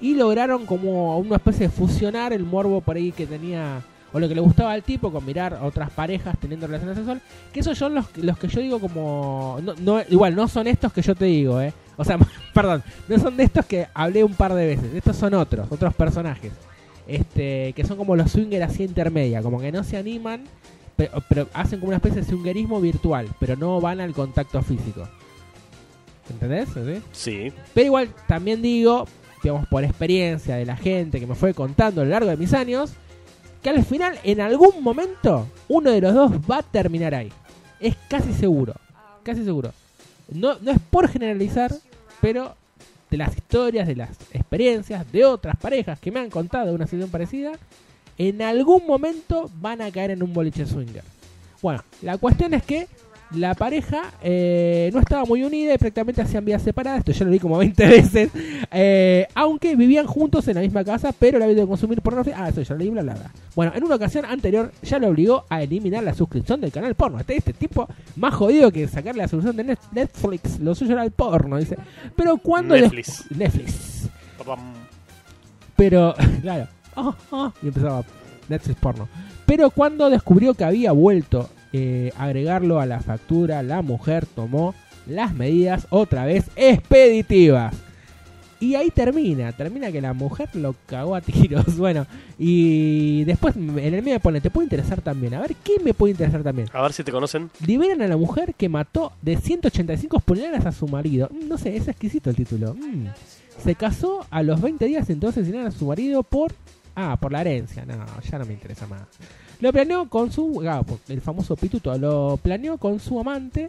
Y 0.00 0.14
lograron 0.14 0.66
como 0.66 1.16
una 1.18 1.36
especie 1.36 1.68
de 1.68 1.72
fusionar 1.72 2.32
el 2.32 2.44
morbo 2.44 2.80
por 2.80 2.96
ahí 2.96 3.12
que 3.12 3.26
tenía, 3.26 3.80
o 4.12 4.18
lo 4.20 4.28
que 4.28 4.34
le 4.34 4.40
gustaba 4.40 4.72
al 4.72 4.82
tipo 4.82 5.10
con 5.10 5.24
mirar 5.24 5.58
otras 5.62 5.90
parejas 5.90 6.36
teniendo 6.40 6.66
relaciones 6.66 6.96
sexuales. 6.96 7.22
Que 7.52 7.60
esos 7.60 7.78
son 7.78 7.94
los, 7.94 8.16
los 8.18 8.36
que 8.38 8.48
yo 8.48 8.60
digo 8.60 8.80
como... 8.80 9.58
No, 9.62 9.74
no- 9.80 10.02
igual, 10.10 10.34
no 10.34 10.46
son 10.48 10.66
estos 10.66 10.92
que 10.92 11.00
yo 11.02 11.14
te 11.14 11.24
digo, 11.26 11.60
¿eh? 11.60 11.72
O 11.96 12.04
sea, 12.04 12.18
perdón, 12.54 12.82
no 13.08 13.18
son 13.18 13.36
de 13.36 13.44
estos 13.44 13.64
que 13.66 13.86
hablé 13.94 14.24
un 14.24 14.34
par 14.34 14.52
de 14.54 14.66
veces. 14.66 14.92
Estos 14.94 15.16
son 15.16 15.32
otros, 15.34 15.68
otros 15.70 15.94
personajes. 15.94 16.52
Este, 17.06 17.72
que 17.74 17.84
son 17.84 17.96
como 17.96 18.16
los 18.16 18.30
swingers 18.32 18.64
así 18.70 18.82
intermedia, 18.82 19.42
como 19.42 19.60
que 19.60 19.70
no 19.70 19.84
se 19.84 19.96
animan, 19.96 20.42
pero, 20.96 21.12
pero 21.28 21.48
hacen 21.52 21.78
como 21.78 21.88
una 21.88 21.96
especie 21.96 22.22
de 22.22 22.26
swingerismo 22.26 22.80
virtual, 22.80 23.28
pero 23.38 23.56
no 23.56 23.80
van 23.80 24.00
al 24.00 24.12
contacto 24.12 24.60
físico. 24.62 25.06
¿Entendés? 26.30 26.68
¿Sí? 26.72 27.02
Sí. 27.12 27.52
Pero 27.74 27.86
igual 27.86 28.08
también 28.26 28.62
digo, 28.62 29.06
digamos, 29.42 29.66
por 29.68 29.84
experiencia 29.84 30.56
de 30.56 30.64
la 30.64 30.76
gente 30.76 31.20
que 31.20 31.26
me 31.26 31.34
fue 31.34 31.54
contando 31.54 32.00
a 32.00 32.04
lo 32.04 32.10
largo 32.10 32.30
de 32.30 32.36
mis 32.36 32.52
años, 32.54 32.92
que 33.62 33.70
al 33.70 33.84
final, 33.84 34.18
en 34.24 34.40
algún 34.40 34.82
momento, 34.82 35.48
uno 35.68 35.90
de 35.90 36.00
los 36.00 36.14
dos 36.14 36.32
va 36.50 36.58
a 36.58 36.62
terminar 36.62 37.14
ahí. 37.14 37.32
Es 37.80 37.96
casi 38.08 38.32
seguro. 38.32 38.74
Casi 39.22 39.44
seguro. 39.44 39.72
No, 40.28 40.58
no 40.60 40.70
es 40.70 40.78
por 40.90 41.08
generalizar, 41.08 41.72
pero 42.20 42.54
de 43.10 43.16
las 43.16 43.36
historias, 43.36 43.86
de 43.86 43.96
las 43.96 44.10
experiencias 44.32 45.10
de 45.12 45.24
otras 45.24 45.56
parejas 45.56 45.98
que 45.98 46.10
me 46.10 46.20
han 46.20 46.30
contado 46.30 46.74
una 46.74 46.86
situación 46.86 47.10
parecida, 47.10 47.52
en 48.18 48.42
algún 48.42 48.86
momento 48.86 49.50
van 49.60 49.82
a 49.82 49.90
caer 49.90 50.12
en 50.12 50.22
un 50.22 50.32
boliche 50.32 50.66
swinger. 50.66 51.04
Bueno, 51.62 51.82
la 52.02 52.18
cuestión 52.18 52.54
es 52.54 52.62
que 52.62 52.86
la 53.32 53.54
pareja 53.54 54.12
eh, 54.22 54.90
no 54.92 55.00
estaba 55.00 55.24
muy 55.24 55.42
unida 55.42 55.74
y 55.74 55.78
prácticamente 55.78 56.22
hacían 56.22 56.44
vidas 56.44 56.62
separadas. 56.62 57.00
Esto 57.00 57.12
ya 57.12 57.24
lo 57.24 57.30
vi 57.32 57.38
como 57.40 57.58
20 57.58 57.86
veces. 57.88 58.30
Eh, 58.70 59.26
aunque 59.34 59.74
vivían 59.76 60.06
juntos 60.06 60.46
en 60.48 60.54
la 60.54 60.60
misma 60.60 60.84
casa, 60.84 61.12
pero 61.18 61.38
el 61.38 61.42
hábito 61.42 61.62
de 61.62 61.66
consumir 61.66 62.00
pornografía. 62.00 62.36
Ah, 62.44 62.48
eso 62.50 62.62
ya 62.62 62.74
lo 62.74 62.78
leí, 62.78 62.90
bla, 62.90 63.02
bla, 63.02 63.14
bla. 63.14 63.30
Bueno, 63.56 63.72
en 63.74 63.82
una 63.84 63.96
ocasión 63.96 64.24
anterior 64.24 64.72
ya 64.82 64.98
lo 64.98 65.08
obligó 65.08 65.44
a 65.48 65.62
eliminar 65.62 66.04
la 66.04 66.14
suscripción 66.14 66.60
del 66.60 66.70
canal 66.70 66.94
porno. 66.94 67.18
Este, 67.18 67.36
este 67.36 67.52
tipo 67.52 67.88
más 68.16 68.34
jodido 68.34 68.70
que 68.70 68.86
sacarle 68.86 69.22
la 69.22 69.28
suscripción 69.28 69.56
de 69.66 69.74
Net- 69.74 69.90
Netflix. 69.92 70.60
Lo 70.60 70.74
suyo 70.74 70.92
era 70.92 71.04
el 71.04 71.10
porno, 71.10 71.56
dice. 71.56 71.76
Pero 72.14 72.36
cuando. 72.36 72.76
Netflix. 72.76 73.24
Netflix. 73.30 74.08
Pero, 75.76 76.14
claro. 76.42 76.68
ah, 76.96 77.14
ah, 77.32 77.52
y 77.62 77.68
empezaba 77.68 78.04
Netflix 78.48 78.78
porno. 78.78 79.08
Pero 79.46 79.70
cuando 79.70 80.08
descubrió 80.10 80.54
que 80.54 80.64
había 80.64 80.92
vuelto 80.92 81.48
eh, 81.76 82.12
agregarlo 82.16 82.78
a 82.78 82.86
la 82.86 83.00
factura, 83.00 83.62
la 83.64 83.82
mujer 83.82 84.26
tomó 84.26 84.76
las 85.08 85.34
medidas 85.34 85.88
otra 85.90 86.24
vez 86.24 86.44
expeditivas. 86.56 87.74
Y 88.60 88.76
ahí 88.76 88.90
termina, 88.90 89.50
termina 89.52 89.90
que 89.92 90.00
la 90.00 90.12
mujer 90.14 90.48
lo 90.54 90.74
cagó 90.86 91.16
a 91.16 91.20
tiros. 91.20 91.76
Bueno, 91.76 92.06
y 92.38 93.24
después 93.24 93.56
en 93.56 93.76
el 93.78 93.90
medio 94.02 94.14
me 94.14 94.20
pone, 94.20 94.40
te 94.40 94.50
puede 94.50 94.66
interesar 94.66 95.02
también. 95.02 95.34
A 95.34 95.40
ver, 95.40 95.56
¿qué 95.56 95.72
me 95.84 95.92
puede 95.92 96.12
interesar 96.12 96.42
también? 96.44 96.68
A 96.72 96.80
ver 96.80 96.92
si 96.92 97.02
te 97.02 97.10
conocen. 97.10 97.50
Liberan 97.66 98.00
a 98.02 98.06
la 98.06 98.16
mujer 98.16 98.54
que 98.54 98.68
mató 98.68 99.12
de 99.20 99.36
185 99.36 100.20
puñaladas 100.20 100.64
a 100.66 100.72
su 100.72 100.86
marido. 100.86 101.28
Mm, 101.30 101.48
No 101.48 101.58
sé, 101.58 101.76
es 101.76 101.88
exquisito 101.88 102.30
el 102.30 102.36
título. 102.36 102.74
Mm. 102.74 103.08
Se 103.62 103.74
casó 103.74 104.24
a 104.30 104.42
los 104.44 104.60
20 104.60 104.84
días 104.86 105.10
entonces 105.10 105.42
asesinar 105.42 105.66
a 105.66 105.70
su 105.72 105.86
marido 105.86 106.22
por... 106.22 106.52
Ah, 106.94 107.18
por 107.20 107.32
la 107.32 107.40
herencia. 107.40 107.84
No, 107.84 107.94
ya 108.30 108.38
no 108.38 108.46
me 108.46 108.52
interesa 108.52 108.86
más. 108.86 109.02
Lo 109.60 109.72
planeó 109.72 110.08
con 110.08 110.32
su... 110.32 110.62
ah, 110.68 110.84
el 111.08 111.20
famoso 111.20 111.56
pituto. 111.56 111.96
Lo 111.96 112.38
planeó 112.42 112.78
con 112.78 113.00
su 113.00 113.18
amante, 113.18 113.68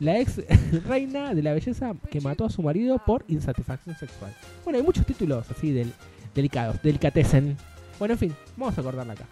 la 0.00 0.18
ex 0.18 0.40
reina 0.86 1.34
de 1.34 1.42
la 1.42 1.52
belleza 1.52 1.94
que 2.10 2.20
mató 2.20 2.46
a 2.46 2.50
su 2.50 2.62
marido 2.62 3.00
por 3.04 3.24
insatisfacción 3.28 3.96
sexual. 3.96 4.34
Bueno, 4.64 4.78
hay 4.78 4.84
muchos 4.84 5.06
títulos 5.06 5.44
así 5.50 5.72
del, 5.72 5.92
delicados, 6.34 6.82
delicatecen. 6.82 7.56
Bueno, 7.98 8.14
en 8.14 8.18
fin, 8.18 8.36
vamos 8.56 8.76
a 8.76 8.80
acordarla 8.80 9.12
acá. 9.12 9.26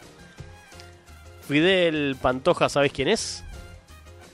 Fidel 1.46 2.16
Pantoja, 2.20 2.68
¿sabes 2.68 2.92
quién 2.92 3.08
es? 3.08 3.44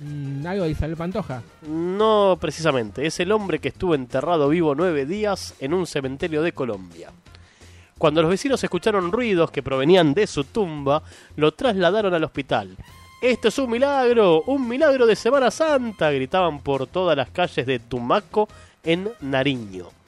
Mm, 0.01 0.47
algo 0.47 0.65
de 0.65 0.71
Isabel 0.71 0.97
Pantoja. 0.97 1.43
No 1.69 2.39
precisamente, 2.41 3.07
es 3.07 3.21
el 3.21 3.33
hombre 3.33 3.59
que 3.59 3.69
estuvo 3.69 3.95
enterrado 3.95 4.49
vivo 4.49 4.75
nueve 4.75 5.07
días 5.07 5.55
en 5.61 5.75
un 5.75 5.87
cementerio 5.87 6.43
de 6.43 6.53
Colombia. 6.53 7.11
Cuando 8.01 8.23
los 8.23 8.31
vecinos 8.31 8.65
escucharon 8.65 9.13
ruidos 9.13 9.51
que 9.51 9.63
provenían 9.63 10.15
de 10.15 10.27
su 10.27 10.45
tumba, 10.45 11.03
lo 11.37 11.53
trasladaron 11.53 12.15
al 12.15 12.25
hospital. 12.25 12.75
¡Esto 13.21 13.49
es 13.49 13.59
un 13.59 13.71
milagro! 13.71 14.41
¡Un 14.47 14.67
milagro 14.67 15.05
de 15.05 15.15
Semana 15.15 15.51
Santa! 15.51 16.11
gritaban 16.11 16.61
por 16.61 16.87
todas 16.87 17.15
las 17.15 17.29
calles 17.29 17.67
de 17.67 17.79
Tumaco 17.79 18.49
en 18.83 19.11
Nariño. 19.21 20.00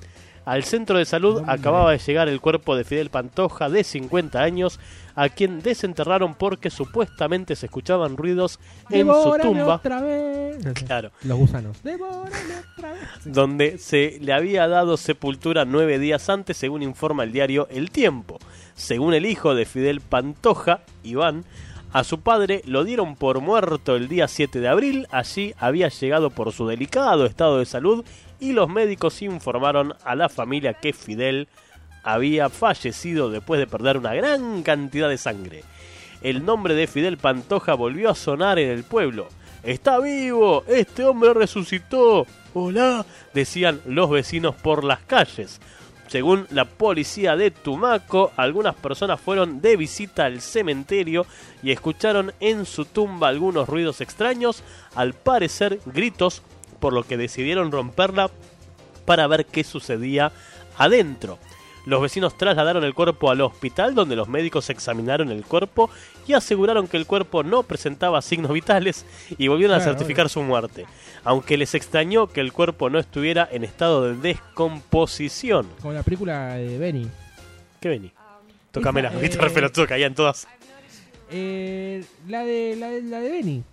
Al 0.45 0.64
centro 0.64 0.99
de 0.99 1.05
salud 1.05 1.43
acababa 1.47 1.93
de 1.93 1.99
llegar 1.99 2.28
el 2.28 2.40
cuerpo 2.40 2.76
de 2.76 2.84
Fidel 2.84 3.11
Pantoja, 3.11 3.68
de 3.68 3.84
50 3.84 4.43
años, 4.43 4.80
a 5.14 5.28
quien 5.28 5.61
desenterraron 5.61 6.34
porque 6.34 6.70
supuestamente 6.70 7.55
se 7.55 7.66
escuchaban 7.66 8.16
ruidos 8.16 8.59
en 8.90 9.07
su 9.07 9.36
tumba. 9.40 9.76
otra 9.76 10.01
vez. 10.01 10.43
Claro, 10.86 11.11
Los 11.22 11.38
gusanos. 11.38 11.78
Otra 11.78 12.93
vez. 12.93 13.03
Donde 13.24 13.78
se 13.78 14.18
le 14.20 14.32
había 14.32 14.66
dado 14.68 14.97
sepultura 14.97 15.64
nueve 15.64 15.99
días 15.99 16.28
antes, 16.28 16.57
según 16.57 16.82
informa 16.82 17.24
el 17.24 17.32
diario 17.32 17.68
El 17.70 17.90
Tiempo. 17.90 18.38
Según 18.74 19.14
el 19.14 19.26
hijo 19.26 19.55
de 19.55 19.64
Fidel 19.64 20.01
Pantoja, 20.01 20.80
Iván, 21.03 21.45
a 21.93 22.05
su 22.05 22.20
padre 22.20 22.62
lo 22.64 22.84
dieron 22.84 23.16
por 23.16 23.40
muerto 23.40 23.97
el 23.97 24.09
día 24.09 24.26
7 24.26 24.61
de 24.61 24.68
abril. 24.68 25.07
Allí 25.11 25.55
había 25.59 25.88
llegado 25.88 26.30
por 26.30 26.51
su 26.53 26.66
delicado 26.66 27.26
estado 27.26 27.59
de 27.59 27.66
salud 27.66 28.05
y 28.43 28.53
los 28.53 28.68
médicos 28.68 29.22
informaron 29.22 29.95
a 30.05 30.16
la 30.16 30.28
familia 30.28 30.74
que 30.74 30.93
Fidel 30.93 31.47
había 32.03 32.49
fallecido 32.49 33.30
después 33.30 33.61
de 33.61 33.68
perder 33.68 33.99
una 33.99 34.14
gran 34.14 34.64
cantidad 34.64 35.09
de 35.09 35.16
sangre. 35.16 35.62
El 36.22 36.45
nombre 36.45 36.74
de 36.74 36.88
Fidel 36.88 37.18
Pantoja 37.18 37.74
volvió 37.74 38.11
a 38.11 38.16
sonar 38.16 38.59
en 38.59 38.70
el 38.70 38.82
pueblo. 38.82 39.28
¡Está 39.62 40.01
vivo! 40.01 40.64
¡Este 40.66 41.05
hombre 41.05 41.34
resucitó! 41.34 42.26
¡Hola! 42.53 43.07
decían 43.32 43.80
los 43.86 44.11
vecinos 44.11 44.57
por 44.57 44.82
las 44.82 44.99
calles. 45.03 45.61
Según 46.09 46.49
la 46.51 46.64
policía 46.64 47.36
de 47.36 47.53
Tumaco, 47.53 48.32
algunas 48.36 48.74
personas 48.74 49.20
fueron 49.20 49.61
de 49.61 49.76
visita 49.76 50.24
al 50.24 50.40
cementerio 50.40 51.26
y 51.62 51.70
escucharon 51.70 52.32
en 52.40 52.66
su 52.66 52.86
tumba 52.86 53.28
algunos 53.28 53.68
ruidos 53.68 54.01
extraños, 54.01 54.64
al 54.97 55.14
parecer 55.14 55.78
gritos, 55.86 56.43
por 56.83 56.93
lo 56.93 57.05
que 57.05 57.16
decidieron 57.16 57.70
romperla 57.70 58.28
para 59.07 59.28
ver 59.28 59.47
qué 59.47 59.62
sucedía 59.62 60.33
adentro. 60.76 61.39
Los 61.87 62.03
vecinos 62.03 62.37
trasladaron 62.37 62.83
el 62.83 62.93
cuerpo 62.93 63.30
al 63.30 63.41
hospital 63.41 63.95
donde 63.95 64.16
los 64.16 64.28
médicos 64.28 64.68
examinaron 64.68 65.30
el 65.30 65.45
cuerpo 65.45 65.91
y 66.26 66.33
aseguraron 66.33 66.89
que 66.89 66.97
el 66.97 67.07
cuerpo 67.07 67.45
no 67.45 67.62
presentaba 67.62 68.20
signos 68.20 68.53
vitales 68.53 69.07
y 69.39 69.47
volvieron 69.47 69.76
a 69.76 69.80
certificar 69.80 70.28
su 70.28 70.43
muerte, 70.43 70.87
aunque 71.22 71.57
les 71.57 71.76
extrañó 71.76 72.26
que 72.26 72.41
el 72.41 72.53
cuerpo 72.53 72.91
no 72.91 72.99
estuviera 72.99 73.49
en 73.51 73.62
estado 73.62 74.03
de 74.03 74.16
descomposición. 74.16 75.68
Como 75.80 75.95
la 75.95 76.03
película 76.03 76.55
de 76.55 76.78
Benny. 76.78 77.09
¿Qué 77.80 77.91
vení? 77.91 78.11
Tócame 78.72 79.03
la 79.03 79.11
Esa, 79.11 79.20
guitarra 79.20 79.49
eh, 79.49 79.51
pelotudo, 79.51 79.87
caían 79.87 80.14
todas. 80.16 80.49
Eh, 81.30 82.05
la 82.26 82.45
de 82.45 82.74
la 82.76 82.91
de, 82.91 83.03
la 83.03 83.20
de 83.20 83.30
Benny. 83.30 83.64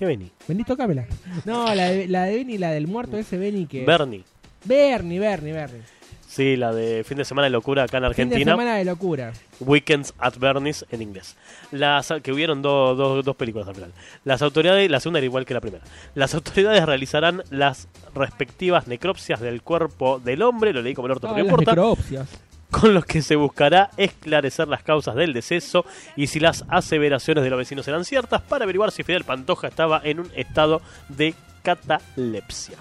¿Qué 0.00 0.06
vení? 0.06 0.30
Vení, 0.48 0.64
tocámela. 0.64 1.04
No, 1.44 1.74
la 1.74 1.90
de, 1.90 2.08
la 2.08 2.24
de 2.24 2.36
Benny, 2.36 2.56
la 2.56 2.70
del 2.70 2.86
muerto 2.86 3.18
ese 3.18 3.36
Benny 3.36 3.66
que. 3.66 3.84
Bernie. 3.84 4.24
Bernie, 4.64 5.18
Bernie, 5.20 5.52
Bernie. 5.52 5.82
Sí, 6.26 6.56
la 6.56 6.72
de 6.72 7.04
fin 7.04 7.18
de 7.18 7.24
semana 7.26 7.44
de 7.46 7.50
locura 7.50 7.82
acá 7.82 7.98
en 7.98 8.02
Fin 8.14 8.28
de 8.30 8.36
Argentina. 8.36 8.52
semana 8.52 8.76
de 8.76 8.84
locura. 8.86 9.32
Weekends 9.60 10.14
at 10.18 10.38
Bernie's 10.38 10.86
en 10.90 11.02
inglés. 11.02 11.36
Las 11.70 12.14
que 12.22 12.32
hubieron 12.32 12.62
dos 12.62 12.96
dos- 12.96 13.22
dos 13.24 13.36
películas 13.36 13.68
al 13.68 13.74
final. 13.74 13.92
Las 14.24 14.40
autoridades, 14.40 14.90
la 14.90 15.00
segunda 15.00 15.18
era 15.18 15.26
igual 15.26 15.44
que 15.44 15.52
la 15.52 15.60
primera. 15.60 15.84
Las 16.14 16.34
autoridades 16.34 16.82
realizarán 16.86 17.42
las 17.50 17.86
respectivas 18.14 18.86
necropsias 18.88 19.40
del 19.40 19.60
cuerpo 19.60 20.18
del 20.18 20.40
hombre, 20.40 20.72
lo 20.72 20.80
leí 20.80 20.94
como 20.94 21.06
el 21.08 21.12
orto, 21.12 21.26
Ah, 21.28 21.32
pero 21.34 21.44
no 21.44 21.50
importa, 21.50 21.72
necropsias. 21.72 22.28
Con 22.70 22.94
los 22.94 23.04
que 23.04 23.20
se 23.22 23.36
buscará 23.36 23.90
esclarecer 23.96 24.68
las 24.68 24.82
causas 24.82 25.14
del 25.14 25.32
deceso 25.32 25.84
y 26.16 26.26
si 26.28 26.40
las 26.40 26.64
aseveraciones 26.68 27.44
de 27.44 27.50
los 27.50 27.58
vecinos 27.58 27.86
eran 27.88 28.04
ciertas 28.04 28.40
para 28.42 28.64
averiguar 28.64 28.90
si 28.92 29.02
Fidel 29.02 29.24
Pantoja 29.24 29.68
estaba 29.68 30.00
en 30.04 30.20
un 30.20 30.30
estado 30.34 30.80
de 31.08 31.34
catalepsia. 31.62 32.78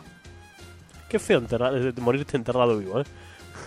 Qué 1.10 1.20
feo 1.20 1.42
enterrar- 1.42 1.76
eh, 1.76 1.94
morirte 2.02 2.38
enterrado 2.38 2.78
vivo, 2.78 3.02
¿eh? 3.02 3.06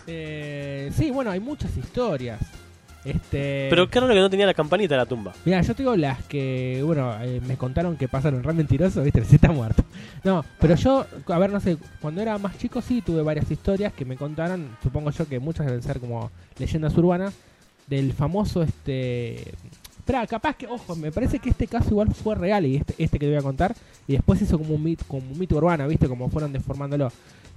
Eh, 0.06 0.92
sí, 0.96 1.10
bueno, 1.10 1.30
hay 1.30 1.40
muchas 1.40 1.76
historias. 1.76 2.40
Este, 3.04 3.66
Pero 3.68 3.90
qué 3.90 3.98
raro 3.98 4.14
que 4.14 4.20
no 4.20 4.30
tenía 4.30 4.46
la 4.46 4.54
campanita 4.54 4.94
de 4.94 4.98
la 4.98 5.06
tumba. 5.06 5.32
Mira, 5.44 5.60
yo 5.60 5.74
te 5.74 5.82
digo 5.82 5.96
las 5.96 6.22
que, 6.24 6.82
bueno, 6.84 7.12
eh, 7.20 7.40
me 7.46 7.56
contaron 7.56 7.96
que 7.96 8.06
pasaron 8.06 8.42
re 8.42 8.52
mentiroso, 8.52 9.02
viste, 9.02 9.24
se 9.24 9.36
está 9.36 9.50
muerto. 9.50 9.84
No, 10.22 10.44
pero 10.60 10.76
yo, 10.76 11.04
a 11.26 11.38
ver, 11.38 11.50
no 11.50 11.60
sé, 11.60 11.78
cuando 12.00 12.20
era 12.20 12.38
más 12.38 12.56
chico 12.58 12.80
sí 12.80 13.02
tuve 13.02 13.22
varias 13.22 13.50
historias 13.50 13.92
que 13.92 14.04
me 14.04 14.16
contaron, 14.16 14.68
supongo 14.82 15.10
yo 15.10 15.26
que 15.26 15.40
muchas 15.40 15.66
deben 15.66 15.82
ser 15.82 15.98
como 15.98 16.30
leyendas 16.58 16.96
urbanas, 16.96 17.34
del 17.86 18.12
famoso, 18.12 18.62
este... 18.62 19.52
Espera, 19.98 20.26
capaz 20.26 20.56
que, 20.56 20.66
ojo, 20.66 20.96
me 20.96 21.12
parece 21.12 21.38
que 21.38 21.50
este 21.50 21.68
caso 21.68 21.90
igual 21.90 22.12
fue 22.12 22.34
real 22.34 22.66
y 22.66 22.76
este, 22.76 22.94
este 22.98 23.18
que 23.20 23.26
te 23.26 23.32
voy 23.32 23.38
a 23.38 23.42
contar, 23.42 23.74
y 24.08 24.12
después 24.12 24.42
hizo 24.42 24.58
como 24.58 24.74
un 24.74 24.82
mito, 24.82 25.04
como 25.06 25.30
un 25.30 25.38
mito 25.38 25.56
urbano, 25.56 25.86
viste, 25.86 26.08
como 26.08 26.28
fueron 26.28 26.52
deformándolo. 26.52 27.12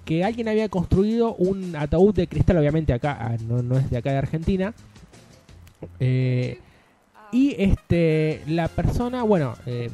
Que 0.05 0.23
alguien 0.23 0.47
había 0.47 0.69
construido 0.69 1.33
un 1.35 1.75
ataúd 1.75 2.13
de 2.13 2.27
cristal, 2.27 2.57
obviamente 2.57 2.93
acá, 2.93 3.17
ah, 3.19 3.35
no, 3.47 3.63
no 3.63 3.79
es 3.79 3.89
de 3.89 3.97
acá 3.97 4.11
de 4.11 4.19
Argentina, 4.19 4.75
eh, 5.99 6.59
y 7.31 7.55
este 7.57 8.41
la 8.47 8.67
persona, 8.67 9.23
bueno, 9.23 9.55
eh, 9.65 9.89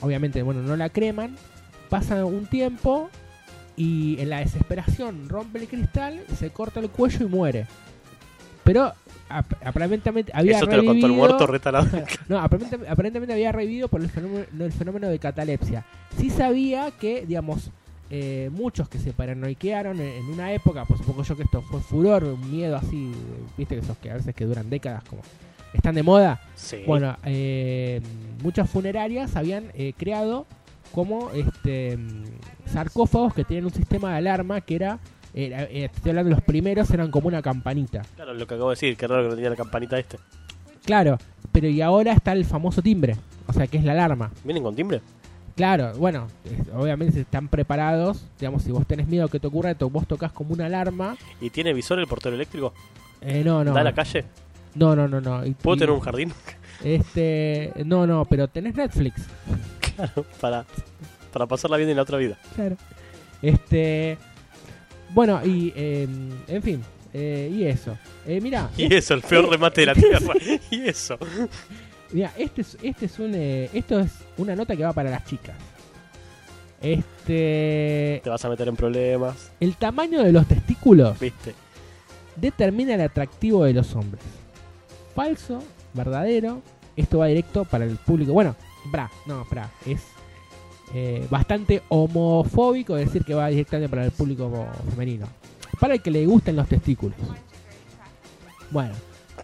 obviamente, 0.00 0.42
bueno, 0.42 0.62
no 0.62 0.76
la 0.76 0.88
creman, 0.88 1.36
pasa 1.90 2.24
un 2.24 2.46
tiempo 2.46 3.10
y 3.76 4.16
en 4.20 4.30
la 4.30 4.38
desesperación 4.40 5.28
rompe 5.28 5.58
el 5.58 5.68
cristal, 5.68 6.20
se 6.38 6.50
corta 6.50 6.80
el 6.80 6.88
cuello 6.90 7.26
y 7.26 7.28
muere. 7.28 7.66
Pero 8.64 8.92
ap- 9.28 9.52
aparentemente 9.64 10.32
había 10.34 10.56
Eso 10.56 10.66
te 10.66 10.76
lo 10.76 10.84
contó 10.84 11.06
el 11.06 11.12
muerto 11.12 11.46
retalado. 11.46 11.86
no, 12.28 12.38
aparentemente, 12.38 12.90
aparentemente 12.90 13.32
había 13.34 13.52
revivido 13.52 13.88
por 13.88 14.00
el 14.00 14.08
fenómeno, 14.08 14.46
el 14.58 14.72
fenómeno 14.72 15.08
de 15.08 15.18
catalepsia. 15.18 15.84
Sí 16.18 16.30
sabía 16.30 16.90
que, 16.90 17.26
digamos, 17.26 17.70
eh, 18.10 18.50
muchos 18.52 18.88
que 18.88 18.98
se 18.98 19.12
paranoiquearon 19.12 20.00
en, 20.00 20.06
en 20.08 20.24
una 20.26 20.52
época, 20.52 20.84
pues 20.84 21.00
supongo 21.00 21.22
yo 21.24 21.36
que 21.36 21.42
esto 21.44 21.62
fue 21.62 21.80
furor, 21.80 22.24
un 22.24 22.50
miedo 22.50 22.76
así, 22.76 23.12
viste, 23.56 23.78
esos 23.78 23.96
que 23.98 24.10
a 24.10 24.14
veces 24.14 24.34
que 24.34 24.44
duran 24.44 24.68
décadas, 24.70 25.02
como 25.04 25.22
están 25.72 25.94
de 25.94 26.02
moda. 26.02 26.40
Sí. 26.54 26.78
Bueno, 26.86 27.16
eh, 27.24 28.00
muchas 28.42 28.70
funerarias 28.70 29.36
habían 29.36 29.66
eh, 29.74 29.92
creado 29.96 30.46
como 30.92 31.30
este 31.32 31.98
sarcófagos 32.66 33.34
que 33.34 33.44
tenían 33.44 33.64
un 33.66 33.72
sistema 33.72 34.12
de 34.12 34.16
alarma 34.18 34.60
que 34.60 34.76
era, 34.76 34.98
era- 35.34 35.64
eh, 35.64 35.84
estoy 35.92 36.10
hablando 36.10 36.30
de 36.30 36.36
los 36.36 36.44
primeros, 36.44 36.90
eran 36.90 37.10
como 37.10 37.28
una 37.28 37.42
campanita. 37.42 38.02
Claro, 38.14 38.34
lo 38.34 38.46
que 38.46 38.54
acabo 38.54 38.70
de 38.70 38.74
decir, 38.76 38.96
qué 38.96 39.06
raro 39.06 39.24
que 39.24 39.28
no 39.30 39.34
tenía 39.34 39.50
la 39.50 39.56
campanita 39.56 39.98
este. 39.98 40.18
Claro, 40.84 41.18
pero 41.52 41.68
y 41.68 41.80
ahora 41.82 42.12
está 42.12 42.32
el 42.32 42.44
famoso 42.44 42.80
timbre, 42.82 43.16
o 43.46 43.52
sea 43.52 43.66
que 43.66 43.76
es 43.78 43.84
la 43.84 43.92
alarma. 43.92 44.30
¿Vienen 44.44 44.62
con 44.62 44.74
timbre? 44.76 45.00
Claro, 45.56 45.92
bueno, 45.96 46.28
obviamente 46.74 47.20
están 47.20 47.48
preparados, 47.48 48.26
digamos, 48.38 48.62
si 48.62 48.70
vos 48.70 48.86
tenés 48.86 49.08
miedo 49.08 49.26
que 49.28 49.40
te 49.40 49.46
ocurra, 49.46 49.74
vos 49.74 50.06
tocas 50.06 50.30
como 50.30 50.52
una 50.52 50.66
alarma. 50.66 51.16
¿Y 51.40 51.48
tiene 51.48 51.72
visor 51.72 51.98
el 51.98 52.06
portero 52.06 52.34
eléctrico? 52.34 52.74
Eh, 53.22 53.42
no, 53.42 53.64
no. 53.64 53.72
¿Da 53.72 53.80
a 53.80 53.84
la 53.84 53.94
calle? 53.94 54.24
No, 54.74 54.94
no, 54.94 55.08
no, 55.08 55.20
no. 55.22 55.42
¿Puedo 55.62 55.76
y- 55.76 55.78
tener 55.78 55.90
un 55.92 56.00
jardín? 56.00 56.32
Este, 56.84 57.72
no, 57.86 58.06
no, 58.06 58.26
pero 58.26 58.48
tenés 58.48 58.74
Netflix. 58.74 59.22
claro, 59.96 60.26
para, 60.42 60.66
para 61.32 61.46
pasarla 61.46 61.78
bien 61.78 61.88
en 61.88 61.96
la 61.96 62.02
otra 62.02 62.18
vida. 62.18 62.36
Claro. 62.54 62.76
Este, 63.40 64.18
bueno, 65.14 65.40
y 65.42 65.72
eh, 65.74 66.06
en 66.48 66.62
fin, 66.62 66.82
eh, 67.14 67.50
y 67.50 67.64
eso. 67.64 67.96
Eh, 68.26 68.42
mira, 68.42 68.68
Y 68.76 68.92
eso, 68.94 69.14
el 69.14 69.22
peor 69.22 69.48
remate 69.48 69.80
de 69.80 69.86
la 69.86 69.94
tierra. 69.94 70.34
Y 70.70 70.86
eso. 70.86 71.18
Mira, 72.12 72.32
este 72.36 72.62
es, 72.62 72.76
este 72.82 73.06
es 73.06 73.18
un, 73.18 73.34
eh, 73.34 73.70
esto 73.72 74.00
es 74.00 74.12
una 74.36 74.54
nota 74.54 74.76
que 74.76 74.84
va 74.84 74.92
para 74.92 75.10
las 75.10 75.24
chicas. 75.24 75.56
Este, 76.80 78.20
Te 78.22 78.30
vas 78.30 78.44
a 78.44 78.48
meter 78.48 78.68
en 78.68 78.76
problemas, 78.76 79.50
el 79.60 79.76
tamaño 79.76 80.22
de 80.22 80.30
los 80.30 80.46
testículos 80.46 81.18
¿viste? 81.18 81.54
determina 82.36 82.94
el 82.94 83.00
atractivo 83.00 83.64
de 83.64 83.72
los 83.72 83.94
hombres. 83.94 84.22
Falso, 85.14 85.62
verdadero, 85.94 86.60
esto 86.96 87.18
va 87.18 87.26
directo 87.26 87.64
para 87.64 87.84
el 87.84 87.96
público. 87.96 88.32
Bueno, 88.32 88.54
bra, 88.90 89.10
no, 89.26 89.44
bra, 89.50 89.70
es 89.86 90.02
eh, 90.94 91.26
bastante 91.30 91.82
homofóbico 91.88 92.94
decir 92.94 93.24
que 93.24 93.34
va 93.34 93.48
directamente 93.48 93.88
para 93.88 94.04
el 94.04 94.10
público 94.10 94.66
femenino. 94.90 95.26
Para 95.80 95.94
el 95.94 96.02
que 96.02 96.10
le 96.10 96.26
gusten 96.26 96.56
los 96.56 96.68
testículos. 96.68 97.16
Bueno, 98.70 98.94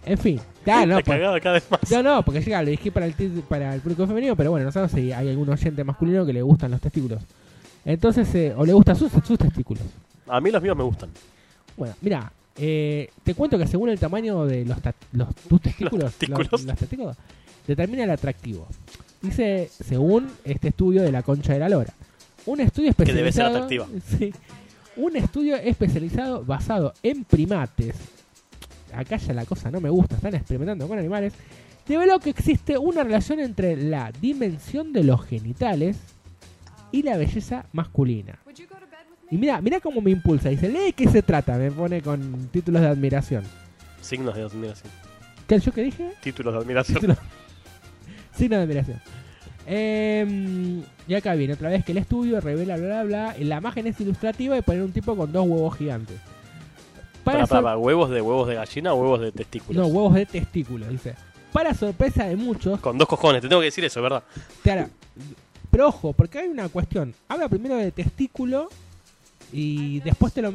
en 0.05 0.19
fin, 0.19 0.41
ya 0.67 0.81
no, 0.87 0.97
La 0.97 1.03
pues- 1.03 1.05
cagada 1.19 1.41
cada 1.41 1.55
vez 1.55 1.71
más. 1.71 1.91
no, 1.91 2.03
no, 2.03 2.25
porque 2.25 2.41
llega, 2.41 2.63
le 2.63 2.73
dije 2.73 2.91
para 2.93 3.07
el, 3.07 3.15
para 3.49 3.75
el 3.75 3.81
público 3.81 4.07
femenino, 4.07 4.37
pero 4.37 4.51
bueno, 4.51 4.65
no 4.67 4.73
sabemos 4.73 4.93
si 4.93 5.13
hay 5.13 5.29
algún 5.29 5.49
oyente 5.49 5.85
masculino 5.85 6.25
que 6.27 6.33
le 6.33 6.43
gustan 6.43 6.71
los 6.71 6.81
testículos. 6.81 7.23
Entonces, 7.85 8.33
eh, 8.35 8.55
o 8.57 8.65
le 8.65 8.73
gustan 8.73 8.97
sus, 8.97 9.11
sus 9.27 9.39
testículos. 9.39 9.83
A 10.29 10.41
mí 10.41 10.51
los 10.51 10.63
míos 10.63 10.77
me 10.77 10.85
gustan. 10.85 11.11
Bueno, 11.77 11.95
mira, 12.01 12.33
eh, 12.57 13.11
te 13.25 13.35
cuento 13.35 13.59
que 13.59 13.67
según 13.67 13.89
el 13.89 13.99
tamaño 13.99 14.45
de 14.47 14.65
los, 14.65 14.81
ta- 14.81 14.95
los 15.13 15.35
tus 15.35 15.61
testículos, 15.63 16.13
testículos. 16.15 16.53
los- 16.53 16.65
los 16.65 16.77
testículos, 16.79 17.17
determina 17.67 18.05
el 18.05 18.11
atractivo. 18.11 18.67
Dice, 19.21 19.69
según 19.85 20.29
este 20.45 20.69
estudio 20.69 21.03
de 21.03 21.13
la 21.13 21.23
concha 21.23 21.53
de 21.53 21.59
la 21.61 21.69
lora, 21.69 21.93
un 22.47 22.61
estudio 22.61 22.93
Que 22.95 23.05
debe 23.13 23.31
ser 23.33 23.47
especializado... 23.47 23.57
atractiva. 23.65 23.87
Sí. 24.19 24.33
un 24.97 25.17
estudio 25.17 25.57
especializado 25.57 26.45
basado 26.45 26.93
en 27.03 27.25
primates, 27.25 27.95
acá 28.95 29.17
ya 29.17 29.33
la 29.33 29.45
cosa 29.45 29.71
no 29.71 29.81
me 29.81 29.91
gusta, 29.91 30.17
están 30.17 30.35
experimentando 30.35 30.87
con 30.89 30.99
animales, 30.99 31.33
reveló 31.89 32.19
que 32.21 32.31
existe 32.31 32.79
una 32.79 33.03
relación 33.05 33.41
entre 33.41 33.77
la 33.77 34.13
dimensión 34.21 34.93
de 34.93 35.05
los 35.05 35.25
genitales 35.27 35.99
y 36.91 37.03
la 37.03 37.17
belleza 37.17 37.67
masculina. 37.73 38.39
Y 39.31 39.39
mira, 39.39 39.61
mira 39.63 39.81
cómo 39.81 40.01
me 40.03 40.11
impulsa. 40.11 40.51
Dice, 40.51 40.69
lee 40.69 40.79
de 40.81 40.93
qué 40.93 41.09
se 41.09 41.23
trata. 41.23 41.57
Me 41.57 41.71
pone 41.71 42.03
con 42.03 42.49
títulos 42.49 42.83
de 42.83 42.89
admiración. 42.89 43.45
Signos 44.03 44.35
de 44.35 44.43
admiración. 44.43 44.93
¿Qué 45.49 45.59
yo 45.59 45.73
que 45.73 45.83
dije? 45.85 46.11
Títulos 46.23 46.53
de 46.53 46.61
admiración. 46.61 46.99
Título- 47.01 47.17
Signo 48.37 48.57
de 48.59 48.63
admiración. 48.65 49.01
Em, 49.67 50.83
y 51.09 51.15
acá 51.15 51.35
viene 51.35 51.55
otra 51.55 51.71
vez 51.71 51.85
que 51.85 51.93
el 51.93 51.99
estudio 51.99 52.41
revela 52.41 52.77
bla 52.77 53.03
bla 53.05 53.05
bla. 53.05 53.37
La 53.39 53.57
imagen 53.59 53.87
es 53.87 53.99
ilustrativa 54.01 54.55
de 54.55 54.63
poner 54.63 54.83
un 54.83 54.93
tipo 54.93 55.17
con 55.17 55.33
dos 55.33 55.47
huevos 55.49 55.77
gigantes. 55.79 56.19
Para 57.25 57.47
Para, 57.47 57.77
¿Huevos 57.77 58.11
de 58.11 58.21
huevos 58.21 58.49
de 58.49 58.55
gallina 58.57 58.93
o 58.95 58.97
huevos 59.01 59.21
de 59.21 59.33
testículos? 59.33 59.81
No, 59.81 59.87
huevos 59.89 60.15
de 60.15 60.27
testículos, 60.27 60.89
dice. 60.89 61.15
Para 61.53 61.75
sorpresa 61.75 62.25
de 62.25 62.37
muchos, 62.37 62.81
Con 62.81 62.97
dos 62.99 63.07
cojones, 63.09 63.43
te 63.43 63.49
tengo 63.49 63.61
que 63.61 63.67
decir 63.67 63.85
eso, 63.85 64.01
¿verdad? 64.03 64.23
Claro. 64.63 64.89
Pero 65.71 65.89
ojo, 65.89 66.13
porque 66.13 66.39
hay 66.39 66.49
una 66.49 66.69
cuestión. 66.69 67.15
Habla 67.29 67.49
primero 67.49 67.77
de 67.77 67.91
testículo 67.93 68.69
y 69.53 70.01
después 70.01 70.33
te 70.33 70.43
lo. 70.43 70.55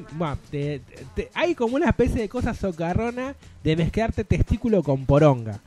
te- 0.50 0.82
te- 1.16 1.30
hay 1.34 1.54
como 1.56 1.76
una 1.76 1.90
especie 1.90 2.22
de 2.22 2.30
cosa 2.30 2.54
socarrona 2.54 3.36
de 3.64 3.76
mezclarte 3.76 4.24
testículo 4.24 4.82
con 4.84 5.06
poronga. 5.06 5.60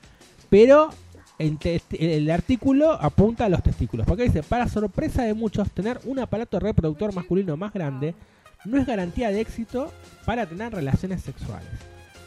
Pero 0.48 0.90
el, 1.38 1.56
el 1.98 2.30
artículo 2.30 2.92
apunta 2.92 3.44
a 3.44 3.48
los 3.48 3.62
testículos. 3.62 4.06
Porque 4.06 4.24
dice: 4.24 4.42
Para 4.42 4.68
sorpresa 4.68 5.22
de 5.22 5.34
muchos, 5.34 5.70
tener 5.70 6.00
un 6.04 6.18
aparato 6.18 6.58
reproductor 6.58 7.14
masculino 7.14 7.56
más 7.56 7.72
grande 7.72 8.14
no 8.64 8.78
es 8.78 8.86
garantía 8.86 9.30
de 9.30 9.40
éxito 9.40 9.92
para 10.24 10.46
tener 10.46 10.72
relaciones 10.72 11.22
sexuales. 11.22 11.68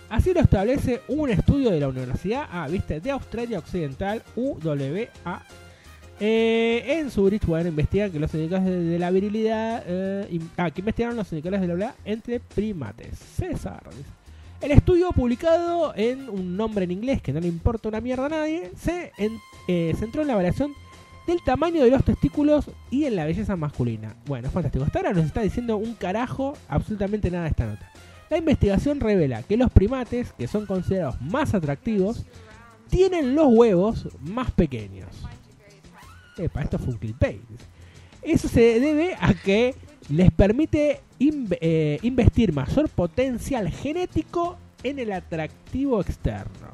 Así 0.09 0.33
lo 0.33 0.41
establece 0.41 1.01
un 1.07 1.29
estudio 1.29 1.71
de 1.71 1.79
la 1.79 1.87
Universidad 1.87 2.47
ah, 2.51 2.67
¿viste? 2.67 2.99
de 2.99 3.11
Australia 3.11 3.57
Occidental, 3.57 4.21
UWA, 4.35 5.43
eh, 6.19 6.99
en 6.99 7.09
Zurich, 7.09 7.45
bueno, 7.45 7.69
investigan 7.69 8.11
que 8.11 8.19
los 8.19 8.33
indicadores 8.33 8.85
de, 8.87 8.99
la 8.99 9.11
virilidad. 9.11 9.83
eh, 9.87 10.39
ah, 10.57 10.69
que 10.71 10.81
investigaron 10.81 11.17
los 11.17 11.31
indicadores 11.31 11.61
de 11.61 11.67
la 11.67 11.73
virilidad 11.73 11.95
entre 12.05 12.39
primates. 12.39 13.17
César. 13.17 13.81
El 14.61 14.71
estudio 14.71 15.11
publicado 15.11 15.93
en 15.95 16.29
un 16.29 16.55
nombre 16.55 16.85
en 16.85 16.91
inglés 16.91 17.21
que 17.21 17.33
no 17.33 17.41
le 17.41 17.47
importa 17.47 17.89
una 17.89 17.99
mierda 17.99 18.27
a 18.27 18.29
nadie 18.29 18.71
se 18.77 19.11
eh, 19.67 19.93
centró 19.99 20.21
en 20.21 20.29
la 20.29 20.35
variación 20.35 20.73
del 21.27 21.41
tamaño 21.43 21.83
de 21.83 21.89
los 21.91 22.03
testículos 22.03 22.69
y 22.91 23.05
en 23.05 23.15
la 23.15 23.25
belleza 23.25 23.55
masculina. 23.55 24.15
Bueno, 24.25 24.49
fantástico. 24.49 24.83
Hasta 24.85 24.99
ahora 24.99 25.13
nos 25.13 25.25
está 25.25 25.41
diciendo 25.41 25.77
un 25.77 25.93
carajo 25.93 26.53
absolutamente 26.67 27.31
nada 27.31 27.47
esta 27.47 27.65
nota. 27.65 27.89
La 28.29 28.37
investigación 28.37 28.99
revela 28.99 29.43
que 29.43 29.57
los 29.57 29.71
primates, 29.71 30.33
que 30.33 30.47
son 30.47 30.65
considerados 30.65 31.21
más 31.21 31.53
atractivos, 31.53 32.25
tienen 32.89 33.35
los 33.35 33.47
huevos 33.47 34.07
más 34.21 34.51
pequeños. 34.51 35.09
Epa, 36.37 36.61
esto 36.63 36.79
fue 36.79 36.93
un 36.93 36.99
clickbait. 36.99 37.41
Eso 38.21 38.47
se 38.47 38.79
debe 38.79 39.15
a 39.19 39.33
que 39.33 39.75
les 40.09 40.31
permite 40.31 41.01
inv- 41.19 41.57
eh, 41.61 41.99
investir 42.01 42.53
mayor 42.53 42.89
potencial 42.89 43.69
genético 43.69 44.57
en 44.83 44.99
el 44.99 45.11
atractivo 45.11 46.01
externo. 46.01 46.67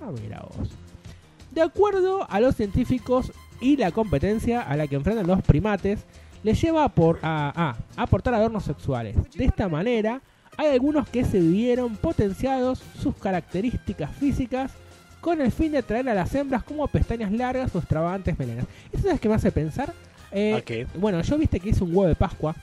Ah, 0.00 0.10
mira 0.10 0.40
vos. 0.40 0.70
De 1.52 1.62
acuerdo 1.62 2.26
a 2.30 2.40
los 2.40 2.56
científicos 2.56 3.32
y 3.60 3.76
la 3.76 3.90
competencia 3.92 4.62
a 4.62 4.76
la 4.76 4.86
que 4.86 4.96
enfrentan 4.96 5.26
los 5.26 5.42
primates, 5.42 6.00
les 6.42 6.60
lleva 6.60 6.84
a, 6.84 6.88
por, 6.88 7.18
a, 7.22 7.76
a 7.96 8.02
aportar 8.02 8.34
adornos 8.34 8.64
sexuales. 8.64 9.16
De 9.34 9.44
esta 9.44 9.68
manera, 9.68 10.22
hay 10.56 10.68
algunos 10.68 11.08
que 11.08 11.24
se 11.24 11.40
vieron 11.40 11.96
potenciados 11.96 12.82
sus 13.00 13.14
características 13.16 14.10
físicas 14.16 14.72
con 15.20 15.40
el 15.40 15.52
fin 15.52 15.72
de 15.72 15.78
atraer 15.78 16.08
a 16.08 16.14
las 16.14 16.34
hembras 16.34 16.62
como 16.62 16.86
pestañas 16.88 17.30
largas 17.30 17.74
o 17.74 17.78
extravagantes 17.78 18.38
melenas. 18.38 18.64
¿Eso 18.92 19.10
es 19.10 19.20
que 19.20 19.28
me 19.28 19.34
hace 19.34 19.52
pensar? 19.52 19.92
Eh, 20.32 20.54
¿A 20.54 20.62
qué? 20.62 20.86
Bueno, 20.98 21.20
yo 21.20 21.36
viste 21.38 21.60
que 21.60 21.70
hice 21.70 21.84
un 21.84 21.90
huevo 21.90 22.08
de 22.08 22.14
Pascua. 22.14 22.54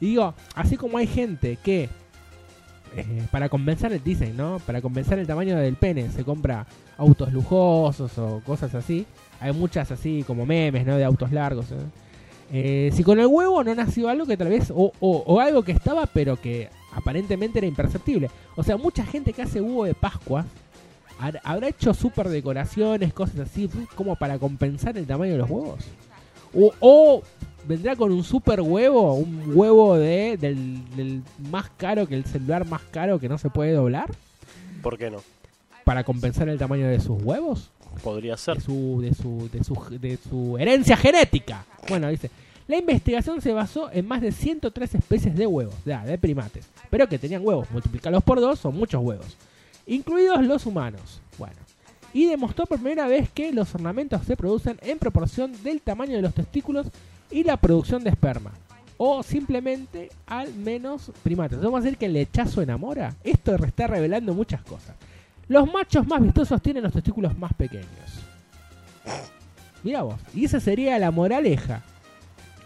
Y 0.00 0.06
digo, 0.06 0.34
así 0.54 0.76
como 0.76 0.98
hay 0.98 1.06
gente 1.06 1.58
que 1.62 1.88
eh, 2.96 3.26
para 3.30 3.48
compensar 3.48 3.92
el 3.92 4.02
dicen, 4.02 4.36
¿no? 4.36 4.58
Para 4.60 4.80
compensar 4.80 5.18
el 5.18 5.26
tamaño 5.26 5.56
del 5.56 5.76
pene 5.76 6.10
se 6.10 6.24
compra 6.24 6.66
autos 6.96 7.32
lujosos 7.32 8.18
o 8.18 8.40
cosas 8.44 8.74
así. 8.74 9.06
Hay 9.44 9.52
muchas 9.52 9.90
así 9.90 10.24
como 10.26 10.46
memes, 10.46 10.86
¿no? 10.86 10.96
De 10.96 11.04
autos 11.04 11.30
largos. 11.32 11.66
¿eh? 11.70 11.76
Eh, 12.52 12.90
si 12.94 13.02
con 13.02 13.18
el 13.20 13.26
huevo 13.26 13.62
no 13.64 13.74
nació 13.74 14.08
algo 14.08 14.26
que 14.26 14.36
tal 14.36 14.48
vez, 14.48 14.70
o, 14.70 14.92
o- 15.00 15.22
o 15.26 15.40
algo 15.40 15.62
que 15.62 15.72
estaba 15.72 16.06
pero 16.06 16.40
que 16.40 16.68
aparentemente 16.92 17.58
era 17.58 17.66
imperceptible. 17.66 18.30
O 18.56 18.62
sea, 18.62 18.76
mucha 18.76 19.04
gente 19.04 19.32
que 19.32 19.42
hace 19.42 19.60
huevo 19.60 19.84
de 19.84 19.94
Pascua 19.94 20.44
har- 21.18 21.40
habrá 21.44 21.68
hecho 21.68 21.92
super 21.94 22.28
decoraciones, 22.28 23.12
cosas 23.12 23.40
así, 23.40 23.68
como 23.96 24.16
para 24.16 24.38
compensar 24.38 24.96
el 24.96 25.06
tamaño 25.06 25.32
de 25.32 25.38
los 25.38 25.50
huevos. 25.50 25.80
O, 26.54 26.72
o 26.80 27.22
vendrá 27.66 27.96
con 27.96 28.12
un 28.12 28.22
super 28.24 28.60
huevo, 28.60 29.14
un 29.14 29.52
huevo 29.54 29.96
de 29.96 30.36
del, 30.36 30.78
del 30.96 31.22
más 31.50 31.70
caro 31.76 32.06
que 32.06 32.14
el 32.14 32.24
celular 32.24 32.66
más 32.68 32.82
caro 32.90 33.18
que 33.18 33.28
no 33.28 33.38
se 33.38 33.48
puede 33.50 33.72
doblar 33.72 34.10
¿Por 34.82 34.96
qué 34.98 35.10
no? 35.10 35.18
para 35.82 36.04
compensar 36.04 36.48
el 36.48 36.58
tamaño 36.58 36.86
de 36.86 37.00
sus 37.00 37.20
huevos, 37.22 37.70
Podría 38.02 38.36
ser. 38.36 38.56
de 38.56 38.62
su 38.62 39.00
de 39.00 39.14
su 39.14 39.48
de 39.52 39.64
su, 39.64 39.74
de 39.98 40.18
su 40.28 40.58
herencia 40.58 40.96
genética. 40.96 41.64
Bueno, 41.88 42.08
dice, 42.08 42.30
la 42.66 42.78
investigación 42.78 43.42
se 43.42 43.52
basó 43.52 43.90
en 43.92 44.08
más 44.08 44.22
de 44.22 44.32
103 44.32 44.94
especies 44.94 45.36
de 45.36 45.46
huevos, 45.46 45.74
de 45.84 46.18
primates, 46.18 46.66
pero 46.88 47.08
que 47.08 47.18
tenían 47.18 47.44
huevos, 47.44 47.70
multiplicarlos 47.70 48.24
por 48.24 48.40
dos 48.40 48.58
son 48.58 48.74
muchos 48.74 49.02
huevos, 49.02 49.36
incluidos 49.86 50.42
los 50.44 50.64
humanos. 50.64 51.20
Bueno, 51.36 51.56
y 52.14 52.26
demostró 52.26 52.64
por 52.64 52.78
primera 52.78 53.06
vez 53.06 53.28
que 53.28 53.52
los 53.52 53.74
ornamentos 53.74 54.24
se 54.24 54.36
producen 54.36 54.78
en 54.82 54.98
proporción 54.98 55.52
del 55.62 55.82
tamaño 55.82 56.16
de 56.16 56.22
los 56.22 56.32
testículos 56.32 56.86
y 57.30 57.42
la 57.42 57.56
producción 57.58 58.02
de 58.02 58.10
esperma. 58.10 58.52
O 58.96 59.24
simplemente 59.24 60.10
al 60.26 60.54
menos 60.54 61.10
primates. 61.24 61.60
¿Vamos 61.60 61.80
a 61.80 61.82
decir 61.82 61.98
que 61.98 62.06
el 62.06 62.12
lechazo 62.12 62.62
enamora? 62.62 63.16
Esto 63.24 63.56
está 63.56 63.88
revelando 63.88 64.32
muchas 64.32 64.62
cosas. 64.62 64.94
Los 65.48 65.70
machos 65.72 66.06
más 66.06 66.22
vistosos 66.22 66.60
tienen 66.62 66.82
los 66.82 66.92
testículos 66.92 67.36
más 67.38 67.52
pequeños. 67.54 67.86
Mira 69.82 70.02
vos. 70.02 70.18
Y 70.34 70.44
esa 70.46 70.60
sería 70.60 70.98
la 70.98 71.10
moraleja. 71.10 71.82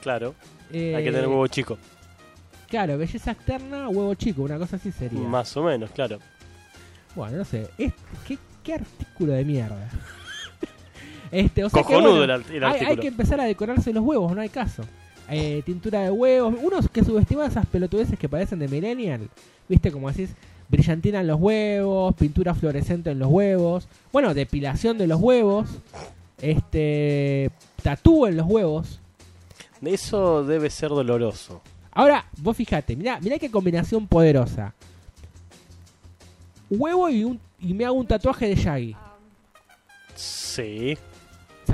Claro. 0.03 0.35
Eh, 0.73 0.95
Hay 0.95 1.05
que 1.05 1.11
tener 1.11 1.27
huevo 1.27 1.47
chico. 1.49 1.77
Claro, 2.69 2.99
belleza 2.99 3.33
externa, 3.33 3.89
huevo 3.89 4.15
chico, 4.15 4.43
una 4.43 4.59
cosa 4.59 4.77
así 4.77 4.93
sería. 4.93 5.19
Más 5.21 5.57
o 5.57 5.63
menos, 5.65 5.91
claro. 5.91 6.19
Bueno, 7.17 7.39
no 7.39 7.45
sé. 7.45 7.69
Es- 7.79 7.95
¿qué, 8.27 8.39
qué 8.63 8.75
artículo 8.75 9.33
de 9.33 9.45
mierda? 9.45 9.89
este, 11.33 11.65
o 11.65 11.71
sea 11.71 11.83
que, 11.83 11.87
Cojonudo 11.89 12.19
bueno, 12.19 12.25
el, 12.25 12.31
art- 12.31 12.51
el 12.51 12.63
hay, 12.65 12.71
artículo. 12.73 12.91
hay 12.91 12.97
que 12.99 13.09
empezar 13.09 13.41
a 13.41 13.45
decorarse 13.45 13.93
los 13.93 14.05
huevos, 14.05 14.33
no 14.35 14.41
hay 14.41 14.51
caso. 14.51 14.85
Eh, 15.31 15.63
tintura 15.65 16.03
de 16.03 16.11
huevos. 16.11 16.55
Unos 16.63 16.89
que 16.89 17.03
subestiman 17.05 17.51
esas 17.51 17.67
pelotudeces 17.67 18.19
que 18.19 18.29
parecen 18.29 18.59
de 18.61 18.69
millennial. 18.69 19.29
Viste, 19.69 19.91
como 19.91 20.11
decís, 20.11 20.31
brillantina 20.69 21.21
en 21.21 21.27
los 21.27 21.41
huevos, 21.41 22.15
pintura 22.15 22.55
fluorescente 22.55 23.11
en 23.11 23.19
los 23.19 23.29
huevos. 23.29 23.89
Bueno, 24.13 24.35
depilación 24.35 24.99
de 24.99 25.07
los 25.07 25.21
huevos. 25.21 25.69
Este. 26.41 27.51
Tatú 27.83 28.27
en 28.27 28.37
los 28.37 28.47
huevos. 28.47 29.01
Eso 29.83 30.45
debe 30.45 30.71
ser 30.71 30.91
doloroso. 30.91 31.63
Ahora, 31.93 32.27
vos 32.39 32.57
fijate, 32.57 32.97
mirá, 32.97 33.19
mirá 33.21 33.39
qué 33.39 33.51
combinación 33.51 34.07
poderosa. 34.07 34.75
Huevo 36.71 37.09
y, 37.09 37.25
un, 37.25 37.41
y 37.59 37.75
me 37.75 37.85
hago 37.85 37.97
un 37.97 38.07
tatuaje 38.07 38.49
de 38.49 38.55
Shaggy. 38.55 38.97
Sí. 40.15 40.99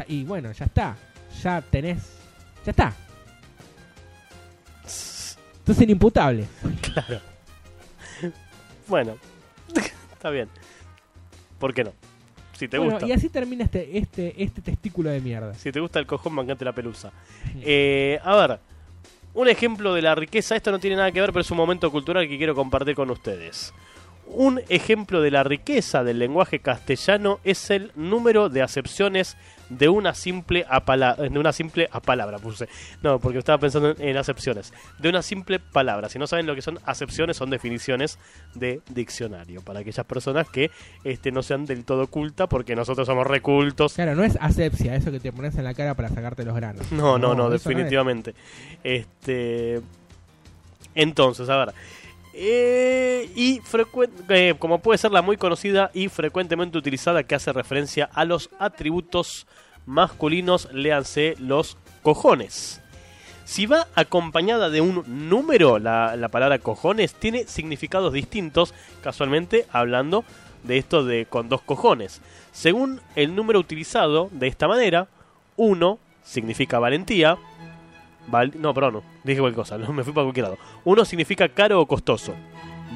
Y 0.08 0.24
bueno, 0.24 0.52
ya 0.52 0.66
está. 0.66 0.96
Ya 1.42 1.60
tenés. 1.62 2.02
Ya 2.64 2.70
está. 2.70 2.94
Entonces 5.58 5.82
inimputable. 5.82 6.46
Claro. 6.82 7.33
Bueno. 8.88 9.16
Está 10.12 10.30
bien. 10.30 10.48
¿Por 11.58 11.72
qué 11.74 11.84
no? 11.84 11.92
Si 12.56 12.68
te 12.68 12.78
bueno, 12.78 12.92
gusta. 12.92 13.06
y 13.06 13.12
así 13.12 13.28
termina 13.28 13.64
este, 13.64 13.98
este, 13.98 14.42
este 14.42 14.62
testículo 14.62 15.10
de 15.10 15.20
mierda. 15.20 15.54
Si 15.54 15.72
te 15.72 15.80
gusta 15.80 15.98
el 15.98 16.06
cojón, 16.06 16.34
mancate 16.34 16.64
la 16.64 16.72
pelusa. 16.72 17.12
Eh, 17.60 18.18
a 18.22 18.36
ver, 18.36 18.60
un 19.34 19.48
ejemplo 19.48 19.92
de 19.92 20.02
la 20.02 20.14
riqueza. 20.14 20.54
Esto 20.56 20.70
no 20.70 20.78
tiene 20.78 20.96
nada 20.96 21.10
que 21.10 21.20
ver, 21.20 21.30
pero 21.30 21.40
es 21.40 21.50
un 21.50 21.56
momento 21.56 21.90
cultural 21.90 22.28
que 22.28 22.38
quiero 22.38 22.54
compartir 22.54 22.94
con 22.94 23.10
ustedes. 23.10 23.74
Un 24.26 24.62
ejemplo 24.68 25.20
de 25.20 25.30
la 25.30 25.42
riqueza 25.42 26.02
del 26.04 26.18
lenguaje 26.18 26.60
castellano 26.60 27.40
es 27.44 27.70
el 27.70 27.92
número 27.94 28.48
de 28.48 28.62
acepciones 28.62 29.36
de 29.68 29.88
una 29.88 30.14
simple 30.14 30.64
apala- 30.68 31.16
de 31.16 31.38
una 31.38 31.52
simple 31.52 31.88
a 31.90 32.00
palabra 32.00 32.38
puse. 32.38 32.68
No, 33.02 33.18
porque 33.18 33.38
estaba 33.38 33.58
pensando 33.58 33.90
en, 33.90 34.00
en 34.00 34.16
acepciones. 34.16 34.72
De 34.98 35.08
una 35.08 35.22
simple 35.22 35.58
palabra. 35.58 36.08
Si 36.08 36.18
no 36.18 36.26
saben 36.26 36.46
lo 36.46 36.54
que 36.54 36.62
son 36.62 36.78
acepciones, 36.84 37.36
son 37.36 37.50
definiciones 37.50 38.18
de 38.54 38.80
diccionario. 38.90 39.62
Para 39.62 39.80
aquellas 39.80 40.04
personas 40.06 40.48
que 40.48 40.70
este, 41.04 41.32
no 41.32 41.42
sean 41.42 41.64
del 41.66 41.84
todo 41.84 42.06
culta, 42.08 42.46
porque 42.46 42.76
nosotros 42.76 43.06
somos 43.06 43.26
recultos. 43.26 43.94
Claro, 43.94 44.14
no 44.14 44.24
es 44.24 44.36
asepsia, 44.40 44.94
eso 44.94 45.10
que 45.10 45.20
te 45.20 45.32
pones 45.32 45.56
en 45.56 45.64
la 45.64 45.74
cara 45.74 45.94
para 45.94 46.08
sacarte 46.08 46.44
los 46.44 46.54
granos. 46.54 46.90
No, 46.92 47.18
no, 47.18 47.34
no, 47.34 47.52
es. 47.52 47.62
definitivamente. 47.64 48.34
Este. 48.82 49.80
Entonces, 50.94 51.48
a 51.48 51.56
ver. 51.56 51.74
Eh, 52.36 53.30
y 53.36 53.60
eh, 54.28 54.54
como 54.58 54.80
puede 54.80 54.98
ser 54.98 55.12
la 55.12 55.22
muy 55.22 55.36
conocida 55.36 55.92
y 55.94 56.08
frecuentemente 56.08 56.76
utilizada 56.76 57.22
que 57.22 57.36
hace 57.36 57.52
referencia 57.52 58.10
a 58.12 58.24
los 58.24 58.50
atributos 58.58 59.46
masculinos, 59.86 60.68
léanse 60.72 61.36
los 61.38 61.76
cojones. 62.02 62.80
Si 63.44 63.66
va 63.66 63.86
acompañada 63.94 64.68
de 64.68 64.80
un 64.80 65.04
número, 65.28 65.78
la, 65.78 66.16
la 66.16 66.28
palabra 66.28 66.58
cojones 66.58 67.14
tiene 67.14 67.44
significados 67.46 68.12
distintos, 68.12 68.74
casualmente 69.02 69.66
hablando 69.70 70.24
de 70.64 70.78
esto 70.78 71.04
de 71.04 71.26
con 71.26 71.48
dos 71.48 71.60
cojones. 71.60 72.20
Según 72.50 73.00
el 73.14 73.36
número 73.36 73.60
utilizado 73.60 74.28
de 74.32 74.48
esta 74.48 74.66
manera, 74.66 75.06
1 75.56 75.98
significa 76.24 76.78
valentía. 76.78 77.36
No, 78.58 78.74
perdón, 78.74 79.02
dije 79.22 79.40
cualquier 79.40 79.64
cosa, 79.64 79.78
me 79.92 80.04
fui 80.04 80.12
para 80.12 80.24
cualquier 80.24 80.44
lado. 80.44 80.58
1 80.84 81.04
significa 81.04 81.48
caro 81.48 81.80
o 81.80 81.86
costoso. 81.86 82.34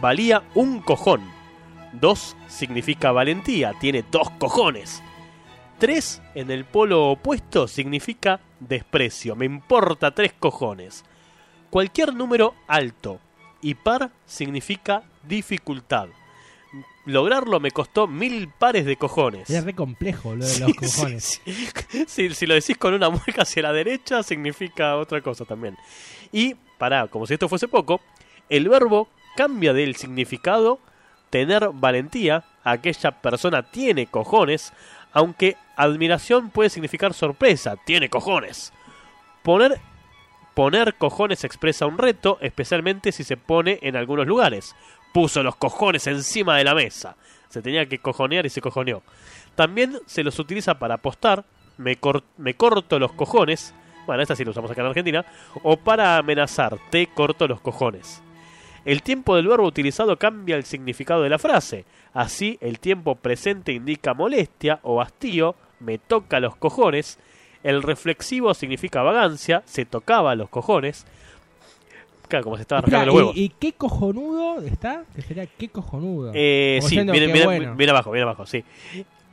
Valía 0.01 0.43
un 0.55 0.81
cojón. 0.81 1.22
2 1.93 2.37
significa 2.47 3.12
valentía, 3.12 3.72
tiene 3.81 4.05
dos 4.11 4.31
cojones. 4.39 5.03
3 5.79 6.22
en 6.35 6.51
el 6.51 6.64
polo 6.64 7.11
opuesto 7.11 7.68
significa 7.68 8.41
desprecio, 8.61 9.37
me 9.37 9.47
importa 9.47 10.11
tres 10.11 10.35
cojones. 10.39 11.05
Cualquier 11.70 12.14
número 12.14 12.55
alto 12.66 13.20
y 13.61 13.74
par 13.74 14.11
significa 14.26 15.03
dificultad. 15.22 16.09
Lograrlo 17.09 17.59
me 17.59 17.70
costó 17.70 18.06
mil 18.06 18.48
pares 18.48 18.84
de 18.84 18.96
cojones. 18.96 19.48
Es 19.48 19.64
re 19.64 19.74
complejo 19.74 20.34
lo 20.34 20.44
de 20.44 20.50
Sí, 20.50 20.61
los 20.61 20.74
cojones. 20.74 21.40
sí. 21.44 21.68
Sí, 22.06 22.34
si 22.34 22.46
lo 22.46 22.52
decís 22.54 22.76
con 22.76 22.92
una 22.92 23.09
mueca 23.09 23.42
hacia 23.42 23.62
la 23.62 23.72
derecha, 23.72 24.22
significa 24.22 24.96
otra 24.96 25.22
cosa 25.22 25.46
también. 25.46 25.76
Y, 26.32 26.54
pará, 26.76 27.09
como 27.09 27.26
si 27.26 27.32
esto 27.34 27.48
fuese 27.48 27.66
poco, 27.66 28.02
el 28.50 28.68
verbo 28.68 29.09
cambia 29.36 29.72
del 29.72 29.96
significado 29.96 30.80
tener 31.30 31.70
valentía, 31.72 32.44
aquella 32.62 33.11
persona 33.22 33.62
tiene 33.62 34.06
cojones, 34.06 34.72
aunque 35.12 35.56
admiración 35.76 36.50
puede 36.50 36.68
significar 36.68 37.14
sorpresa, 37.14 37.76
tiene 37.86 38.11
cojones. 38.11 38.72
Poner, 39.42 39.80
poner 40.52 40.94
cojones 40.94 41.44
expresa 41.44 41.86
un 41.86 41.96
reto, 41.96 42.36
especialmente 42.42 43.12
si 43.12 43.24
se 43.24 43.38
pone 43.38 43.78
en 43.80 43.96
algunos 43.96 44.26
lugares. 44.26 44.74
Puso 45.12 45.42
los 45.42 45.56
cojones 45.56 46.06
encima 46.06 46.56
de 46.56 46.64
la 46.64 46.74
mesa. 46.74 47.16
Se 47.48 47.62
tenía 47.62 47.86
que 47.86 47.98
cojonear 47.98 48.46
y 48.46 48.50
se 48.50 48.61
cojoneó. 48.61 49.02
También 49.54 49.98
se 50.06 50.22
los 50.22 50.38
utiliza 50.38 50.78
para 50.78 50.94
apostar, 50.96 51.44
me, 51.78 51.96
cor- 51.96 52.24
me 52.36 52.54
corto 52.54 52.98
los 52.98 53.12
cojones, 53.12 53.74
bueno, 54.06 54.22
esta 54.22 54.36
sí 54.36 54.44
lo 54.44 54.52
usamos 54.52 54.70
acá 54.70 54.82
en 54.82 54.88
Argentina, 54.88 55.24
o 55.62 55.76
para 55.76 56.16
amenazar, 56.18 56.78
te 56.90 57.06
corto 57.09 57.48
los 57.48 57.61
cojones. 57.61 58.22
El 58.84 59.02
tiempo 59.02 59.36
del 59.36 59.48
verbo 59.48 59.66
utilizado 59.66 60.16
cambia 60.18 60.56
el 60.56 60.64
significado 60.64 61.22
de 61.22 61.28
la 61.28 61.38
frase. 61.38 61.84
Así, 62.14 62.56
el 62.61 62.78
tiempo 62.78 63.16
presente 63.16 63.72
indica 63.72 64.14
molestia 64.14 64.80
o 64.82 65.02
hastío, 65.02 65.56
me 65.80 65.98
toca 65.98 66.40
los 66.40 66.56
cojones. 66.56 67.18
El 67.62 67.82
reflexivo 67.82 68.54
significa 68.54 69.02
vagancia, 69.02 69.62
se 69.66 69.84
tocaba 69.84 70.34
los 70.36 70.48
cojones. 70.48 71.06
Claro, 72.29 72.45
como 72.45 72.57
se 72.57 72.62
estaba 72.62 72.81
Espera, 72.81 72.99
rascando 72.99 73.12
los 73.12 73.16
huevos. 73.22 73.37
¿y, 73.37 73.45
y 73.45 73.49
qué 73.49 73.72
cojonudo 73.72 74.61
está? 74.62 75.05
Que 75.16 75.22
sería 75.22 75.47
qué 75.47 75.68
cojonudo. 75.68 76.31
Eh, 76.35 76.79
sí, 76.83 76.97
viene, 76.97 77.12
viene- 77.12 77.45
bueno. 77.45 77.74
viene 77.74 77.91
abajo, 77.91 78.11
viene 78.11 78.22
abajo, 78.24 78.47
sí. 78.47 78.64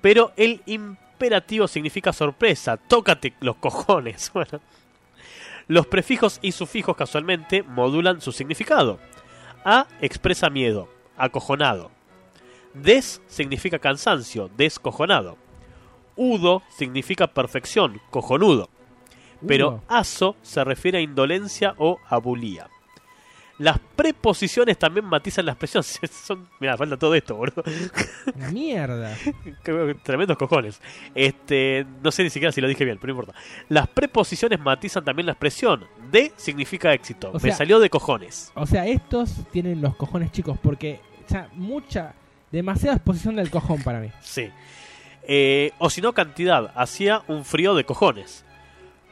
Pero 0.01 0.31
el 0.37 0.61
imperativo 0.65 1.67
significa 1.67 2.13
sorpresa, 2.13 2.77
tócate 2.77 3.33
los 3.41 3.55
cojones. 3.57 4.31
Bueno. 4.33 4.59
Los 5.67 5.87
prefijos 5.87 6.37
y 6.43 6.51
sufijos 6.51 6.95
casualmente 6.95 7.63
modulan 7.63 8.21
su 8.21 8.31
significado. 8.31 8.99
A 9.65 9.87
expresa 9.99 10.49
miedo, 10.49 10.87
acojonado. 11.17 11.89
Des 12.75 13.19
significa 13.27 13.79
cansancio, 13.79 14.49
descojonado. 14.55 15.37
Udo 16.15 16.61
significa 16.77 17.27
perfección, 17.27 17.99
cojonudo. 18.11 18.69
Pero 19.47 19.81
aso 19.87 20.35
se 20.43 20.63
refiere 20.63 20.99
a 20.99 21.01
indolencia 21.01 21.73
o 21.77 21.99
abulía. 22.07 22.67
Las 23.57 23.79
preposiciones 23.95 24.77
también 24.77 25.05
matizan 25.05 25.45
la 25.45 25.53
expresión. 25.53 25.81
Son, 26.25 26.47
mira, 26.59 26.75
falta 26.77 26.97
todo 26.97 27.15
esto, 27.15 27.35
boludo. 27.35 27.63
Mierda. 28.51 29.15
Tremendos 30.03 30.37
cojones. 30.37 30.81
Este, 31.13 31.85
no 32.03 32.11
sé 32.11 32.23
ni 32.23 32.29
siquiera 32.29 32.51
si 32.51 32.59
lo 32.61 32.67
dije 32.67 32.83
bien, 32.83 32.97
pero 32.99 33.13
no 33.13 33.19
importa. 33.21 33.39
Las 33.69 33.87
preposiciones 33.87 34.59
matizan 34.59 35.05
también 35.05 35.25
la 35.25 35.31
expresión. 35.33 35.85
De 36.11 36.33
significa 36.35 36.93
éxito. 36.93 37.29
O 37.29 37.33
Me 37.35 37.39
sea- 37.39 37.55
salió 37.55 37.79
de 37.79 37.89
cojones. 37.89 38.51
O 38.55 38.65
sea, 38.65 38.85
estos 38.87 39.33
tienen 39.51 39.81
los 39.81 39.95
cojones 39.95 40.31
chicos 40.31 40.57
porque 40.61 40.99
ya 41.29 41.49
mucha, 41.53 42.13
demasiada 42.51 42.95
exposición 42.97 43.37
del 43.37 43.49
cojón 43.49 43.81
para 43.83 43.99
mí. 43.99 44.11
Sí. 44.21 44.49
Eh, 45.23 45.71
o 45.79 45.89
si 45.89 46.01
no, 46.01 46.13
cantidad. 46.13 46.71
Hacía 46.75 47.21
un 47.27 47.45
frío 47.45 47.73
de 47.73 47.85
cojones. 47.85 48.43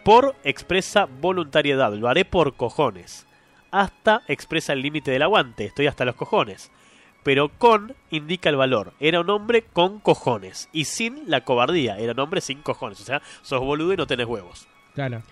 Por 0.04 0.36
expresa 0.44 1.06
voluntariedad. 1.22 1.94
Lo 1.94 2.10
haré 2.10 2.26
por 2.26 2.56
cojones. 2.56 3.26
Hasta 3.74 4.22
expresa 4.28 4.72
el 4.74 4.82
límite 4.84 5.10
del 5.12 5.24
aguante. 5.24 5.66
Estoy 5.66 5.88
hasta 5.88 6.06
los 6.06 6.16
cojones. 6.16 6.72
Pero 7.24 7.50
con 7.50 7.96
indica 8.12 8.50
el 8.50 8.56
valor. 8.56 8.94
Era 9.00 9.20
un 9.22 9.30
hombre 9.30 9.64
con 9.64 10.00
cojones. 10.00 10.70
Y 10.74 10.86
sin 10.86 11.24
la 11.26 11.42
cobardía. 11.42 11.98
Era 11.98 12.12
un 12.14 12.20
hombre 12.20 12.40
sin 12.42 12.62
cojones. 12.62 13.02
O 13.02 13.04
sea, 13.04 13.22
sos 13.42 13.62
boludo 13.62 13.94
y 13.94 13.98
no 13.98 14.06
tenés 14.06 14.28
huevos. 14.28 14.68
Claro. 14.94 15.24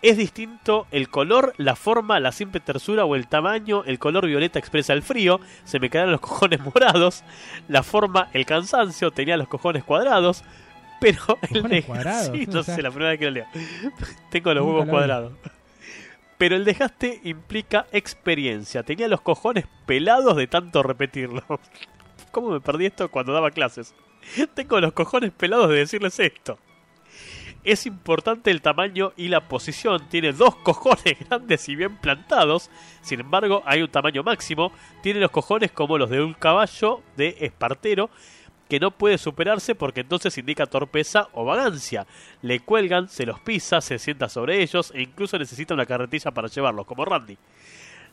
Es 0.00 0.16
distinto 0.16 0.86
el 0.90 1.08
color, 1.08 1.54
la 1.56 1.76
forma, 1.76 2.18
la 2.20 2.32
simple 2.32 2.60
tersura 2.60 3.04
o 3.04 3.14
el 3.14 3.28
tamaño. 3.28 3.84
El 3.84 3.98
color 3.98 4.26
violeta 4.26 4.58
expresa 4.58 4.92
el 4.92 5.02
frío. 5.02 5.38
Se 5.64 5.78
me 5.78 5.88
quedaron 5.90 6.12
los 6.12 6.20
cojones 6.22 6.60
morados. 6.60 7.22
La 7.68 7.82
forma, 7.84 8.28
el 8.32 8.44
cansancio. 8.44 9.10
Tenía 9.12 9.36
los 9.36 9.46
cojones 9.48 9.84
cuadrados. 9.84 10.42
Pero 11.00 11.20
el 11.42 11.48
¿Cojones 11.62 11.70
de- 11.70 11.82
cuadrados? 11.86 12.30
Sí, 12.36 12.46
O 12.48 12.52
no 12.54 12.62
sea, 12.64 12.74
sé, 12.74 12.82
la 12.82 12.90
primera 12.90 13.10
vez 13.10 13.18
que 13.20 13.24
lo 13.26 13.30
leo. 13.30 13.46
Tengo 14.30 14.52
los 14.54 14.64
huevos 14.66 14.88
cuadrados. 14.88 15.32
Pero 16.38 16.54
el 16.54 16.64
dejaste 16.64 17.20
implica 17.24 17.86
experiencia. 17.92 18.84
Tenía 18.84 19.08
los 19.08 19.20
cojones 19.20 19.66
pelados 19.86 20.36
de 20.36 20.46
tanto 20.46 20.82
repetirlo. 20.82 21.42
¿Cómo 22.30 22.50
me 22.50 22.60
perdí 22.60 22.86
esto 22.86 23.10
cuando 23.10 23.32
daba 23.32 23.50
clases? 23.50 23.94
Tengo 24.54 24.80
los 24.80 24.92
cojones 24.92 25.32
pelados 25.32 25.68
de 25.68 25.76
decirles 25.76 26.18
esto. 26.20 26.58
Es 27.64 27.86
importante 27.86 28.52
el 28.52 28.62
tamaño 28.62 29.12
y 29.16 29.28
la 29.28 29.48
posición. 29.48 30.08
Tiene 30.08 30.32
dos 30.32 30.54
cojones 30.56 31.16
grandes 31.28 31.68
y 31.68 31.74
bien 31.74 31.96
plantados. 31.96 32.70
Sin 33.02 33.20
embargo, 33.20 33.62
hay 33.66 33.82
un 33.82 33.90
tamaño 33.90 34.22
máximo. 34.22 34.72
Tiene 35.02 35.20
los 35.20 35.32
cojones 35.32 35.72
como 35.72 35.98
los 35.98 36.08
de 36.08 36.22
un 36.22 36.34
caballo 36.34 37.02
de 37.16 37.36
espartero 37.40 38.10
que 38.68 38.80
no 38.80 38.90
puede 38.90 39.18
superarse 39.18 39.74
porque 39.74 40.00
entonces 40.00 40.36
indica 40.38 40.66
torpeza 40.66 41.28
o 41.32 41.44
vagancia. 41.44 42.06
Le 42.42 42.60
cuelgan, 42.60 43.08
se 43.08 43.26
los 43.26 43.40
pisa, 43.40 43.80
se 43.80 43.98
sienta 43.98 44.28
sobre 44.28 44.62
ellos 44.62 44.92
e 44.94 45.02
incluso 45.02 45.38
necesita 45.38 45.74
una 45.74 45.86
carretilla 45.86 46.30
para 46.30 46.48
llevarlos, 46.48 46.86
como 46.86 47.04
Randy. 47.04 47.38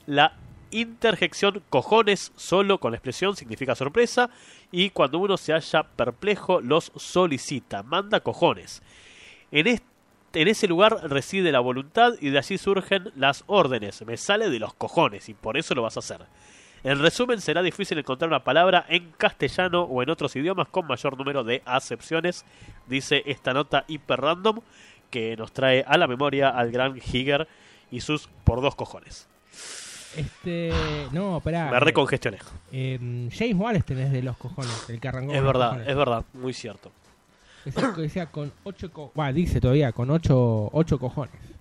La 0.08 0.34
interjección 0.72 1.62
cojones 1.70 2.32
solo 2.36 2.80
con 2.80 2.92
la 2.92 2.98
expresión 2.98 3.36
significa 3.36 3.76
sorpresa 3.76 4.30
y 4.72 4.90
cuando 4.90 5.20
uno 5.20 5.38
se 5.38 5.54
halla 5.54 5.84
perplejo 5.84 6.62
los 6.62 6.92
solicita, 6.96 7.84
manda 7.84 8.22
cojones. 8.22 8.82
En, 9.52 9.68
en 9.68 10.48
ese 10.48 10.68
lugar 10.68 11.10
reside 11.10 11.52
la 11.52 11.60
voluntad 11.60 12.14
y 12.20 12.30
de 12.30 12.38
allí 12.38 12.58
surgen 12.58 13.12
las 13.16 13.44
órdenes. 13.48 14.06
Me 14.06 14.18
sale 14.18 14.50
de 14.50 14.60
los 14.60 14.74
cojones 14.74 15.30
y 15.30 15.34
por 15.34 15.58
eso 15.58 15.76
lo 15.76 15.84
vas 15.84 15.98
a 15.98 16.00
hacer. 16.00 16.22
En 16.86 17.00
resumen, 17.00 17.42
será 17.42 17.64
difícil 17.64 17.98
encontrar 17.98 18.30
una 18.30 18.44
palabra 18.44 18.86
en 18.88 19.10
castellano 19.18 19.82
o 19.82 20.04
en 20.04 20.10
otros 20.12 20.36
idiomas 20.36 20.68
con 20.68 20.86
mayor 20.86 21.18
número 21.18 21.44
de 21.44 21.64
acepciones, 21.66 22.46
dice 22.86 23.24
esta 23.26 23.56
nota 23.56 23.86
hiper 23.88 24.22
random 24.22 24.60
que 25.10 25.36
nos 25.36 25.52
trae 25.52 25.84
a 25.88 25.98
la 25.98 26.06
memoria 26.06 26.50
al 26.50 26.70
gran 26.70 26.96
Higer 26.96 27.48
y 27.90 28.02
sus 28.02 28.30
por 28.44 28.62
dos 28.62 28.76
cojones. 28.76 29.28
Este. 30.16 30.72
No, 31.12 31.38
espera. 31.38 31.72
Me 31.72 31.80
recongestioné. 31.80 32.38
Eh, 32.72 33.30
James 33.34 33.56
Wallace 33.56 33.84
tenés 33.84 34.12
de 34.12 34.22
los 34.22 34.38
cojones, 34.38 34.88
el 34.88 35.00
que 35.00 35.08
arrancó. 35.08 35.34
Es 35.34 35.42
verdad, 35.42 35.90
es 35.90 35.96
verdad, 35.96 36.24
muy 36.34 36.54
cierto. 36.54 36.92
Decía, 37.66 37.92
decía 37.98 38.26
con 38.28 38.54
ocho 38.64 38.92
co 38.92 39.12
Buah, 39.16 39.34
dice 39.34 39.60
todavía, 39.60 39.92
con 39.92 40.12
ocho, 40.12 40.70
ocho 40.72 41.00
cojones. 41.00 41.55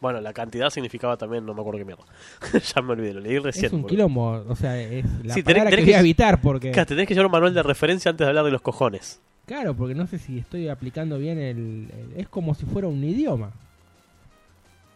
Bueno, 0.00 0.20
la 0.20 0.32
cantidad 0.32 0.70
significaba 0.70 1.16
también, 1.16 1.44
no 1.44 1.52
me 1.52 1.60
acuerdo 1.60 1.78
qué 1.78 1.84
mierda. 1.84 2.04
ya 2.74 2.80
me 2.82 2.92
olvidé, 2.92 3.12
lo 3.14 3.20
leí 3.20 3.38
recién. 3.38 3.66
es 3.66 3.72
un 3.72 3.82
boludo. 3.82 3.88
quilombo, 3.96 4.44
o 4.48 4.56
sea, 4.56 4.80
es 4.80 5.04
la 5.24 5.34
Sí, 5.34 5.40
tenés- 5.42 5.44
palabra 5.44 5.70
tenés 5.70 5.84
que 5.84 5.98
evitar 5.98 6.40
porque... 6.40 6.70
Claro, 6.70 6.86
tenés 6.86 7.06
que 7.06 7.14
llevar 7.14 7.26
un 7.26 7.32
manual 7.32 7.52
de 7.54 7.62
referencia 7.62 8.10
antes 8.10 8.24
de 8.24 8.28
hablar 8.28 8.44
de 8.46 8.50
los 8.50 8.62
cojones. 8.62 9.20
Claro, 9.46 9.74
porque 9.74 9.94
no 9.94 10.06
sé 10.06 10.18
si 10.18 10.38
estoy 10.38 10.68
aplicando 10.68 11.18
bien 11.18 11.38
el, 11.38 11.90
el- 11.92 12.12
Es 12.16 12.28
como 12.28 12.54
si 12.54 12.64
fuera 12.66 12.88
un 12.88 13.02
idioma. 13.04 13.50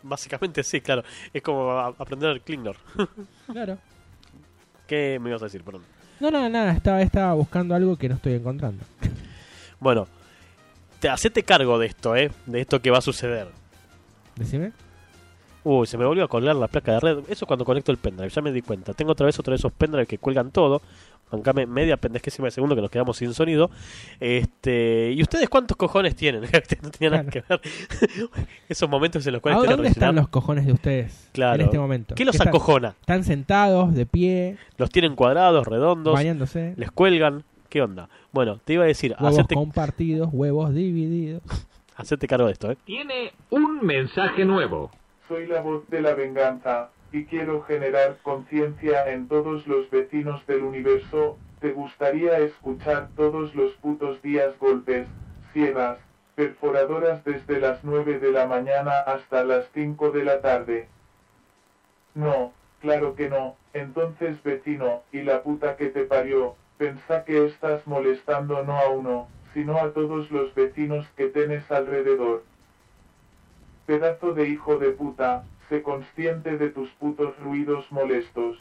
Básicamente 0.03 0.63
sí, 0.63 0.81
claro. 0.81 1.03
Es 1.33 1.43
como 1.43 1.71
aprender 1.71 2.31
el 2.31 2.41
Klingon. 2.41 2.77
Claro. 3.53 3.79
¿Qué 4.87 5.19
me 5.21 5.31
ibas 5.31 5.43
a 5.43 5.47
decir? 5.47 5.63
Perdón. 5.65 5.83
No, 6.21 6.31
no, 6.31 6.49
nada, 6.49 6.73
estaba, 6.73 7.01
estaba 7.03 7.33
buscando 7.35 7.75
algo 7.75 7.97
que 7.97 8.09
no 8.09 8.15
estoy 8.17 8.35
encontrando. 8.35 8.85
Bueno, 9.81 10.07
te, 11.01 11.09
hacete 11.09 11.43
cargo 11.43 11.79
de 11.79 11.87
esto, 11.87 12.15
¿eh? 12.17 12.31
De 12.47 12.61
esto 12.61 12.81
que 12.81 12.91
va 12.91 12.99
a 12.99 13.03
suceder. 13.03 13.49
Decime. 14.37 14.73
Uy, 15.65 15.87
se 15.87 15.97
me 15.99 16.05
volvió 16.05 16.25
a 16.25 16.29
colgar 16.29 16.55
la 16.57 16.69
placa 16.69 16.93
de 16.93 17.01
red. 17.01 17.19
Eso 17.29 17.47
cuando 17.47 17.65
conecto 17.65 17.91
el 17.91 17.99
pendrive, 17.99 18.29
ya 18.29 18.43
me 18.43 18.53
di 18.53 18.61
cuenta. 18.63 18.93
Tengo 18.93 19.13
otra 19.13 19.27
vez 19.27 19.39
otro 19.39 19.53
de 19.53 19.57
esos 19.57 19.73
pendrive 19.73 20.07
que 20.07 20.19
cuelgan 20.19 20.51
todo. 20.51 20.83
Bancame 21.33 21.67
media 21.67 21.97
pendejésima 21.97 22.47
de 22.47 22.51
segundo 22.53 22.75
que 22.77 22.83
nos 22.83 22.91
quedamos 22.91 23.17
sin 23.17 23.33
sonido. 23.33 23.71
Este, 24.21 25.11
¿Y 25.13 25.23
ustedes 25.23 25.49
cuántos 25.49 25.77
cojones 25.77 26.15
tienen? 26.15 26.43
no 26.83 26.91
tenía 26.91 27.11
nada 27.17 27.31
que 27.31 27.43
ver. 27.49 27.61
Esos 28.69 28.89
momentos 28.89 29.27
en 29.27 29.33
los 29.33 29.41
¿A 29.41 29.43
cuales 29.43 29.63
te 29.63 29.69
dónde 29.71 29.89
están 29.89 30.15
los 30.17 30.29
cojones 30.29 30.67
de 30.67 30.73
ustedes 30.73 31.29
Claro. 31.33 31.55
en 31.57 31.61
este 31.63 31.79
momento? 31.79 32.15
¿Qué 32.15 32.25
los 32.25 32.35
están? 32.35 32.49
acojona? 32.49 32.95
Están 33.01 33.25
sentados, 33.25 33.95
de 33.95 34.07
pie, 34.07 34.59
¿Los 34.77 34.91
tienen 34.91 35.17
cuadrados, 35.17 35.67
redondos? 35.67 36.15
bañándose, 36.15 36.75
¿Les 36.77 36.91
cuelgan? 36.91 37.43
¿Qué 37.69 37.83
onda? 37.83 38.09
Bueno, 38.31 38.61
te 38.65 38.75
iba 38.75 38.85
a 38.85 38.87
decir, 38.87 39.17
huevos 39.19 39.47
compartidos, 39.53 40.29
huevos 40.33 40.73
divididos. 40.75 41.43
hacete 41.97 42.29
cargo 42.29 42.47
de 42.47 42.53
esto, 42.53 42.71
¿eh? 42.71 42.77
Tiene 42.85 43.33
un 43.51 43.85
mensaje 43.85 44.45
nuevo. 44.45 44.91
Soy 45.29 45.47
la 45.47 45.63
voz 45.63 45.89
de 45.89 46.03
la 46.03 46.15
venganza, 46.15 46.91
y 47.11 47.25
quiero 47.25 47.63
generar 47.63 48.19
conciencia 48.23 49.11
en 49.11 49.27
todos 49.27 49.67
los 49.67 49.89
vecinos 49.89 50.47
del 50.47 50.63
universo. 50.63 51.39
¿Te 51.61 51.73
gustaría 51.73 52.39
escuchar 52.41 53.09
todos 53.17 53.55
los 53.55 53.73
putos 53.75 54.21
días 54.21 54.59
golpes, 54.59 55.07
sierras, 55.55 55.99
perforadoras 56.35 57.25
desde 57.25 57.59
las 57.59 57.83
9 57.85 58.19
de 58.19 58.33
la 58.33 58.47
mañana 58.47 58.99
hasta 58.99 59.45
las 59.45 59.65
5 59.73 60.11
de 60.11 60.25
la 60.25 60.43
tarde? 60.43 60.89
No, 62.15 62.53
claro 62.81 63.15
que 63.15 63.31
no. 63.31 63.57
Entonces 63.73 64.43
vecino, 64.43 65.05
y 65.11 65.23
la 65.23 65.43
puta 65.43 65.77
que 65.77 65.87
te 65.87 66.05
parió, 66.05 66.55
pensá 66.77 67.25
que 67.25 67.47
estás 67.47 67.87
molestando 67.87 68.63
no 68.63 68.77
a 68.77 68.89
uno, 68.89 69.29
sino 69.55 69.79
a 69.79 69.93
todos 69.93 70.31
los 70.31 70.55
vecinos 70.55 71.09
que 71.17 71.29
tenés 71.29 71.71
alrededor. 71.71 72.43
Pedazo 73.87 74.33
de 74.33 74.49
hijo 74.49 74.79
de 74.79 74.91
puta, 74.91 75.45
sé 75.69 75.83
consciente 75.83 76.57
de 76.57 76.71
tus 76.71 76.89
putos 76.91 77.37
ruidos 77.41 77.85
molestos. 77.91 78.59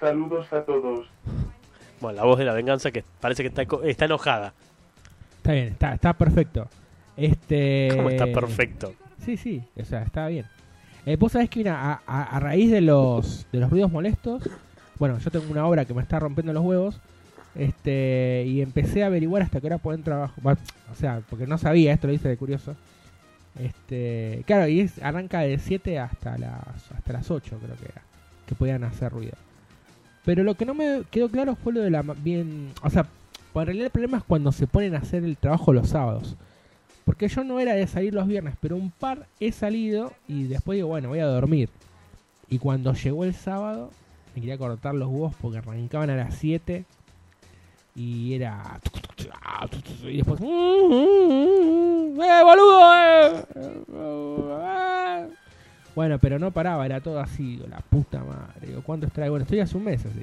Saludos 0.00 0.52
a 0.52 0.62
todos. 0.64 1.06
Bueno, 2.00 2.16
la 2.16 2.24
voz 2.24 2.38
de 2.38 2.44
la 2.44 2.52
venganza 2.52 2.90
que 2.90 3.04
parece 3.20 3.42
que 3.42 3.48
está, 3.48 3.62
está 3.84 4.04
enojada. 4.06 4.52
Está 5.38 5.52
bien, 5.52 5.68
está, 5.68 5.94
está 5.94 6.12
perfecto. 6.12 6.68
Este... 7.16 7.88
¿Cómo 7.94 8.10
está 8.10 8.26
perfecto? 8.26 8.94
Sí, 9.24 9.36
sí, 9.36 9.62
o 9.80 9.84
sea, 9.84 10.02
está 10.02 10.26
bien. 10.26 10.46
Eh, 11.06 11.16
Vos 11.16 11.32
sabés 11.32 11.48
que 11.48 11.60
mira, 11.60 11.92
a, 11.92 12.02
a- 12.06 12.36
a 12.36 12.40
raíz 12.40 12.70
de 12.70 12.80
los, 12.80 13.46
de 13.52 13.60
los 13.60 13.70
ruidos 13.70 13.90
molestos, 13.92 14.48
bueno, 14.98 15.18
yo 15.18 15.30
tengo 15.30 15.46
una 15.50 15.66
obra 15.66 15.84
que 15.84 15.94
me 15.94 16.02
está 16.02 16.18
rompiendo 16.18 16.52
los 16.52 16.64
huevos, 16.64 17.00
este, 17.54 18.44
y 18.46 18.60
empecé 18.62 19.02
a 19.02 19.06
averiguar 19.06 19.42
hasta 19.42 19.60
qué 19.60 19.66
hora 19.66 19.78
pueden 19.78 20.02
trabajar. 20.02 20.34
O 20.90 20.94
sea, 20.96 21.20
porque 21.30 21.46
no 21.46 21.58
sabía, 21.58 21.92
esto 21.92 22.06
lo 22.08 22.12
hice 22.12 22.28
de 22.28 22.36
curioso. 22.36 22.74
Este, 23.58 24.42
claro, 24.46 24.68
y 24.68 24.90
arranca 25.02 25.40
de 25.40 25.58
7 25.58 25.98
hasta 25.98 26.38
las, 26.38 26.90
hasta 26.92 27.12
las 27.12 27.30
8, 27.30 27.58
creo 27.62 27.76
que 27.76 27.84
era, 27.84 28.02
que 28.46 28.54
podían 28.54 28.84
hacer 28.84 29.12
ruido. 29.12 29.34
Pero 30.24 30.42
lo 30.44 30.54
que 30.54 30.64
no 30.64 30.74
me 30.74 31.02
quedó 31.10 31.28
claro 31.28 31.56
fue 31.56 31.72
lo 31.72 31.80
de 31.80 31.90
la 31.90 32.02
bien, 32.02 32.70
o 32.82 32.90
sea, 32.90 33.06
en 33.54 33.66
realidad 33.66 33.86
el 33.86 33.92
problema 33.92 34.18
es 34.18 34.24
cuando 34.24 34.52
se 34.52 34.66
ponen 34.66 34.94
a 34.94 34.98
hacer 34.98 35.24
el 35.24 35.36
trabajo 35.36 35.72
los 35.72 35.88
sábados. 35.88 36.36
Porque 37.04 37.28
yo 37.28 37.42
no 37.42 37.58
era 37.58 37.74
de 37.74 37.86
salir 37.86 38.14
los 38.14 38.28
viernes, 38.28 38.54
pero 38.60 38.76
un 38.76 38.90
par 38.90 39.26
he 39.40 39.50
salido 39.52 40.12
y 40.28 40.44
después 40.44 40.76
digo, 40.76 40.88
bueno, 40.88 41.08
voy 41.08 41.18
a 41.18 41.26
dormir. 41.26 41.68
Y 42.48 42.58
cuando 42.58 42.94
llegó 42.94 43.24
el 43.24 43.34
sábado, 43.34 43.90
me 44.34 44.40
quería 44.40 44.56
cortar 44.56 44.94
los 44.94 45.08
huevos 45.08 45.34
porque 45.40 45.58
arrancaban 45.58 46.10
a 46.10 46.16
las 46.16 46.36
7 46.36 46.84
y 47.94 48.34
era... 48.34 48.80
Y 50.04 50.16
después... 50.16 50.40
¡Eh, 50.40 50.44
boludo! 52.44 52.94
eh! 52.94 53.44
Bueno, 55.94 56.18
pero 56.18 56.38
no 56.38 56.50
paraba, 56.50 56.86
era 56.86 57.00
todo 57.00 57.20
así, 57.20 57.62
la 57.68 57.80
puta 57.80 58.24
madre. 58.24 58.68
Digo, 58.68 58.82
¿cuánto 58.82 59.06
extrae? 59.06 59.28
Bueno, 59.28 59.42
estoy 59.42 59.60
hace 59.60 59.76
un 59.76 59.84
mes 59.84 60.04
así. 60.06 60.22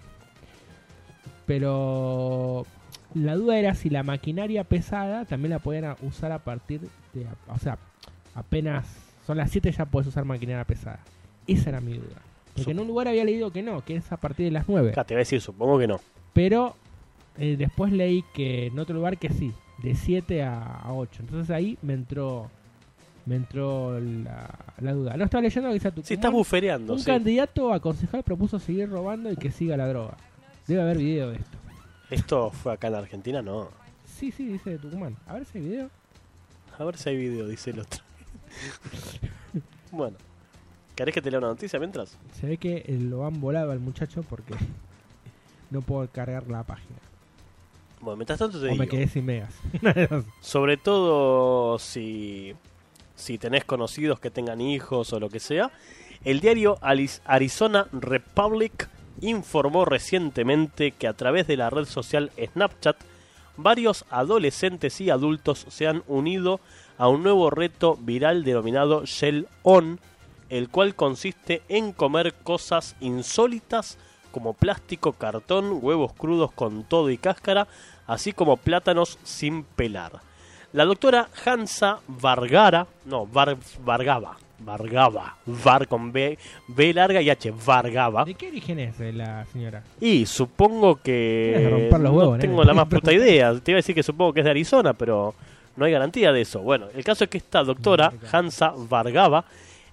Pero 1.45 2.65
la 3.13 3.36
duda 3.36 3.59
era 3.59 3.76
si 3.76 3.89
la 3.89 4.03
maquinaria 4.03 4.63
pesada 4.63 5.26
también 5.26 5.51
la 5.51 5.59
podían 5.59 5.95
usar 6.01 6.32
a 6.32 6.39
partir 6.39 6.82
de... 7.13 7.28
O 7.47 7.59
sea, 7.59 7.78
apenas 8.34 8.88
son 9.28 9.38
las 9.38 9.51
7 9.51 9.72
ya 9.72 9.86
puedes 9.86 10.07
usar 10.07 10.26
maquinaria 10.26 10.63
pesada. 10.63 10.99
Esa 11.45 11.70
era 11.70 11.82
mi 11.82 11.93
duda. 11.93 12.17
Porque 12.55 12.72
en 12.72 12.80
un 12.80 12.88
lugar 12.88 13.07
había 13.07 13.24
leído 13.24 13.51
que 13.51 13.61
no, 13.61 13.86
que 13.86 13.95
es 13.95 14.11
a 14.11 14.17
partir 14.17 14.45
de 14.45 14.51
las 14.51 14.67
9. 14.67 14.91
Acá 14.91 15.03
te 15.03 15.13
voy 15.13 15.20
a 15.20 15.20
decir, 15.20 15.39
supongo 15.39 15.78
que 15.78 15.88
no. 15.88 16.01
Pero 16.34 16.76
eh, 17.38 17.55
después 17.57 17.91
leí 17.91 18.23
que 18.34 18.67
en 18.67 18.80
otro 18.80 18.95
lugar 18.95 19.17
que 19.17 19.30
sí, 19.30 19.53
de 19.84 19.95
7 19.95 20.43
a, 20.43 20.63
a 20.63 20.93
8. 20.93 21.21
Entonces 21.21 21.49
ahí 21.51 21.77
me 21.82 21.93
entró 21.93 22.49
me 23.25 23.36
entró 23.36 23.99
la, 23.99 24.49
la 24.80 24.93
duda. 24.93 25.15
No 25.15 25.25
estaba 25.25 25.41
leyendo 25.43 25.69
que 25.69 25.73
dice 25.75 25.91
tu 25.91 26.01
Sí, 26.03 26.15
estás 26.15 26.32
bufereando, 26.32 26.93
Un 26.93 26.99
sí. 26.99 27.05
candidato 27.05 27.71
a 27.71 27.80
concejal 27.80 28.23
propuso 28.23 28.57
seguir 28.57 28.89
robando 28.89 29.32
y 29.32 29.36
que 29.36 29.51
siga 29.51 29.77
la 29.77 29.88
droga. 29.88 30.17
Debe 30.67 30.82
haber 30.82 30.97
video 30.97 31.30
de 31.30 31.38
esto. 31.38 31.57
¿Esto 32.09 32.49
fue 32.51 32.73
acá 32.73 32.88
en 32.88 32.95
Argentina? 32.95 33.41
No. 33.43 33.69
Sí, 34.03 34.32
sí, 34.32 34.45
dice 34.45 34.71
de 34.71 34.77
Tucumán. 34.80 35.15
A 35.27 35.34
ver 35.34 35.45
si 35.45 35.59
hay 35.59 35.63
video. 35.63 35.89
A 36.80 36.84
ver 36.84 36.97
si 36.97 37.09
hay 37.09 37.17
video, 37.17 37.47
dice 37.47 37.69
el 37.69 37.82
otro. 37.82 38.01
bueno. 39.91 40.17
¿Querés 40.95 41.13
que 41.13 41.21
te 41.21 41.30
lea 41.30 41.38
una 41.39 41.47
noticia 41.49 41.77
mientras? 41.80 42.17
Se 42.34 42.47
ve 42.47 42.57
que 42.57 42.84
lo 42.99 43.25
han 43.25 43.39
volado 43.39 43.71
al 43.71 43.80
muchacho 43.80 44.23
porque 44.23 44.53
no 45.69 45.82
puedo 45.82 46.07
cargar 46.09 46.47
la 46.47 46.63
página. 46.63 46.97
Bueno, 48.02 48.18
mientras 48.18 48.39
tanto 48.39 48.60
te 48.60 48.66
O 48.66 48.70
digo. 48.70 48.84
me 48.84 48.88
quedé 48.88 49.08
sin 49.08 49.26
megas. 49.26 49.54
Sobre 50.41 50.78
todo 50.78 51.78
si, 51.80 52.54
si 53.16 53.38
tenés 53.38 53.66
conocidos 53.66 54.20
que 54.20 54.32
tengan 54.32 54.62
hijos 54.62 55.12
o 55.14 55.20
lo 55.20 55.30
que 55.30 55.39
sea. 55.39 55.72
El 56.24 56.39
diario 56.39 56.78
Arizona 56.82 57.88
Republic 57.91 58.89
informó 59.22 59.86
recientemente 59.86 60.91
que 60.91 61.08
a 61.08 61.14
través 61.14 61.47
de 61.47 61.58
la 61.58 61.70
red 61.70 61.86
social 61.86 62.32
Snapchat 62.38 62.97
varios 63.58 64.06
adolescentes 64.10 65.02
y 65.02 65.10
adultos 65.10 65.66
se 65.70 65.88
han 65.88 66.04
unido 66.08 66.60
a 66.97 67.08
un 67.10 67.24
nuevo 67.24 67.50
reto 67.50 67.97
viral 68.02 68.43
denominado 68.43 69.06
Shell 69.06 69.47
On, 69.64 70.00
el 70.50 70.70
cual 70.70 70.95
consiste 70.95 71.62
en 71.68 71.91
comer 71.91 72.34
cosas 72.34 72.95
insólitas 73.02 73.97
como 74.32 74.53
plástico, 74.53 75.13
cartón, 75.13 75.80
huevos 75.82 76.13
crudos 76.13 76.51
con 76.51 76.84
todo 76.84 77.09
y 77.09 77.17
cáscara, 77.17 77.67
así 78.07 78.32
como 78.34 78.57
plátanos 78.57 79.17
sin 79.23 79.63
pelar. 79.63 80.13
La 80.73 80.86
doctora 80.86 81.30
Hansa 81.45 81.99
Vargara, 82.07 82.86
no, 83.05 83.25
Var- 83.25 83.57
Vargava, 83.84 84.38
Vargava, 84.59 85.38
Var 85.45 85.88
con 85.88 86.11
B, 86.11 86.38
B 86.67 86.93
larga 86.93 87.21
y 87.21 87.30
H, 87.30 87.51
Vargava. 87.65 88.23
¿De 88.25 88.36
qué 88.36 88.49
origen 88.49 88.77
es 88.80 88.99
la 88.99 89.45
señora? 89.47 89.84
Y 89.99 90.25
supongo 90.27 90.97
que 91.01 91.89
los 91.91 92.11
huevos, 92.13 92.38
no 92.38 92.38
tengo 92.39 92.63
la 92.63 92.73
más 92.73 92.88
puta 92.89 93.11
idea. 93.11 93.51
Te 93.59 93.71
iba 93.71 93.77
a 93.77 93.82
decir 93.82 93.95
que 93.95 94.03
supongo 94.03 94.34
que 94.34 94.41
es 94.41 94.43
de 94.43 94.51
Arizona, 94.51 94.93
pero 94.93 95.34
no 95.75 95.86
hay 95.86 95.91
garantía 95.91 96.32
de 96.32 96.41
eso. 96.41 96.59
Bueno, 96.59 96.86
el 96.93 97.03
caso 97.03 97.23
es 97.23 97.30
que 97.32 97.38
esta 97.39 97.63
doctora, 97.63 98.13
Hansa 98.32 98.73
Vargava, 98.77 99.45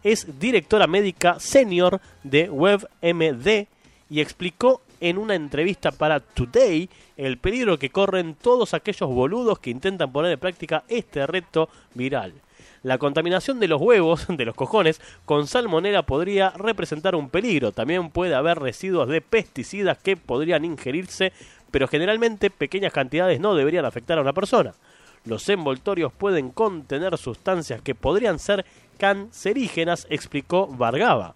es 0.03 0.39
directora 0.39 0.87
médica 0.87 1.41
senior 1.41 2.01
de 2.23 2.51
WebMD 2.51 3.67
y 4.09 4.21
explicó 4.21 4.83
en 5.01 5.19
una 5.19 5.35
entrevista 5.35 5.91
para 5.91 6.21
Today 6.21 6.89
el 7.17 7.39
peligro 7.39 7.79
que 7.79 7.91
corren 7.91 8.35
todos 8.35 8.75
aquellos 8.75 9.09
boludos 9.11 9.59
que 9.59 9.71
intentan 9.71 10.13
poner 10.13 10.33
en 10.33 10.39
práctica 10.39 10.85
este 10.89 11.27
reto 11.27 11.69
viral. 11.95 12.35
La 12.83 12.99
contaminación 12.99 13.59
de 13.59 13.69
los 13.69 13.81
huevos, 13.81 14.27
de 14.29 14.45
los 14.45 14.55
cojones, 14.55 15.01
con 15.25 15.47
salmonera 15.47 16.05
podría 16.05 16.51
representar 16.51 17.15
un 17.15 17.31
peligro. 17.31 17.73
También 17.73 18.11
puede 18.11 18.35
haber 18.35 18.59
residuos 18.59 19.09
de 19.09 19.21
pesticidas 19.21 19.99
que 19.99 20.17
podrían 20.17 20.65
ingerirse, 20.65 21.33
pero 21.71 21.89
generalmente 21.89 22.49
pequeñas 22.49 22.93
cantidades 22.93 23.41
no 23.41 23.55
deberían 23.55 23.85
afectar 23.85 24.19
a 24.19 24.23
una 24.23 24.33
persona. 24.33 24.73
Los 25.25 25.49
envoltorios 25.49 26.13
pueden 26.13 26.51
contener 26.51 27.19
sustancias 27.19 27.83
que 27.83 27.97
podrían 27.97 28.39
ser 28.39 28.65
cancerígenas, 28.99 30.07
explicó 30.09 30.69
Vargava. 30.69 31.35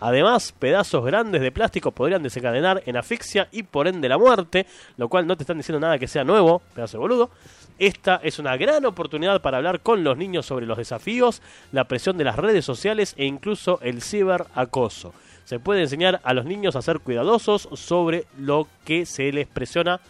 Además, 0.00 0.54
pedazos 0.56 1.04
grandes 1.04 1.40
de 1.40 1.50
plástico 1.50 1.90
podrían 1.90 2.22
desencadenar 2.22 2.82
en 2.86 2.96
asfixia 2.96 3.48
y 3.50 3.64
por 3.64 3.88
ende 3.88 4.08
la 4.08 4.18
muerte, 4.18 4.66
lo 4.96 5.08
cual 5.08 5.26
no 5.26 5.36
te 5.36 5.42
están 5.42 5.56
diciendo 5.56 5.80
nada 5.80 5.98
que 5.98 6.06
sea 6.06 6.22
nuevo, 6.24 6.62
pedazo 6.74 6.98
de 6.98 7.00
boludo. 7.00 7.30
Esta 7.78 8.20
es 8.22 8.38
una 8.38 8.56
gran 8.56 8.84
oportunidad 8.86 9.40
para 9.40 9.58
hablar 9.58 9.80
con 9.80 10.04
los 10.04 10.16
niños 10.16 10.46
sobre 10.46 10.66
los 10.66 10.78
desafíos, 10.78 11.42
la 11.72 11.84
presión 11.84 12.16
de 12.16 12.24
las 12.24 12.36
redes 12.36 12.64
sociales 12.64 13.14
e 13.16 13.24
incluso 13.24 13.80
el 13.82 14.02
ciberacoso. 14.02 15.12
Se 15.44 15.58
puede 15.58 15.82
enseñar 15.82 16.20
a 16.24 16.34
los 16.34 16.44
niños 16.44 16.76
a 16.76 16.82
ser 16.82 17.00
cuidadosos 17.00 17.68
sobre 17.72 18.24
lo 18.38 18.68
que 18.84 19.06
se 19.06 19.32
les 19.32 19.46
presiona 19.46 20.00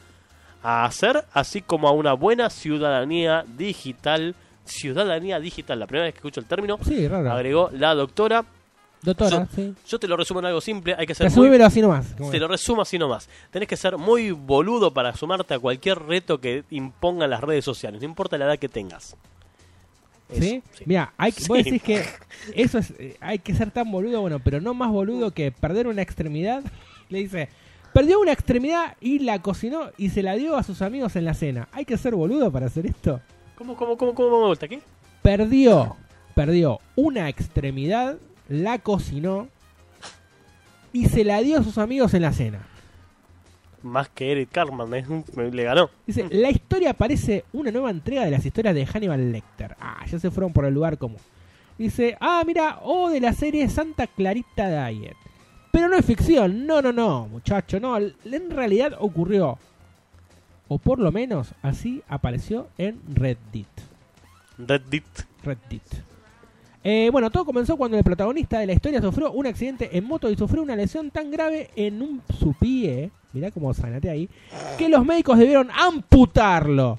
a 0.62 0.84
hacer, 0.84 1.24
así 1.32 1.62
como 1.62 1.88
a 1.88 1.92
una 1.92 2.12
buena 2.14 2.50
ciudadanía 2.50 3.44
digital. 3.56 4.34
Ciudadanía 4.64 5.40
digital, 5.40 5.78
la 5.78 5.86
primera 5.86 6.04
vez 6.04 6.14
que 6.14 6.18
escucho 6.18 6.40
el 6.40 6.46
término, 6.46 6.78
Sí, 6.84 7.06
agregó 7.06 7.70
la 7.72 7.94
doctora. 7.94 8.44
Doctora, 9.02 9.30
Yo- 9.30 9.46
sí. 9.54 9.74
Yo 9.86 9.98
te 9.98 10.08
lo 10.08 10.16
resumo 10.16 10.40
en 10.40 10.46
algo 10.46 10.60
simple, 10.60 10.94
hay 10.98 11.06
que 11.06 11.14
ser 11.14 11.30
muy 11.30 11.48
así 11.62 11.80
nomás. 11.80 12.16
Te 12.16 12.36
es. 12.36 12.40
lo 12.40 12.48
resumo 12.48 12.82
así 12.82 12.98
nomás. 12.98 13.28
Tenés 13.50 13.68
que 13.68 13.76
ser 13.76 13.96
muy 13.96 14.32
boludo 14.32 14.92
para 14.92 15.14
sumarte 15.14 15.54
a 15.54 15.58
cualquier 15.58 16.00
reto 16.00 16.40
que 16.40 16.64
impongan 16.70 17.30
las 17.30 17.40
redes 17.40 17.64
sociales, 17.64 18.00
no 18.00 18.06
importa 18.08 18.36
la 18.38 18.46
edad 18.46 18.58
que 18.58 18.68
tengas. 18.68 19.16
Eso, 20.28 20.42
¿Sí? 20.42 20.62
sí. 20.72 20.84
Mira, 20.84 21.12
hay, 21.16 21.32
Sí. 21.32 21.44
vos 21.48 21.58
decís 21.58 21.82
que 21.82 22.04
eso 22.54 22.78
es, 22.78 22.90
eh, 22.98 23.16
hay 23.20 23.38
que 23.38 23.54
ser 23.54 23.70
tan 23.70 23.90
boludo, 23.90 24.20
bueno, 24.20 24.40
pero 24.40 24.60
no 24.60 24.74
más 24.74 24.90
boludo 24.90 25.30
que 25.30 25.52
perder 25.52 25.86
una 25.86 26.02
extremidad. 26.02 26.62
Le 27.08 27.20
dice, 27.20 27.48
perdió 27.94 28.20
una 28.20 28.32
extremidad 28.32 28.96
y 29.00 29.20
la 29.20 29.40
cocinó 29.40 29.90
y 29.96 30.10
se 30.10 30.22
la 30.22 30.34
dio 30.34 30.56
a 30.56 30.62
sus 30.64 30.82
amigos 30.82 31.16
en 31.16 31.24
la 31.24 31.32
cena. 31.34 31.68
¿Hay 31.72 31.84
que 31.86 31.96
ser 31.96 32.14
boludo 32.14 32.50
para 32.52 32.66
hacer 32.66 32.84
esto? 32.84 33.20
¿Cómo, 33.54 33.74
cómo, 33.76 33.96
cómo, 33.96 34.14
cómo 34.14 34.40
me 34.40 34.46
vuelta? 34.48 34.68
¿Qué? 34.68 34.80
Perdió, 35.22 35.96
perdió 36.34 36.78
una 36.94 37.28
extremidad, 37.30 38.18
la 38.48 38.78
cocinó 38.78 39.48
y 40.92 41.06
se 41.06 41.24
la 41.24 41.40
dio 41.40 41.58
a 41.58 41.62
sus 41.64 41.78
amigos 41.78 42.14
en 42.14 42.22
la 42.22 42.32
cena. 42.32 42.60
Más 43.82 44.08
que 44.08 44.32
Eric 44.32 44.50
Cartman, 44.50 44.92
¿eh? 44.94 45.04
Me- 45.36 45.50
le 45.50 45.62
ganó. 45.62 45.88
Dice, 46.06 46.26
la 46.30 46.50
historia 46.50 46.92
parece 46.94 47.44
una 47.52 47.70
nueva 47.70 47.90
entrega 47.90 48.24
de 48.24 48.30
las 48.32 48.44
historias 48.44 48.74
de 48.74 48.84
Hannibal 48.86 49.30
Lecter. 49.32 49.76
Ah, 49.80 50.04
ya 50.10 50.18
se 50.18 50.30
fueron 50.30 50.52
por 50.52 50.64
el 50.64 50.74
lugar 50.74 50.98
común. 50.98 51.18
Dice, 51.78 52.16
ah, 52.20 52.42
mira, 52.44 52.80
o 52.82 53.08
de 53.08 53.20
la 53.20 53.32
serie 53.32 53.68
Santa 53.68 54.08
Clarita 54.08 54.88
Diet. 54.88 55.16
Pero 55.70 55.88
no 55.88 55.96
es 55.96 56.04
ficción, 56.04 56.66
no, 56.66 56.82
no, 56.82 56.92
no, 56.92 57.28
muchacho, 57.28 57.78
no. 57.78 57.96
En 57.98 58.50
realidad 58.50 58.94
ocurrió. 58.98 59.58
O 60.66 60.78
por 60.78 60.98
lo 60.98 61.12
menos 61.12 61.54
así 61.62 62.02
apareció 62.08 62.68
en 62.78 63.00
Reddit. 63.14 63.68
Reddit. 64.58 65.04
Reddit. 65.44 65.82
Eh, 66.90 67.10
bueno, 67.12 67.28
todo 67.28 67.44
comenzó 67.44 67.76
cuando 67.76 67.98
el 67.98 68.02
protagonista 68.02 68.60
de 68.60 68.66
la 68.66 68.72
historia 68.72 69.02
sufrió 69.02 69.30
un 69.32 69.46
accidente 69.46 69.90
en 69.92 70.04
moto 70.04 70.30
y 70.30 70.36
sufrió 70.36 70.62
una 70.62 70.74
lesión 70.74 71.10
tan 71.10 71.30
grave 71.30 71.68
en 71.76 72.00
un 72.00 72.22
su 72.40 72.54
pie, 72.54 73.10
mirá 73.34 73.50
cómo 73.50 73.74
sanate 73.74 74.08
ahí, 74.08 74.26
que 74.78 74.88
los 74.88 75.04
médicos 75.04 75.36
debieron 75.36 75.68
amputarlo. 75.70 76.98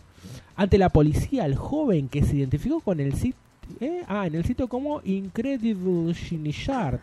Ante 0.56 0.78
la 0.78 0.90
policía, 0.90 1.44
el 1.48 1.56
joven 1.56 2.08
que 2.08 2.22
se 2.22 2.36
identificó 2.36 2.82
con 2.82 3.00
el 3.00 3.16
sitio, 3.16 3.40
ah, 4.08 4.28
en 4.28 4.36
el 4.36 4.46
sitio 4.46 4.68
como 4.68 5.02
Incredible 5.06 6.14
Shiny 6.14 6.54
Chart, 6.54 7.02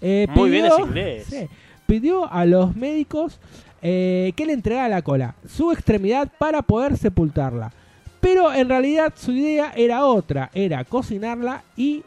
eh, 0.00 0.26
Muy 0.34 0.50
bien 0.50 0.64
ese 0.64 0.80
inglés. 0.80 1.26
sí, 1.30 1.48
pidió 1.86 2.28
a 2.32 2.44
los 2.46 2.74
médicos 2.74 3.38
eh, 3.80 4.32
que 4.34 4.44
le 4.44 4.54
entregara 4.54 4.88
la 4.88 5.02
cola, 5.02 5.36
su 5.46 5.70
extremidad 5.70 6.32
para 6.36 6.62
poder 6.62 6.96
sepultarla. 6.96 7.72
Pero 8.18 8.52
en 8.52 8.68
realidad 8.68 9.12
su 9.14 9.30
idea 9.30 9.72
era 9.76 10.04
otra, 10.04 10.50
era 10.52 10.82
cocinarla 10.82 11.62
y 11.76 12.02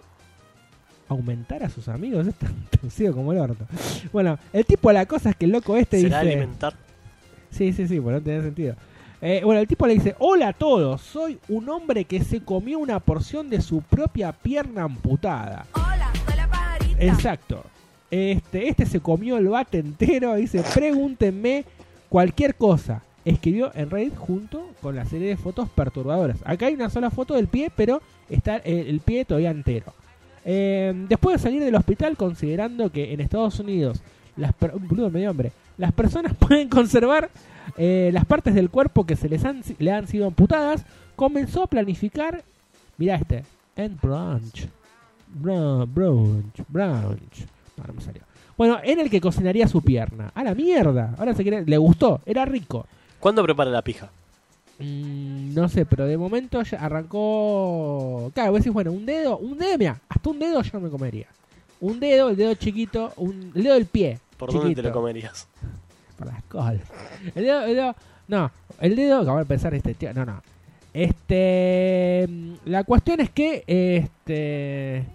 aumentar 1.09 1.63
a 1.63 1.69
sus 1.69 1.87
amigos. 1.87 2.27
Está 2.27 2.47
torcido 2.81 3.13
como 3.13 3.33
el 3.33 3.39
orto. 3.39 3.65
Bueno, 4.11 4.37
el 4.53 4.65
tipo 4.65 4.89
de 4.89 4.95
la 4.95 5.05
cosa 5.05 5.29
es 5.29 5.35
que 5.35 5.45
el 5.45 5.51
loco 5.51 5.75
este 5.75 6.01
¿Será 6.01 6.21
dice... 6.21 6.33
alimentar? 6.33 6.73
Sí, 7.49 7.73
sí, 7.73 7.87
sí, 7.87 7.99
pues 7.99 8.15
no 8.15 8.21
tiene 8.21 8.41
sentido. 8.41 8.75
Eh, 9.21 9.41
bueno, 9.43 9.61
el 9.61 9.67
tipo 9.67 9.87
le 9.87 9.93
dice, 9.95 10.15
hola 10.19 10.49
a 10.49 10.53
todos, 10.53 11.01
soy 11.01 11.39
un 11.49 11.69
hombre 11.69 12.05
que 12.05 12.23
se 12.23 12.41
comió 12.41 12.77
una 12.77 12.99
porción 12.99 13.49
de 13.49 13.61
su 13.61 13.81
propia 13.81 14.31
pierna 14.31 14.83
amputada. 14.83 15.65
Hola, 15.73 16.11
soy 16.25 16.35
la 16.35 16.47
pajarita. 16.47 17.03
Exacto. 17.03 17.63
Este, 18.11 18.69
este 18.69 18.85
se 18.85 18.99
comió 18.99 19.37
el 19.37 19.47
bate 19.47 19.79
entero. 19.79 20.35
Dice, 20.35 20.63
pregúntenme 20.73 21.65
cualquier 22.09 22.55
cosa. 22.55 23.01
Escribió 23.25 23.71
en 23.75 23.89
Reddit 23.89 24.15
junto 24.15 24.69
con 24.81 24.95
la 24.95 25.05
serie 25.05 25.29
de 25.29 25.37
fotos 25.37 25.67
perturbadoras. 25.69 26.37
Acá 26.45 26.67
hay 26.67 26.75
una 26.75 26.89
sola 26.89 27.09
foto 27.09 27.33
del 27.33 27.47
pie, 27.47 27.71
pero 27.75 28.01
está 28.29 28.57
el, 28.57 28.87
el 28.87 28.99
pie 28.99 29.25
todavía 29.25 29.49
entero. 29.49 29.93
Eh, 30.49 30.93
después 31.09 31.35
de 31.35 31.43
salir 31.43 31.61
del 31.61 31.75
hospital, 31.75 32.15
considerando 32.15 32.89
que 32.89 33.13
en 33.13 33.19
Estados 33.19 33.59
Unidos 33.59 34.01
las, 34.37 34.53
per- 34.53 34.73
medio 35.11 35.29
hombre, 35.29 35.51
las 35.77 35.91
personas 35.91 36.33
pueden 36.39 36.69
conservar 36.69 37.29
eh, 37.77 38.11
las 38.13 38.23
partes 38.23 38.55
del 38.55 38.69
cuerpo 38.69 39.05
que 39.05 39.17
se 39.17 39.27
les 39.27 39.43
han, 39.43 39.61
le 39.77 39.91
han 39.91 40.07
sido 40.07 40.25
amputadas, 40.25 40.85
comenzó 41.17 41.63
a 41.63 41.67
planificar, 41.67 42.43
mira 42.97 43.15
este, 43.15 43.43
en 43.75 43.97
brunch, 44.01 44.67
brunch, 45.27 46.63
brunch, 46.69 47.45
no 47.85 47.93
me 47.93 48.01
salió. 48.01 48.21
Bueno, 48.57 48.79
en 48.83 48.99
el 48.99 49.09
que 49.09 49.21
cocinaría 49.21 49.67
su 49.67 49.81
pierna. 49.81 50.31
A 50.33 50.43
la 50.43 50.55
mierda. 50.55 51.13
Ahora 51.19 51.35
se 51.35 51.43
quiere, 51.43 51.63
le 51.65 51.77
gustó, 51.77 52.21
era 52.25 52.43
rico. 52.45 52.87
¿Cuándo 53.19 53.43
prepara 53.43 53.69
la 53.69 53.81
pija? 53.83 54.09
Mm, 54.79 55.55
no 55.55 55.67
sé, 55.69 55.85
pero 55.85 56.05
de 56.05 56.17
momento 56.17 56.61
ya 56.61 56.77
arrancó. 56.77 58.31
Claro, 58.33 58.51
vos 58.51 58.59
decís, 58.59 58.73
bueno, 58.73 58.91
un 58.91 59.05
dedo, 59.05 59.37
un 59.37 59.57
dedo, 59.57 59.77
mira, 59.77 59.99
hasta 60.07 60.29
un 60.29 60.39
dedo 60.39 60.61
yo 60.61 60.79
me 60.79 60.89
comería. 60.89 61.27
Un 61.79 61.99
dedo, 61.99 62.29
el 62.29 62.35
dedo 62.35 62.53
chiquito, 62.55 63.13
un, 63.17 63.51
el 63.55 63.63
dedo 63.63 63.73
del 63.73 63.85
pie. 63.85 64.19
¿Por 64.37 64.53
dónde 64.53 64.75
te 64.75 64.83
lo 64.83 64.91
comerías? 64.91 65.47
Por 66.17 66.27
las 66.27 66.43
colas. 66.43 66.81
El 67.35 67.43
dedo, 67.43 67.61
el 67.65 67.75
dedo, 67.75 67.95
no, 68.27 68.51
el 68.79 68.95
dedo, 68.95 69.21
acabo 69.21 69.39
de 69.39 69.45
pensar 69.45 69.73
este 69.73 69.93
tío, 69.93 70.13
no, 70.13 70.25
no. 70.25 70.41
Este, 70.93 72.25
mm, 72.27 72.53
la 72.65 72.83
cuestión 72.83 73.19
es 73.19 73.29
que, 73.31 73.63
este, 73.67 75.05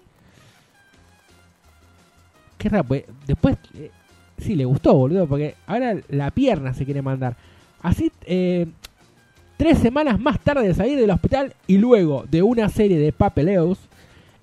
qué 2.58 2.68
raro, 2.68 2.84
pues, 2.84 3.04
después, 3.26 3.56
eh, 3.74 3.90
sí, 4.38 4.56
le 4.56 4.64
gustó, 4.64 4.94
boludo, 4.94 5.26
porque 5.26 5.54
ahora 5.66 5.96
la 6.08 6.30
pierna 6.30 6.74
se 6.74 6.84
quiere 6.84 7.02
mandar. 7.02 7.36
Así, 7.80 8.12
eh, 8.26 8.66
tres 9.62 9.78
semanas 9.78 10.18
más 10.18 10.40
tarde 10.40 10.66
de 10.66 10.74
salir 10.74 10.98
del 10.98 11.12
hospital 11.12 11.54
y 11.68 11.78
luego 11.78 12.24
de 12.28 12.42
una 12.42 12.68
serie 12.68 12.98
de 12.98 13.12
papeleos 13.12 13.78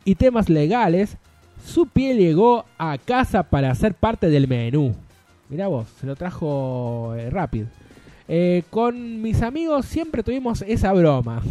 y 0.06 0.16
temas 0.16 0.48
legales, 0.48 1.18
su 1.66 1.88
pie 1.88 2.16
llegó 2.16 2.64
a 2.78 2.98
casa 2.98 3.44
para 3.44 3.76
ser 3.76 3.96
parte 3.96 4.30
del 4.30 4.48
menú. 4.48 4.96
Mirá 5.50 5.68
vos, 5.68 5.88
se 6.00 6.08
lo 6.08 6.16
trajo 6.16 7.16
eh, 7.18 7.30
rápido. 7.30 7.68
Eh, 8.30 8.64
con 8.70 9.22
mis 9.22 9.42
amigos 9.42 9.88
siempre 9.88 10.24
tuvimos 10.24 10.62
esa 10.62 10.94
broma. 10.94 11.44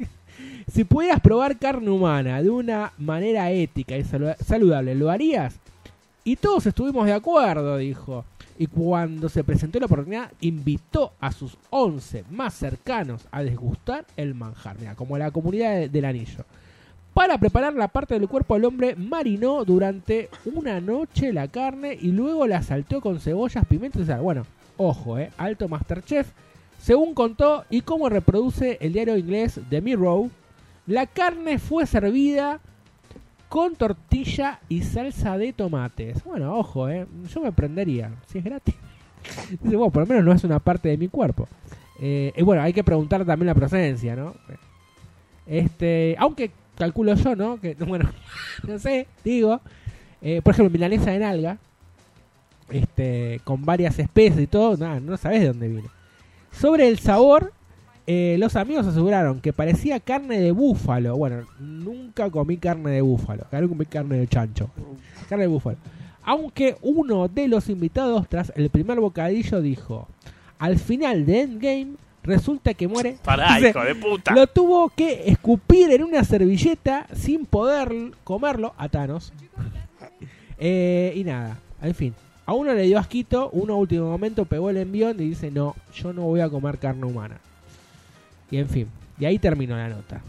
si 0.72 0.84
pudieras 0.84 1.20
probar 1.20 1.58
carne 1.58 1.90
humana 1.90 2.42
de 2.42 2.48
una 2.48 2.92
manera 2.96 3.50
ética 3.50 3.94
y 3.98 4.04
salu- 4.04 4.36
saludable, 4.42 4.94
¿lo 4.94 5.10
harías? 5.10 5.54
Y 6.24 6.36
todos 6.36 6.64
estuvimos 6.64 7.04
de 7.04 7.12
acuerdo, 7.12 7.76
dijo. 7.76 8.24
Y 8.62 8.68
cuando 8.68 9.28
se 9.28 9.42
presentó 9.42 9.80
la 9.80 9.86
oportunidad, 9.86 10.30
invitó 10.40 11.14
a 11.18 11.32
sus 11.32 11.58
11 11.70 12.22
más 12.30 12.54
cercanos 12.54 13.26
a 13.32 13.42
desgustar 13.42 14.04
el 14.16 14.36
manjar. 14.36 14.76
Mira, 14.78 14.94
como 14.94 15.18
la 15.18 15.32
comunidad 15.32 15.74
de- 15.74 15.88
del 15.88 16.04
anillo. 16.04 16.44
Para 17.12 17.38
preparar 17.38 17.74
la 17.74 17.88
parte 17.88 18.14
del 18.16 18.28
cuerpo 18.28 18.54
del 18.54 18.66
hombre, 18.66 18.94
marinó 18.94 19.64
durante 19.64 20.28
una 20.44 20.80
noche 20.80 21.32
la 21.32 21.48
carne 21.48 21.98
y 22.00 22.12
luego 22.12 22.46
la 22.46 22.62
salteó 22.62 23.00
con 23.00 23.18
cebollas, 23.18 23.66
pimientos 23.66 24.02
y 24.02 24.06
sal. 24.06 24.20
Bueno, 24.20 24.46
ojo, 24.76 25.18
eh, 25.18 25.32
alto 25.38 25.66
Masterchef. 25.66 26.30
Según 26.80 27.14
contó 27.14 27.64
y 27.68 27.80
cómo 27.80 28.08
reproduce 28.08 28.78
el 28.80 28.92
diario 28.92 29.16
inglés 29.16 29.58
The 29.70 29.80
Mirror, 29.80 30.28
la 30.86 31.06
carne 31.08 31.58
fue 31.58 31.84
servida 31.84 32.60
con 33.52 33.76
tortilla 33.76 34.60
y 34.70 34.80
salsa 34.80 35.36
de 35.36 35.52
tomates. 35.52 36.24
Bueno, 36.24 36.56
ojo, 36.56 36.88
eh, 36.88 37.06
yo 37.28 37.42
me 37.42 37.52
prendería, 37.52 38.10
si 38.26 38.38
es 38.38 38.44
gratis. 38.44 38.74
Dice, 39.62 39.76
por 39.76 39.94
lo 39.98 40.06
menos 40.06 40.24
no 40.24 40.32
es 40.32 40.42
una 40.42 40.58
parte 40.58 40.88
de 40.88 40.96
mi 40.96 41.08
cuerpo. 41.08 41.46
Eh, 42.00 42.32
y 42.34 42.42
bueno, 42.42 42.62
hay 42.62 42.72
que 42.72 42.82
preguntar 42.82 43.26
también 43.26 43.48
la 43.48 43.54
procedencia, 43.54 44.16
¿no? 44.16 44.34
Este, 45.46 46.16
aunque 46.18 46.50
calculo 46.78 47.14
yo, 47.14 47.36
¿no? 47.36 47.60
Que, 47.60 47.74
bueno, 47.86 48.10
no 48.66 48.78
sé, 48.78 49.06
digo. 49.22 49.60
eh, 50.22 50.40
por 50.42 50.54
ejemplo, 50.54 50.72
milanesa 50.72 51.10
de 51.10 51.18
nalga, 51.18 51.58
este, 52.70 53.42
con 53.44 53.66
varias 53.66 53.98
especies 53.98 54.44
y 54.44 54.46
todo, 54.46 54.78
nada, 54.78 54.98
no 54.98 55.14
sabes 55.18 55.42
de 55.42 55.48
dónde 55.48 55.68
viene. 55.68 55.88
Sobre 56.52 56.88
el 56.88 57.00
sabor, 57.00 57.52
eh, 58.06 58.36
los 58.38 58.56
amigos 58.56 58.86
aseguraron 58.86 59.40
que 59.40 59.52
parecía 59.52 60.00
carne 60.00 60.40
de 60.40 60.50
búfalo. 60.50 61.16
Bueno, 61.16 61.46
nunca 61.60 62.30
comí 62.30 62.56
carne 62.56 62.90
de 62.90 63.00
búfalo, 63.00 63.42
acá 63.42 63.66
comí 63.66 63.86
carne 63.86 64.18
de 64.18 64.26
chancho. 64.26 64.70
Carne 65.28 65.44
de 65.44 65.48
búfalo. 65.48 65.76
Aunque 66.24 66.76
uno 66.82 67.28
de 67.28 67.48
los 67.48 67.68
invitados, 67.68 68.28
tras 68.28 68.52
el 68.56 68.70
primer 68.70 69.00
bocadillo, 69.00 69.60
dijo: 69.60 70.08
Al 70.58 70.78
final 70.78 71.26
de 71.26 71.42
Endgame, 71.42 71.92
resulta 72.22 72.74
que 72.74 72.88
muere. 72.88 73.18
Pará, 73.24 73.60
hijo 73.60 73.80
de 73.80 73.94
puta. 73.94 74.34
lo 74.34 74.46
tuvo 74.46 74.88
que 74.90 75.24
escupir 75.26 75.90
en 75.92 76.02
una 76.02 76.24
servilleta 76.24 77.06
sin 77.12 77.46
poder 77.46 77.92
comerlo 78.24 78.74
a 78.78 78.88
Thanos. 78.88 79.32
Eh, 80.64 81.14
y 81.16 81.24
nada, 81.24 81.58
en 81.82 81.92
fin. 81.92 82.14
A 82.46 82.52
uno 82.52 82.72
le 82.72 82.82
dio 82.82 82.96
asquito, 82.96 83.50
uno 83.50 83.74
a 83.74 83.76
último 83.76 84.08
momento 84.08 84.44
pegó 84.44 84.70
el 84.70 84.76
envión 84.76 85.16
y 85.18 85.30
dice, 85.30 85.50
no, 85.50 85.74
yo 85.92 86.12
no 86.12 86.22
voy 86.22 86.38
a 86.38 86.48
comer 86.48 86.78
carne 86.78 87.04
humana. 87.04 87.40
Y 88.52 88.58
en 88.58 88.68
fin, 88.68 88.86
y 89.18 89.24
ahí 89.24 89.38
terminó 89.40 89.76
la 89.76 89.88
nota. 89.88 90.20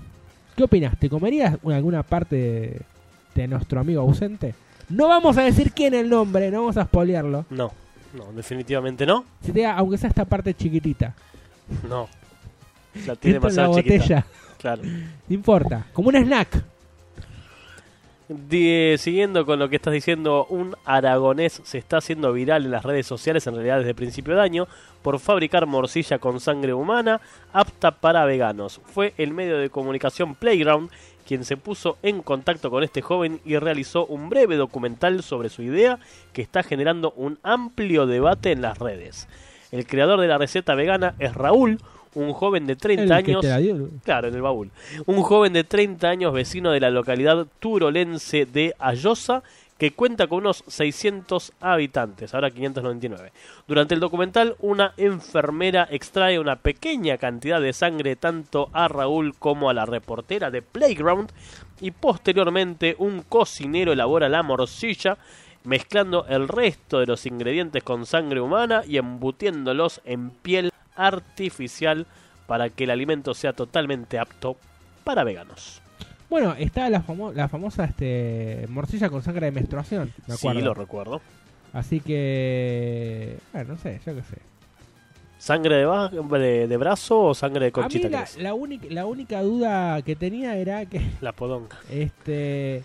¿Qué 0.56 0.64
opinas? 0.64 0.98
¿Te 0.98 1.10
comerías 1.10 1.58
alguna 1.66 2.02
parte 2.04 2.36
de, 2.36 2.82
de 3.36 3.48
nuestro 3.48 3.80
amigo 3.82 4.02
ausente? 4.02 4.56
No 4.90 5.08
vamos 5.10 5.38
a 5.38 5.44
decir 5.44 5.72
quién 5.74 5.94
el 5.94 6.10
nombre, 6.10 6.50
no 6.50 6.62
vamos 6.62 6.78
a 6.78 6.86
spoilearlo. 6.86 7.46
No, 7.52 7.72
no, 8.14 8.32
definitivamente 8.34 9.06
no. 9.06 9.26
Si 9.44 9.52
te 9.52 9.62
da, 9.62 9.74
aunque 9.76 9.98
sea 9.98 10.10
esta 10.10 10.26
parte 10.26 10.54
chiquitita. 10.54 11.14
No. 11.88 12.08
La 13.08 13.16
tiene 13.16 13.38
en 13.38 13.44
la 13.44 13.50
demasiado 13.50 13.76
chiquita. 13.76 13.96
botella. 13.96 14.26
Claro. 14.60 14.84
No 14.84 15.36
importa. 15.36 15.86
Como 15.92 16.10
un 16.10 16.16
snack. 16.16 16.64
Siguiendo 18.98 19.46
con 19.46 19.60
lo 19.60 19.70
que 19.70 19.76
estás 19.76 19.94
diciendo, 19.94 20.46
un 20.50 20.76
aragonés 20.86 21.62
se 21.64 21.78
está 21.78 21.98
haciendo 21.98 22.34
viral 22.34 22.66
en 22.66 22.72
las 22.72 22.84
redes 22.84 23.06
sociales, 23.06 23.46
en 23.48 23.56
realidad 23.56 23.80
desde 23.80 23.94
principio 23.94 24.36
de 24.36 24.42
año, 24.42 24.68
por 25.02 25.20
fabricar 25.20 25.66
morcilla 25.66 26.20
con 26.20 26.40
sangre 26.40 26.74
humana 26.74 27.22
apta 27.52 27.92
para 27.92 28.26
veganos. 28.26 28.82
Fue 28.86 29.14
el 29.18 29.34
medio 29.34 29.58
de 29.58 29.70
comunicación 29.70 30.36
Playground 30.36 30.90
quien 31.26 31.46
se 31.46 31.58
puso 31.58 31.98
en 32.04 32.22
contacto 32.22 32.70
con 32.70 32.84
este 32.84 33.02
joven 33.02 33.40
y 33.46 33.58
realizó 33.58 34.06
un 34.06 34.30
breve 34.30 34.56
documental 34.56 35.24
sobre 35.24 35.50
su 35.50 35.62
idea 35.62 36.00
que 36.34 36.42
está 36.42 36.64
generando 36.64 37.14
un 37.16 37.40
amplio 37.44 38.06
debate 38.06 38.52
en 38.52 38.62
las 38.62 38.78
redes. 38.78 39.28
El 39.72 39.88
creador 39.88 40.20
de 40.20 40.28
la 40.28 40.38
receta 40.38 40.76
vegana 40.76 41.16
es 41.20 41.34
Raúl, 41.34 41.80
un 42.16 42.34
joven 42.34 42.68
de 42.68 42.76
30 42.76 43.18
El 43.20 43.26
que 43.26 43.32
años. 43.32 43.90
Claro, 44.04 44.28
en 44.28 44.36
el 44.36 44.42
baúl. 44.42 44.72
Un 45.06 45.22
joven 45.22 45.54
de 45.54 45.64
30 45.64 46.08
años, 46.08 46.34
vecino 46.34 46.72
de 46.72 46.80
la 46.80 46.90
localidad 46.90 47.48
turolense 47.60 48.46
de 48.46 48.74
Ayosa, 48.80 49.44
que 49.78 49.92
cuenta 49.92 50.28
con 50.28 50.40
unos 50.40 50.64
600 50.68 51.54
habitantes, 51.60 52.34
ahora 52.34 52.52
599. 52.52 53.34
Durante 53.68 53.94
el 53.94 54.00
documental, 54.00 54.56
una 54.60 54.94
enfermera 54.98 55.88
extrae 55.92 56.40
una 56.40 56.56
pequeña 56.58 57.18
cantidad 57.18 57.60
de 57.60 57.74
sangre 57.74 58.16
tanto 58.16 58.70
a 58.72 58.88
Raúl 58.88 59.36
como 59.38 59.70
a 59.70 59.74
la 59.74 59.86
reportera 59.86 60.52
de 60.52 60.62
Playground 60.62 61.32
y 61.82 61.92
posteriormente 61.92 62.96
un 62.98 63.24
cocinero 63.24 63.92
elabora 63.92 64.30
la 64.30 64.44
morcilla 64.44 65.18
mezclando 65.66 66.26
el 66.28 66.48
resto 66.48 67.00
de 67.00 67.08
los 67.08 67.26
ingredientes 67.26 67.84
con 67.84 68.06
sangre 68.06 68.42
humana 68.42 68.84
y 68.88 68.98
embutiéndolos 68.98 70.02
en 70.06 70.30
piel 70.30 70.72
artificial 70.96 72.06
para 72.48 72.70
que 72.70 72.84
el 72.84 72.90
alimento 72.92 73.34
sea 73.34 73.54
totalmente 73.54 74.20
apto 74.20 74.58
para 75.04 75.24
veganos. 75.24 75.82
Bueno, 76.30 76.56
está 76.58 76.90
la, 76.90 77.04
famo- 77.04 77.32
la 77.34 77.48
famosa 77.48 77.86
este, 77.86 78.66
morcilla 78.70 79.10
con 79.10 79.22
sangre 79.22 79.46
de 79.48 79.52
menstruación. 79.52 80.12
Me 80.28 80.36
Sí, 80.36 80.48
acuerdo. 80.48 80.66
lo 80.68 80.74
recuerdo. 80.74 81.22
Así 81.74 82.00
que. 82.00 83.38
Bueno, 83.52 83.74
no 83.74 83.80
sé, 83.80 84.00
yo 84.06 84.16
qué 84.16 84.22
sé. 84.24 84.38
¿Sangre 85.38 85.76
de, 85.78 85.86
ba- 85.86 86.10
de, 86.10 86.68
de 86.68 86.78
brazo 86.78 87.20
o 87.22 87.34
sangre 87.34 87.62
de 87.66 87.68
A 87.68 87.72
conchita? 87.72 88.08
mí 88.08 88.12
la, 88.12 88.20
querés? 88.20 88.38
la, 88.38 88.54
única, 88.54 88.86
la 88.90 89.06
única 89.06 89.42
duda 89.42 90.02
que 90.02 90.16
tenía 90.16 90.56
era 90.58 90.86
que. 90.86 91.02
La 91.22 91.34
podonga. 91.34 91.78
Este. 91.92 92.84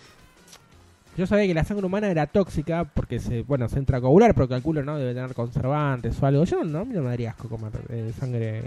Yo 1.18 1.26
sabía 1.26 1.48
que 1.48 1.54
la 1.54 1.64
sangre 1.64 1.84
humana 1.84 2.08
era 2.08 2.28
tóxica 2.28 2.84
porque 2.84 3.18
se, 3.18 3.42
bueno, 3.42 3.68
se 3.68 3.80
entra 3.80 3.98
a 3.98 4.00
coagular, 4.00 4.34
pero 4.34 4.48
calculo, 4.48 4.84
¿no? 4.84 4.96
Debe 4.96 5.14
tener 5.14 5.34
conservantes 5.34 6.22
o 6.22 6.26
algo. 6.26 6.44
Yo 6.44 6.62
no, 6.62 6.78
a 6.78 6.84
mí 6.84 6.94
no 6.94 7.02
me 7.02 7.08
daría 7.08 7.30
asco 7.30 7.48
comer 7.48 7.72
eh, 7.88 8.12
sangre, 8.16 8.62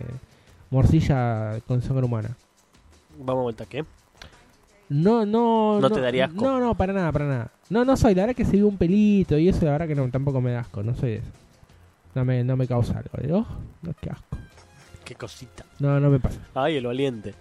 morcilla 0.69 1.61
con 1.65 1.81
sangre 1.81 2.03
humana. 2.03 2.35
Vamos 3.17 3.39
a 3.39 3.43
vuelta, 3.43 3.65
¿qué? 3.67 3.85
No, 4.89 5.25
no. 5.25 5.79
¿No 5.79 5.89
te 5.89 6.01
daría 6.01 6.25
asco? 6.25 6.43
No, 6.43 6.59
no, 6.59 6.75
para 6.75 6.91
nada, 6.91 7.09
para 7.13 7.25
nada. 7.25 7.51
No, 7.69 7.85
no 7.85 7.95
soy. 7.95 8.15
La 8.15 8.23
verdad 8.23 8.35
que 8.35 8.43
se 8.43 8.57
ve 8.57 8.65
un 8.65 8.75
pelito 8.75 9.37
y 9.37 9.47
eso, 9.47 9.63
la 9.63 9.71
verdad 9.71 9.87
que 9.87 9.95
no, 9.95 10.09
tampoco 10.09 10.41
me 10.41 10.51
da 10.51 10.59
asco. 10.59 10.83
No 10.83 10.93
soy 10.93 11.13
eso. 11.13 11.31
No 12.15 12.25
me, 12.25 12.43
no 12.43 12.57
me 12.57 12.67
causa 12.67 12.97
algo. 12.97 13.11
De, 13.17 13.31
oh, 13.31 13.47
no, 13.81 13.93
qué 14.01 14.09
asco. 14.09 14.37
Qué 15.05 15.15
cosita. 15.15 15.63
No, 15.79 16.01
no 16.01 16.09
me 16.09 16.19
pasa. 16.19 16.41
Ay, 16.53 16.75
el 16.75 16.85
valiente. 16.85 17.33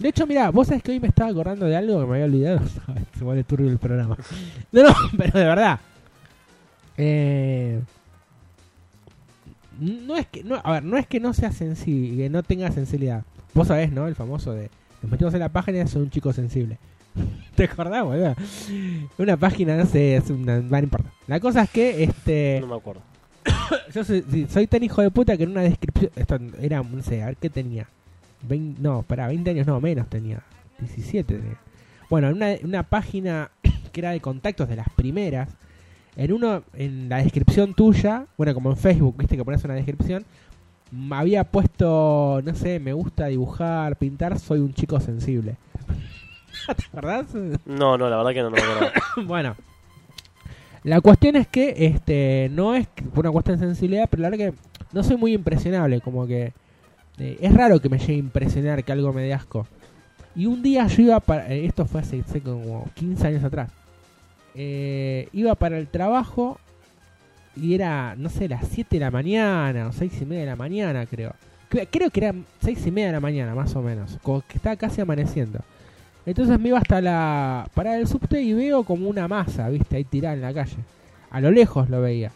De 0.00 0.08
hecho, 0.08 0.26
mira, 0.26 0.50
vos 0.50 0.66
sabés 0.66 0.82
que 0.82 0.92
hoy 0.92 0.98
me 0.98 1.08
estaba 1.08 1.30
acordando 1.30 1.66
de 1.66 1.76
algo 1.76 2.00
que 2.00 2.06
me 2.06 2.12
había 2.14 2.24
olvidado. 2.24 2.60
Se 3.18 3.22
vuelve 3.22 3.44
turbio 3.44 3.70
el 3.70 3.78
programa. 3.78 4.16
No, 4.72 4.82
no, 4.82 4.94
pero 5.18 5.38
de 5.38 5.44
verdad. 5.44 5.80
Eh, 6.96 7.80
no 9.78 10.16
es 10.16 10.26
que, 10.26 10.42
no, 10.42 10.60
a 10.62 10.72
ver, 10.72 10.84
no 10.84 10.96
es 10.96 11.06
que 11.06 11.20
no 11.20 11.32
sea 11.34 11.52
sensible, 11.52 12.16
que 12.16 12.30
no 12.30 12.42
tenga 12.42 12.70
sensibilidad. 12.72 13.24
Vos 13.52 13.68
sabés, 13.68 13.92
¿no? 13.92 14.06
El 14.06 14.14
famoso 14.14 14.52
de 14.52 14.70
nos 15.02 15.10
metimos 15.10 15.34
en 15.34 15.40
la 15.40 15.48
página 15.48 15.82
y 15.82 15.88
soy 15.88 16.02
un 16.02 16.10
chico 16.10 16.32
sensible. 16.32 16.78
¿Te 17.54 17.64
acordás, 17.64 18.04
boludo? 18.04 18.34
Una 19.18 19.36
página, 19.36 19.76
no 19.76 19.86
sé, 19.86 20.16
es 20.16 20.30
una, 20.30 20.60
no 20.60 20.78
importa. 20.78 21.10
La 21.26 21.40
cosa 21.40 21.62
es 21.62 21.70
que, 21.70 22.04
este, 22.04 22.58
No 22.60 22.68
me 22.68 22.76
acuerdo. 22.76 23.02
yo 23.94 24.04
soy, 24.04 24.46
soy 24.50 24.66
tan 24.66 24.82
hijo 24.82 25.02
de 25.02 25.10
puta 25.10 25.36
que 25.36 25.44
en 25.44 25.50
una 25.50 25.62
descripción, 25.62 26.10
esto 26.16 26.38
era, 26.60 26.82
no 26.82 27.02
sé, 27.02 27.22
a 27.22 27.26
ver 27.26 27.36
qué 27.36 27.50
tenía. 27.50 27.86
No, 28.48 29.02
para 29.02 29.28
20 29.28 29.50
años 29.50 29.66
no, 29.66 29.80
menos 29.80 30.08
tenía. 30.08 30.42
17 30.78 31.34
tenía. 31.34 31.58
Bueno, 32.08 32.28
en 32.28 32.36
una, 32.36 32.54
una 32.62 32.82
página 32.82 33.50
que 33.92 34.00
era 34.00 34.10
de 34.10 34.20
contactos 34.20 34.68
de 34.68 34.76
las 34.76 34.88
primeras, 34.90 35.48
en 36.16 36.32
uno, 36.32 36.62
en 36.74 37.08
la 37.08 37.18
descripción 37.18 37.74
tuya, 37.74 38.26
bueno, 38.36 38.54
como 38.54 38.70
en 38.70 38.76
Facebook, 38.76 39.16
viste 39.16 39.36
que 39.36 39.44
pones 39.44 39.64
una 39.64 39.74
descripción, 39.74 40.24
me 40.90 41.16
había 41.16 41.44
puesto, 41.44 42.40
no 42.44 42.54
sé, 42.54 42.80
me 42.80 42.92
gusta 42.92 43.26
dibujar, 43.26 43.96
pintar, 43.96 44.38
soy 44.38 44.60
un 44.60 44.74
chico 44.74 44.98
sensible. 45.00 45.56
¿Te 46.66 46.84
acordás? 46.86 47.26
No, 47.64 47.96
no, 47.96 48.10
la 48.10 48.16
verdad 48.16 48.32
que 48.32 48.42
no, 48.42 48.50
no 48.50 48.56
me 48.56 48.62
acuerdo. 48.62 48.92
bueno, 49.26 49.56
la 50.82 51.00
cuestión 51.00 51.36
es 51.36 51.46
que 51.46 51.74
este 51.78 52.50
no 52.52 52.74
es 52.74 52.88
una 53.14 53.30
cuestión 53.30 53.58
de 53.58 53.66
sensibilidad, 53.66 54.08
pero 54.10 54.22
la 54.22 54.30
verdad 54.30 54.50
que 54.50 54.58
no 54.92 55.02
soy 55.02 55.16
muy 55.16 55.32
impresionable, 55.34 56.00
como 56.00 56.26
que 56.26 56.52
eh, 57.20 57.38
es 57.40 57.54
raro 57.54 57.80
que 57.80 57.88
me 57.88 57.98
llegue 57.98 58.14
a 58.14 58.16
impresionar 58.16 58.82
que 58.82 58.92
algo 58.92 59.12
me 59.12 59.22
dé 59.22 59.34
asco. 59.34 59.66
Y 60.34 60.46
un 60.46 60.62
día 60.62 60.86
yo 60.86 61.02
iba 61.02 61.20
para, 61.20 61.52
eh, 61.52 61.66
esto 61.66 61.84
fue 61.86 62.00
hace 62.00 62.22
como 62.42 62.88
15 62.94 63.26
años 63.26 63.44
atrás, 63.44 63.70
eh, 64.54 65.28
iba 65.32 65.54
para 65.54 65.78
el 65.78 65.88
trabajo 65.88 66.58
y 67.56 67.74
era, 67.74 68.14
no 68.16 68.28
sé, 68.28 68.48
las 68.48 68.66
7 68.68 68.96
de 68.96 69.00
la 69.00 69.10
mañana 69.10 69.88
o 69.88 69.92
6 69.92 70.12
y 70.22 70.24
media 70.26 70.40
de 70.42 70.46
la 70.50 70.56
mañana 70.56 71.06
creo. 71.06 71.34
Cre- 71.70 71.88
Creo 71.90 72.10
que 72.10 72.20
eran 72.20 72.44
6 72.62 72.86
y 72.86 72.90
media 72.90 73.08
de 73.08 73.12
la 73.14 73.20
mañana 73.20 73.54
más 73.54 73.74
o 73.76 73.82
menos, 73.82 74.18
como 74.22 74.40
que 74.42 74.56
estaba 74.56 74.76
casi 74.76 75.00
amaneciendo. 75.00 75.60
Entonces 76.26 76.58
me 76.60 76.68
iba 76.68 76.78
hasta 76.78 77.00
la 77.00 77.68
parada 77.74 77.96
del 77.96 78.06
subte 78.06 78.40
y 78.42 78.52
veo 78.52 78.84
como 78.84 79.08
una 79.08 79.26
masa, 79.28 79.68
viste, 79.68 79.96
ahí 79.96 80.04
tirada 80.04 80.34
en 80.34 80.42
la 80.42 80.52
calle. 80.54 80.76
A 81.30 81.40
lo 81.40 81.50
lejos 81.50 81.88
lo 81.88 82.00
veía. 82.00 82.30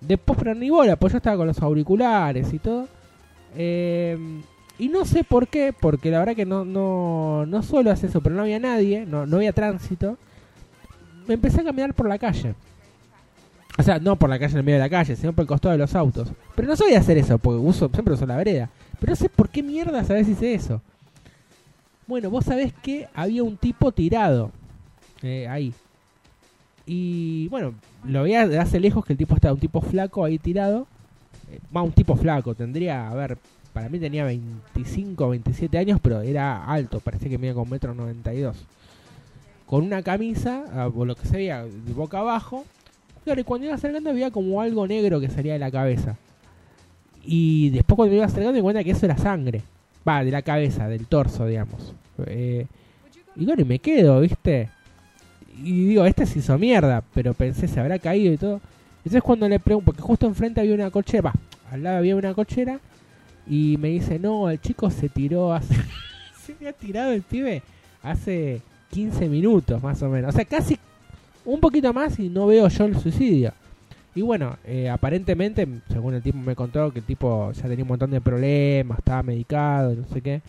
Después, 0.00 0.38
pero 0.38 0.54
ni 0.54 0.70
bola, 0.70 0.96
pues 0.96 1.12
yo 1.12 1.16
estaba 1.18 1.36
con 1.36 1.46
los 1.46 1.60
auriculares 1.62 2.52
y 2.52 2.58
todo. 2.58 2.86
Eh, 3.56 4.18
y 4.78 4.88
no 4.88 5.04
sé 5.04 5.24
por 5.24 5.48
qué, 5.48 5.72
porque 5.78 6.10
la 6.10 6.18
verdad 6.18 6.34
que 6.34 6.46
no, 6.46 6.64
no, 6.64 7.46
no 7.46 7.62
suelo 7.62 7.90
hacer 7.90 8.10
eso, 8.10 8.20
pero 8.20 8.34
no 8.34 8.42
había 8.42 8.58
nadie, 8.58 9.06
no, 9.06 9.26
no 9.26 9.36
había 9.36 9.52
tránsito. 9.52 10.18
Me 11.26 11.34
empecé 11.34 11.60
a 11.60 11.64
caminar 11.64 11.94
por 11.94 12.08
la 12.08 12.18
calle. 12.18 12.54
O 13.78 13.82
sea, 13.82 13.98
no 13.98 14.16
por 14.16 14.30
la 14.30 14.38
calle 14.38 14.52
en 14.52 14.58
el 14.58 14.64
medio 14.64 14.78
de 14.78 14.84
la 14.84 14.90
calle, 14.90 15.16
sino 15.16 15.32
por 15.32 15.42
el 15.42 15.48
costado 15.48 15.72
de 15.72 15.78
los 15.78 15.94
autos. 15.94 16.32
Pero 16.54 16.68
no 16.68 16.76
soy 16.76 16.94
hacer 16.94 17.18
eso, 17.18 17.38
porque 17.38 17.58
uso, 17.58 17.88
siempre 17.92 18.14
uso 18.14 18.26
la 18.26 18.36
vereda. 18.36 18.70
Pero 19.00 19.10
no 19.10 19.16
sé 19.16 19.28
por 19.28 19.48
qué 19.48 19.62
mierda 19.62 20.04
sabes 20.04 20.26
si 20.26 20.32
hice 20.32 20.54
eso. 20.54 20.80
Bueno, 22.06 22.30
vos 22.30 22.44
sabés 22.44 22.72
que 22.72 23.08
había 23.14 23.42
un 23.42 23.56
tipo 23.56 23.90
tirado 23.92 24.50
eh, 25.22 25.48
ahí. 25.48 25.72
Y 26.86 27.48
bueno, 27.48 27.74
lo 28.04 28.22
veía 28.24 28.46
de 28.46 28.58
hace 28.58 28.78
lejos 28.78 29.04
que 29.04 29.14
el 29.14 29.18
tipo 29.18 29.34
estaba 29.34 29.54
un 29.54 29.60
tipo 29.60 29.80
flaco 29.80 30.24
ahí 30.24 30.38
tirado. 30.38 30.86
Va, 31.74 31.82
un 31.82 31.92
tipo 31.92 32.16
flaco, 32.16 32.54
tendría, 32.54 33.08
a 33.10 33.14
ver, 33.14 33.38
para 33.72 33.88
mí 33.88 33.98
tenía 33.98 34.24
25 34.24 35.28
27 35.30 35.76
años, 35.78 35.98
pero 36.02 36.20
era 36.20 36.64
alto, 36.64 37.00
parecía 37.00 37.28
que 37.28 37.38
medía 37.38 37.54
con 37.54 37.68
metro 37.68 37.94
92. 37.94 38.56
Con 39.66 39.84
una 39.84 40.02
camisa, 40.02 40.64
ah, 40.72 40.90
o 40.94 41.04
lo 41.04 41.16
que 41.16 41.26
se 41.26 41.36
veía, 41.36 41.64
de 41.64 41.92
boca 41.92 42.20
abajo. 42.20 42.64
Claro, 43.24 43.40
y 43.40 43.44
cuando 43.44 43.66
iba 43.66 43.74
acercando 43.74 44.10
había 44.10 44.30
como 44.30 44.60
algo 44.60 44.86
negro 44.86 45.20
que 45.20 45.28
salía 45.28 45.54
de 45.54 45.58
la 45.58 45.70
cabeza. 45.70 46.16
Y 47.24 47.70
después 47.70 47.96
cuando 47.96 48.14
iba 48.14 48.26
acercando 48.26 48.52
me 48.52 48.58
di 48.58 48.62
cuenta 48.62 48.84
que 48.84 48.90
eso 48.90 49.06
era 49.06 49.16
sangre. 49.16 49.62
Va, 50.06 50.22
de 50.22 50.30
la 50.30 50.42
cabeza, 50.42 50.86
del 50.88 51.06
torso, 51.06 51.46
digamos. 51.46 51.94
Eh, 52.26 52.66
y 53.34 53.44
bueno, 53.44 53.62
y 53.62 53.64
me 53.64 53.78
quedo, 53.78 54.20
¿viste? 54.20 54.68
Y 55.62 55.86
digo, 55.86 56.04
este 56.04 56.26
se 56.26 56.40
hizo 56.40 56.58
mierda, 56.58 57.02
pero 57.14 57.34
pensé, 57.34 57.66
se 57.66 57.80
habrá 57.80 57.98
caído 57.98 58.32
y 58.32 58.36
todo. 58.36 58.60
Entonces 59.04 59.22
cuando 59.22 59.48
le 59.48 59.60
pregunto, 59.60 59.86
porque 59.86 60.02
justo 60.02 60.26
enfrente 60.26 60.60
había 60.60 60.74
una 60.74 60.90
cochera, 60.90 61.32
al 61.70 61.82
lado 61.82 61.98
había 61.98 62.16
una 62.16 62.32
cochera, 62.32 62.80
y 63.46 63.76
me 63.78 63.88
dice, 63.88 64.18
no, 64.18 64.48
el 64.48 64.60
chico 64.60 64.90
se 64.90 65.08
tiró 65.08 65.52
hace... 65.52 65.74
se 66.44 66.52
había 66.54 66.72
tirado 66.72 67.12
el 67.12 67.22
pibe 67.22 67.62
hace 68.02 68.62
15 68.90 69.28
minutos, 69.28 69.82
más 69.82 70.00
o 70.02 70.08
menos. 70.08 70.34
O 70.34 70.36
sea, 70.36 70.44
casi 70.44 70.78
un 71.44 71.60
poquito 71.60 71.92
más 71.92 72.18
y 72.18 72.28
no 72.28 72.46
veo 72.46 72.68
yo 72.68 72.84
el 72.84 72.98
suicidio. 72.98 73.52
Y 74.14 74.22
bueno, 74.22 74.56
eh, 74.64 74.88
aparentemente, 74.88 75.66
según 75.88 76.14
el 76.14 76.22
tipo 76.22 76.38
me 76.38 76.54
contó, 76.54 76.92
que 76.92 77.00
el 77.00 77.04
tipo 77.04 77.50
ya 77.52 77.62
tenía 77.62 77.84
un 77.84 77.88
montón 77.88 78.10
de 78.10 78.20
problemas, 78.20 78.98
estaba 78.98 79.22
medicado, 79.22 79.94
no 79.94 80.06
sé 80.06 80.20
qué. 80.20 80.40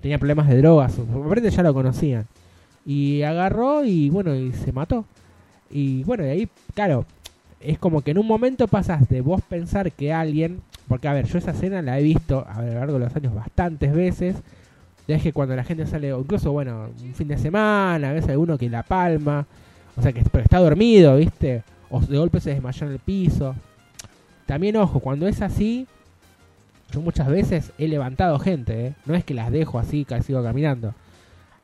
Tenía 0.00 0.18
problemas 0.18 0.48
de 0.48 0.58
drogas, 0.58 0.98
aparte 0.98 1.48
ya 1.48 1.62
lo 1.62 1.72
conocían. 1.72 2.26
Y 2.84 3.22
agarró 3.22 3.84
y 3.84 4.10
bueno, 4.10 4.34
y 4.34 4.52
se 4.52 4.72
mató. 4.72 5.04
Y 5.70 6.02
bueno, 6.02 6.24
de 6.24 6.32
ahí, 6.32 6.48
claro, 6.74 7.06
es 7.64 7.78
como 7.78 8.02
que 8.02 8.10
en 8.12 8.18
un 8.18 8.26
momento 8.26 8.68
pasas 8.68 9.08
de 9.08 9.20
vos 9.20 9.40
pensar 9.42 9.92
que 9.92 10.12
alguien, 10.12 10.60
porque 10.88 11.08
a 11.08 11.12
ver, 11.12 11.26
yo 11.26 11.38
esa 11.38 11.52
escena 11.52 11.82
la 11.82 11.98
he 11.98 12.02
visto 12.02 12.46
a 12.48 12.62
lo 12.62 12.74
largo 12.74 12.94
de 12.94 13.06
los 13.06 13.16
años 13.16 13.34
bastantes 13.34 13.92
veces. 13.94 14.36
Ya 15.08 15.16
es 15.16 15.22
que 15.22 15.32
cuando 15.32 15.56
la 15.56 15.64
gente 15.64 15.86
sale, 15.86 16.10
incluso 16.10 16.52
bueno, 16.52 16.90
un 17.02 17.14
fin 17.14 17.28
de 17.28 17.38
semana, 17.38 18.10
a 18.10 18.12
veces 18.12 18.30
hay 18.30 18.36
uno 18.36 18.56
que 18.56 18.68
la 18.68 18.82
palma, 18.82 19.46
o 19.96 20.02
sea 20.02 20.12
que 20.12 20.22
pero 20.30 20.44
está 20.44 20.58
dormido, 20.58 21.16
¿viste? 21.16 21.64
O 21.90 22.00
de 22.00 22.18
golpe 22.18 22.40
se 22.40 22.50
desmayó 22.50 22.86
en 22.86 22.92
el 22.92 22.98
piso. 22.98 23.54
También, 24.46 24.76
ojo, 24.76 25.00
cuando 25.00 25.26
es 25.26 25.42
así, 25.42 25.86
yo 26.92 27.00
muchas 27.00 27.28
veces 27.28 27.72
he 27.78 27.88
levantado 27.88 28.38
gente, 28.38 28.86
¿eh? 28.86 28.94
no 29.06 29.14
es 29.14 29.24
que 29.24 29.34
las 29.34 29.50
dejo 29.50 29.78
así, 29.78 30.04
que 30.04 30.22
sigo 30.22 30.42
caminando. 30.42 30.94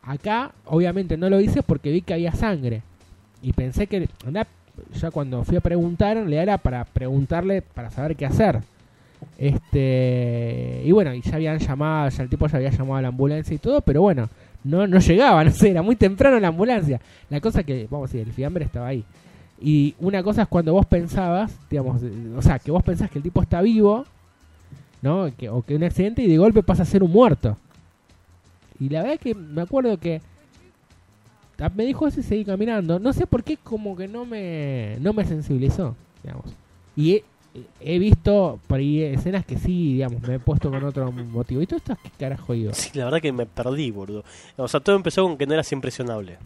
Acá, 0.02 0.52
obviamente, 0.64 1.16
no 1.16 1.28
lo 1.28 1.38
hice 1.40 1.62
porque 1.62 1.92
vi 1.92 2.02
que 2.02 2.14
había 2.14 2.32
sangre. 2.32 2.82
Y 3.42 3.52
pensé 3.52 3.86
que, 3.86 4.08
ya 4.94 5.10
cuando 5.10 5.44
fui 5.44 5.56
a 5.56 5.60
preguntar, 5.60 6.16
le 6.16 6.36
era 6.36 6.58
para 6.58 6.84
preguntarle, 6.84 7.62
para 7.62 7.90
saber 7.90 8.16
qué 8.16 8.26
hacer. 8.26 8.60
Este, 9.36 10.82
y 10.84 10.92
bueno, 10.92 11.14
y 11.14 11.20
ya 11.22 11.36
habían 11.36 11.58
llamado, 11.58 12.08
ya 12.08 12.22
el 12.22 12.28
tipo 12.28 12.46
ya 12.46 12.56
había 12.56 12.70
llamado 12.70 12.96
a 12.96 13.02
la 13.02 13.08
ambulancia 13.08 13.54
y 13.54 13.58
todo, 13.58 13.80
pero 13.80 14.02
bueno, 14.02 14.28
no, 14.64 14.86
no 14.86 14.98
llegaba, 14.98 15.44
no 15.44 15.50
sé, 15.52 15.70
era 15.70 15.82
muy 15.82 15.96
temprano 15.96 16.38
la 16.40 16.48
ambulancia. 16.48 17.00
La 17.30 17.40
cosa 17.40 17.62
que, 17.62 17.86
vamos 17.90 18.10
a 18.10 18.12
decir, 18.12 18.26
el 18.26 18.34
fiambre 18.34 18.64
estaba 18.64 18.88
ahí. 18.88 19.04
Y 19.60 19.94
una 19.98 20.22
cosa 20.22 20.42
es 20.42 20.48
cuando 20.48 20.72
vos 20.72 20.86
pensabas, 20.86 21.58
digamos, 21.68 22.02
o 22.36 22.42
sea, 22.42 22.58
que 22.58 22.70
vos 22.70 22.82
pensás 22.82 23.10
que 23.10 23.18
el 23.18 23.24
tipo 23.24 23.42
está 23.42 23.60
vivo, 23.60 24.04
¿no? 25.02 25.30
Que, 25.36 25.48
o 25.48 25.62
que 25.62 25.74
un 25.74 25.82
accidente 25.82 26.22
y 26.22 26.28
de 26.28 26.38
golpe 26.38 26.62
pasa 26.62 26.82
a 26.84 26.86
ser 26.86 27.02
un 27.02 27.10
muerto. 27.10 27.56
Y 28.78 28.88
la 28.88 29.00
verdad 29.00 29.14
es 29.14 29.20
que 29.20 29.34
me 29.34 29.62
acuerdo 29.62 29.98
que 29.98 30.20
me 31.74 31.84
dijo 31.84 32.06
eso 32.06 32.20
y 32.20 32.22
seguí 32.22 32.44
caminando. 32.44 32.98
No 32.98 33.12
sé 33.12 33.26
por 33.26 33.42
qué 33.42 33.56
como 33.56 33.96
que 33.96 34.06
no 34.08 34.24
me, 34.24 34.96
no 35.00 35.12
me 35.12 35.24
sensibilizó, 35.24 35.96
digamos. 36.22 36.46
Y 36.96 37.14
he, 37.14 37.24
he 37.80 37.98
visto 37.98 38.60
por 38.66 38.78
ahí 38.78 39.02
escenas 39.02 39.44
que 39.44 39.58
sí, 39.58 39.94
digamos, 39.94 40.22
me 40.22 40.36
he 40.36 40.38
puesto 40.38 40.70
con 40.70 40.82
otro 40.84 41.10
motivo. 41.10 41.60
¿Y 41.62 41.66
todo 41.66 41.78
esto 41.78 41.96
qué 42.02 42.10
carajo 42.18 42.52
digo? 42.52 42.72
Sí, 42.74 42.90
la 42.94 43.06
verdad 43.06 43.20
que 43.20 43.32
me 43.32 43.46
perdí, 43.46 43.90
boludo. 43.90 44.24
O 44.56 44.68
sea, 44.68 44.80
todo 44.80 44.94
empezó 44.96 45.24
con 45.24 45.36
que 45.36 45.46
no 45.46 45.54
eras 45.54 45.70
impresionable. 45.72 46.36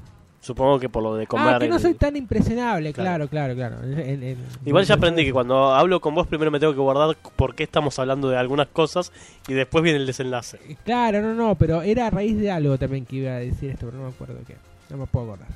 Supongo 0.40 0.80
que 0.80 0.89
por 0.89 1.05
lo 1.05 1.14
de 1.14 1.26
comer. 1.28 1.55
Ah, 1.55 1.59
que 1.60 1.68
no 1.68 1.78
soy 1.78 1.94
tan 1.94 2.16
impresionable, 2.16 2.93
Claro. 2.93 3.28
claro, 3.28 3.55
claro, 3.55 3.76
claro. 3.78 3.93
En- 3.97 4.22
en- 4.24 4.39
Igual 4.66 4.84
ya 4.84 4.94
en- 4.94 4.98
aprendí 4.98 5.24
que 5.24 5.32
cuando 5.32 5.72
hablo 5.72 6.01
con 6.01 6.16
vos 6.16 6.26
primero 6.26 6.51
me 6.51 6.59
tengo 6.59 6.72
que 6.72 6.80
guardar 6.80 7.16
por 7.36 7.55
qué 7.55 7.62
estamos 7.62 7.97
hablando 8.01 8.28
de 8.28 8.36
algunas 8.39 8.66
cosas 8.66 9.12
y 9.47 9.52
después 9.52 9.84
viene 9.84 10.01
el 10.01 10.06
desenlace. 10.06 10.59
Claro, 10.84 11.22
no, 11.22 11.34
no, 11.34 11.55
pero 11.55 11.82
era 11.82 12.09
a 12.09 12.10
raíz 12.10 12.36
de 12.39 12.51
algo 12.51 12.76
también 12.76 13.06
que 13.06 13.16
iba 13.16 13.30
a 13.30 13.39
decir 13.39 13.70
esto, 13.70 13.86
pero 13.86 13.98
no 13.98 14.05
me 14.09 14.10
acuerdo 14.10 14.34
qué. 14.44 14.56
No 14.93 14.98
me 14.98 15.06
puedo 15.06 15.32
acordar. 15.32 15.48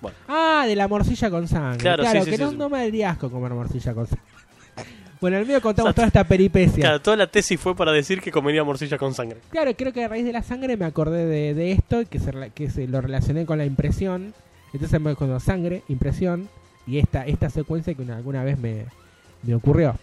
Bueno. 0.00 0.16
Ah, 0.28 0.64
de 0.66 0.74
la 0.76 0.88
morcilla 0.88 1.30
con 1.30 1.46
sangre. 1.46 1.78
Claro, 1.78 2.02
Claro, 2.02 2.24
sí, 2.24 2.30
que 2.30 2.36
sí, 2.36 2.42
no, 2.42 2.50
sí. 2.50 2.56
no 2.56 2.68
me 2.70 2.78
daría 2.78 3.10
asco 3.10 3.30
comer 3.30 3.52
morcilla 3.52 3.94
con 3.94 4.06
sangre. 4.06 4.24
Bueno, 5.20 5.36
en 5.36 5.42
el 5.42 5.46
medio 5.48 5.60
contamos 5.60 5.90
O 5.90 5.92
sea, 5.92 5.94
toda 5.96 6.06
esta 6.06 6.24
peripecia. 6.24 6.80
Claro, 6.82 7.02
toda 7.02 7.14
la 7.18 7.26
tesis 7.26 7.60
fue 7.60 7.76
para 7.76 7.92
decir 7.92 8.22
que 8.22 8.32
comería 8.32 8.64
morcilla 8.64 8.96
con 8.96 9.12
sangre. 9.12 9.36
Claro, 9.50 9.70
creo 9.76 9.92
que 9.92 10.02
a 10.02 10.08
raíz 10.08 10.24
de 10.24 10.32
la 10.32 10.42
sangre 10.42 10.78
me 10.78 10.86
acordé 10.86 11.26
de, 11.26 11.52
de 11.52 11.72
esto, 11.72 12.06
que 12.08 12.18
se, 12.18 12.32
que 12.54 12.70
se 12.70 12.88
lo 12.88 13.02
relacioné 13.02 13.44
con 13.44 13.58
la 13.58 13.66
impresión. 13.66 14.32
Entonces 14.72 14.98
me 14.98 15.14
cuando 15.16 15.38
sangre, 15.38 15.82
impresión, 15.88 16.48
y 16.86 16.96
esta, 16.98 17.26
esta 17.26 17.50
secuencia 17.50 17.92
que 17.92 18.00
una- 18.00 18.16
alguna 18.16 18.42
vez 18.44 18.58
me, 18.58 18.86
me 19.42 19.54
ocurrió. 19.54 19.94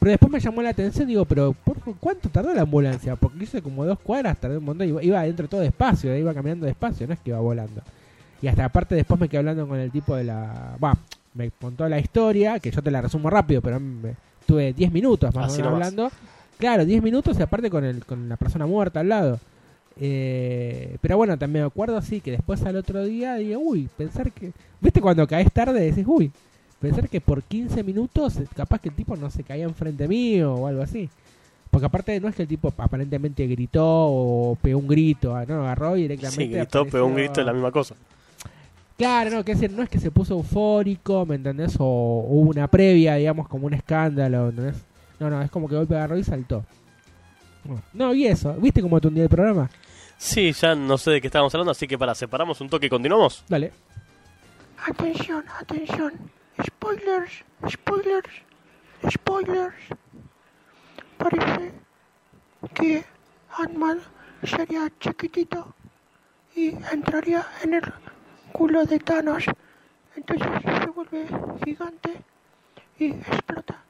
Pero 0.00 0.10
después 0.10 0.32
me 0.32 0.40
llamó 0.40 0.62
la 0.62 0.70
atención, 0.70 1.06
digo, 1.06 1.24
pero 1.26 1.52
¿por 1.52 1.78
¿cuánto 2.00 2.28
tardó 2.30 2.52
la 2.54 2.62
ambulancia? 2.62 3.16
Porque 3.16 3.44
hice 3.44 3.60
como 3.62 3.84
dos 3.84 3.98
cuadras, 4.00 4.38
tardé 4.38 4.56
un 4.56 4.64
montón, 4.64 4.88
iba, 4.88 5.02
iba 5.02 5.22
dentro 5.22 5.46
todo 5.46 5.60
despacio, 5.60 6.16
iba 6.16 6.32
caminando 6.34 6.66
despacio, 6.66 7.06
no 7.06 7.12
es 7.12 7.20
que 7.20 7.30
iba 7.30 7.38
volando. 7.38 7.82
Y 8.42 8.48
hasta 8.48 8.64
aparte 8.64 8.94
después 8.94 9.20
me 9.20 9.28
quedé 9.28 9.38
hablando 9.40 9.68
con 9.68 9.78
el 9.78 9.90
tipo 9.90 10.16
de 10.16 10.24
la... 10.24 10.74
Bueno, 10.78 10.96
me 11.34 11.50
contó 11.50 11.86
la 11.88 11.98
historia, 12.00 12.58
que 12.58 12.70
yo 12.70 12.80
te 12.82 12.90
la 12.90 13.02
resumo 13.02 13.28
rápido, 13.28 13.60
pero 13.60 13.78
me- 13.78 14.14
tuve 14.46 14.72
10 14.72 14.90
minutos 14.90 15.34
más 15.34 15.52
o 15.52 15.56
menos 15.58 15.72
hablando. 15.74 16.10
Claro, 16.58 16.84
10 16.86 17.02
minutos 17.02 17.38
y 17.38 17.42
aparte 17.42 17.68
con, 17.70 17.84
el, 17.84 18.04
con 18.06 18.28
la 18.28 18.36
persona 18.38 18.66
muerta 18.66 19.00
al 19.00 19.08
lado. 19.10 19.38
Eh, 20.02 20.96
pero 21.02 21.18
bueno, 21.18 21.36
también 21.38 21.64
me 21.64 21.66
acuerdo 21.68 21.96
así 21.98 22.20
que 22.22 22.30
después 22.30 22.62
al 22.64 22.76
otro 22.76 23.04
día 23.04 23.34
digo, 23.34 23.60
uy, 23.60 23.88
pensar 23.96 24.32
que... 24.32 24.52
¿Viste 24.80 25.00
cuando 25.02 25.26
caes 25.26 25.52
tarde? 25.52 25.78
Decís, 25.80 26.04
uy, 26.06 26.30
pensar 26.80 27.08
que 27.08 27.20
por 27.20 27.42
15 27.42 27.82
minutos 27.82 28.38
capaz 28.54 28.80
que 28.80 28.88
el 28.88 28.94
tipo 28.94 29.16
no 29.16 29.30
se 29.30 29.44
caía 29.44 29.64
enfrente 29.64 30.08
mío 30.08 30.54
o 30.54 30.66
algo 30.66 30.82
así. 30.82 31.08
Porque 31.70 31.86
aparte 31.86 32.18
no 32.18 32.28
es 32.28 32.34
que 32.34 32.42
el 32.42 32.48
tipo 32.48 32.72
aparentemente 32.76 33.46
gritó 33.46 33.84
o 33.84 34.58
pegó 34.60 34.80
un 34.80 34.88
grito, 34.88 35.36
ah, 35.36 35.44
no, 35.46 35.62
agarró 35.62 35.96
y 35.96 36.02
directamente... 36.02 36.44
Sí, 36.44 36.48
gritó, 36.48 36.84
pegó 36.84 37.06
un 37.06 37.14
grito 37.14 37.40
de 37.40 37.44
la 37.44 37.52
misma 37.52 37.70
cosa. 37.70 37.94
Claro, 38.96 39.30
no, 39.30 39.44
que 39.44 39.54
decir, 39.54 39.70
no 39.70 39.82
es 39.82 39.88
que 39.88 40.00
se 40.00 40.10
puso 40.10 40.34
eufórico, 40.34 41.24
¿me 41.24 41.36
entendés? 41.36 41.76
O 41.78 42.24
hubo 42.28 42.50
una 42.50 42.66
previa, 42.66 43.14
digamos, 43.14 43.48
como 43.48 43.66
un 43.66 43.74
escándalo, 43.74 44.48
¿entendés? 44.48 44.76
No, 45.20 45.30
no, 45.30 45.40
es 45.40 45.50
como 45.50 45.68
que 45.68 45.76
golpe 45.76 45.94
agarró 45.94 46.18
y 46.18 46.24
saltó. 46.24 46.64
No, 47.92 48.12
y 48.14 48.26
eso, 48.26 48.54
¿viste 48.54 48.82
cómo 48.82 49.00
te 49.00 49.08
hundí 49.08 49.20
el 49.20 49.28
programa? 49.28 49.70
Sí, 50.18 50.52
ya 50.52 50.74
no 50.74 50.98
sé 50.98 51.12
de 51.12 51.20
qué 51.20 51.28
estábamos 51.28 51.54
hablando, 51.54 51.70
así 51.70 51.86
que 51.86 51.96
para, 51.96 52.14
separamos 52.14 52.60
un 52.60 52.68
toque 52.68 52.86
y 52.86 52.90
continuamos. 52.90 53.44
Dale. 53.48 53.72
Atención, 54.86 55.44
atención. 55.58 56.12
Spoilers, 56.64 57.44
spoilers, 57.68 58.30
spoilers. 59.08 59.74
Parece 61.16 61.72
que 62.74 63.04
Ant-Man 63.58 64.00
sería 64.42 64.90
chiquitito 64.98 65.74
y 66.54 66.68
entraría 66.92 67.46
en 67.62 67.74
el 67.74 67.92
culo 68.52 68.84
de 68.84 68.98
Thanos. 68.98 69.44
Entonces 70.16 70.48
se 70.62 70.90
vuelve 70.90 71.28
gigante 71.64 72.22
y 72.98 73.10
explota. 73.10 73.82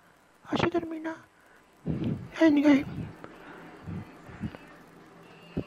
Así 0.47 0.69
termina 0.69 1.17
Endgame. 2.41 2.85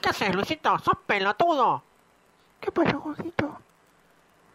¿Qué 0.01 0.09
haces, 0.09 0.35
Luisito? 0.35 0.77
¡Sos 0.79 0.97
pelotudo! 1.05 1.83
¿Qué 2.59 2.71
pasa, 2.71 2.97
Jorgito? 2.97 3.59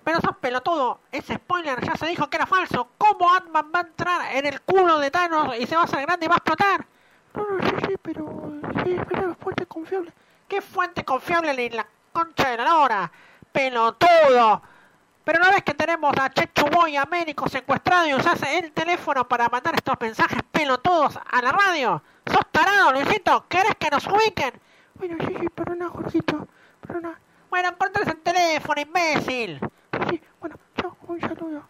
Pero 0.08 0.22
sos 0.22 0.38
pelotudo. 0.38 1.00
Ese 1.12 1.34
spoiler 1.34 1.84
ya 1.84 1.94
se 1.94 2.06
dijo 2.06 2.30
que 2.30 2.38
era 2.38 2.46
falso. 2.46 2.88
¿Cómo 2.96 3.30
Ant-Man 3.30 3.70
va 3.74 3.80
a 3.80 3.82
entrar 3.82 4.36
en 4.36 4.46
el 4.46 4.62
culo 4.62 4.98
de 5.00 5.10
Thanos 5.10 5.54
y 5.58 5.66
se 5.66 5.74
va 5.74 5.82
a 5.82 5.84
hacer 5.84 6.00
grande 6.00 6.24
y 6.24 6.28
va 6.30 6.36
a 6.36 6.38
explotar? 6.38 6.86
No, 7.34 7.44
no, 7.46 7.62
sí, 7.62 7.74
sí, 7.86 7.94
pero 8.00 8.54
sí, 8.82 8.96
pero 9.06 9.32
es 9.32 9.36
fuerte 9.36 9.66
confiable. 9.66 10.10
¿Qué 10.48 10.62
fuente 10.62 11.04
confiable 11.04 11.54
ni 11.54 11.68
la 11.68 11.86
concha 12.10 12.48
de 12.48 12.56
la 12.56 12.64
lora? 12.64 13.12
¡Pelotudo! 13.52 14.62
Pero 15.24 15.44
no 15.44 15.50
ves 15.50 15.62
que 15.62 15.74
tenemos 15.74 16.14
a 16.18 16.30
Chechu 16.30 16.70
Boy 16.70 16.96
Américo 16.96 17.46
secuestrado 17.46 18.08
y 18.08 18.14
usás 18.14 18.40
el 18.44 18.72
teléfono 18.72 19.28
para 19.28 19.50
mandar 19.50 19.74
estos 19.74 19.94
mensajes 20.00 20.40
pelotudos 20.50 21.18
a 21.18 21.42
la 21.42 21.52
radio. 21.52 22.02
¡Sos 22.24 22.46
tarado, 22.50 22.92
Luisito! 22.92 23.44
¿Querés 23.46 23.74
que 23.78 23.90
nos 23.90 24.06
ubiquen? 24.06 24.58
Bueno, 24.94 25.16
sí, 25.28 25.36
sí, 25.38 25.48
perdona, 25.50 25.90
Jorgito. 25.90 26.48
Perdona. 26.80 27.20
Bueno, 27.50 27.68
encontrás 27.68 28.08
el 28.08 28.16
teléfono, 28.22 28.80
imbécil. 28.80 29.60
Sí, 29.98 30.04
sí, 30.10 30.20
bueno, 30.40 30.56
chao, 30.80 30.96
un 31.08 31.20
saludo. 31.20 31.62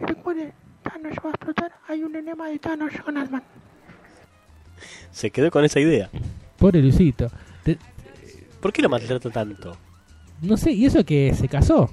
Y 0.00 0.04
recuerden, 0.04 0.52
Thanos 0.82 1.12
va 1.24 1.28
a 1.28 1.32
explotar. 1.32 1.72
Hay 1.88 2.02
un 2.02 2.14
enema 2.16 2.48
de 2.48 2.58
Thanos 2.58 2.92
con 3.04 3.16
Ant-Man. 3.16 3.42
Se 5.10 5.30
quedó 5.30 5.50
con 5.50 5.64
esa 5.64 5.80
idea. 5.80 6.10
Pobre 6.58 6.80
Luisito. 6.80 7.28
Te- 7.64 7.78
¿Por 8.60 8.72
qué 8.72 8.82
lo 8.82 8.88
maltrata 8.88 9.30
tanto? 9.30 9.76
no 10.40 10.56
sé, 10.56 10.72
y 10.72 10.86
eso 10.86 11.04
que 11.04 11.32
se 11.34 11.46
casó. 11.48 11.88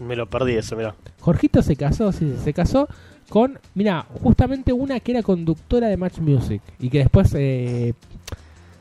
Me 0.00 0.16
lo 0.16 0.26
perdí 0.28 0.54
eso, 0.54 0.76
mira. 0.76 0.94
Jorgito 1.20 1.62
se 1.62 1.76
casó, 1.76 2.12
sí, 2.12 2.34
se 2.42 2.52
casó 2.52 2.88
con, 3.30 3.58
mira, 3.74 4.04
justamente 4.22 4.72
una 4.72 5.00
que 5.00 5.12
era 5.12 5.22
conductora 5.22 5.86
de 5.88 5.96
Match 5.96 6.18
Music 6.18 6.60
y 6.78 6.90
que 6.90 6.98
después, 6.98 7.32
eh, 7.34 7.94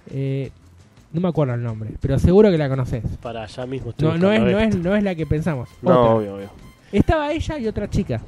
eh, 0.10 0.52
no 1.14 1.22
me 1.22 1.28
acuerdo 1.30 1.54
el 1.54 1.64
nombre, 1.64 1.92
pero 2.02 2.20
seguro 2.20 2.52
que 2.52 2.58
la 2.58 2.68
conoces. 2.70 3.04
Para 3.22 3.44
allá 3.44 3.66
mismo 3.66 3.92
estoy 3.92 4.08
No, 4.08 4.18
no, 4.18 4.32
es, 4.32 4.42
no, 4.42 4.60
es, 4.60 4.76
no 4.76 4.96
es 4.96 5.04
la 5.04 5.16
que 5.16 5.26
pensamos. 5.26 5.70
No, 5.82 5.90
Otra. 5.92 6.14
obvio, 6.16 6.36
obvio. 6.36 6.50
Estaba 6.92 7.32
ella 7.32 7.58
y 7.58 7.68
otra 7.68 7.90
chica. 7.90 8.22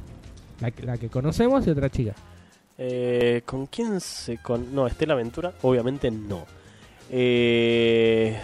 La, 0.62 0.72
que- 0.72 0.84
la 0.84 0.98
que 0.98 1.10
conocemos 1.10 1.66
y 1.68 1.70
otra 1.70 1.90
chica. 1.90 2.14
Eh, 2.78 3.42
¿Con 3.46 3.66
quién 3.68 4.00
se 4.00 4.38
con 4.38 4.74
No, 4.74 4.88
Estela 4.88 5.16
Ventura, 5.16 5.52
obviamente 5.64 6.10
no. 6.12 6.46
Eh, 7.12 8.40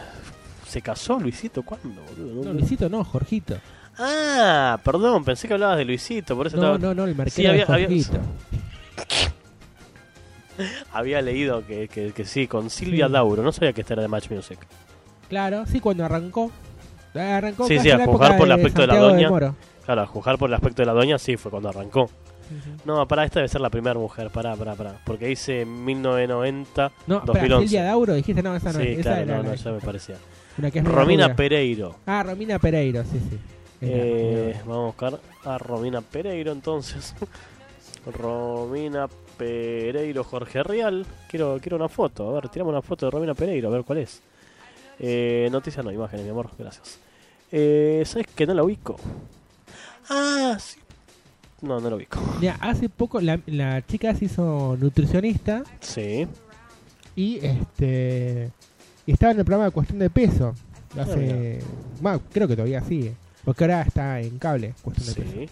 ¿Se 0.68 0.82
casó 0.82 1.20
Luisito? 1.20 1.64
¿Cuándo, 1.64 2.02
boludo? 2.03 2.44
No, 2.45 2.53
Luisito 2.53 2.90
no, 2.90 3.03
Jorgito. 3.03 3.56
Ah, 3.98 4.78
perdón, 4.84 5.24
pensé 5.24 5.48
que 5.48 5.53
hablabas 5.53 5.78
de 5.78 5.86
Luisito, 5.86 6.36
por 6.36 6.48
eso 6.48 6.57
No, 6.57 6.76
estaba- 6.76 6.94
no, 6.94 7.06
no, 7.06 7.22
el 7.22 7.30
Sí, 7.32 7.45
había- 7.45 7.66
de 7.66 7.72
había- 7.74 7.86
Jorgito. 7.88 8.18
había 8.18 9.34
leído 11.22 11.65
que, 11.65 11.88
que, 11.88 12.11
que 12.11 12.26
sí, 12.26 12.48
con 12.48 12.69
Silvia 12.69 13.07
Sí. 13.07 13.14
Dauro, 13.14 13.44
no 13.44 13.52
sabía 13.52 13.73
que 13.73 13.82
esta 13.82 13.94
era 13.94 14.02
de 14.02 14.07
Match 14.07 14.30
Music. 14.30 14.60
Claro, 15.30 15.65
sí, 15.65 15.80
cuando 15.80 16.06
arrancó. 16.06 16.52
Arrancó 17.14 17.68
Sí, 17.68 17.80
sí, 17.80 17.90
a 17.91 18.06
juzgar 18.06 18.38
por 18.38 18.45
el 18.48 18.52
aspecto 18.52 18.82
de 18.82 18.88
la 18.88 18.98
doña. 18.98 19.30
Claro, 19.86 20.02
a 20.02 20.06
juzgar 20.07 20.38
por 20.38 20.49
el 20.49 20.53
aspecto 20.53 20.82
de 20.82 20.86
la 20.88 20.94
doña, 20.94 21.18
sí, 21.18 21.38
fue 21.38 21.49
cuando 21.52 21.69
arrancó. 21.69 22.10
No, 22.86 23.07
para 23.07 23.26
esta 23.26 23.40
debe 23.40 23.48
ser 23.48 23.61
la 23.61 23.69
primera 23.72 23.98
mujer, 23.99 24.30
pará, 24.30 24.56
pará, 24.56 24.76
pará. 24.76 24.99
Porque 25.03 25.26
dice 25.27 25.65
1990, 25.65 26.91
No, 27.07 27.18
espera, 27.18 27.34
2011. 27.40 27.68
Silvia 27.68 27.84
Dauro, 27.86 28.14
dijiste, 28.14 28.44
no, 28.44 28.56
esa 28.56 28.72
no 28.73 28.80
sí, 28.80 28.88
es. 28.90 28.99
Esa 28.99 29.10
claro, 29.15 29.22
era 29.23 29.38
no, 29.38 29.44
la- 29.44 29.49
no, 29.49 29.56
ya 29.56 29.72
me 29.72 29.80
parecía. 29.80 30.15
Romina. 30.84 31.36
Pereiro. 31.36 31.95
Ah, 32.06 32.22
Romina 32.23 32.60
Pereiro, 32.60 33.03
sí, 33.03 33.19
sí. 33.30 33.38
Eh, 33.82 34.56
vamos 34.65 34.84
a 34.84 34.86
buscar 34.86 35.19
a 35.44 35.57
Romina 35.57 36.02
Pereiro 36.02 36.52
entonces. 36.52 37.15
Romina 38.06 39.07
Pereiro, 39.38 40.23
Jorge 40.23 40.64
Real. 40.64 41.06
Quiero, 41.30 41.57
quiero 41.61 41.77
una 41.77 41.90
foto. 41.90 42.30
A 42.30 42.34
ver, 42.34 42.49
tirame 42.49 42.72
una 42.72 42.82
foto 42.82 43.06
de 43.06 43.11
Romina 43.11 43.34
Pereiro, 43.34 43.69
a 43.69 43.72
ver 43.72 43.84
cuál 43.84 43.99
es. 43.99 44.22
Eh, 44.99 45.49
noticias 45.52 45.84
no, 45.84 45.91
imágenes, 45.91 46.26
mi 46.26 46.32
amor, 46.32 46.49
gracias. 46.57 46.99
Eh, 47.52 48.03
¿Sabes 48.06 48.27
que 48.27 48.45
no 48.45 48.53
la 48.53 48.64
ubico? 48.64 48.95
Ah, 50.10 50.57
sí. 50.60 50.80
No, 51.61 51.80
no 51.80 51.90
lo 51.90 51.95
ubico. 51.95 52.19
Mira, 52.40 52.57
hace 52.61 52.90
poco 52.90 53.19
la, 53.22 53.40
la 53.48 53.86
chica 53.86 54.14
se 54.14 54.26
hizo 54.26 54.77
nutricionista 54.80 55.64
Sí. 55.80 56.27
y 57.15 57.40
este 57.45 58.52
y 59.07 59.11
estaba 59.14 59.32
en 59.32 59.40
el 59.40 59.45
programa 59.45 59.65
de 59.65 59.72
cuestión 59.72 59.99
de 59.99 60.10
peso. 60.10 60.53
Hace, 60.99 61.60
bueno, 62.02 62.22
creo 62.32 62.48
que 62.48 62.56
todavía 62.56 62.82
sigue. 62.82 63.14
Porque 63.44 63.64
ahora 63.64 63.82
está 63.84 64.19
en 64.22 64.38
cable, 64.40 64.73
cuestión 64.82 65.07
de 65.07 65.14
peso. 65.22 65.32
Sí. 65.34 65.49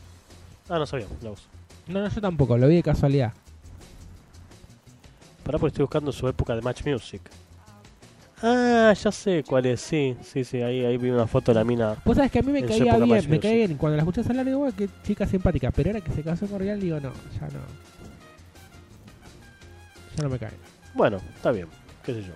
Ah, 0.70 0.80
no 0.80 0.86
sabía. 0.86 1.06
La 1.22 1.32
uso. 1.32 1.44
No, 1.88 2.00
no, 2.02 2.10
yo 2.10 2.22
tampoco, 2.22 2.58
lo 2.58 2.68
vi 2.68 2.76
de 2.76 2.84
casualidad. 2.84 3.34
Pará 5.44 5.58
porque 5.60 5.72
estoy 5.74 5.84
buscando 5.84 6.12
su 6.12 6.28
época 6.28 6.56
de 6.56 6.62
Match 6.62 6.86
Music. 6.86 7.22
Ah, 8.42 8.94
ya 8.94 9.12
sé 9.12 9.44
cuál 9.48 9.66
es. 9.66 9.80
Sí, 9.82 10.16
sí, 10.22 10.44
sí. 10.44 10.62
Ahí, 10.62 10.84
ahí 10.84 10.98
vi 10.98 11.10
una 11.10 11.28
foto 11.28 11.52
de 11.54 11.60
la 11.60 11.64
mina. 11.66 11.96
Vos 12.04 12.16
sabés 12.18 12.32
que 12.32 12.40
a 12.40 12.42
mí 12.42 12.52
me 12.52 12.64
caía 12.66 12.96
bien, 12.98 13.10
Match 13.10 13.28
me 13.28 13.40
caía 13.40 13.56
bien. 13.68 13.78
Cuando 13.78 13.96
la 13.98 14.04
escuché 14.04 14.22
hablar 14.22 14.46
digo, 14.46 14.60
"Uy, 14.60 14.72
qué 14.74 14.90
chica 15.04 15.26
simpática. 15.26 15.72
Pero 15.72 15.90
ahora 15.92 16.02
que 16.02 16.12
se 16.12 16.24
casó 16.24 16.48
con 16.48 16.60
Real, 16.60 16.80
digo, 16.80 17.00
no, 17.00 17.12
ya 17.40 17.48
no. 17.48 17.60
Ya 20.18 20.24
no 20.24 20.30
me 20.30 20.38
cae. 20.40 20.52
Bueno, 20.94 21.18
está 21.36 21.52
bien. 21.52 21.68
¿Qué 22.06 22.14
sé 22.14 22.22
yo? 22.24 22.34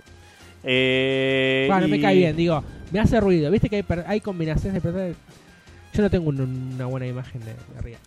Eh, 0.64 1.68
Bueno, 1.70 1.88
me 1.88 2.00
cae 2.02 2.16
bien, 2.16 2.36
digo, 2.36 2.64
me 2.92 3.00
hace 3.00 3.20
ruido. 3.20 3.52
Viste 3.52 3.70
que 3.70 3.78
hay, 3.78 3.86
hay 4.08 4.22
combinaciones 4.22 4.76
de 4.76 4.82
personas. 4.82 5.16
Yo 5.98 6.04
no 6.04 6.10
tengo 6.12 6.30
un- 6.30 6.72
una 6.76 6.86
buena 6.86 7.08
imagen 7.08 7.42
de, 7.44 7.54
de. 7.82 7.98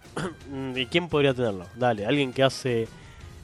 Mm, 0.50 0.78
¿Y 0.78 0.86
quién 0.86 1.08
podría 1.08 1.34
tenerlo? 1.34 1.66
Dale, 1.76 2.06
alguien 2.06 2.32
que 2.32 2.42
hace 2.44 2.86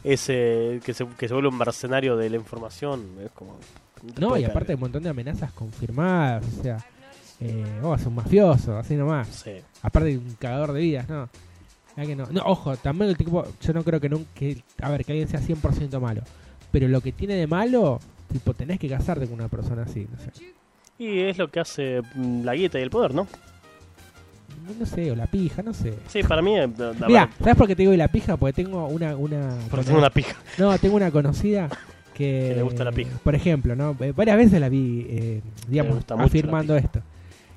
ese. 0.05 0.81
que 0.85 0.94
se, 0.94 1.05
que 1.18 1.27
se 1.28 1.35
vuelve 1.35 1.48
un 1.48 1.59
mercenario 1.59 2.16
de 2.16 2.31
la 2.31 2.36
información. 2.36 3.05
Es 3.24 3.31
como. 3.32 3.59
No, 4.18 4.36
y 4.36 4.44
aparte 4.44 4.73
hay 4.73 4.74
un 4.77 4.81
montón 4.82 5.02
de 5.02 5.09
amenazas 5.10 5.52
confirmadas. 5.52 6.44
O 6.60 6.62
sea, 6.62 6.78
eh, 7.40 7.64
vos 7.82 7.98
sos 8.01 8.06
un 8.09 8.14
mafioso, 8.14 8.77
así 8.78 8.94
nomás. 8.94 9.27
Sí. 9.28 9.56
Aparte 9.82 10.10
de 10.10 10.18
un 10.18 10.35
cagador 10.39 10.73
de 10.73 10.81
vidas, 10.81 11.09
¿no? 11.09 11.28
Que 11.97 12.14
no. 12.14 12.27
No, 12.31 12.43
ojo, 12.44 12.77
también 12.77 13.10
el 13.10 13.16
tipo, 13.16 13.44
yo 13.62 13.73
no 13.73 13.82
creo 13.82 14.01
que 14.01 14.09
nunca, 14.10 14.28
que- 14.35 14.62
a 14.82 14.90
ver, 14.90 15.05
que 15.05 15.12
alguien 15.12 15.28
sea 15.28 15.40
100% 15.40 15.98
malo. 15.98 16.23
Pero 16.70 16.89
lo 16.89 17.01
que 17.01 17.10
tiene 17.12 17.35
de 17.35 17.47
malo, 17.47 17.98
tipo, 18.31 18.52
tenés 18.55 18.78
que 18.78 18.89
casarte 18.89 19.24
con 19.27 19.35
una 19.35 19.48
persona 19.48 19.82
así, 19.82 20.06
no 20.10 20.18
sé. 20.23 20.31
Y 20.98 21.20
es 21.20 21.39
lo 21.39 21.51
que 21.51 21.60
hace 21.60 22.02
mm, 22.14 22.44
la 22.44 22.55
guita 22.55 22.78
y 22.78 22.82
el 22.82 22.90
poder, 22.90 23.14
¿no? 23.14 23.27
No 24.78 24.86
sé, 24.86 25.10
o 25.10 25.16
la 25.16 25.26
pija, 25.26 25.62
no 25.62 25.72
sé. 25.72 25.94
Sí, 26.09 26.22
para 26.22 26.43
mí. 26.43 26.56
eh, 26.59 26.68
Mira, 27.06 27.30
¿sabes 27.38 27.56
por 27.56 27.66
qué 27.66 27.76
te 27.76 27.82
digo 27.82 27.93
y 27.94 27.97
la 27.97 28.09
pija? 28.09 28.36
Porque 28.36 28.52
tengo 28.64 28.86
una... 28.88 29.16
una 29.16 29.56
porque 29.70 29.86
tengo 29.86 29.98
una 29.98 30.10
pija. 30.10 30.36
No, 30.59 30.76
tengo 30.78 30.97
una 30.97 31.10
conocida 31.10 31.68
que... 31.68 31.76
Que 32.16 32.55
le 32.56 32.62
gusta 32.62 32.82
la 32.84 32.93
pija. 32.93 33.10
Por 33.22 33.34
ejemplo, 33.34 33.76
¿no? 33.76 33.94
Eh, 34.01 34.12
varias 34.16 34.36
veces 34.38 34.59
la 34.60 34.68
vi, 34.70 35.06
eh, 35.09 35.40
digamos, 35.68 36.02
afirmando 36.18 36.74
esto. 36.76 37.01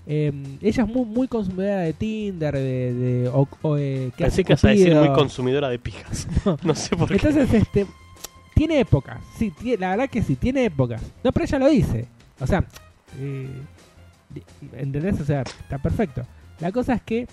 Eh, 0.06 0.34
ella 0.61 0.84
es 0.84 0.90
muy, 0.90 1.06
muy 1.06 1.27
consumidora 1.27 1.81
de 1.81 1.94
Tinder, 1.94 2.56
de... 2.56 2.94
de 2.94 3.27
o, 3.30 3.48
o, 3.61 3.77
eh, 3.77 4.11
que 4.18 4.23
Pensé 4.26 4.44
que 4.44 4.53
ibas 4.53 4.65
a 4.65 4.69
decir 4.69 4.95
muy 4.95 5.10
consumidora 5.14 5.69
de 5.69 5.80
pijas. 5.80 6.27
No. 6.45 6.57
No 6.64 6.76
sé 6.76 6.95
por 6.95 7.07
qué. 7.07 7.14
Entonces, 7.15 7.53
este, 7.53 7.86
tiene 8.56 8.80
épocas. 8.81 9.19
Sí, 9.38 9.53
la 9.80 9.91
verdad 9.91 10.10
que 10.10 10.22
sí, 10.23 10.36
tiene 10.36 10.65
épocas. 10.65 11.02
No, 11.23 11.31
pero 11.31 11.45
ella 11.45 11.60
lo 11.60 11.69
dice. 11.69 12.07
O 12.40 12.48
sea, 12.48 12.65
eh, 13.19 13.48
¿entendés? 14.73 15.19
O 15.22 15.26
sea, 15.26 15.41
está 15.41 15.77
perfecto. 15.77 16.23
La 16.60 16.72
cosa 16.72 16.94
es 16.94 17.02
que 17.02 17.27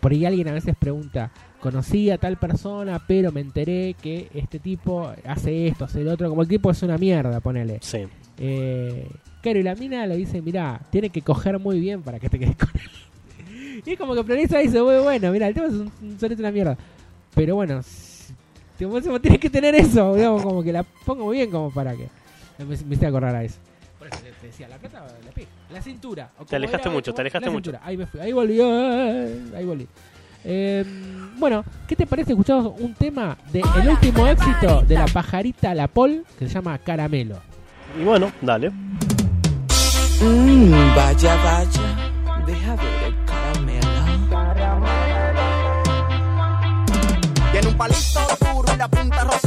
por 0.00 0.12
ahí 0.12 0.24
alguien 0.24 0.48
a 0.48 0.52
veces 0.52 0.74
pregunta, 0.78 1.30
conocí 1.60 2.10
a 2.10 2.18
tal 2.18 2.36
persona, 2.36 3.02
pero 3.06 3.32
me 3.32 3.40
enteré 3.40 3.94
que 4.00 4.28
este 4.34 4.58
tipo 4.58 5.12
hace 5.24 5.66
esto, 5.66 5.84
hace 5.84 6.00
el 6.02 6.08
otro. 6.08 6.28
Como 6.28 6.42
el 6.42 6.48
tipo 6.48 6.70
es 6.70 6.82
una 6.82 6.98
mierda, 6.98 7.40
ponele. 7.40 7.78
Sí. 7.82 8.06
Eh, 8.38 9.08
claro, 9.42 9.58
y 9.58 9.62
la 9.62 9.74
mina 9.74 10.06
le 10.06 10.16
dice, 10.16 10.40
mirá, 10.40 10.80
tiene 10.90 11.10
que 11.10 11.22
coger 11.22 11.58
muy 11.58 11.80
bien 11.80 12.02
para 12.02 12.20
que 12.20 12.28
te 12.28 12.38
quedes 12.38 12.56
con 12.56 12.70
él. 12.74 12.90
Y 13.86 13.92
es 13.92 13.98
como 13.98 14.12
que 14.12 14.34
y 14.34 14.36
dice, 14.38 14.82
muy 14.82 14.98
bueno, 14.98 15.30
mira, 15.30 15.46
el 15.46 15.54
tema 15.54 15.68
es 15.68 15.72
un, 15.72 15.92
un 16.02 16.36
una 16.38 16.50
mierda. 16.50 16.76
Pero 17.32 17.54
bueno, 17.54 17.80
tienes 18.76 19.38
que 19.38 19.48
tener 19.50 19.74
eso, 19.76 20.16
digamos, 20.16 20.42
como 20.42 20.64
que 20.64 20.72
la 20.72 20.82
pongo 20.82 21.26
muy 21.26 21.36
bien 21.36 21.50
como 21.50 21.70
para 21.70 21.94
que... 21.94 22.08
Me, 22.58 22.64
me 22.64 22.94
hice 22.96 23.06
acordar 23.06 23.36
a 23.36 23.44
eso. 23.44 23.58
Por 23.98 24.08
eso 24.08 24.18
te 24.40 24.46
decía, 24.48 24.66
la 24.68 24.78
plata, 24.78 25.06
la 25.24 25.30
pija. 25.30 25.48
La 25.72 25.82
cintura. 25.82 26.30
Te 26.48 26.56
alejaste 26.56 26.88
era, 26.88 26.94
mucho, 26.94 27.12
te 27.12 27.20
alejaste 27.20 27.46
la 27.46 27.52
mucho. 27.52 27.70
cintura. 27.70 27.86
Ahí 27.86 27.96
me 27.96 28.06
fui, 28.06 28.20
ahí 28.20 28.32
volví, 28.32 28.58
eh, 28.60 29.42
ahí 29.56 29.64
volví. 29.66 29.86
Eh, 30.44 30.84
bueno, 31.36 31.64
¿qué 31.86 31.94
te 31.94 32.06
parece? 32.06 32.32
Escuchamos 32.32 32.72
un 32.78 32.94
tema 32.94 33.36
del 33.52 33.64
el 33.82 33.88
último 33.90 34.26
éxito 34.26 34.82
de 34.82 34.94
la 34.94 35.06
pajarita 35.06 35.74
La 35.74 35.88
Pol 35.88 36.24
que 36.38 36.48
se 36.48 36.54
llama 36.54 36.78
Caramelo. 36.78 37.38
Y 38.00 38.04
bueno, 38.04 38.32
dale. 38.40 38.70
Mmm, 40.20 40.94
vaya, 40.96 41.36
vaya, 41.44 42.12
deja 42.46 42.76
ver 42.76 43.02
el 43.06 43.24
caramelo. 43.26 43.88
Tiene 47.52 47.68
un 47.68 47.76
palito 47.76 48.20
duro 48.40 48.74
y 48.74 48.76
la 48.78 48.88
punta 48.88 49.24
rosada. 49.24 49.37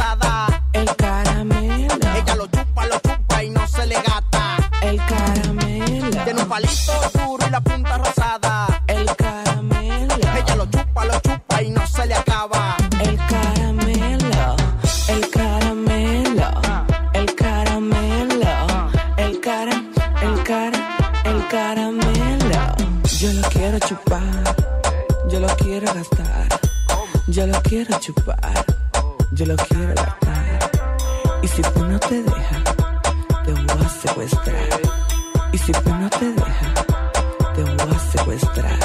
Duro 7.14 7.48
y 7.48 7.50
la 7.50 7.62
punta 7.62 7.98
rosada. 7.98 8.84
el 8.88 9.06
caramelo, 9.16 10.16
Ella 10.38 10.56
lo 10.56 10.66
chupa, 10.66 11.06
lo 11.06 11.20
chupa 11.22 11.62
y 11.62 11.70
no 11.70 11.86
se 11.88 12.06
le 12.06 12.16
acaba. 12.16 12.76
el 13.02 13.18
caramelo, 13.28 14.56
el 15.08 15.30
caramelo, 15.30 16.50
el 17.14 17.36
caramelo, 17.36 18.54
el 19.18 19.40
cara, 19.40 19.84
el 20.22 20.44
cara, 20.44 20.80
el 21.26 21.48
caramelo. 21.48 22.62
Yo 23.20 23.34
lo 23.34 23.48
quiero 23.50 23.80
chupar, 23.80 24.56
yo 25.30 25.40
lo 25.40 25.48
quiero 25.58 25.94
gastar, 25.94 26.48
yo 27.28 27.48
lo 27.48 27.62
quiero 27.62 28.00
chupar, 28.00 28.66
yo 29.32 29.46
lo 29.46 29.56
quiero 29.56 29.94
gastar. 29.96 30.72
Y 31.44 31.48
si 31.48 31.62
tú 31.62 31.86
no 31.86 32.00
te 32.00 32.24
dejas, 32.24 32.64
te 33.46 33.52
voy 33.54 33.86
a 33.86 33.90
secuestrar. 33.90 35.11
Y 35.54 35.58
si 35.58 35.72
tú 35.72 35.90
no 35.90 36.10
te 36.10 36.32
dejas, 36.34 36.86
te 37.56 37.64
voy 37.64 37.96
a 37.96 38.00
secuestrar. 38.12 38.80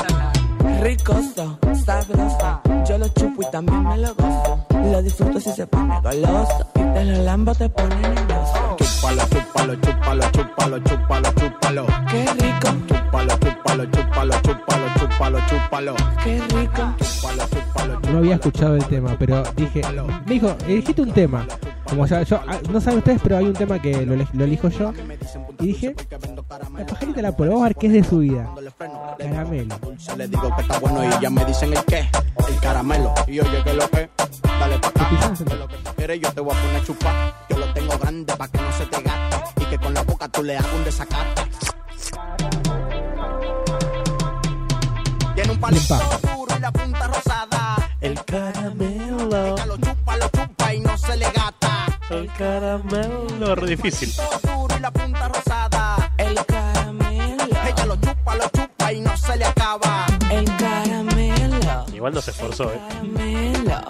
Ricoso, 0.82 1.58
sabroso, 1.84 2.60
yo 2.86 2.98
lo 2.98 3.08
chupo 3.08 3.42
y 3.42 3.50
también 3.50 3.82
me 3.84 3.96
lo 3.98 4.14
gozo. 4.14 4.66
Lo 4.90 5.02
disfruto 5.02 5.40
si 5.40 5.50
se 5.52 5.66
pone 5.66 6.00
goloso. 6.02 6.66
Y 6.74 6.80
te 6.80 7.04
lo 7.04 7.22
lambo, 7.24 7.54
te 7.54 7.68
pone 7.68 7.94
nervioso. 7.96 8.76
Chúpalo, 8.78 9.22
chúpalo, 9.28 9.74
chúpalo, 9.76 10.24
chúpalo, 10.32 10.78
chúpalo, 10.80 11.32
chúpalo. 11.32 11.86
Qué 12.10 12.24
rico, 12.38 12.68
Chúpalo, 12.88 13.38
chúpalo, 13.38 13.84
chúpalo, 13.86 14.34
chúpalo, 14.42 14.86
chúpalo, 14.98 15.38
chúpalo. 15.48 15.94
qué 16.24 16.40
rico. 16.54 16.94
Chúpalo, 16.98 17.42
chúpalo, 17.48 18.00
No 18.12 18.18
había 18.18 18.34
escuchado 18.34 18.76
el 18.76 18.84
tema, 18.86 19.16
pero 19.18 19.42
dije, 19.56 19.82
me 19.92 20.32
dijo, 20.34 20.54
elegiste 20.66 21.02
un 21.02 21.12
tema. 21.12 21.46
Como 21.88 22.06
ya, 22.06 22.22
yo, 22.22 22.40
ah, 22.46 22.58
no 22.70 22.80
saben 22.80 22.98
ustedes, 22.98 23.20
pero 23.22 23.38
hay 23.38 23.44
un 23.44 23.52
tema 23.52 23.80
que 23.80 24.04
lo, 24.04 24.16
lo 24.16 24.44
elijo 24.44 24.68
yo. 24.68 24.92
Y 25.60 25.66
dije, 25.68 25.94
la 26.76 26.86
pajarita 26.86 27.22
la 27.22 27.36
polo, 27.36 27.52
vamos 27.52 27.64
a 27.64 27.68
ver 27.68 27.76
qué 27.76 27.86
es 27.86 27.92
de 27.92 28.04
su 28.04 28.18
vida. 28.18 28.50
Caramelo. 29.18 29.78
Dulce, 29.78 30.16
le 30.16 30.28
digo 30.28 30.54
que 30.56 30.62
está 30.62 30.78
bueno 30.78 31.04
y 31.04 31.22
ya 31.22 31.30
me 31.30 31.44
dicen 31.44 31.72
el 31.72 31.84
qué, 31.84 32.08
el 32.48 32.60
caramelo. 32.60 33.14
Y 33.26 33.40
oye, 33.40 33.62
que 33.62 33.72
lo 33.72 33.88
que, 33.90 34.10
dale 34.42 34.78
pa' 34.78 34.88
acá. 34.88 35.34
Lo 35.58 35.68
que 35.68 35.76
tú 35.76 35.90
quieres, 35.96 36.20
yo 36.20 36.32
te 36.32 36.40
voy 36.40 36.56
a 36.56 36.60
poner 36.60 36.84
chupar. 36.84 37.34
Yo 37.48 37.58
lo 37.58 37.72
tengo 37.72 37.98
grande 37.98 38.36
pa' 38.36 38.48
que 38.48 38.58
no 38.58 38.72
se 38.72 38.86
te 38.86 39.02
gaste. 39.02 39.62
Y 39.62 39.64
que 39.66 39.78
con 39.78 39.94
la 39.94 40.02
boca 40.02 40.28
tú 40.28 40.42
le 40.42 40.56
hagas 40.56 40.72
un 40.72 40.84
desacate. 40.84 41.42
Tiene 45.34 45.52
un 45.52 45.60
palito 45.60 45.94
duro 46.22 46.56
y 46.56 46.60
la 46.60 46.72
punta 46.72 47.06
rosada. 47.06 47.90
El 48.00 48.24
caramelo. 48.24 49.56
El 52.10 52.30
caramelo. 52.32 53.54
Re 53.54 53.66
difícil. 53.66 54.12
Y 54.76 54.80
la 54.80 54.90
punta 54.90 55.28
rosada. 55.28 56.12
El 56.18 56.34
caramelo, 56.46 57.44
Ella 57.66 57.86
lo 57.86 57.96
chupa, 57.96 58.34
lo 58.36 58.48
chupa 58.50 58.92
y 58.92 59.00
no 59.00 59.16
se 59.16 59.36
le 59.36 59.44
acaba. 59.44 60.06
el 60.30 60.44
caramelo, 60.56 61.86
Igual 61.92 62.14
no 62.14 62.20
se 62.20 62.30
esforzó, 62.30 62.72
eh. 62.72 62.80
caramelo. 62.88 63.80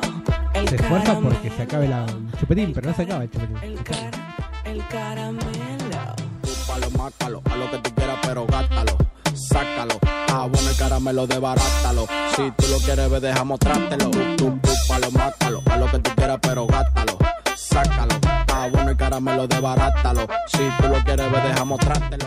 El 0.54 0.68
Se 0.68 0.76
esfuerza 0.76 1.06
caramelo, 1.06 1.30
porque 1.34 1.50
se 1.50 1.62
acabe 1.62 1.88
la, 1.88 2.04
el 2.04 2.38
chupetín, 2.40 2.72
pero 2.74 2.88
no 2.90 2.96
se 2.96 3.02
acaba 3.02 3.22
el 3.24 3.30
chupetín. 3.30 3.56
El, 3.62 3.82
cara, 3.84 4.36
el 4.64 4.86
caramelo. 4.88 6.14
Chúpalo, 6.42 6.90
mátalo, 6.92 7.42
a 7.50 7.56
lo 7.56 7.70
que 7.70 7.78
tú 7.78 7.94
quieras, 7.94 8.18
pero 8.22 8.46
gátalo. 8.46 8.96
Sácalo, 9.34 9.98
ah, 10.32 10.48
bueno, 10.50 10.70
el 10.70 10.76
caramelo 10.76 11.26
desbarátalo. 11.26 12.06
Si 12.34 12.50
tú 12.52 12.66
lo 12.70 12.78
quieres 12.78 13.10
ver, 13.10 13.20
deja 13.20 13.44
mostrártelo. 13.44 14.10
Tú, 14.36 14.58
chúpalo, 14.62 15.10
mátalo, 15.10 15.62
a 15.70 15.76
lo 15.76 15.90
que 15.90 15.98
tú 15.98 16.10
quieras, 16.16 16.38
pero 16.40 16.66
gátalo. 16.66 17.18
Sácalo, 17.56 18.14
ah, 18.52 18.68
bueno, 18.70 18.90
el 18.90 18.96
caramelo 18.96 19.46
desbarátalo. 19.46 20.26
Si 20.46 20.68
tú 20.78 20.88
lo 20.88 21.02
quieres 21.04 21.30
ver, 21.32 21.42
deja 21.42 21.64
mostrártelo. 21.64 22.26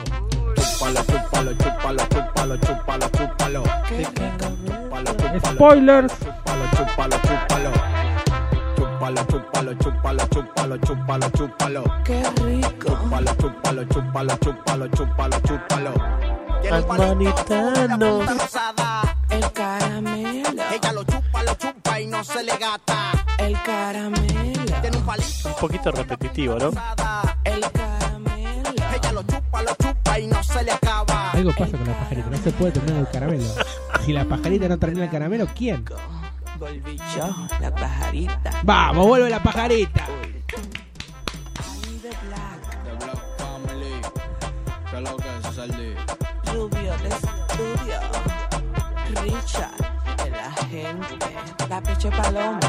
Chúpalo, 0.55 1.01
chúpalo, 1.03 1.51
chúpalo, 1.53 2.03
chúpalo, 2.09 2.57
chúpalo, 2.57 3.09
chúpalo. 3.11 3.63
Chúpalo, 3.87 5.11
chúpalo. 5.21 5.55
Spoilers. 5.55 6.13
Chúpalo, 6.19 6.65
chúpalo, 6.75 7.17
chúpalo. 7.27 7.71
Chúpalo, 8.75 9.21
chúpalo, 9.29 9.73
chúpalo, 9.77 10.27
chúpalo, 10.33 10.77
chúpalo, 10.79 11.29
chúpalo. 11.37 11.83
Qué 12.03 12.23
rico. 12.43 12.89
Chúpalo, 12.89 13.31
chúpalo, 13.39 13.83
chúpalo, 13.85 14.33
chúpalo, 14.43 14.87
chúpalo, 14.97 15.37
chúpalo. 15.47 15.91
Hermanitano. 16.63 18.25
El 19.29 19.51
caramelo. 19.51 20.63
Ella 20.71 20.93
lo 20.93 21.03
chupa, 21.03 21.43
lo 21.43 21.55
chupa 21.55 21.79
se 22.23 22.43
le 22.43 22.57
gata. 22.57 23.11
El 23.37 23.61
caramelo. 23.61 24.81
Tiene 24.81 24.97
un 24.97 25.05
palito. 25.05 25.49
Un 25.49 25.55
poquito 25.59 25.91
repetitivo, 25.91 26.55
¿no? 26.57 26.71
El 27.43 27.61
caramelo. 27.71 28.69
Ella 28.93 29.11
lo 29.13 29.23
chupa, 29.23 29.61
lo 29.61 29.75
chupa 29.75 30.19
y 30.19 30.27
no 30.27 30.43
se 30.43 30.63
le 30.63 30.71
acaba. 30.71 31.31
Algo 31.31 31.51
pasa 31.51 31.77
con 31.77 31.87
la 31.87 31.97
pajarita, 31.97 32.29
no 32.29 32.37
se 32.37 32.51
puede 32.51 32.71
terminar 32.71 32.99
el 32.99 33.09
caramelo. 33.09 33.43
Si 34.05 34.13
la 34.13 34.25
pajarita 34.25 34.67
no 34.67 34.77
termina 34.77 35.05
el 35.05 35.11
caramelo, 35.11 35.47
¿quién? 35.55 35.85
Volví 36.57 36.97
yo, 37.15 37.47
la 37.61 37.73
pajarita. 37.73 38.51
¡Vamos, 38.63 39.07
vuelve 39.07 39.29
la 39.29 39.41
pajarita! 39.41 40.07
Rubio 46.53 46.97
de 46.97 47.09
estudio. 47.09 47.99
Richard 49.15 49.75
de 50.23 50.29
la 50.29 50.51
gente. 50.69 51.17
La 51.67 51.81
peche 51.81 52.09
paloma. 52.11 52.59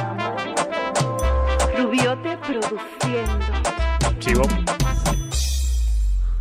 Rubiote 1.77 2.37
produciendo. 2.39 3.47
Chivo. 4.19 4.43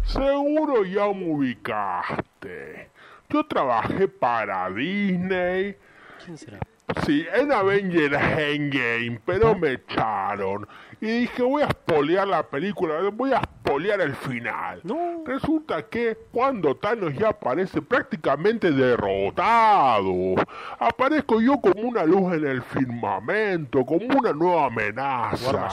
Seguro 0.06 0.86
ya 0.86 1.08
me 1.14 1.32
ubicaste. 1.32 2.90
Yo 3.30 3.46
trabajé 3.46 4.08
para 4.08 4.70
Disney. 4.70 5.76
¿Quién 6.24 6.38
será? 6.38 6.60
Sí, 7.06 7.26
en 7.34 7.52
Avengers 7.52 8.18
Endgame, 8.38 9.20
pero 9.26 9.56
me 9.56 9.74
echaron. 9.74 10.68
Y 11.02 11.08
dije, 11.22 11.42
voy 11.44 11.62
a 11.62 11.68
espolear 11.68 12.28
la 12.28 12.44
película, 12.44 12.96
voy 13.14 13.32
a 13.32 13.38
espolear 13.38 14.02
el 14.02 14.16
final. 14.16 14.82
No. 14.84 15.24
Resulta 15.26 15.84
que 15.84 16.18
cuando 16.32 16.76
Thanos 16.76 17.14
ya 17.16 17.30
aparece 17.30 17.82
prácticamente 17.82 18.72
derrotado, 18.72 20.36
aparezco 20.78 21.40
yo 21.40 21.58
como 21.62 21.88
una 21.88 22.04
luz 22.04 22.34
en 22.34 22.46
el 22.46 22.62
firmamento, 22.62 23.86
como 23.86 24.06
una 24.08 24.34
nueva 24.34 24.66
amenaza. 24.66 25.70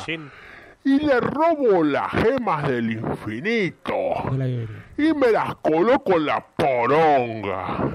Y 0.85 1.01
le 1.01 1.19
robo 1.19 1.83
las 1.83 2.13
gemas 2.13 2.69
del 2.69 2.93
infinito. 2.93 3.93
Y 4.97 5.13
me 5.13 5.33
las 5.33 5.57
coloco 5.57 6.13
en 6.13 6.27
la 6.27 6.47
poronga. 6.57 7.91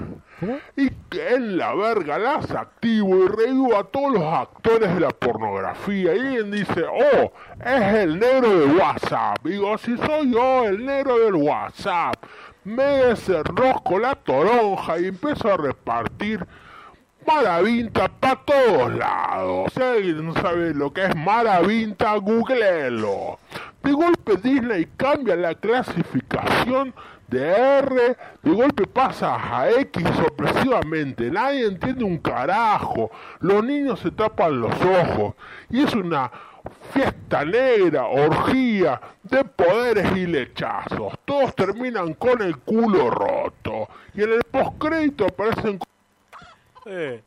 Y 0.76 0.90
que 1.10 1.34
en 1.34 1.58
la 1.58 1.74
verga 1.74 2.18
las 2.18 2.50
activo 2.50 3.24
y 3.24 3.28
revivo 3.28 3.76
a 3.76 3.84
todos 3.84 4.12
los 4.12 4.22
actores 4.22 4.94
de 4.94 5.00
la 5.00 5.10
pornografía. 5.10 6.14
Y 6.14 6.18
alguien 6.18 6.50
dice, 6.50 6.84
oh, 6.84 7.32
es 7.64 7.94
el 7.94 8.18
negro 8.18 8.58
de 8.58 8.66
WhatsApp. 8.74 9.38
Digo, 9.44 9.78
si 9.78 9.96
soy 9.96 10.32
yo 10.32 10.64
el 10.64 10.84
negro 10.84 11.18
del 11.18 11.34
WhatsApp. 11.34 12.14
Me 12.64 12.84
desenrosco 12.84 13.98
la 13.98 14.14
toronja 14.14 14.98
y 15.00 15.06
empiezo 15.06 15.52
a 15.52 15.56
repartir 15.56 16.46
Maravinta 17.26 18.08
para 18.08 18.36
todos 18.36 18.94
lados. 18.94 19.72
Si 19.74 19.82
alguien 19.82 20.26
no 20.26 20.34
sabe 20.34 20.74
lo 20.74 20.92
que 20.92 21.06
es 21.06 21.16
Maravinta, 21.16 22.14
googleenlo. 22.16 23.38
De 23.82 23.92
golpe 23.92 24.36
Disney 24.36 24.88
cambia 24.96 25.36
la 25.36 25.54
clasificación 25.54 26.94
de 27.32 27.78
R, 27.78 28.16
de 28.42 28.50
golpe 28.50 28.86
pasa 28.86 29.36
a 29.58 29.70
X 29.70 30.06
sorpresivamente. 30.16 31.30
Nadie 31.30 31.66
entiende 31.66 32.04
un 32.04 32.18
carajo. 32.18 33.10
Los 33.40 33.64
niños 33.64 34.00
se 34.00 34.10
tapan 34.10 34.60
los 34.60 34.74
ojos. 34.82 35.34
Y 35.70 35.82
es 35.82 35.94
una 35.94 36.30
fiesta 36.92 37.44
negra, 37.44 38.06
orgía 38.06 39.00
de 39.22 39.44
poderes 39.44 40.14
y 40.16 40.26
lechazos. 40.26 41.14
Todos 41.24 41.54
terminan 41.56 42.14
con 42.14 42.42
el 42.42 42.58
culo 42.58 43.10
roto. 43.10 43.88
Y 44.14 44.22
en 44.22 44.32
el 44.32 44.42
postcrédito 44.44 45.26
aparecen 45.26 45.78
Eh, 46.84 47.22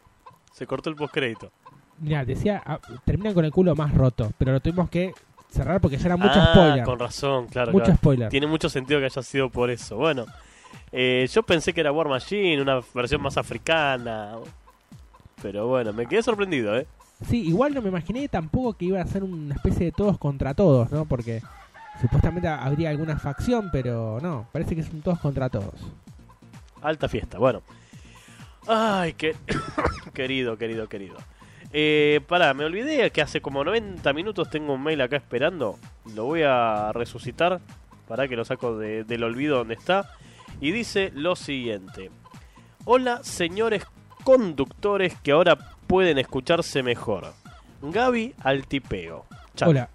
se 0.51 0.67
cortó 0.67 0.89
el 0.89 0.95
postcrédito. 0.95 1.51
Mira, 1.97 2.23
decía, 2.25 2.61
ah, 2.65 2.79
terminan 3.05 3.33
con 3.33 3.45
el 3.45 3.51
culo 3.51 3.75
más 3.75 3.93
roto, 3.93 4.31
pero 4.37 4.51
lo 4.51 4.59
tuvimos 4.59 4.89
que 4.89 5.13
cerrar 5.55 5.81
porque 5.81 5.97
ya 5.97 6.05
era 6.05 6.17
mucho 6.17 6.35
ah, 6.35 6.51
spoiler. 6.51 6.83
con 6.83 6.99
razón, 6.99 7.47
claro. 7.47 7.71
Mucho 7.71 7.85
claro. 7.85 7.97
spoiler. 7.97 8.29
Tiene 8.29 8.47
mucho 8.47 8.69
sentido 8.69 8.99
que 8.99 9.05
haya 9.05 9.23
sido 9.23 9.49
por 9.49 9.69
eso. 9.69 9.97
Bueno, 9.97 10.25
eh, 10.91 11.27
yo 11.31 11.43
pensé 11.43 11.73
que 11.73 11.81
era 11.81 11.91
War 11.91 12.07
Machine, 12.07 12.61
una 12.61 12.81
versión 12.93 13.21
más 13.21 13.37
africana. 13.37 14.35
Pero 15.41 15.67
bueno, 15.67 15.93
me 15.93 16.05
quedé 16.05 16.23
sorprendido, 16.23 16.77
¿eh? 16.77 16.87
Sí, 17.27 17.41
igual 17.47 17.73
no 17.73 17.81
me 17.81 17.89
imaginé 17.89 18.27
tampoco 18.27 18.73
que 18.73 18.85
iba 18.85 19.01
a 19.01 19.07
ser 19.07 19.23
una 19.23 19.55
especie 19.55 19.85
de 19.85 19.91
todos 19.91 20.17
contra 20.17 20.53
todos, 20.53 20.91
¿no? 20.91 21.05
Porque 21.05 21.41
supuestamente 22.01 22.47
habría 22.47 22.89
alguna 22.89 23.17
facción, 23.17 23.69
pero 23.71 24.19
no, 24.21 24.47
parece 24.51 24.75
que 24.75 24.81
es 24.81 24.89
un 24.89 25.01
todos 25.01 25.19
contra 25.19 25.49
todos. 25.49 25.73
Alta 26.81 27.07
fiesta, 27.07 27.39
bueno. 27.39 27.61
Ay, 28.67 29.13
qué... 29.13 29.35
querido, 30.13 30.57
querido, 30.57 30.87
querido. 30.87 31.17
Eh, 31.77 32.21
pará, 32.27 32.53
me 32.53 32.63
olvidé 32.63 33.11
que 33.11 33.21
hace 33.21 33.41
como 33.41 33.61
90 33.65 34.13
minutos 34.13 34.49
tengo 34.49 34.73
un 34.73 34.81
mail 34.83 35.01
acá 35.01 35.17
esperando. 35.17 35.77
Lo 36.15 36.23
voy 36.23 36.43
a 36.43 36.91
resucitar. 36.93 37.59
Para 38.07 38.27
que 38.29 38.35
lo 38.37 38.45
saco 38.45 38.77
de- 38.77 39.03
del 39.03 39.23
olvido 39.23 39.57
donde 39.57 39.73
está. 39.73 40.09
Y 40.61 40.71
dice 40.71 41.11
lo 41.13 41.35
siguiente. 41.35 42.11
Hola, 42.85 43.19
señores 43.23 43.83
conductores 44.23 45.15
que 45.21 45.31
ahora 45.31 45.57
pueden 45.87 46.17
escucharse 46.17 46.81
mejor. 46.81 47.33
Gaby 47.81 48.35
al 48.43 48.67
tipeo. 48.67 49.25
Chao. 49.55 49.71
Hola. 49.71 49.89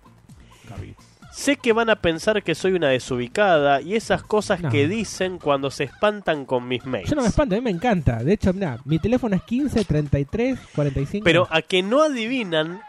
Sé 1.32 1.56
que 1.56 1.72
van 1.72 1.88
a 1.90 1.96
pensar 1.96 2.42
que 2.42 2.54
soy 2.54 2.72
una 2.72 2.88
desubicada 2.88 3.80
y 3.80 3.94
esas 3.94 4.22
cosas 4.22 4.60
No. 4.60 4.70
que 4.70 4.88
dicen 4.88 5.38
cuando 5.38 5.70
se 5.70 5.84
espantan 5.84 6.44
con 6.44 6.66
mis 6.66 6.84
mails. 6.84 7.08
Yo 7.08 7.16
no 7.16 7.22
me 7.22 7.28
espanto, 7.28 7.54
a 7.54 7.58
mí 7.58 7.64
me 7.64 7.70
encanta. 7.70 8.22
De 8.24 8.32
hecho, 8.32 8.52
mira, 8.52 8.78
mi 8.84 8.98
teléfono 8.98 9.36
es 9.36 9.42
15 9.42 9.84
33 9.84 10.58
45. 10.74 11.24
Pero 11.24 11.46
a 11.50 11.62
que 11.62 11.82
no 11.82 12.02
adivinan 12.02 12.80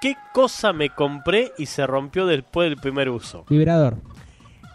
qué 0.00 0.16
cosa 0.32 0.72
me 0.72 0.90
compré 0.90 1.52
y 1.58 1.66
se 1.66 1.86
rompió 1.86 2.24
después 2.26 2.70
del 2.70 2.78
primer 2.78 3.08
uso. 3.08 3.44
Vibrador. 3.48 3.96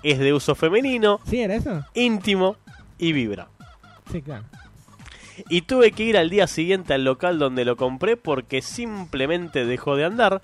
Es 0.04 0.20
de 0.20 0.34
uso 0.34 0.54
femenino, 0.54 1.22
¿Sí 1.26 1.40
era 1.40 1.56
eso? 1.56 1.86
íntimo 1.94 2.58
y 2.98 3.14
vibra. 3.14 3.48
Sí, 4.12 4.22
claro. 4.22 4.44
Y 5.50 5.62
tuve 5.62 5.94
que 5.94 6.04
ir 6.04 6.18
al 6.18 6.30
día 6.30 6.46
siguiente 6.46 6.94
al 6.94 7.06
local 7.06 7.40
donde 7.40 7.64
lo 7.66 7.78
compré 7.78 8.18
porque 8.18 8.62
simplemente 8.62 9.66
dejó 9.66 9.96
de 9.96 10.04
andar 10.06 10.42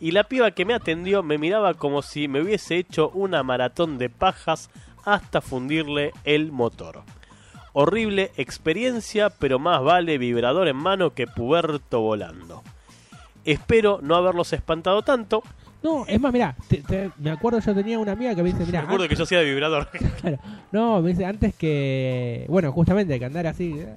y 0.00 0.12
la 0.12 0.24
piba 0.24 0.50
que 0.52 0.64
me 0.64 0.74
atendió 0.74 1.22
me 1.22 1.38
miraba 1.38 1.74
como 1.74 2.02
si 2.02 2.26
me 2.28 2.40
hubiese 2.40 2.76
hecho 2.76 3.10
una 3.10 3.42
maratón 3.42 3.98
de 3.98 4.08
pajas 4.10 4.70
hasta 5.04 5.40
fundirle 5.40 6.12
el 6.24 6.50
motor. 6.52 7.02
Horrible 7.72 8.32
experiencia, 8.36 9.30
pero 9.30 9.58
más 9.58 9.82
vale 9.82 10.18
vibrador 10.18 10.66
en 10.68 10.76
mano 10.76 11.10
que 11.14 11.26
puberto 11.26 12.00
volando. 12.00 12.62
Espero 13.44 14.00
no 14.02 14.16
haberlos 14.16 14.52
espantado 14.52 15.02
tanto. 15.02 15.42
No, 15.82 16.04
es 16.06 16.20
más, 16.20 16.32
mira, 16.32 16.56
me 17.18 17.30
acuerdo 17.30 17.58
yo 17.60 17.74
tenía 17.74 17.98
una 17.98 18.12
amiga 18.12 18.34
que 18.34 18.42
me 18.42 18.52
dice, 18.52 18.64
mira, 18.66 18.82
Recuerdo 18.82 19.08
que 19.08 19.14
yo 19.16 19.22
hacía 19.22 19.38
de 19.38 19.44
vibrador. 19.44 19.88
Claro. 20.20 20.38
No, 20.72 21.00
me 21.00 21.10
dice 21.10 21.24
antes 21.24 21.54
que. 21.54 22.44
Bueno, 22.48 22.70
justamente 22.72 23.18
que 23.18 23.24
andar 23.24 23.46
así. 23.46 23.74
eh, 23.78 23.94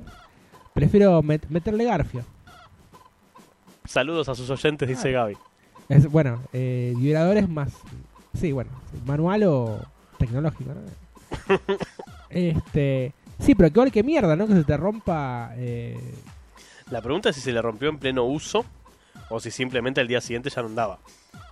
Prefiero 0.73 1.21
met- 1.21 1.47
meterle 1.49 1.83
garfio. 1.85 2.23
Saludos 3.85 4.29
a 4.29 4.35
sus 4.35 4.49
oyentes, 4.49 4.87
dice 4.87 5.11
Gaby. 5.11 5.35
Es, 5.93 6.11
bueno, 6.11 6.41
eh, 6.53 6.93
vibrador 6.97 7.37
es 7.37 7.49
más. 7.49 7.71
Sí, 8.39 8.51
bueno, 8.51 8.71
manual 9.05 9.43
o 9.43 9.79
tecnológico, 10.17 10.71
¿no? 10.73 11.59
este. 12.29 13.13
Sí, 13.39 13.55
pero 13.55 13.85
qué 13.85 13.91
que 13.91 14.03
mierda, 14.03 14.35
¿no? 14.35 14.47
Que 14.47 14.53
se 14.53 14.63
te 14.63 14.77
rompa. 14.77 15.51
Eh, 15.55 15.99
La 16.89 17.01
pregunta 17.01 17.29
es 17.29 17.35
si 17.35 17.41
se 17.41 17.51
le 17.51 17.61
rompió 17.61 17.89
en 17.89 17.97
pleno 17.97 18.23
uso 18.23 18.65
o 19.29 19.39
si 19.39 19.51
simplemente 19.51 20.01
el 20.01 20.07
día 20.07 20.21
siguiente 20.21 20.49
ya 20.49 20.61
no 20.61 20.69
andaba. 20.69 20.99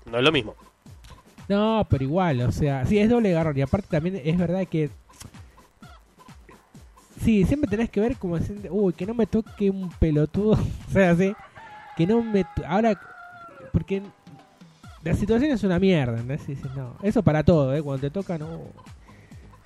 No 0.10 0.18
es 0.18 0.24
lo 0.24 0.32
mismo. 0.32 0.56
No, 1.48 1.86
pero 1.90 2.04
igual, 2.04 2.42
o 2.42 2.52
sea, 2.52 2.86
sí, 2.86 2.98
es 2.98 3.10
doble 3.10 3.32
garrón. 3.32 3.58
Y 3.58 3.62
aparte 3.62 3.88
también 3.90 4.22
es 4.24 4.38
verdad 4.38 4.66
que. 4.68 4.90
Sí, 7.24 7.44
siempre 7.44 7.70
tenés 7.70 7.90
que 7.90 8.00
ver 8.00 8.18
como 8.18 8.40
decir, 8.40 8.68
uy, 8.72 8.94
que 8.94 9.06
no 9.06 9.14
me 9.14 9.28
toque 9.28 9.70
un 9.70 9.90
pelotudo. 10.00 10.54
o 10.88 10.92
sea, 10.92 11.12
así. 11.12 11.36
Que 11.98 12.08
no 12.08 12.24
me. 12.24 12.46
Ahora. 12.66 13.00
Porque. 13.72 14.02
La 15.04 15.14
situación 15.16 15.52
es 15.52 15.64
una 15.64 15.80
mierda, 15.80 16.14
¿entendés? 16.14 16.44
Y 16.48 16.56
dices, 16.56 16.72
no. 16.76 16.96
Eso 17.02 17.24
para 17.24 17.44
todo, 17.44 17.74
¿eh? 17.76 17.82
Cuando 17.82 18.02
te 18.02 18.10
toca, 18.12 18.38
no. 18.38 18.60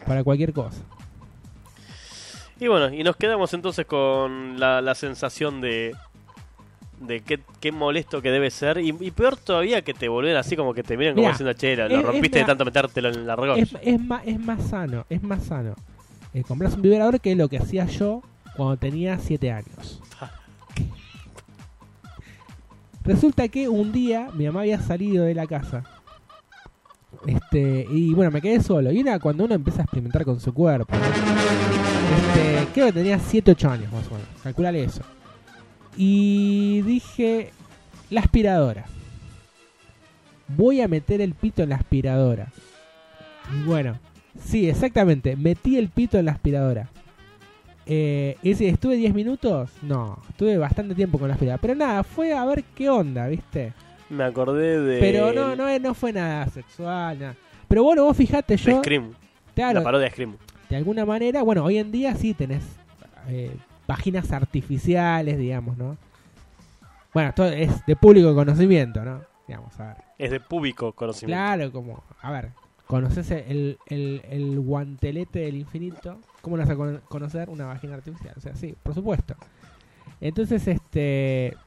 Para 0.07 0.23
cualquier 0.23 0.53
cosa. 0.53 0.81
Y 2.59 2.67
bueno, 2.67 2.93
y 2.93 3.03
nos 3.03 3.15
quedamos 3.17 3.53
entonces 3.53 3.85
con 3.85 4.59
la, 4.59 4.81
la 4.81 4.95
sensación 4.95 5.59
de. 5.59 5.93
de 7.01 7.19
qué, 7.19 7.41
qué 7.59 7.71
molesto 7.73 8.21
que 8.21 8.31
debe 8.31 8.49
ser. 8.49 8.77
Y, 8.77 8.95
y 9.01 9.11
peor 9.11 9.35
todavía 9.35 9.81
que 9.81 9.93
te 9.93 10.07
volver 10.07 10.37
así 10.37 10.55
como 10.55 10.73
que 10.73 10.83
te 10.83 10.95
miran 10.95 11.15
como 11.15 11.23
Mirá, 11.27 11.33
diciendo, 11.33 11.53
che, 11.53 11.75
lo, 11.75 11.85
es- 11.85 11.91
lo 11.91 11.99
es 11.99 12.05
rompiste 12.05 12.39
de 12.39 12.45
tanto 12.45 12.63
metértelo 12.63 13.09
en 13.09 13.27
la 13.27 13.35
regla. 13.35 13.55
Es, 13.57 13.75
es, 13.81 13.99
más, 13.99 14.21
es 14.25 14.39
más 14.39 14.63
sano, 14.69 15.05
es 15.09 15.21
más 15.21 15.43
sano. 15.43 15.75
Eh, 16.33 16.43
compras 16.47 16.75
un 16.75 16.81
vibrador 16.81 17.19
que 17.19 17.31
es 17.33 17.37
lo 17.37 17.49
que 17.49 17.57
hacía 17.57 17.85
yo 17.87 18.21
cuando 18.55 18.77
tenía 18.77 19.17
7 19.19 19.51
años. 19.51 20.01
Resulta 23.05 23.47
que 23.47 23.69
un 23.69 23.91
día 23.91 24.29
mi 24.33 24.45
mamá 24.45 24.61
había 24.61 24.79
salido 24.79 25.25
de 25.25 25.35
la 25.35 25.45
casa. 25.45 25.83
Este, 27.27 27.85
y 27.89 28.13
bueno, 28.13 28.31
me 28.31 28.41
quedé 28.41 28.61
solo. 28.61 28.91
Y 28.91 28.99
era 28.99 29.19
cuando 29.19 29.45
uno 29.45 29.55
empieza 29.55 29.81
a 29.81 29.83
experimentar 29.83 30.25
con 30.25 30.39
su 30.39 30.53
cuerpo. 30.53 30.93
Este, 30.95 32.67
creo 32.73 32.87
que 32.87 32.93
tenía 32.93 33.19
7, 33.19 33.51
8 33.51 33.69
años 33.69 33.91
más 33.91 34.07
o 34.07 34.11
menos. 34.11 34.27
Calculale 34.43 34.83
eso. 34.83 35.01
Y 35.97 36.81
dije, 36.81 37.51
La 38.09 38.21
aspiradora. 38.21 38.85
Voy 40.47 40.81
a 40.81 40.87
meter 40.87 41.21
el 41.21 41.33
pito 41.33 41.63
en 41.63 41.69
la 41.69 41.75
aspiradora. 41.75 42.51
Bueno, 43.65 43.99
sí, 44.43 44.69
exactamente. 44.69 45.35
Metí 45.35 45.77
el 45.77 45.89
pito 45.89 46.17
en 46.17 46.25
la 46.25 46.33
aspiradora. 46.33 46.89
Eh, 47.85 48.37
y 48.41 48.55
si 48.55 48.65
estuve 48.67 48.95
10 48.95 49.13
minutos, 49.13 49.69
no, 49.81 50.17
estuve 50.29 50.57
bastante 50.57 50.95
tiempo 50.95 51.19
con 51.19 51.27
la 51.27 51.35
aspiradora. 51.35 51.61
Pero 51.61 51.75
nada, 51.75 52.03
fue 52.03 52.33
a 52.33 52.43
ver 52.45 52.63
qué 52.75 52.89
onda, 52.89 53.27
¿viste? 53.27 53.73
Me 54.09 54.23
acordé 54.23 54.79
de. 54.81 54.99
Pero 54.99 55.33
no, 55.33 55.55
no, 55.55 55.79
no 55.79 55.93
fue 55.93 56.11
nada 56.13 56.47
sexual, 56.47 57.19
nada. 57.19 57.35
Pero 57.67 57.83
bueno, 57.83 58.03
vos 58.05 58.15
fijate, 58.17 58.55
de 58.55 58.57
yo. 58.57 58.79
Scream. 58.79 59.11
Claro, 59.53 59.79
La 59.79 59.83
parodia 59.83 60.05
de 60.05 60.11
Scream. 60.11 60.35
de 60.69 60.75
alguna 60.75 61.05
manera, 61.05 61.41
bueno, 61.43 61.63
hoy 61.63 61.77
en 61.77 61.91
día 61.91 62.13
sí 62.15 62.33
tenés 62.33 62.63
eh, 63.27 63.55
páginas 63.85 64.31
artificiales, 64.31 65.37
digamos, 65.37 65.77
¿no? 65.77 65.97
Bueno, 67.13 67.29
esto 67.29 67.45
es 67.45 67.85
de 67.85 67.95
público 67.95 68.33
conocimiento, 68.35 69.03
¿no? 69.03 69.21
Digamos, 69.47 69.79
a 69.79 69.87
ver. 69.87 69.97
Es 70.17 70.31
de 70.31 70.39
público 70.39 70.91
conocimiento. 70.93 71.37
Claro, 71.41 71.71
como, 71.71 72.03
a 72.21 72.31
ver, 72.31 72.49
conoces 72.87 73.31
el, 73.31 73.77
el, 73.87 74.21
el 74.29 74.59
guantelete 74.59 75.39
del 75.39 75.55
infinito, 75.55 76.19
¿cómo 76.45 76.57
vas 76.57 76.69
a 76.69 76.75
cono- 76.75 77.01
conocer 77.09 77.49
una 77.49 77.65
vagina 77.65 77.95
artificial? 77.95 78.35
O 78.37 78.39
sea, 78.39 78.55
sí, 78.55 78.75
por 78.83 78.93
supuesto. 78.93 79.35
Entonces, 80.21 80.67
este. 80.67 81.57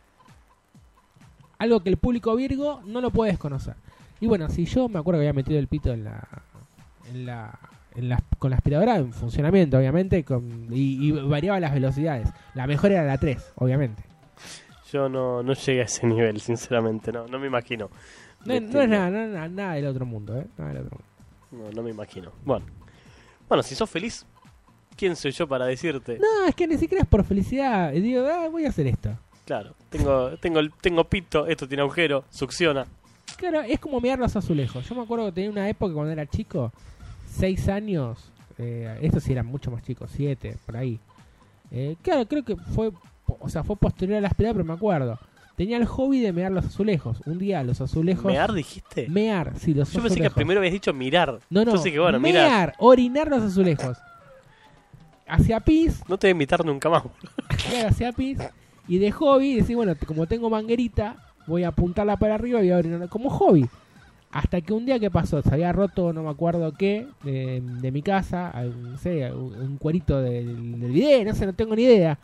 Algo 1.59 1.81
que 1.81 1.89
el 1.91 1.97
público 1.97 2.35
virgo 2.37 2.81
no 2.87 3.01
lo 3.01 3.11
puedes 3.11 3.37
conocer. 3.39 3.75
Y 4.21 4.27
bueno, 4.29 4.49
si 4.49 4.65
yo 4.65 4.89
me 4.89 4.99
acuerdo 5.01 5.19
que 5.21 5.27
había 5.29 5.33
metido 5.35 5.59
el 5.59 5.67
pito 5.67 5.93
en 5.93 6.05
la. 6.05 6.27
En 7.11 7.27
la 7.27 7.59
en 7.95 8.09
la- 8.11 8.23
con 8.39 8.51
la 8.51 8.57
aspiradora 8.57 8.97
en 8.97 9.13
funcionamiento, 9.13 9.77
obviamente, 9.77 10.23
con, 10.23 10.69
y, 10.71 11.09
y 11.09 11.11
variaba 11.11 11.59
las 11.59 11.73
velocidades. 11.75 12.29
La 12.55 12.69
mejor 12.69 12.93
era 12.93 13.03
la 13.03 13.19
3, 13.19 13.55
obviamente. 13.57 14.05
Yo 14.93 15.09
no, 15.09 15.43
no 15.43 15.53
llegué 15.55 15.81
a 15.81 15.85
ese 15.85 16.07
nivel, 16.07 16.41
sinceramente. 16.41 17.11
No, 17.11 17.27
no 17.27 17.41
me 17.41 17.49
imagino. 17.49 17.91
No, 18.45 18.55
es- 18.55 18.63
no 18.63 18.81
es 18.83 18.89
nada, 18.89 19.11
no 19.11 19.19
es 19.19 19.29
nada, 19.31 19.49
nada 19.49 19.73
del 19.75 19.87
otro 19.87 20.07
mundo, 20.07 20.39
¿eh? 20.39 20.47
Nada 20.59 20.75
del 20.75 20.83
otro 20.87 20.99
mundo. 21.51 21.71
No, 21.71 21.75
no 21.75 21.83
me 21.83 21.91
imagino. 21.91 22.31
Bueno. 22.45 22.67
Bueno, 23.49 23.65
si 23.65 23.75
sos 23.75 23.91
feliz, 23.91 24.25
¿quién 24.99 25.17
soy 25.17 25.31
yo 25.31 25.49
para 25.49 25.65
decirte? 25.65 26.19
No, 26.19 26.47
es 26.47 26.55
que 26.55 26.67
ni 26.67 26.77
siquiera 26.77 27.03
es 27.03 27.09
por 27.09 27.25
felicidad. 27.25 27.93
Y 27.95 28.01
digo, 28.01 28.27
ah, 28.27 28.49
voy 28.49 28.67
a 28.67 28.69
hacer 28.69 28.87
esto. 28.89 29.17
Claro, 29.47 29.75
tengo, 29.89 30.37
tengo, 30.39 30.61
tengo 30.83 31.05
pito, 31.05 31.47
esto 31.47 31.67
tiene 31.67 31.83
agujero, 31.83 32.25
succiona. 32.29 32.87
Claro, 33.39 33.63
es 33.63 33.79
como 33.79 34.01
mirar 34.01 34.19
los 34.19 34.37
azulejos. 34.37 34.87
Yo 34.87 34.95
me 34.95 35.03
acuerdo 35.03 35.27
que 35.27 35.33
tenía 35.33 35.51
una 35.51 35.69
época 35.69 35.95
cuando 35.95 36.13
era 36.13 36.27
chico, 36.27 36.73
seis 37.27 37.69
años, 37.69 38.31
eh, 38.59 38.99
estos 39.01 39.23
sí 39.23 39.33
eran 39.33 39.47
mucho 39.47 39.71
más 39.71 39.83
chicos, 39.83 40.11
siete, 40.13 40.57
por 40.67 40.77
ahí. 40.77 40.99
Eh, 41.71 41.97
claro, 42.03 42.27
creo 42.27 42.45
que 42.45 42.57
fue, 42.57 42.91
o 43.27 43.49
sea, 43.49 43.63
fue 43.63 43.77
posterior 43.77 44.19
a 44.19 44.21
la 44.21 44.29
aspiradora, 44.29 44.59
pero 44.59 44.65
me 44.67 44.75
acuerdo. 44.75 45.19
Tenía 45.57 45.77
el 45.77 45.87
hobby 45.87 46.21
de 46.21 46.33
mear 46.33 46.53
los 46.53 46.67
azulejos. 46.67 47.21
Un 47.27 47.39
día 47.39 47.63
los 47.65 47.81
azulejos... 47.81 48.27
¿Mear 48.27 48.53
dijiste? 48.53 49.09
Mear, 49.09 49.55
sí, 49.59 49.75
los 49.75 49.93
Yo 49.93 50.03
pensé 50.03 50.21
que 50.21 50.31
primero 50.31 50.61
habías 50.61 50.73
dicho 50.73 50.93
mirar. 50.93 51.41
No, 51.51 51.61
no, 51.65 51.71
Entonces 51.71 51.91
que 51.91 51.99
bueno, 51.99 52.21
mirar. 52.21 52.49
mear, 52.49 52.75
orinar 52.79 53.29
los 53.29 53.43
azulejos. 53.43 53.99
Hacia 55.29 55.61
pis, 55.61 56.03
No 56.09 56.19
te 56.19 56.27
voy 56.27 56.31
a 56.31 56.33
invitar 56.33 56.65
nunca 56.65 56.89
más. 56.89 57.03
claro, 57.71 57.89
hacia 57.89 58.13
pis. 58.13 58.39
Y 58.87 58.99
de 58.99 59.13
hobby, 59.13 59.55
decir, 59.57 59.77
bueno, 59.77 59.95
como 60.07 60.27
tengo 60.27 60.49
manguerita, 60.49 61.17
voy 61.47 61.65
a 61.65 61.69
apuntarla 61.69 62.17
para 62.17 62.35
arriba 62.37 62.61
y 62.61 62.63
voy 62.69 62.71
a 62.73 62.79
orinar 62.79 63.09
como 63.09 63.29
hobby. 63.31 63.69
Hasta 64.31 64.61
que 64.61 64.73
un 64.75 64.85
día 64.87 64.99
que 64.99 65.11
pasó, 65.11 65.41
se 65.43 65.53
había 65.55 65.73
roto, 65.73 66.13
no 66.13 66.23
me 66.23 66.31
acuerdo 66.31 66.73
qué, 66.73 67.07
de, 67.23 67.63
de 67.63 67.91
mi 67.93 68.03
casa, 68.03 68.53
no 68.65 68.97
sé, 68.99 69.31
un, 69.33 69.55
un 69.55 69.77
cuerito 69.79 70.21
del, 70.21 70.81
del 70.81 70.91
video, 70.93 71.25
no 71.25 71.35
sé, 71.35 71.47
no 71.47 71.55
tengo 71.55 71.75
ni 71.75 71.83
idea. 71.85 72.19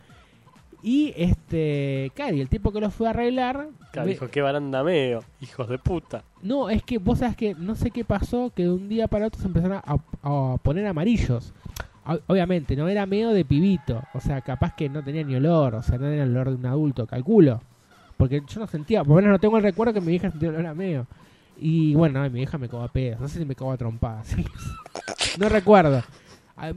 Y 0.83 1.13
este, 1.17 2.11
claro, 2.13 2.35
y 2.35 2.41
el 2.41 2.49
tipo 2.49 2.71
que 2.71 2.79
lo 2.79 2.91
fue 2.91 3.07
a 3.07 3.09
arreglar, 3.09 3.69
Claro, 3.91 4.05
me- 4.05 4.13
dijo, 4.13 4.27
qué 4.29 4.41
baranda 4.41 4.83
medio, 4.83 5.23
hijos 5.41 5.67
de 5.67 5.79
puta. 5.79 6.23
no, 6.43 6.69
es 6.69 6.83
que 6.83 6.99
vos 6.99 7.19
sabes 7.19 7.35
que 7.35 7.55
no 7.55 7.75
sé 7.75 7.89
qué 7.89 8.03
pasó, 8.05 8.51
que 8.55 8.63
de 8.63 8.71
un 8.71 8.87
día 8.87 9.07
para 9.07 9.25
otro 9.27 9.41
se 9.41 9.47
empezaron 9.47 9.77
a, 9.83 9.97
a 10.21 10.57
poner 10.57 10.85
amarillos. 10.85 11.53
Obviamente, 12.27 12.75
no 12.75 12.87
era 12.87 13.05
medio 13.05 13.31
de 13.31 13.43
pibito, 13.45 14.03
o 14.13 14.19
sea, 14.19 14.41
capaz 14.41 14.75
que 14.75 14.89
no 14.89 15.03
tenía 15.03 15.23
ni 15.23 15.35
olor, 15.35 15.75
o 15.75 15.81
sea, 15.81 15.97
no 15.97 16.07
era 16.07 16.23
el 16.23 16.29
olor 16.31 16.49
de 16.51 16.55
un 16.55 16.65
adulto, 16.67 17.07
calculo. 17.07 17.61
Porque 18.17 18.41
yo 18.47 18.59
no 18.59 18.67
sentía, 18.67 18.99
por 19.03 19.09
lo 19.09 19.15
menos 19.15 19.31
no 19.31 19.39
tengo 19.39 19.57
el 19.57 19.63
recuerdo 19.63 19.93
que 19.93 20.01
mi 20.01 20.07
vieja 20.07 20.29
sentía 20.29 20.49
olor 20.49 20.65
a 20.67 20.73
medio. 20.75 21.07
Y 21.57 21.95
bueno, 21.95 22.19
no, 22.21 22.29
mi 22.29 22.39
vieja 22.39 22.57
me 22.57 22.67
a 22.67 22.87
pedos, 22.89 23.19
no 23.19 23.27
sé 23.27 23.39
si 23.39 23.45
me 23.45 23.55
cago 23.55 23.71
a 23.71 23.77
trompadas. 23.77 24.35
no 25.39 25.49
recuerdo. 25.49 26.03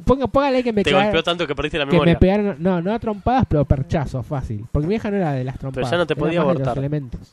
Ponga, 0.04 0.26
póngale 0.26 0.64
que 0.64 0.72
me 0.72 0.82
Te 0.82 0.92
golpeó 0.92 1.22
tanto 1.22 1.46
que 1.46 1.54
perdiste 1.54 1.78
la 1.78 1.84
que 1.84 1.92
memoria. 1.92 2.14
me 2.14 2.18
pegaron, 2.18 2.56
no, 2.58 2.80
no 2.82 2.92
a 2.92 2.98
trompadas, 2.98 3.44
pero 3.48 3.64
perchazos, 3.64 4.26
fácil. 4.26 4.64
Porque 4.72 4.86
mi 4.88 4.92
vieja 4.94 5.10
no 5.10 5.16
era 5.18 5.32
de 5.32 5.44
las 5.44 5.58
trompadas. 5.58 5.90
ya 5.90 5.96
no 5.98 6.06
te 6.06 6.16
podía 6.16 6.40
de 6.40 6.46
los 6.46 6.54
abortar. 6.56 6.78
elementos 6.78 7.32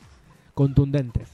contundentes. 0.54 1.28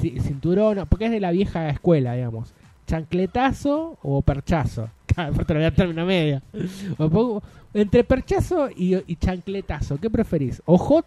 Ci- 0.00 0.20
cinturón, 0.20 0.84
porque 0.88 1.06
es 1.06 1.10
de 1.10 1.20
la 1.20 1.30
vieja 1.30 1.68
escuela, 1.70 2.14
digamos. 2.14 2.52
Chancletazo 2.86 3.98
o 4.02 4.22
perchazo. 4.22 4.90
Aparte 5.34 5.54
lo 5.54 5.60
voy 5.60 5.66
a 5.66 5.74
término 5.74 6.04
medio. 6.06 6.40
O 6.98 7.08
pongo- 7.08 7.42
entre 7.74 8.04
perchazo 8.04 8.68
y, 8.70 8.96
y 9.06 9.16
chancletazo, 9.16 9.98
¿qué 9.98 10.08
preferís? 10.08 10.62
¿OJ 10.64 11.02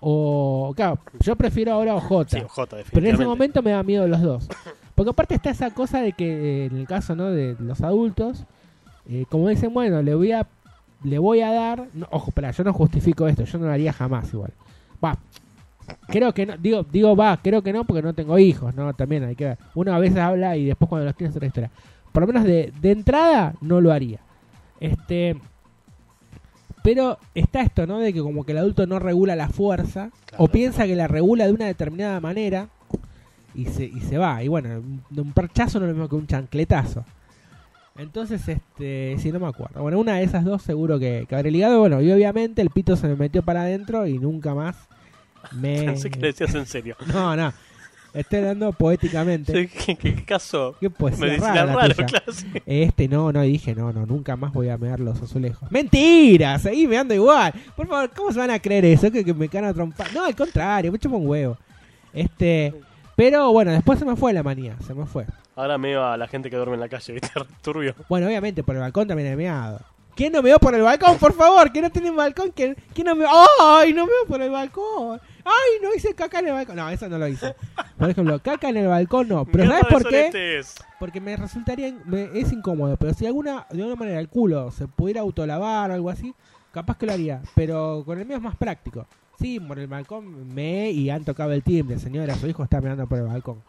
o.? 0.00 0.72
Claro, 0.76 0.98
yo 1.20 1.34
prefiero 1.36 1.72
ahora 1.72 1.94
OJ. 1.96 2.28
Sí, 2.28 2.38
OJ, 2.38 2.60
Pero 2.92 3.06
en 3.08 3.14
ese 3.14 3.24
momento 3.26 3.62
me 3.62 3.72
da 3.72 3.82
miedo 3.82 4.06
los 4.06 4.20
dos. 4.20 4.48
Porque 4.94 5.10
aparte 5.10 5.34
está 5.34 5.50
esa 5.50 5.70
cosa 5.72 6.00
de 6.00 6.12
que 6.12 6.26
eh, 6.26 6.66
en 6.66 6.76
el 6.76 6.86
caso 6.86 7.16
¿no? 7.16 7.30
de 7.30 7.56
los 7.58 7.80
adultos, 7.80 8.44
eh, 9.08 9.24
como 9.30 9.48
dicen, 9.48 9.72
bueno, 9.74 10.02
le 10.02 10.14
voy 10.14 10.32
a 10.32 10.46
le 11.04 11.18
voy 11.18 11.40
a 11.40 11.50
dar, 11.52 11.88
no, 11.94 12.06
ojo, 12.12 12.28
espera, 12.28 12.52
yo 12.52 12.62
no 12.62 12.72
justifico 12.72 13.26
esto, 13.26 13.42
yo 13.42 13.58
no 13.58 13.66
lo 13.66 13.72
haría 13.72 13.92
jamás 13.92 14.32
igual. 14.32 14.52
Va, 15.04 15.18
creo 16.06 16.32
que 16.32 16.46
no, 16.46 16.56
digo, 16.56 16.84
digo 16.84 17.16
va, 17.16 17.36
creo 17.42 17.60
que 17.62 17.72
no 17.72 17.82
porque 17.84 18.02
no 18.02 18.12
tengo 18.14 18.38
hijos, 18.38 18.72
¿no? 18.76 18.94
También 18.94 19.24
hay 19.24 19.34
que 19.34 19.44
ver. 19.46 19.58
Uno 19.74 19.92
a 19.92 19.98
veces 19.98 20.18
habla 20.18 20.56
y 20.56 20.66
después 20.66 20.88
cuando 20.88 21.06
los 21.06 21.16
tiene 21.16 21.30
es 21.30 21.36
otra 21.36 21.48
historia. 21.48 21.70
Por 22.12 22.22
lo 22.22 22.26
menos 22.26 22.44
de, 22.44 22.72
de 22.80 22.90
entrada 22.90 23.54
no 23.60 23.80
lo 23.80 23.92
haría. 23.92 24.20
Este, 24.80 25.36
pero 26.82 27.18
está 27.34 27.62
esto, 27.62 27.86
¿no? 27.86 27.98
De 27.98 28.12
que 28.12 28.20
como 28.20 28.44
que 28.44 28.52
el 28.52 28.58
adulto 28.58 28.86
no 28.86 28.98
regula 28.98 29.36
la 29.36 29.48
fuerza 29.48 30.10
o 30.36 30.48
piensa 30.48 30.86
que 30.86 30.96
la 30.96 31.08
regula 31.08 31.46
de 31.46 31.52
una 31.52 31.66
determinada 31.66 32.20
manera 32.20 32.68
y 33.54 33.66
se, 33.66 33.84
y 33.84 34.00
se 34.00 34.18
va. 34.18 34.42
Y 34.42 34.48
bueno, 34.48 34.70
un, 34.70 35.02
un 35.16 35.32
perchazo 35.32 35.78
no 35.78 35.86
es 35.86 35.90
lo 35.90 35.94
mismo 35.94 36.08
que 36.08 36.16
un 36.16 36.26
chancletazo. 36.26 37.04
Entonces, 37.96 38.46
este, 38.48 39.16
si 39.18 39.30
no 39.30 39.38
me 39.38 39.46
acuerdo. 39.46 39.82
Bueno, 39.82 39.98
una 39.98 40.16
de 40.16 40.24
esas 40.24 40.44
dos 40.44 40.62
seguro 40.62 40.98
que, 40.98 41.26
que 41.28 41.34
habré 41.36 41.50
ligado. 41.50 41.78
Bueno, 41.78 42.00
y 42.00 42.10
obviamente 42.10 42.62
el 42.62 42.70
pito 42.70 42.96
se 42.96 43.06
me 43.06 43.16
metió 43.16 43.42
para 43.42 43.62
adentro 43.62 44.06
y 44.06 44.18
nunca 44.18 44.54
más 44.54 44.76
me... 45.52 45.82
Pensé 45.84 46.10
que 46.10 46.20
decías 46.20 46.54
en 46.54 46.66
serio. 46.66 46.96
No, 47.12 47.36
no. 47.36 47.52
Estoy 48.14 48.40
hablando 48.40 48.72
poéticamente. 48.72 49.68
¿Qué, 49.86 49.96
qué- 49.96 50.24
caso? 50.24 50.76
¿Qué 50.80 50.90
Medicina 51.00 51.38
rara 51.38 51.64
la 51.66 51.74
raro, 51.74 51.94
claro, 52.06 52.32
sí. 52.32 52.46
Este 52.66 53.08
no, 53.08 53.32
no, 53.32 53.42
y 53.44 53.52
dije, 53.52 53.74
no, 53.74 53.92
no, 53.92 54.04
nunca 54.06 54.36
más 54.36 54.52
voy 54.52 54.68
a 54.68 54.76
mear 54.76 55.00
los 55.00 55.20
azulejos. 55.22 55.70
¡Mentira! 55.70 56.58
Seguí 56.58 56.86
meando 56.86 57.14
igual. 57.14 57.52
Por 57.74 57.86
favor, 57.86 58.10
¿cómo 58.14 58.32
se 58.32 58.38
van 58.38 58.50
a 58.50 58.58
creer 58.58 58.84
eso? 58.84 59.10
Que, 59.10 59.24
que 59.24 59.32
me 59.32 59.48
can 59.48 59.64
a 59.64 59.72
trompar. 59.72 60.12
No, 60.12 60.24
al 60.24 60.36
contrario, 60.36 60.92
me 60.92 60.98
chupa 60.98 61.16
un 61.16 61.26
huevo. 61.26 61.56
Este, 62.12 62.74
pero 63.16 63.50
bueno, 63.52 63.72
después 63.72 63.98
se 63.98 64.04
me 64.04 64.16
fue 64.16 64.32
la 64.32 64.42
manía, 64.42 64.76
se 64.86 64.94
me 64.94 65.06
fue. 65.06 65.24
Ahora 65.56 65.78
meo 65.78 66.04
a 66.04 66.16
la 66.16 66.28
gente 66.28 66.50
que 66.50 66.56
duerme 66.56 66.74
en 66.74 66.80
la 66.80 66.88
calle, 66.88 67.12
¿viste? 67.14 67.28
Turbio. 67.62 67.94
Bueno, 68.08 68.26
obviamente 68.26 68.62
por 68.62 68.74
el 68.74 68.80
balcón 68.82 69.08
también 69.08 69.32
he 69.32 69.36
meado. 69.36 69.80
¿Quién 70.14 70.32
no 70.32 70.42
meó 70.42 70.58
por 70.58 70.74
el 70.74 70.82
balcón, 70.82 71.16
por 71.18 71.32
favor? 71.32 71.72
¿Quién 71.72 71.84
no 71.84 71.90
tiene 71.90 72.10
un 72.10 72.16
balcón? 72.16 72.52
¿Quién, 72.54 72.76
quién 72.94 73.06
no 73.06 73.14
meó? 73.14 73.28
¡Ay, 73.60 73.94
no 73.94 74.04
meó 74.04 74.26
por 74.28 74.42
el 74.42 74.50
balcón! 74.50 75.18
¡Ay, 75.44 75.80
no 75.82 75.94
hice 75.94 76.14
caca 76.14 76.38
en 76.40 76.48
el 76.48 76.52
balcón! 76.54 76.76
No, 76.76 76.88
eso 76.90 77.08
no 77.08 77.18
lo 77.18 77.26
hice. 77.28 77.54
Por 77.98 78.10
ejemplo, 78.10 78.38
caca 78.40 78.68
en 78.68 78.76
el 78.76 78.86
balcón 78.88 79.28
no. 79.28 79.44
Pero 79.44 79.66
¿sabes 79.66 79.84
por 79.90 80.08
qué? 80.08 80.62
Porque 80.98 81.20
me 81.20 81.36
resultaría, 81.36 81.88
in- 81.88 82.00
me- 82.06 82.30
es 82.34 82.52
incómodo, 82.52 82.96
pero 82.96 83.12
si 83.14 83.26
alguna, 83.26 83.66
de 83.70 83.78
alguna 83.82 83.96
manera 83.96 84.20
el 84.20 84.28
culo 84.28 84.70
se 84.70 84.86
pudiera 84.86 85.20
autolavar 85.22 85.90
o 85.90 85.94
algo 85.94 86.10
así, 86.10 86.34
capaz 86.72 86.96
que 86.96 87.06
lo 87.06 87.12
haría, 87.12 87.42
pero 87.54 88.02
con 88.06 88.18
el 88.18 88.26
mío 88.26 88.36
es 88.36 88.42
más 88.42 88.56
práctico. 88.56 89.06
Sí, 89.40 89.58
por 89.58 89.78
el 89.78 89.88
balcón 89.88 90.54
me 90.54 90.90
y 90.90 91.10
han 91.10 91.24
tocado 91.24 91.52
el 91.52 91.62
timbre, 91.62 91.98
señora, 91.98 92.34
su 92.36 92.46
hijo 92.46 92.62
está 92.62 92.80
mirando 92.80 93.06
por 93.08 93.18
el 93.18 93.24
balcón. 93.24 93.60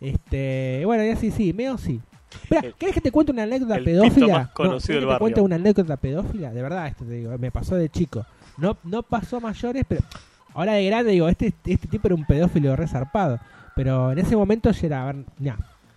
Este, 0.00 0.82
bueno, 0.84 1.04
y 1.04 1.10
así 1.10 1.30
sí, 1.30 1.52
meo 1.52 1.76
sí. 1.78 2.00
Espera, 2.42 2.72
¿querés 2.78 2.94
que 2.94 3.00
te 3.00 3.10
cuente 3.10 3.32
una 3.32 3.42
anécdota 3.42 3.76
el 3.76 3.84
pedófila? 3.84 4.38
más 4.38 4.50
conocido 4.52 4.86
¿querés 4.86 5.00
del 5.00 5.08
que 5.08 5.14
te 5.14 5.18
cuente 5.18 5.40
una 5.40 5.56
anécdota 5.56 5.96
pedófila? 5.96 6.52
De 6.52 6.62
verdad, 6.62 6.86
esto 6.86 7.04
te 7.04 7.12
digo, 7.12 7.36
me 7.38 7.50
pasó 7.50 7.74
de 7.76 7.88
chico. 7.88 8.24
No, 8.56 8.76
no 8.84 9.02
pasó 9.02 9.38
a 9.38 9.40
mayores, 9.40 9.84
pero 9.88 10.02
ahora 10.54 10.72
de 10.74 10.84
grande 10.86 11.12
digo, 11.12 11.28
este, 11.28 11.52
este 11.64 11.88
tipo 11.88 12.08
era 12.08 12.14
un 12.14 12.24
pedófilo 12.24 12.74
resarpado. 12.76 13.38
Pero 13.76 14.12
en 14.12 14.18
ese 14.18 14.36
momento 14.36 14.70
yo 14.70 14.86
era, 14.86 15.02
a 15.02 15.12
ver, 15.12 15.24
nah, 15.38 15.56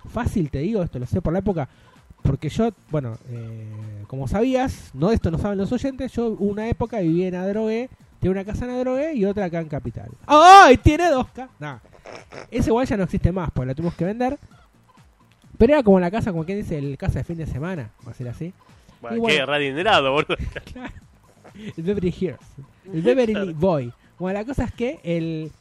fácil 0.10 0.50
te 0.50 0.60
digo, 0.60 0.84
esto 0.84 1.00
lo 1.00 1.06
sé 1.06 1.22
por 1.22 1.34
la 1.34 1.40
época, 1.40 1.68
porque 2.22 2.48
yo, 2.50 2.70
bueno, 2.90 3.18
eh, 3.30 3.68
como 4.08 4.28
sabías, 4.28 4.92
no 4.94 5.12
esto 5.12 5.32
no 5.32 5.38
saben 5.38 5.58
los 5.58 5.72
oyentes, 5.72 6.12
yo 6.14 6.30
una 6.40 6.70
época 6.70 7.00
viví 7.00 7.24
en 7.26 7.36
Adrogué, 7.36 7.90
tenía 8.20 8.32
una 8.32 8.46
casa 8.46 8.66
en 8.66 8.72
Adrogué 8.72 9.14
y 9.16 9.26
otra 9.26 9.46
acá 9.46 9.60
en 9.60 9.68
Capital. 9.68 10.10
¡Ay! 10.28 10.78
Tiene 10.78 11.10
dos 11.10 11.28
casas. 11.30 11.52
Nah, 11.60 11.78
ese 12.52 12.70
igual 12.70 12.86
ya 12.88 12.96
no 12.96 13.04
existe 13.04 13.32
más, 13.32 13.50
porque 13.52 13.68
la 13.68 13.76
tuvimos 13.76 13.96
que 13.96 14.06
vender. 14.06 14.38
Pero 15.58 15.74
era 15.74 15.84
como 15.84 16.00
la 16.00 16.10
casa, 16.12 16.32
como 16.32 16.46
quien 16.46 16.60
dice, 16.60 16.78
el 16.78 16.98
casa 16.98 17.20
de 17.20 17.24
fin 17.26 17.38
de 17.38 17.46
semana, 17.48 17.90
va 18.08 18.12
a 18.12 18.16
ser 18.16 18.28
así. 18.28 18.54
Bueno, 19.02 19.18
Y 19.18 19.20
bueno. 19.20 19.36
qué 19.38 19.46
radinerado, 19.46 20.12
boludo. 20.12 20.36
El 21.78 21.84
Beverly 21.84 22.16
Hills. 22.18 22.40
El 22.92 23.02
Beverly 23.02 23.54
Boy. 23.54 23.94
Bueno, 24.20 24.40
la 24.40 24.46
cosa 24.46 24.64
es 24.66 24.72
que 24.72 25.00
el 25.04 25.52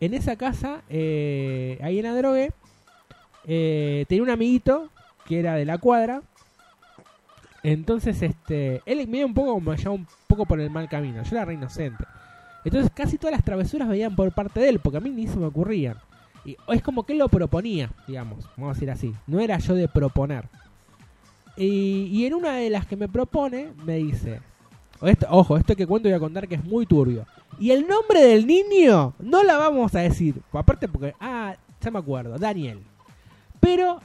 en 0.00 0.14
esa 0.14 0.34
casa, 0.36 0.82
eh, 0.90 1.78
ahí 1.82 2.00
en 2.00 2.06
Adrogué, 2.06 2.52
eh, 3.46 4.04
tenía 4.08 4.22
un 4.24 4.30
amiguito 4.30 4.88
que 5.26 5.38
era 5.38 5.54
de 5.54 5.64
la 5.64 5.78
cuadra. 5.78 6.22
Entonces, 7.62 8.20
este, 8.22 8.82
él 8.86 9.06
me 9.06 9.18
dio 9.18 9.26
un 9.26 9.34
poco 9.34 9.60
me 9.60 9.76
llevaba 9.76 9.94
un 9.94 10.06
poco 10.26 10.44
por 10.46 10.60
el 10.60 10.70
mal 10.70 10.88
camino. 10.88 11.22
Yo 11.22 11.36
era 11.36 11.44
re 11.44 11.54
inocente. 11.54 12.04
Entonces, 12.64 12.90
casi 12.94 13.18
todas 13.18 13.32
las 13.36 13.44
travesuras 13.44 13.88
veían 13.88 14.16
por 14.16 14.30
parte 14.32 14.58
de 14.60 14.68
él, 14.68 14.80
porque 14.80 14.98
a 14.98 15.00
mí 15.00 15.10
ni 15.10 15.28
se 15.28 15.36
me 15.36 15.46
ocurrían. 15.46 15.96
Y 16.44 16.56
es 16.68 16.82
como 16.82 17.04
que 17.04 17.12
él 17.12 17.20
lo 17.20 17.28
proponía, 17.28 17.88
digamos, 18.08 18.44
vamos 18.56 18.72
a 18.72 18.74
decir 18.74 18.90
así. 18.90 19.14
No 19.28 19.38
era 19.38 19.58
yo 19.58 19.74
de 19.74 19.86
proponer. 19.86 20.46
Y, 21.56 22.24
en 22.26 22.34
una 22.34 22.54
de 22.54 22.70
las 22.70 22.86
que 22.86 22.96
me 22.96 23.08
propone, 23.08 23.68
me 23.84 23.96
dice: 23.96 24.40
esto- 25.02 25.26
Ojo, 25.30 25.56
esto 25.56 25.76
que 25.76 25.86
cuento 25.86 26.08
voy 26.08 26.16
a 26.16 26.20
contar 26.20 26.48
que 26.48 26.56
es 26.56 26.64
muy 26.64 26.86
turbio. 26.86 27.26
Y 27.62 27.70
el 27.70 27.86
nombre 27.86 28.20
del 28.20 28.44
niño 28.44 29.14
no 29.20 29.44
la 29.44 29.56
vamos 29.56 29.94
a 29.94 30.00
decir. 30.00 30.34
Aparte, 30.52 30.88
porque. 30.88 31.14
Ah, 31.20 31.54
ya 31.80 31.92
me 31.92 32.00
acuerdo, 32.00 32.36
Daniel. 32.36 32.80
Pero, 33.60 34.00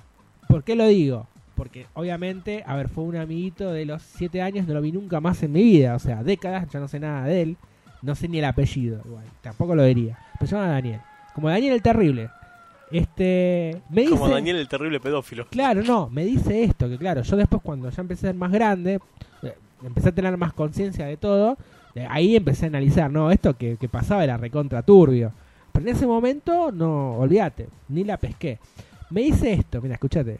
¿por 0.48 0.64
qué 0.64 0.76
lo 0.76 0.86
digo? 0.86 1.26
Porque 1.56 1.88
obviamente, 1.96 2.64
a 2.68 2.76
ver, 2.76 2.88
fue 2.88 3.04
un 3.06 3.16
amiguito 3.16 3.72
de 3.72 3.86
los 3.86 4.04
7 4.04 4.44
años, 4.44 4.68
no 4.68 4.76
lo 4.76 4.82
vi 4.84 4.92
nunca 4.92 5.20
más 5.22 5.42
en 5.42 5.54
mi 5.54 5.64
vida. 5.64 5.96
O 5.96 6.00
sea, 6.00 6.22
décadas, 6.22 6.70
ya 6.70 6.80
no 6.80 6.88
sé 6.88 7.00
nada 7.00 7.26
de 7.26 7.42
él. 7.42 7.58
No 8.04 8.14
sé 8.14 8.28
ni 8.28 8.38
el 8.38 8.46
apellido, 8.46 9.02
igual. 9.04 9.26
Tampoco 9.42 9.74
lo 9.74 9.84
diría. 9.86 10.20
Pero 10.34 10.48
se 10.48 10.56
llama 10.56 10.68
Daniel. 10.68 11.02
Como 11.34 11.50
Daniel 11.50 11.74
el 11.74 11.82
Terrible. 11.82 12.30
Este. 12.92 13.82
Me 13.90 14.02
dice. 14.02 14.14
Como 14.14 14.30
Daniel 14.30 14.58
el 14.58 14.68
terrible 14.68 15.00
pedófilo. 15.00 15.48
Claro, 15.48 15.82
no, 15.82 16.12
me 16.12 16.26
dice 16.26 16.64
esto, 16.64 16.88
que 16.88 17.00
claro, 17.00 17.24
yo 17.24 17.36
después 17.36 17.64
cuando 17.64 17.90
ya 17.90 18.02
empecé 18.02 18.28
a 18.28 18.30
ser 18.30 18.36
más 18.36 18.52
grande, 18.52 19.00
eh, 19.42 19.56
empecé 19.84 20.10
a 20.10 20.12
tener 20.12 20.38
más 20.38 20.54
conciencia 20.54 21.08
de 21.08 21.18
todo, 21.18 21.58
ahí 22.06 22.36
empecé 22.36 22.66
a 22.66 22.70
analizar, 22.70 23.10
no, 23.10 23.32
esto 23.32 23.56
que, 23.58 23.78
pasaba 23.90 24.24
era 24.24 24.38
recontra 24.38 24.82
turbio. 24.82 25.32
Pero 25.72 25.90
en 25.90 25.96
ese 25.96 26.06
momento, 26.08 26.72
no, 26.72 27.14
olvídate, 27.18 27.68
ni 27.90 28.04
la 28.04 28.18
pesqué. 28.18 28.60
Me 29.10 29.22
dice 29.22 29.54
esto, 29.54 29.82
mira, 29.82 29.96
escúchate. 29.96 30.40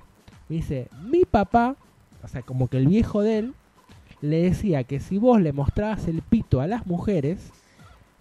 Me 0.50 0.58
dice, 0.58 0.88
mi 1.10 1.26
papá, 1.26 1.76
o 2.24 2.28
sea, 2.28 2.42
como 2.42 2.68
que 2.68 2.78
el 2.78 2.88
viejo 2.88 3.22
de 3.22 3.40
él, 3.40 3.54
le 4.22 4.44
decía 4.44 4.84
que 4.84 5.00
si 5.00 5.18
vos 5.18 5.40
le 5.42 5.54
mostrabas 5.54 6.08
el 6.08 6.22
pito 6.22 6.60
a 6.60 6.68
las 6.68 6.88
mujeres, 6.88 7.52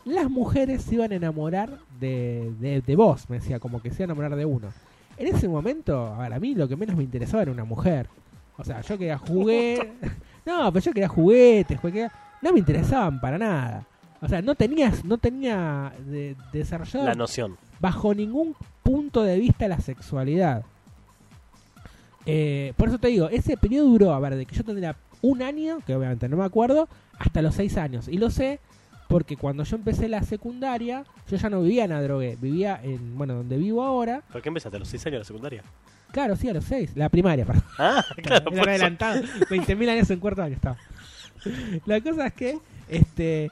las 0.05 0.31
mujeres 0.31 0.83
se 0.83 0.95
iban 0.95 1.13
a 1.13 1.17
enamorar 1.17 1.79
de, 1.99 2.53
de, 2.61 2.81
de 2.81 2.97
vos, 2.97 3.29
me 3.29 3.39
decía, 3.41 3.59
como 3.59 3.81
que 3.81 3.91
se 3.91 4.03
iban 4.03 4.11
a 4.11 4.13
enamorar 4.13 4.37
de 4.37 4.45
uno. 4.45 4.69
En 5.17 5.35
ese 5.35 5.49
momento, 5.49 6.07
a 6.15 6.19
ver, 6.19 6.35
a 6.35 6.39
mí 6.39 6.55
lo 6.55 6.69
que 6.69 6.77
menos 6.77 6.97
me 6.97 7.03
interesaba 7.03 7.43
era 7.43 7.53
una 7.53 7.65
mujer. 7.65 8.09
O 8.59 8.65
sea, 8.65 8.81
yo 8.83 8.99
quería 8.99 9.19
juguetes. 9.19 9.89
no, 10.47 10.73
pero 10.73 10.85
yo 10.85 10.93
quería 10.93 11.09
juguetes, 11.09 11.81
quería- 11.81 12.13
no 12.43 12.53
me 12.53 12.59
interesaban 12.59 13.21
para 13.21 13.39
nada. 13.39 13.87
O 14.21 14.29
sea, 14.29 14.43
no 14.43 14.55
tenías, 14.55 15.05
no 15.05 15.19
tenía 15.19 15.93
de, 16.07 16.37
desarrollado 16.53 17.05
La 17.05 17.15
noción. 17.15 17.57
bajo 17.81 18.15
ningún 18.15 18.57
punto 18.83 19.23
de 19.23 19.39
vista 19.39 19.69
la 19.69 19.79
sexualidad. 19.81 20.65
Eh, 22.25 22.73
por 22.77 22.89
eso 22.89 22.99
te 22.99 23.09
digo, 23.09 23.29
ese 23.29 23.57
periodo 23.57 23.89
duró, 23.89 24.13
a 24.13 24.21
ver, 24.21 24.37
de 24.37 24.47
que 24.47 24.57
yo 24.57 24.65
tendría 24.65 24.97
un 25.23 25.43
año, 25.43 25.81
que 25.87 25.95
obviamente 25.95 26.29
no 26.29 26.37
me 26.37 26.45
acuerdo, 26.45 26.89
hasta 27.19 27.43
los 27.43 27.55
seis 27.55 27.77
años. 27.77 28.09
Y 28.09 28.19
lo 28.19 28.31
sé 28.31 28.59
porque 29.09 29.37
cuando 29.37 29.63
yo 29.63 29.77
empecé 29.77 30.09
la 30.09 30.23
secundaria, 30.23 31.05
yo 31.31 31.37
ya 31.37 31.49
no 31.49 31.63
vivía 31.63 31.85
en 31.85 31.93
Adrogué, 31.93 32.37
vivía 32.41 32.81
en, 32.83 33.17
bueno, 33.17 33.35
donde 33.35 33.57
vivo 33.57 33.83
ahora. 33.83 34.23
¿Por 34.33 34.43
qué 34.43 34.49
empezaste 34.49 34.77
a 34.77 34.81
los 34.81 34.89
6 34.89 35.07
años 35.07 35.19
la 35.21 35.25
secundaria? 35.25 35.63
Claro, 36.13 36.35
sí, 36.37 36.49
a 36.49 36.55
los 36.55 36.65
seis, 36.65 36.93
la 36.95 37.09
primaria, 37.09 37.45
perdón. 37.45 37.65
Ah, 37.79 38.03
claro, 38.23 38.51
Era 38.53 38.71
adelantado, 38.71 39.23
20.000 39.23 39.89
años 39.91 40.11
en 40.11 40.19
cuarto 40.19 40.43
año 40.43 40.55
estaba. 40.55 40.77
La 41.87 42.01
cosa 42.01 42.27
es 42.27 42.33
que, 42.33 42.59
este, 42.89 43.51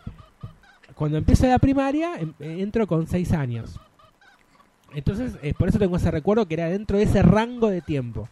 cuando 0.95 1.19
empiezo 1.19 1.47
la 1.47 1.59
primaria, 1.59 2.17
em- 2.19 2.35
entro 2.41 2.87
con 2.87 3.07
6 3.07 3.33
años. 3.33 3.79
Entonces, 4.95 5.35
eh, 5.43 5.55
por 5.55 5.69
eso 5.69 5.79
tengo 5.79 5.97
ese 5.97 6.11
recuerdo 6.11 6.47
que 6.47 6.55
era 6.55 6.69
dentro 6.69 6.99
de 6.99 7.05
ese 7.05 7.23
rango 7.23 7.69
de 7.69 7.81
tiempo. 7.81 8.29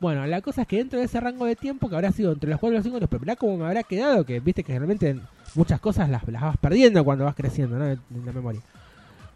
Bueno, 0.00 0.26
la 0.26 0.42
cosa 0.42 0.62
es 0.62 0.68
que 0.68 0.76
dentro 0.76 0.98
de 0.98 1.06
ese 1.06 1.18
rango 1.18 1.46
de 1.46 1.56
tiempo, 1.56 1.88
que 1.88 1.94
habrá 1.94 2.12
sido 2.12 2.32
entre 2.32 2.50
los 2.50 2.60
4 2.60 2.74
y 2.74 2.76
los 2.76 2.84
5 2.84 2.96
años, 2.98 3.08
pero 3.08 3.20
mirá 3.20 3.36
cómo 3.36 3.56
me 3.56 3.64
habrá 3.64 3.82
quedado, 3.84 4.24
que 4.26 4.38
viste 4.40 4.62
que 4.62 4.72
realmente 4.78 5.18
muchas 5.54 5.80
cosas 5.80 6.10
las, 6.10 6.26
las 6.28 6.42
vas 6.42 6.56
perdiendo 6.58 7.02
cuando 7.04 7.24
vas 7.24 7.34
creciendo, 7.34 7.78
¿no? 7.78 7.86
En 7.86 8.00
la 8.26 8.32
memoria. 8.32 8.60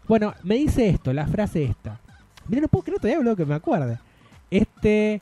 Bueno, 0.07 0.33
me 0.43 0.55
dice 0.55 0.89
esto, 0.89 1.11
la 1.13 1.27
frase 1.27 1.63
esta. 1.63 1.99
Mira, 2.47 2.61
no 2.61 2.67
puedo 2.67 2.83
creer 2.83 2.99
todavía 2.99 3.23
lo 3.23 3.35
que 3.35 3.45
me 3.45 3.55
acuerde. 3.55 3.97
Este, 4.51 5.21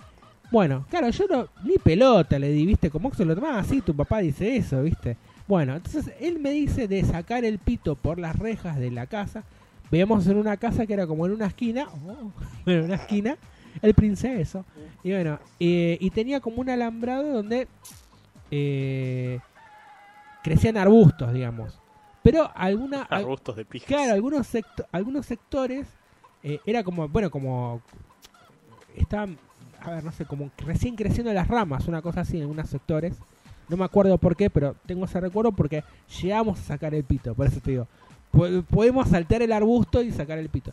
bueno, 0.52 0.86
claro, 0.90 1.10
yo 1.10 1.26
no, 1.30 1.48
ni 1.64 1.78
pelota 1.78 2.40
le 2.40 2.49
di, 2.49 2.65
viste, 2.65 2.90
como 2.90 3.10
que 3.11 3.18
se 3.18 3.26
lo 3.26 3.36
tomaba 3.36 3.60
así, 3.60 3.82
tu 3.82 3.95
papá 3.95 4.19
dice 4.19 4.56
eso, 4.56 4.82
viste. 4.84 5.18
Bueno, 5.48 5.76
entonces 5.76 6.14
él 6.19 6.40
me 6.40 6.52
dice 6.52 6.88
de 6.88 7.03
sacar 7.03 7.45
el 7.45 7.60
pito 7.60 7.95
por 7.95 8.19
las 8.19 8.38
rejas 8.38 8.78
de 8.78 8.91
la 8.91 9.07
casa. 9.07 9.44
Veíamos 9.90 10.28
en 10.28 10.38
una 10.38 10.57
casa 10.57 10.86
que 10.86 10.94
era 10.94 11.07
como 11.07 11.26
en 11.26 11.32
una 11.34 11.45
esquina, 11.48 11.88
oh, 11.90 12.32
bueno, 12.65 12.80
en 12.80 12.86
una 12.86 12.95
esquina, 12.95 13.38
el 13.82 13.94
princeso. 13.94 14.65
Y 15.03 15.11
bueno, 15.11 15.40
eh, 15.60 15.98
y 16.02 16.10
tenía 16.10 16.40
como 16.41 16.61
un 16.61 16.69
alambrado 16.69 17.32
donde 17.34 17.68
eh, 18.52 19.40
crecían 20.44 20.78
arbustos, 20.78 21.34
digamos. 21.34 21.80
Pero 22.24 22.52
alguna, 22.56 23.03
al- 23.03 23.22
Arbustos 23.22 23.56
de 23.56 23.65
pijas. 23.65 23.88
Claro, 23.88 24.14
algunos, 24.14 24.48
secto- 24.53 24.86
algunos 24.91 25.26
sectores 25.26 25.88
eh, 26.44 26.60
era 26.65 26.84
como, 26.84 27.07
bueno, 27.07 27.30
como 27.32 27.82
estaban, 28.98 29.38
a 29.88 29.96
ver, 29.96 30.04
no 30.04 30.12
sé, 30.12 30.26
como 30.26 30.50
recién 30.58 30.96
creciendo 30.96 31.32
las 31.34 31.48
ramas, 31.48 31.88
una 31.88 32.02
cosa 32.02 32.22
así 32.22 32.38
en 32.38 32.44
algunos 32.44 32.70
sectores. 32.70 33.16
No 33.70 33.78
me 33.78 33.86
acuerdo 33.86 34.18
por 34.18 34.36
qué, 34.36 34.50
pero 34.50 34.76
tengo 34.86 35.06
ese 35.06 35.20
recuerdo 35.20 35.52
porque 35.52 35.84
llegamos 36.22 36.60
a 36.60 36.64
sacar 36.64 36.94
el 36.94 37.04
pito, 37.04 37.34
por 37.36 37.48
eso 37.48 37.60
te 37.60 37.72
digo. 37.72 37.88
Po- 38.32 38.64
Podemos 38.70 39.10
saltar 39.10 39.42
el 39.42 39.52
arbusto 39.52 40.02
y 40.02 40.12
sacar 40.12 40.38
el 40.38 40.50
pito. 40.50 40.72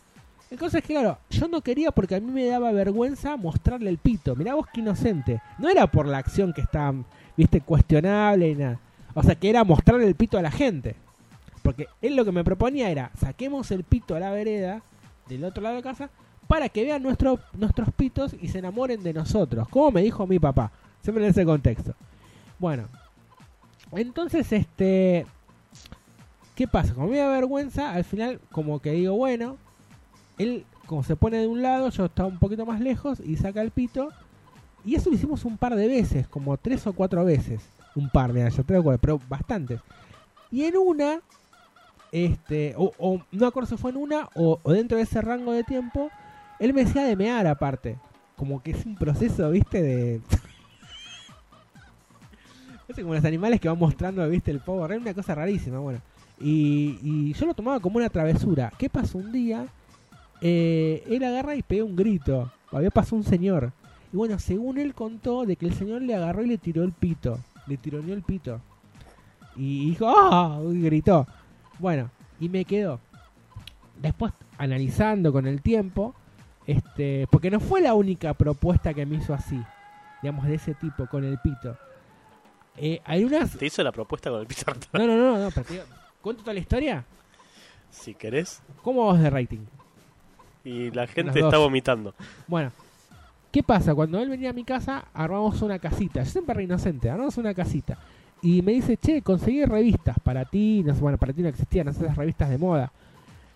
Entonces, 0.50 0.82
claro, 0.82 1.18
yo 1.30 1.48
no 1.48 1.60
quería 1.60 1.90
porque 1.90 2.14
a 2.14 2.20
mí 2.20 2.30
me 2.30 2.46
daba 2.46 2.70
vergüenza 2.70 3.36
mostrarle 3.36 3.90
el 3.90 3.98
pito. 3.98 4.36
Mirá 4.36 4.54
vos 4.54 4.66
qué 4.72 4.80
inocente. 4.80 5.40
No 5.58 5.68
era 5.68 5.86
por 5.88 6.06
la 6.06 6.18
acción 6.18 6.52
que 6.52 6.60
estaba, 6.60 6.94
viste, 7.36 7.60
cuestionable 7.60 8.50
y 8.50 8.54
nada. 8.54 8.78
O 9.14 9.22
sea, 9.22 9.34
que 9.34 9.50
era 9.50 9.64
mostrarle 9.64 10.06
el 10.06 10.14
pito 10.14 10.38
a 10.38 10.42
la 10.42 10.52
gente. 10.52 10.94
Porque 11.62 11.88
él 12.02 12.14
lo 12.14 12.24
que 12.24 12.30
me 12.32 12.44
proponía 12.44 12.90
era, 12.90 13.10
saquemos 13.18 13.70
el 13.72 13.82
pito 13.84 14.14
a 14.14 14.20
la 14.20 14.30
vereda, 14.30 14.82
del 15.28 15.44
otro 15.44 15.62
lado 15.62 15.76
de 15.76 15.82
casa, 15.82 16.10
para 16.46 16.68
que 16.68 16.84
vean 16.84 17.02
nuestro, 17.02 17.38
nuestros 17.54 17.92
pitos 17.92 18.34
y 18.40 18.48
se 18.48 18.58
enamoren 18.58 19.02
de 19.02 19.12
nosotros. 19.12 19.68
Como 19.68 19.90
me 19.90 20.02
dijo 20.02 20.26
mi 20.26 20.38
papá. 20.38 20.70
Siempre 21.02 21.24
en 21.24 21.30
ese 21.30 21.44
contexto. 21.44 21.94
Bueno. 22.58 22.84
Entonces, 23.92 24.50
este... 24.52 25.26
¿Qué 26.54 26.68
pasa? 26.68 26.94
Como 26.94 27.08
me 27.08 27.18
da 27.18 27.28
vergüenza, 27.28 27.90
al 27.90 28.04
final 28.04 28.40
como 28.52 28.78
que 28.78 28.92
digo, 28.92 29.16
bueno, 29.16 29.56
él 30.38 30.64
como 30.86 31.02
se 31.02 31.16
pone 31.16 31.38
de 31.38 31.46
un 31.48 31.62
lado, 31.62 31.88
yo 31.90 32.04
estaba 32.04 32.28
un 32.28 32.38
poquito 32.38 32.64
más 32.64 32.80
lejos 32.80 33.20
y 33.20 33.36
saca 33.36 33.62
el 33.62 33.70
pito. 33.70 34.10
Y 34.84 34.94
eso 34.94 35.10
lo 35.10 35.16
hicimos 35.16 35.44
un 35.44 35.56
par 35.56 35.74
de 35.74 35.88
veces, 35.88 36.28
como 36.28 36.56
tres 36.56 36.86
o 36.86 36.92
cuatro 36.92 37.24
veces. 37.24 37.62
Un 37.94 38.10
par 38.10 38.32
de 38.32 38.42
años, 38.42 38.60
tres 38.66 38.80
o 38.80 38.82
cuatro, 38.82 39.00
pero 39.00 39.20
bastantes. 39.28 39.80
Y 40.50 40.64
en 40.64 40.76
una, 40.76 41.20
este, 42.12 42.74
o, 42.76 43.20
no 43.32 43.46
acuerdo 43.46 43.70
si 43.70 43.76
fue 43.76 43.90
en 43.90 43.96
una 43.96 44.28
o, 44.34 44.60
o 44.62 44.72
dentro 44.72 44.96
de 44.96 45.04
ese 45.04 45.20
rango 45.20 45.52
de 45.52 45.64
tiempo, 45.64 46.10
él 46.64 46.72
me 46.72 46.84
decía 46.84 47.04
de 47.04 47.14
mear 47.16 47.46
aparte. 47.46 47.98
Como 48.36 48.62
que 48.62 48.72
es 48.72 48.84
un 48.86 48.96
proceso, 48.96 49.50
viste, 49.50 49.82
de... 49.82 50.20
Es 52.88 52.96
como 52.96 53.14
los 53.14 53.24
animales 53.24 53.60
que 53.60 53.68
van 53.68 53.78
mostrando, 53.78 54.28
viste, 54.28 54.50
el 54.50 54.60
Power 54.60 54.90
Rangers, 54.90 55.06
una 55.06 55.14
cosa 55.14 55.34
rarísima, 55.34 55.78
bueno. 55.78 56.00
Y, 56.40 57.32
yo 57.32 57.46
lo 57.46 57.54
tomaba 57.54 57.80
como 57.80 57.96
una 57.96 58.10
travesura. 58.10 58.72
¿Qué 58.76 58.90
pasó 58.90 59.18
un 59.18 59.32
día? 59.32 59.66
Eh, 60.40 61.02
él 61.08 61.24
agarra 61.24 61.56
y 61.56 61.62
pega 61.62 61.84
un 61.84 61.96
grito. 61.96 62.52
Había 62.70 62.90
pasado 62.90 63.16
un 63.16 63.24
señor. 63.24 63.72
Y 64.12 64.16
bueno, 64.16 64.38
según 64.38 64.78
él 64.78 64.94
contó, 64.94 65.46
de 65.46 65.56
que 65.56 65.66
el 65.66 65.74
señor 65.74 66.02
le 66.02 66.14
agarró 66.14 66.44
y 66.44 66.48
le 66.48 66.58
tiró 66.58 66.82
el 66.82 66.92
pito. 66.92 67.38
Le 67.66 67.76
tironeó 67.78 68.14
el 68.14 68.22
pito. 68.22 68.60
Y 69.56 69.90
dijo, 69.90 70.06
¡ah! 70.08 70.60
Y 70.70 70.82
gritó. 70.82 71.26
Bueno, 71.78 72.10
y 72.40 72.48
me 72.48 72.64
quedó. 72.64 73.00
Después, 74.00 74.32
analizando 74.58 75.32
con 75.32 75.46
el 75.46 75.62
tiempo, 75.62 76.14
este, 76.66 77.26
porque 77.30 77.50
no 77.50 77.60
fue 77.60 77.80
la 77.80 77.94
única 77.94 78.34
propuesta 78.34 78.94
que 78.94 79.06
me 79.06 79.16
hizo 79.16 79.34
así, 79.34 79.60
digamos, 80.22 80.46
de 80.46 80.54
ese 80.54 80.74
tipo, 80.74 81.06
con 81.06 81.24
el 81.24 81.38
pito. 81.38 81.76
Eh, 82.76 83.00
hay 83.04 83.24
unas. 83.24 83.56
¿Te 83.56 83.66
hizo 83.66 83.82
la 83.82 83.92
propuesta 83.92 84.30
con 84.30 84.40
el 84.40 84.46
pizarro? 84.46 84.80
No, 84.92 85.06
no, 85.06 85.16
no, 85.16 85.38
no, 85.38 85.50
pero 85.50 85.66
te 85.66 85.82
¿cuento 86.20 86.42
toda 86.42 86.54
la 86.54 86.60
historia? 86.60 87.04
Si 87.90 88.14
querés. 88.14 88.62
¿Cómo 88.82 89.06
vas 89.06 89.20
de 89.20 89.30
rating? 89.30 89.64
Y 90.64 90.90
la 90.90 91.02
Las 91.02 91.10
gente 91.10 91.38
está 91.38 91.58
vomitando. 91.58 92.14
Bueno, 92.48 92.72
¿qué 93.52 93.62
pasa? 93.62 93.94
Cuando 93.94 94.18
él 94.18 94.30
venía 94.30 94.50
a 94.50 94.54
mi 94.54 94.64
casa, 94.64 95.04
armamos 95.12 95.60
una 95.62 95.78
casita. 95.78 96.22
Yo 96.22 96.30
siempre 96.30 96.54
re 96.54 96.64
inocente, 96.64 97.10
armamos 97.10 97.36
una 97.36 97.54
casita. 97.54 97.98
Y 98.42 98.62
me 98.62 98.72
dice, 98.72 98.96
che, 98.96 99.22
conseguí 99.22 99.64
revistas 99.64 100.18
para 100.18 100.44
ti. 100.44 100.82
No 100.84 100.94
sé, 100.94 101.00
bueno, 101.00 101.18
para 101.18 101.32
ti 101.32 101.42
no 101.42 101.48
existían 101.48 101.88
esas 101.88 102.16
revistas 102.16 102.48
de 102.48 102.58
moda. 102.58 102.90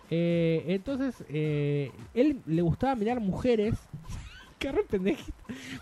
Eh, 0.09 0.63
entonces, 0.67 1.23
eh, 1.29 1.91
él 2.13 2.41
le 2.45 2.61
gustaba 2.61 2.95
mirar 2.95 3.19
mujeres. 3.19 3.75
Qué 4.59 4.71
pendejito. 4.89 5.37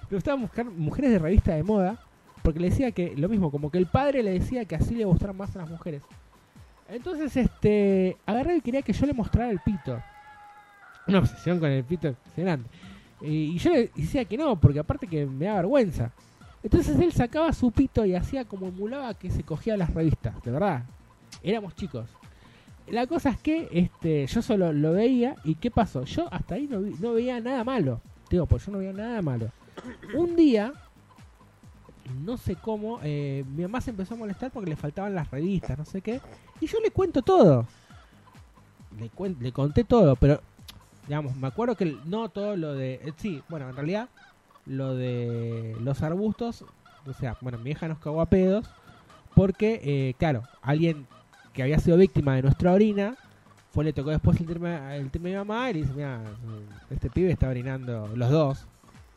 Le 0.09 0.17
gustaba 0.17 0.41
buscar 0.41 0.65
mujeres 0.65 1.11
de 1.11 1.19
revista 1.19 1.55
de 1.55 1.63
moda. 1.63 1.99
Porque 2.43 2.59
le 2.59 2.69
decía 2.69 2.91
que, 2.91 3.15
lo 3.15 3.27
mismo, 3.27 3.51
como 3.51 3.69
que 3.69 3.77
el 3.77 3.87
padre 3.87 4.23
le 4.23 4.31
decía 4.31 4.63
que 4.65 4.75
así 4.75 4.95
le 4.95 5.05
gustaran 5.05 5.35
más 5.35 5.55
a 5.55 5.59
las 5.59 5.69
mujeres. 5.69 6.01
Entonces, 6.87 7.35
este, 7.35 8.15
agarré 8.25 8.57
y 8.57 8.61
quería 8.61 8.81
que 8.81 8.93
yo 8.93 9.05
le 9.05 9.13
mostrara 9.13 9.51
el 9.51 9.59
pito. 9.59 10.01
Una 11.07 11.19
obsesión 11.19 11.59
con 11.59 11.69
el 11.69 11.83
pito 11.83 12.07
impresionante. 12.07 12.69
Y, 13.21 13.55
y 13.55 13.57
yo 13.57 13.71
le 13.71 13.91
decía 13.95 14.23
que 14.23 14.37
no, 14.37 14.57
porque 14.59 14.79
aparte 14.79 15.07
que 15.07 15.25
me 15.25 15.45
da 15.45 15.55
vergüenza. 15.55 16.11
Entonces 16.63 16.99
él 16.99 17.11
sacaba 17.11 17.51
su 17.53 17.71
pito 17.71 18.05
y 18.05 18.15
hacía 18.15 18.45
como 18.45 18.67
emulaba 18.67 19.13
que 19.13 19.29
se 19.29 19.43
cogía 19.43 19.77
las 19.77 19.93
revistas, 19.93 20.41
de 20.43 20.51
verdad. 20.51 20.83
Éramos 21.43 21.75
chicos. 21.75 22.09
La 22.87 23.05
cosa 23.05 23.29
es 23.31 23.37
que 23.37 23.67
este, 23.71 24.25
yo 24.27 24.41
solo 24.41 24.71
lo 24.71 24.93
veía 24.93 25.35
y 25.43 25.55
¿qué 25.55 25.69
pasó? 25.71 26.03
Yo 26.05 26.27
hasta 26.31 26.55
ahí 26.55 26.67
no, 26.69 26.79
no 26.79 27.13
veía 27.13 27.39
nada 27.39 27.63
malo. 27.63 27.99
Digo, 28.29 28.45
pues 28.45 28.65
yo 28.65 28.71
no 28.71 28.77
veía 28.79 28.93
nada 28.93 29.21
malo. 29.21 29.49
Un 30.15 30.35
día, 30.35 30.71
no 32.23 32.37
sé 32.37 32.55
cómo, 32.55 32.99
eh, 33.03 33.43
mi 33.55 33.63
mamá 33.63 33.81
se 33.81 33.89
empezó 33.91 34.13
a 34.13 34.17
molestar 34.17 34.51
porque 34.51 34.69
le 34.69 34.75
faltaban 34.77 35.13
las 35.13 35.29
revistas, 35.29 35.77
no 35.77 35.85
sé 35.85 36.01
qué. 36.01 36.21
Y 36.61 36.67
yo 36.67 36.79
le 36.79 36.91
cuento 36.91 37.21
todo. 37.21 37.65
Le, 38.97 39.11
cuen- 39.11 39.37
le 39.39 39.51
conté 39.51 39.83
todo, 39.83 40.15
pero, 40.15 40.41
digamos, 41.07 41.35
me 41.35 41.47
acuerdo 41.47 41.75
que 41.75 41.97
no 42.05 42.29
todo 42.29 42.55
lo 42.55 42.73
de... 42.73 42.95
eh, 42.95 43.13
sí, 43.17 43.43
bueno, 43.49 43.69
en 43.69 43.75
realidad, 43.75 44.07
lo 44.65 44.95
de 44.95 45.75
los 45.81 46.01
arbustos, 46.01 46.63
o 47.05 47.13
sea, 47.13 47.37
bueno, 47.41 47.57
mi 47.59 47.65
vieja 47.65 47.87
nos 47.87 47.99
cagó 47.99 48.21
a 48.21 48.25
pedos 48.27 48.65
porque, 49.35 49.79
eh, 49.83 50.13
claro, 50.17 50.43
alguien 50.61 51.05
que 51.57 51.63
había 51.63 51.79
sido 51.79 51.97
víctima 51.97 52.35
de 52.35 52.43
nuestra 52.43 52.71
orina 52.71 53.15
fue 53.71 53.83
le 53.83 53.91
tocó 53.91 54.11
después 54.11 54.39
el 54.39 54.45
tema, 54.45 54.95
el 54.95 55.09
tema 55.09 55.23
de 55.25 55.31
mi 55.31 55.37
mamá 55.37 55.71
y 55.71 55.73
le 55.73 55.79
dice, 55.81 55.93
mira, 55.95 56.21
este 56.91 57.09
pibe 57.09 57.31
está 57.31 57.49
orinando 57.49 58.11
los 58.15 58.29
dos, 58.29 58.67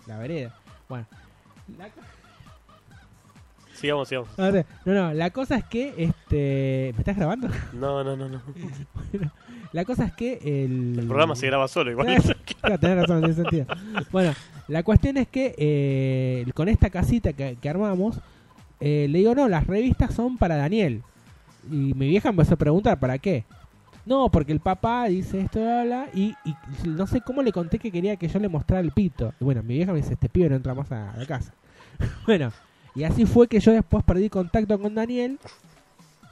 la 0.06 0.16
vereda. 0.16 0.54
Bueno, 0.88 1.06
la 1.76 1.90
Sigamos, 3.74 4.08
sigamos. 4.08 4.30
no, 4.38 4.50
no, 4.50 4.94
no, 4.94 5.12
la 5.12 5.28
cosa 5.28 5.56
es 5.56 5.64
que, 5.64 5.92
este, 5.98 6.92
¿me 6.94 7.00
estás 7.00 7.14
grabando? 7.14 7.48
No, 7.74 8.02
no, 8.02 8.16
no, 8.16 8.30
no. 8.30 8.40
Bueno, 9.12 9.32
la 9.72 9.84
cosa 9.84 10.06
es 10.06 10.12
que 10.14 10.38
el... 10.42 10.98
El 10.98 11.06
programa 11.06 11.36
se 11.36 11.46
graba 11.46 11.68
solo 11.68 11.90
igual. 11.90 12.06
Claro, 12.60 12.78
tenés 12.78 12.96
razón, 13.02 13.20
tiene 13.20 13.34
sentido. 13.34 13.66
Bueno, 14.10 14.32
la 14.66 14.82
cuestión 14.82 15.18
es 15.18 15.28
que 15.28 15.54
eh, 15.58 16.50
con 16.54 16.68
esta 16.70 16.88
casita 16.88 17.34
que, 17.34 17.58
que 17.60 17.68
armamos, 17.68 18.18
eh, 18.80 19.08
le 19.10 19.18
digo, 19.18 19.34
no, 19.34 19.46
las 19.46 19.66
revistas 19.66 20.14
son 20.14 20.38
para 20.38 20.56
Daniel. 20.56 21.02
Y 21.68 21.94
mi 21.94 22.08
vieja 22.08 22.28
empezó 22.28 22.54
a 22.54 22.58
preguntar, 22.58 22.98
¿para 22.98 23.18
qué? 23.18 23.44
No, 24.06 24.30
porque 24.30 24.52
el 24.52 24.60
papá 24.60 25.06
dice 25.06 25.40
esto, 25.40 25.60
bla, 25.60 25.84
bla, 25.84 26.08
y, 26.14 26.34
y 26.44 26.54
no 26.88 27.06
sé 27.06 27.20
cómo 27.20 27.42
le 27.42 27.52
conté 27.52 27.78
que 27.78 27.92
quería 27.92 28.16
que 28.16 28.28
yo 28.28 28.38
le 28.38 28.48
mostrara 28.48 28.80
el 28.80 28.92
pito. 28.92 29.34
Y 29.40 29.44
bueno, 29.44 29.62
mi 29.62 29.74
vieja 29.74 29.92
me 29.92 29.98
dice, 29.98 30.14
este 30.14 30.28
pibe 30.28 30.48
no 30.48 30.56
entra 30.56 30.74
más 30.74 30.90
a 30.90 31.14
la 31.16 31.26
casa. 31.26 31.52
bueno, 32.26 32.50
y 32.94 33.04
así 33.04 33.26
fue 33.26 33.46
que 33.48 33.60
yo 33.60 33.72
después 33.72 34.04
perdí 34.04 34.28
contacto 34.28 34.78
con 34.80 34.94
Daniel. 34.94 35.38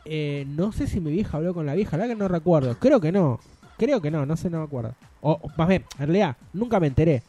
Eh, 0.04 0.46
no 0.48 0.72
sé 0.72 0.86
si 0.86 1.00
mi 1.00 1.12
vieja 1.12 1.36
habló 1.36 1.52
con 1.52 1.66
la 1.66 1.74
vieja, 1.74 1.96
la 1.96 2.06
que 2.06 2.14
no 2.14 2.28
recuerdo. 2.28 2.78
Creo 2.78 3.00
que 3.00 3.12
no. 3.12 3.38
Creo 3.76 4.00
que 4.00 4.10
no, 4.10 4.26
no 4.26 4.36
sé, 4.36 4.50
no 4.50 4.58
me 4.58 4.64
acuerdo. 4.64 4.94
O 5.20 5.40
más 5.56 5.68
bien, 5.68 5.84
en 5.98 6.06
realidad, 6.06 6.36
nunca 6.52 6.80
me 6.80 6.88
enteré. 6.88 7.22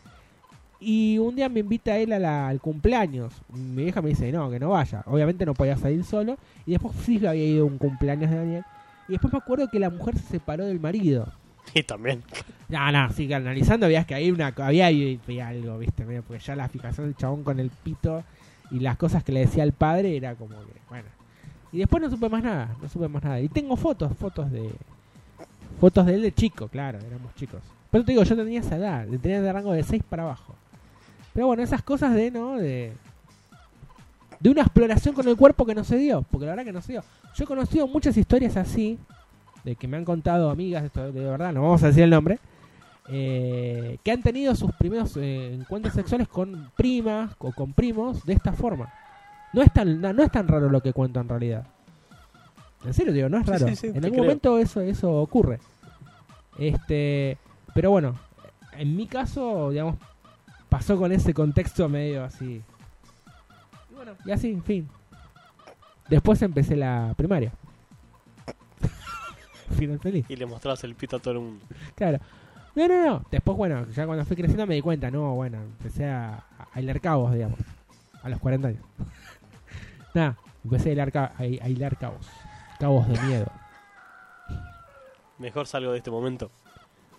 Y 0.81 1.17
un 1.17 1.35
día 1.35 1.49
me 1.49 1.59
invita 1.59 1.97
él 1.97 2.13
a 2.13 2.19
la- 2.19 2.47
al 2.47 2.61
cumpleaños. 2.61 3.33
Mi 3.53 3.83
vieja 3.83 4.01
me 4.01 4.09
dice, 4.09 4.31
no, 4.31 4.49
que 4.49 4.59
no 4.59 4.69
vaya. 4.69 5.03
Obviamente 5.07 5.45
no 5.45 5.53
podía 5.53 5.75
salir 5.75 6.03
solo. 6.05 6.37
Y 6.65 6.71
después 6.71 6.95
sí 7.03 7.17
había 7.25 7.43
ido 7.45 7.63
a 7.63 7.67
un 7.67 7.77
cumpleaños 7.77 8.29
de 8.31 8.37
Daniel. 8.37 8.63
Y 9.07 9.13
después 9.13 9.33
me 9.33 9.39
acuerdo 9.39 9.67
que 9.69 9.79
la 9.79 9.89
mujer 9.89 10.17
se 10.17 10.23
separó 10.23 10.65
del 10.65 10.79
marido. 10.79 11.31
Y 11.73 11.83
también. 11.83 12.23
No, 12.67 12.91
no, 12.91 13.11
sí, 13.11 13.27
que 13.27 13.35
analizando 13.35 13.85
veías 13.87 14.05
que 14.05 14.15
ahí 14.15 14.31
una, 14.31 14.47
había, 14.57 14.87
había 14.87 15.47
algo, 15.47 15.77
viste, 15.77 16.05
medio, 16.05 16.23
porque 16.23 16.41
ya 16.43 16.55
la 16.55 16.67
fijación 16.69 17.07
del 17.07 17.15
chabón 17.15 17.43
con 17.43 17.59
el 17.59 17.69
pito 17.69 18.23
y 18.71 18.79
las 18.79 18.97
cosas 18.97 19.23
que 19.23 19.31
le 19.31 19.41
decía 19.41 19.63
al 19.63 19.73
padre 19.73 20.15
era 20.15 20.33
como 20.35 20.55
que, 20.59 20.79
bueno. 20.89 21.07
Y 21.71 21.77
después 21.79 22.01
no 22.01 22.09
supe 22.09 22.27
más 22.29 22.41
nada, 22.43 22.75
no 22.81 22.89
supe 22.89 23.07
más 23.07 23.23
nada. 23.23 23.39
Y 23.41 23.49
tengo 23.49 23.75
fotos, 23.75 24.15
fotos 24.17 24.49
de... 24.51 24.71
Fotos 25.79 26.05
de 26.07 26.15
él 26.15 26.21
de 26.23 26.31
chico, 26.33 26.67
claro, 26.67 26.97
éramos 27.05 27.33
chicos. 27.35 27.61
Pero 27.91 28.03
te 28.03 28.11
digo, 28.13 28.23
yo 28.23 28.35
tenía 28.35 28.59
esa 28.59 28.75
edad, 28.77 29.05
tenía 29.21 29.41
de 29.41 29.53
rango 29.53 29.71
de 29.73 29.83
6 29.83 30.03
para 30.09 30.23
abajo. 30.23 30.55
Pero 31.33 31.47
bueno, 31.47 31.63
esas 31.63 31.81
cosas 31.83 32.13
de, 32.13 32.31
¿no? 32.31 32.57
De, 32.57 32.93
de 34.39 34.49
una 34.49 34.61
exploración 34.61 35.13
con 35.13 35.27
el 35.27 35.35
cuerpo 35.35 35.65
que 35.65 35.75
no 35.75 35.83
se 35.83 35.97
dio, 35.97 36.23
porque 36.31 36.45
la 36.45 36.53
verdad 36.53 36.65
que 36.65 36.73
no 36.73 36.81
se 36.81 36.93
dio. 36.93 37.03
Yo 37.35 37.43
he 37.43 37.47
conocido 37.47 37.87
muchas 37.87 38.17
historias 38.17 38.57
así, 38.57 38.97
de 39.63 39.75
que 39.75 39.87
me 39.87 39.97
han 39.97 40.05
contado 40.05 40.49
amigas, 40.49 40.83
esto 40.83 41.11
de 41.11 41.23
verdad, 41.25 41.53
no 41.53 41.61
vamos 41.61 41.83
a 41.83 41.87
decir 41.87 42.03
el 42.03 42.09
nombre, 42.09 42.39
eh, 43.09 43.97
que 44.03 44.11
han 44.11 44.21
tenido 44.21 44.55
sus 44.55 44.71
primeros 44.73 45.17
eh, 45.17 45.53
encuentros 45.53 45.93
sexuales 45.93 46.27
con 46.27 46.71
primas 46.77 47.31
o 47.39 47.51
con 47.51 47.73
primos 47.73 48.25
de 48.25 48.33
esta 48.33 48.53
forma. 48.53 48.93
No 49.51 49.61
es 49.61 49.73
tan, 49.73 49.99
no, 49.99 50.13
no 50.13 50.23
es 50.23 50.31
tan 50.31 50.47
raro 50.47 50.69
lo 50.69 50.81
que 50.81 50.93
cuento 50.93 51.19
en 51.19 51.27
realidad. 51.27 51.65
En 52.85 52.93
serio 52.93 53.11
digo, 53.11 53.27
no 53.27 53.39
es 53.39 53.45
raro. 53.45 53.67
sí, 53.67 53.75
sí, 53.75 53.87
en 53.87 53.95
algún 53.97 54.11
creo. 54.11 54.23
momento 54.23 54.57
eso, 54.57 54.81
eso 54.81 55.11
ocurre. 55.11 55.59
Este, 56.57 57.37
pero 57.73 57.91
bueno, 57.91 58.15
en 58.73 58.95
mi 58.95 59.07
caso, 59.07 59.71
digamos, 59.71 59.95
pasó 60.69 60.97
con 60.97 61.11
ese 61.11 61.33
contexto 61.33 61.89
medio 61.89 62.23
así. 62.23 62.61
Y 63.91 63.93
bueno, 63.95 64.13
y 64.25 64.31
así, 64.31 64.51
en 64.51 64.63
fin. 64.63 64.89
Después 66.09 66.41
empecé 66.41 66.75
la 66.75 67.13
primaria. 67.17 67.51
Final 69.77 69.99
feliz. 69.99 70.25
Y 70.29 70.35
le 70.35 70.45
mostrabas 70.45 70.83
el 70.83 70.95
pito 70.95 71.17
a 71.17 71.19
todo 71.19 71.33
el 71.35 71.39
mundo. 71.39 71.65
Claro. 71.95 72.19
No, 72.75 72.87
no, 72.87 73.05
no. 73.05 73.25
Después, 73.31 73.57
bueno, 73.57 73.85
ya 73.91 74.05
cuando 74.05 74.25
fui 74.25 74.35
creciendo 74.35 74.65
me 74.65 74.75
di 74.75 74.81
cuenta, 74.81 75.11
no, 75.11 75.33
bueno, 75.35 75.57
empecé 75.61 76.05
a, 76.09 76.43
a 76.73 76.79
hilar 76.81 77.01
cabos, 77.01 77.33
digamos. 77.33 77.59
A 78.23 78.29
los 78.29 78.39
40 78.39 78.67
años. 78.69 78.83
Nada, 80.13 80.37
empecé 80.63 80.89
a 80.89 80.93
hilar, 80.93 81.11
ca- 81.11 81.33
a, 81.37 81.41
a 81.41 81.69
hilar 81.69 81.97
cabos. 81.97 82.27
Cabos 82.79 83.07
de 83.07 83.19
miedo. 83.21 83.47
Mejor 85.37 85.67
salgo 85.67 85.91
de 85.91 85.97
este 85.97 86.11
momento. 86.11 86.51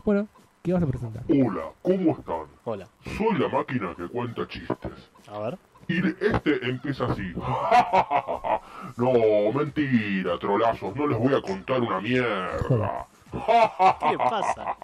Bueno, 0.04 0.28
¿qué 0.62 0.72
vas 0.72 0.82
a 0.82 0.86
presentar? 0.86 1.22
Hola, 1.28 1.62
¿cómo 1.82 2.12
están? 2.12 2.46
Hola. 2.64 2.88
Soy 3.16 3.38
la 3.38 3.48
máquina 3.48 3.94
que 3.96 4.08
cuenta 4.08 4.46
chistes. 4.48 5.10
A 5.28 5.38
ver. 5.38 5.58
Y 5.88 5.98
este 6.24 6.68
empieza 6.68 7.06
así. 7.06 7.32
no, 8.96 9.52
mentira, 9.52 10.38
trolazos, 10.38 10.94
no 10.94 11.06
les 11.06 11.18
voy 11.18 11.34
a 11.34 11.42
contar 11.42 11.80
una 11.80 12.00
mierda. 12.00 13.06
¿Qué 14.10 14.18
pasa? 14.18 14.76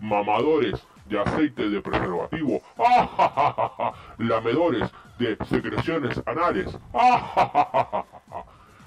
Mamadores 0.00 0.86
de 1.06 1.20
aceite 1.20 1.68
de 1.68 1.80
preservativo. 1.82 2.62
Lamedores 4.18 4.90
de 5.18 5.36
secreciones 5.46 6.22
anales. 6.26 6.78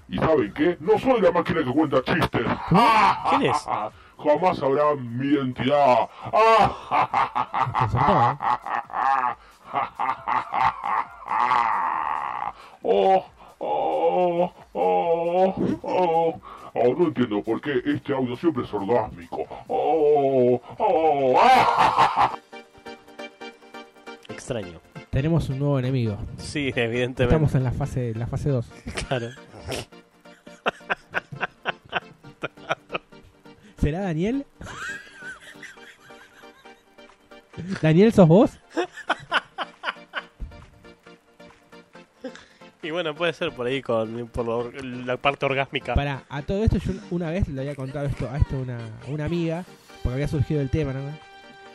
¿Y 0.07 0.17
saben 0.17 0.53
qué? 0.53 0.77
No 0.79 0.97
soy 0.97 1.21
la 1.21 1.31
máquina 1.31 1.63
que 1.63 1.71
cuenta 1.71 2.01
chistes. 2.03 2.47
¿Quién 3.29 3.43
es? 3.43 3.67
Jamás 4.17 4.57
sabrán 4.57 5.17
mi 5.17 5.27
identidad. 5.27 6.09
Oh, 12.85 13.25
oh, 13.59 14.51
oh, 14.73 15.55
oh. 15.83 16.41
Oh, 16.75 16.95
no 16.97 17.07
entiendo 17.07 17.41
por 17.41 17.61
qué 17.61 17.81
este 17.85 18.13
audio 18.13 18.35
siempre 18.35 18.63
es 18.63 18.73
orgásmico. 18.73 19.45
Oh, 19.67 20.59
oh, 20.79 21.39
ah. 21.41 22.35
Extraño. 24.27 24.81
Tenemos 25.11 25.47
un 25.49 25.59
nuevo 25.59 25.79
enemigo. 25.79 26.17
Sí, 26.37 26.73
evidentemente. 26.75 27.23
Estamos 27.23 27.55
en 27.55 27.63
la 27.63 27.71
fase 27.71 28.13
la 28.15 28.27
fase 28.27 28.49
2. 28.49 28.65
Claro. 29.07 29.27
¿Será 33.83 33.99
Daniel? 33.99 34.45
¿Daniel 37.81 38.13
sos 38.13 38.29
vos? 38.29 38.51
Y 42.81 42.91
bueno, 42.91 43.13
puede 43.13 43.33
ser 43.33 43.51
por 43.51 43.67
ahí 43.67 43.81
con 43.81 44.29
por 44.29 44.45
lo- 44.45 44.71
la 44.71 45.17
parte 45.17 45.45
orgásmica. 45.45 45.95
Para, 45.95 46.23
a 46.29 46.41
todo 46.43 46.63
esto 46.63 46.77
yo 46.77 46.93
una 47.11 47.29
vez 47.29 47.49
le 47.49 47.59
había 47.59 47.75
contado 47.75 48.05
esto 48.05 48.29
a 48.29 48.37
esto 48.37 48.55
a 48.55 48.59
una, 48.59 48.77
a 48.77 49.09
una 49.09 49.25
amiga, 49.25 49.65
porque 50.01 50.13
había 50.13 50.27
surgido 50.29 50.61
el 50.61 50.69
tema, 50.69 50.93
¿no? 50.93 51.01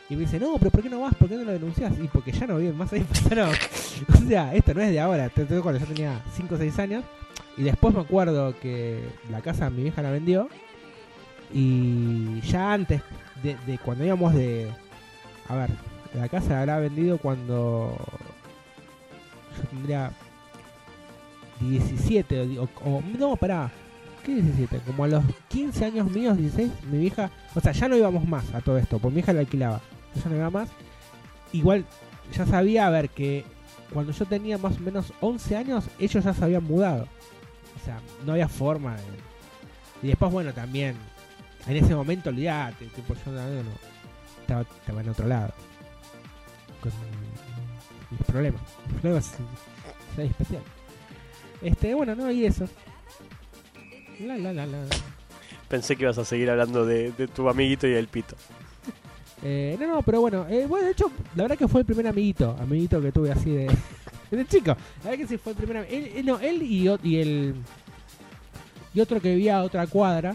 Y 0.08 0.14
me 0.16 0.22
dice, 0.22 0.40
no, 0.40 0.56
pero 0.58 0.70
¿por 0.70 0.82
qué 0.82 0.88
no 0.88 1.00
vas? 1.00 1.14
¿Por 1.14 1.28
qué 1.28 1.36
no 1.36 1.44
lo 1.44 1.52
denuncias? 1.52 1.92
Y 2.02 2.08
porque 2.08 2.32
ya 2.32 2.46
no 2.46 2.56
viven 2.56 2.74
más 2.76 2.90
ahí. 2.90 3.00
pasaron- 3.12 3.50
o 3.52 4.28
sea, 4.28 4.54
esto 4.54 4.72
no 4.72 4.80
es 4.80 4.90
de 4.90 5.00
ahora, 5.00 5.28
te 5.28 5.44
cuando 5.60 5.78
yo 5.78 5.86
tenía 5.86 6.22
5 6.34 6.54
o 6.54 6.58
6 6.58 6.78
años. 6.78 7.04
Y 7.58 7.64
después 7.64 7.94
me 7.94 8.00
acuerdo 8.00 8.54
que 8.60 8.98
la 9.30 9.42
casa 9.42 9.68
mi 9.68 9.82
vieja 9.82 10.00
la 10.00 10.10
vendió. 10.10 10.48
Y 11.52 12.40
ya 12.42 12.72
antes 12.74 13.02
de, 13.42 13.78
cuando 13.78 14.04
íbamos 14.04 14.34
de... 14.34 14.70
A 15.48 15.54
ver, 15.56 15.70
la 16.14 16.28
casa 16.28 16.50
la 16.50 16.60
habrá 16.60 16.78
vendido 16.78 17.18
cuando 17.18 17.96
yo 19.56 19.68
tendría 19.70 20.12
17 21.60 22.58
o 22.84 23.02
no, 23.18 23.36
pará. 23.36 23.70
¿Qué 24.24 24.34
17? 24.34 24.80
Como 24.86 25.04
a 25.04 25.08
los 25.08 25.24
15 25.48 25.84
años 25.86 26.10
míos, 26.10 26.36
16, 26.36 26.70
mi 26.90 26.98
vieja, 26.98 27.30
o 27.54 27.60
sea, 27.60 27.72
ya 27.72 27.88
no 27.88 27.96
íbamos 27.96 28.28
más 28.28 28.52
a 28.54 28.60
todo 28.60 28.76
esto, 28.76 28.98
porque 28.98 29.14
mi 29.14 29.20
hija 29.20 29.32
la 29.32 29.40
alquilaba. 29.40 29.80
Ya 30.22 30.28
no 30.28 30.36
iba 30.36 30.50
más. 30.50 30.68
Igual 31.52 31.84
ya 32.36 32.46
sabía, 32.46 32.86
a 32.86 32.90
ver, 32.90 33.08
que 33.08 33.44
cuando 33.92 34.12
yo 34.12 34.26
tenía 34.26 34.58
más 34.58 34.76
o 34.76 34.80
menos 34.80 35.12
11 35.20 35.56
años, 35.56 35.84
ellos 35.98 36.24
ya 36.24 36.34
se 36.34 36.44
habían 36.44 36.64
mudado. 36.64 37.08
O 37.80 37.84
sea, 37.84 38.00
no 38.26 38.32
había 38.32 38.48
forma 38.48 38.96
de... 38.96 39.02
Y 40.02 40.08
después, 40.08 40.30
bueno, 40.30 40.52
también, 40.52 40.94
en 41.68 41.76
ese 41.84 41.94
momento, 41.94 42.30
olvídate, 42.30 42.86
tipo, 42.86 43.14
yo 43.14 43.32
no, 43.32 43.40
no. 43.40 43.70
estaba, 44.40 44.62
estaba 44.62 45.00
en 45.00 45.08
otro 45.10 45.26
lado. 45.26 45.52
Con 46.80 46.92
mis 48.10 48.22
problemas. 48.26 48.60
Mis 48.90 49.00
problemas 49.00 49.34
especial. 50.18 50.62
Este, 51.62 51.94
bueno, 51.94 52.14
no, 52.14 52.30
y 52.30 52.46
eso. 52.46 52.68
La, 54.20 54.36
la, 54.36 54.52
la, 54.52 54.66
la. 54.66 54.78
Pensé 55.68 55.96
que 55.96 56.04
ibas 56.04 56.18
a 56.18 56.24
seguir 56.24 56.50
hablando 56.50 56.86
de, 56.86 57.12
de 57.12 57.28
tu 57.28 57.48
amiguito 57.48 57.86
y 57.86 57.92
del 57.92 58.08
pito. 58.08 58.36
Eh, 59.44 59.76
no, 59.78 59.86
no, 59.86 60.02
pero 60.02 60.20
bueno, 60.20 60.46
eh, 60.48 60.66
bueno, 60.66 60.86
de 60.86 60.90
hecho, 60.90 61.12
la 61.36 61.44
verdad 61.44 61.56
que 61.56 61.68
fue 61.68 61.82
el 61.82 61.86
primer 61.86 62.08
amiguito, 62.08 62.56
amiguito 62.60 63.00
que 63.00 63.12
tuve 63.12 63.30
así 63.30 63.48
de, 63.50 63.70
de 64.32 64.46
chico. 64.48 64.76
La 65.04 65.10
verdad 65.10 65.16
que 65.18 65.26
sí 65.28 65.38
fue 65.38 65.52
el 65.52 65.58
primer 65.58 65.76
él, 65.88 66.10
él- 66.16 66.26
no, 66.26 66.40
él 66.40 66.60
y 66.60 66.88
el 67.20 67.54
y 68.92 69.00
otro 69.00 69.20
que 69.20 69.30
vivía 69.36 69.58
a 69.58 69.62
otra 69.62 69.86
cuadra. 69.86 70.34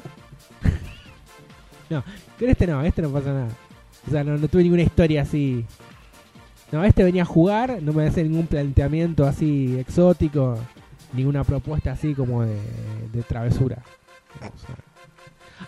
No, 1.93 2.03
con 2.39 2.49
este 2.49 2.67
no, 2.67 2.81
este 2.83 3.01
no 3.01 3.09
pasa 3.09 3.33
nada. 3.33 3.49
O 4.07 4.11
sea, 4.11 4.23
no, 4.23 4.37
tuve 4.47 4.63
ninguna 4.63 4.81
historia 4.83 5.21
así. 5.21 5.65
No, 6.71 6.83
este 6.83 7.03
venía 7.03 7.21
a 7.21 7.25
jugar, 7.25 7.79
no 7.81 7.93
me 7.93 8.07
hace 8.07 8.23
ningún 8.23 8.47
planteamiento 8.47 9.25
así 9.25 9.77
exótico, 9.79 10.57
ninguna 11.13 11.43
propuesta 11.43 11.91
así 11.91 12.13
como 12.15 12.43
de, 12.43 12.57
de 13.13 13.21
travesura. 13.23 13.77
O 14.41 14.57
sea- 14.57 14.75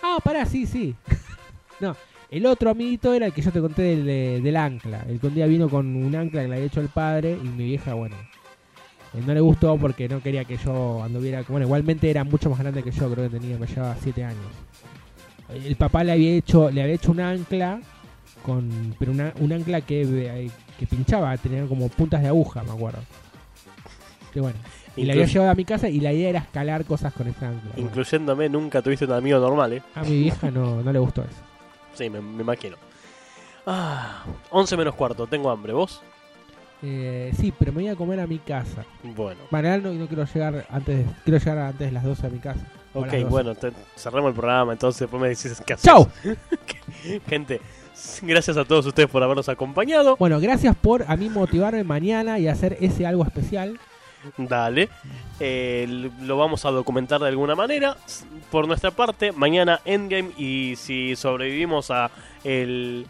Ah, 0.01 0.17
pará, 0.23 0.45
sí, 0.45 0.65
sí. 0.65 0.95
no, 1.79 1.95
el 2.31 2.45
otro 2.47 2.71
amiguito 2.71 3.13
era 3.13 3.27
el 3.27 3.33
que 3.33 3.41
yo 3.41 3.51
te 3.51 3.61
conté 3.61 3.83
del, 3.83 4.05
de- 4.05 4.41
del 4.41 4.55
ancla. 4.57 5.05
El 5.07 5.19
que 5.19 5.27
un 5.27 5.35
día 5.35 5.45
vino 5.45 5.69
con 5.69 5.95
un 5.95 6.15
ancla 6.15 6.41
que 6.41 6.47
le 6.47 6.55
había 6.55 6.65
hecho 6.67 6.81
el 6.81 6.89
padre 6.89 7.37
y 7.41 7.47
mi 7.47 7.65
vieja, 7.65 7.93
bueno, 7.93 8.15
eh, 9.13 9.21
no 9.25 9.33
le 9.33 9.39
gustó 9.41 9.77
porque 9.77 10.09
no 10.09 10.21
quería 10.21 10.43
que 10.43 10.57
yo 10.57 11.01
anduviera. 11.03 11.43
Bueno, 11.47 11.65
igualmente 11.67 12.09
era 12.09 12.23
mucho 12.23 12.49
más 12.49 12.59
grande 12.59 12.81
que 12.83 12.91
yo, 12.91 13.09
creo 13.13 13.29
que 13.29 13.39
tenía, 13.39 13.57
me 13.57 13.67
llevaba 13.67 13.95
7 14.01 14.23
años. 14.23 14.41
El 15.53 15.75
papá 15.75 16.03
le 16.03 16.11
había 16.11 16.31
hecho, 16.33 16.69
le 16.71 16.81
había 16.81 16.95
hecho 16.95 17.11
un 17.11 17.19
ancla 17.19 17.79
con, 18.43 18.95
pero 18.99 19.11
una, 19.11 19.33
un 19.39 19.51
ancla 19.53 19.81
que, 19.81 20.01
eh, 20.03 20.51
que 20.79 20.87
pinchaba, 20.87 21.35
tenía 21.37 21.65
como 21.65 21.87
puntas 21.89 22.21
de 22.21 22.27
aguja, 22.29 22.63
me 22.63 22.71
acuerdo. 22.71 22.99
Que 24.33 24.41
bueno. 24.41 24.57
Y 24.97 25.03
la 25.05 25.13
había 25.13 25.25
Inclu- 25.25 25.33
llevado 25.33 25.51
a 25.51 25.55
mi 25.55 25.65
casa 25.65 25.89
y 25.89 25.99
la 25.99 26.13
idea 26.13 26.29
era 26.29 26.39
escalar 26.39 26.85
cosas 26.85 27.13
con 27.13 27.27
ese 27.27 27.45
ancla. 27.45 27.69
Bueno, 27.73 27.87
Incluyéndome, 27.89 28.49
nunca 28.49 28.81
tuviste 28.81 29.05
un 29.05 29.11
amigo 29.11 29.39
normal, 29.39 29.73
¿eh? 29.73 29.81
a 29.93 30.01
mi 30.03 30.19
vieja 30.19 30.49
no, 30.51 30.81
no 30.81 30.91
le 30.93 30.99
gustó 30.99 31.21
eso. 31.21 31.41
Sí, 31.93 32.09
me, 32.09 32.21
me 32.21 32.41
imagino. 32.43 32.77
Ah, 33.65 34.23
11 34.51 34.77
menos 34.77 34.95
cuarto, 34.95 35.25
tengo 35.27 35.49
hambre. 35.49 35.73
¿Vos? 35.73 36.01
Eh, 36.81 37.31
sí, 37.39 37.53
pero 37.57 37.71
me 37.71 37.81
voy 37.81 37.89
a 37.91 37.95
comer 37.95 38.19
a 38.19 38.27
mi 38.27 38.37
casa. 38.39 38.85
Bueno. 39.03 39.41
Bueno, 39.49 39.67
en 39.67 39.73
realidad 39.73 39.91
no, 39.91 39.99
no 39.99 40.07
quiero 40.07 40.25
llegar 40.25 40.65
antes 40.69 41.05
quiero 41.23 41.39
llegar 41.39 41.57
antes 41.57 41.87
de 41.87 41.91
las 41.91 42.03
12 42.03 42.27
a 42.27 42.29
mi 42.29 42.39
casa. 42.39 42.67
Ok, 42.95 43.05
las 43.05 43.11
12. 43.21 43.23
bueno, 43.25 43.55
te- 43.55 43.71
cerremos 43.95 44.29
el 44.29 44.35
programa, 44.35 44.73
entonces 44.73 44.99
después 45.01 45.21
me 45.21 45.29
decís 45.29 45.61
qué 45.65 45.73
haces. 45.73 45.85
¡Chau! 45.85 46.07
Gente, 47.29 47.61
gracias 48.21 48.57
a 48.57 48.65
todos 48.65 48.85
ustedes 48.85 49.09
por 49.09 49.21
habernos 49.23 49.47
acompañado. 49.49 50.15
Bueno, 50.17 50.39
gracias 50.39 50.75
por 50.75 51.03
a 51.07 51.15
mí 51.15 51.29
motivarme 51.29 51.83
mañana 51.83 52.39
y 52.39 52.47
hacer 52.47 52.77
ese 52.81 53.05
algo 53.05 53.23
especial. 53.23 53.79
Dale. 54.37 54.89
Eh, 55.39 56.09
lo 56.21 56.37
vamos 56.37 56.65
a 56.65 56.71
documentar 56.71 57.21
de 57.21 57.27
alguna 57.27 57.53
manera. 57.55 57.95
Por 58.49 58.67
nuestra 58.67 58.89
parte, 58.91 59.31
mañana 59.31 59.81
Endgame 59.85 60.31
y 60.37 60.75
si 60.77 61.15
sobrevivimos 61.15 61.91
a 61.91 62.09
el 62.43 63.05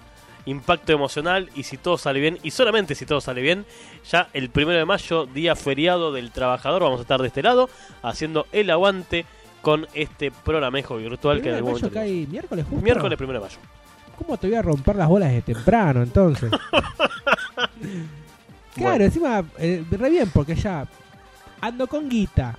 impacto 0.45 0.91
emocional 0.91 1.49
y 1.55 1.63
si 1.63 1.77
todo 1.77 1.97
sale 1.97 2.19
bien, 2.19 2.37
y 2.43 2.51
solamente 2.51 2.93
si 2.95 3.05
todo 3.05 3.19
sale 3.21 3.41
bien, 3.41 3.65
ya 4.11 4.27
el 4.33 4.49
primero 4.49 4.77
de 4.77 4.85
mayo, 4.85 5.25
día 5.25 5.55
feriado 5.55 6.11
del 6.11 6.31
trabajador, 6.31 6.83
vamos 6.83 6.99
a 6.99 7.01
estar 7.03 7.21
de 7.21 7.27
este 7.29 7.41
lado 7.41 7.69
haciendo 8.03 8.45
el 8.51 8.69
aguante 8.69 9.25
con 9.65 9.87
este 9.95 10.29
programejo 10.29 10.97
virtual 10.97 11.41
que 11.41 11.49
en 11.49 11.55
algún 11.55 11.71
momento 11.71 11.91
cae 11.91 12.27
miércoles 12.27 12.65
justo. 12.69 12.83
Miércoles 12.83 13.17
primero 13.17 13.39
de 13.39 13.45
mayo. 13.47 13.57
¿Cómo 14.15 14.37
te 14.37 14.45
voy 14.45 14.55
a 14.55 14.61
romper 14.61 14.95
las 14.95 15.07
bolas 15.09 15.31
de 15.31 15.41
temprano 15.41 16.03
entonces? 16.03 16.51
claro, 18.75 19.03
encima, 19.03 19.43
eh, 19.57 19.83
re 19.89 20.09
bien, 20.11 20.29
porque 20.31 20.53
ya 20.55 20.87
ando 21.61 21.87
con 21.87 22.07
guita 22.07 22.55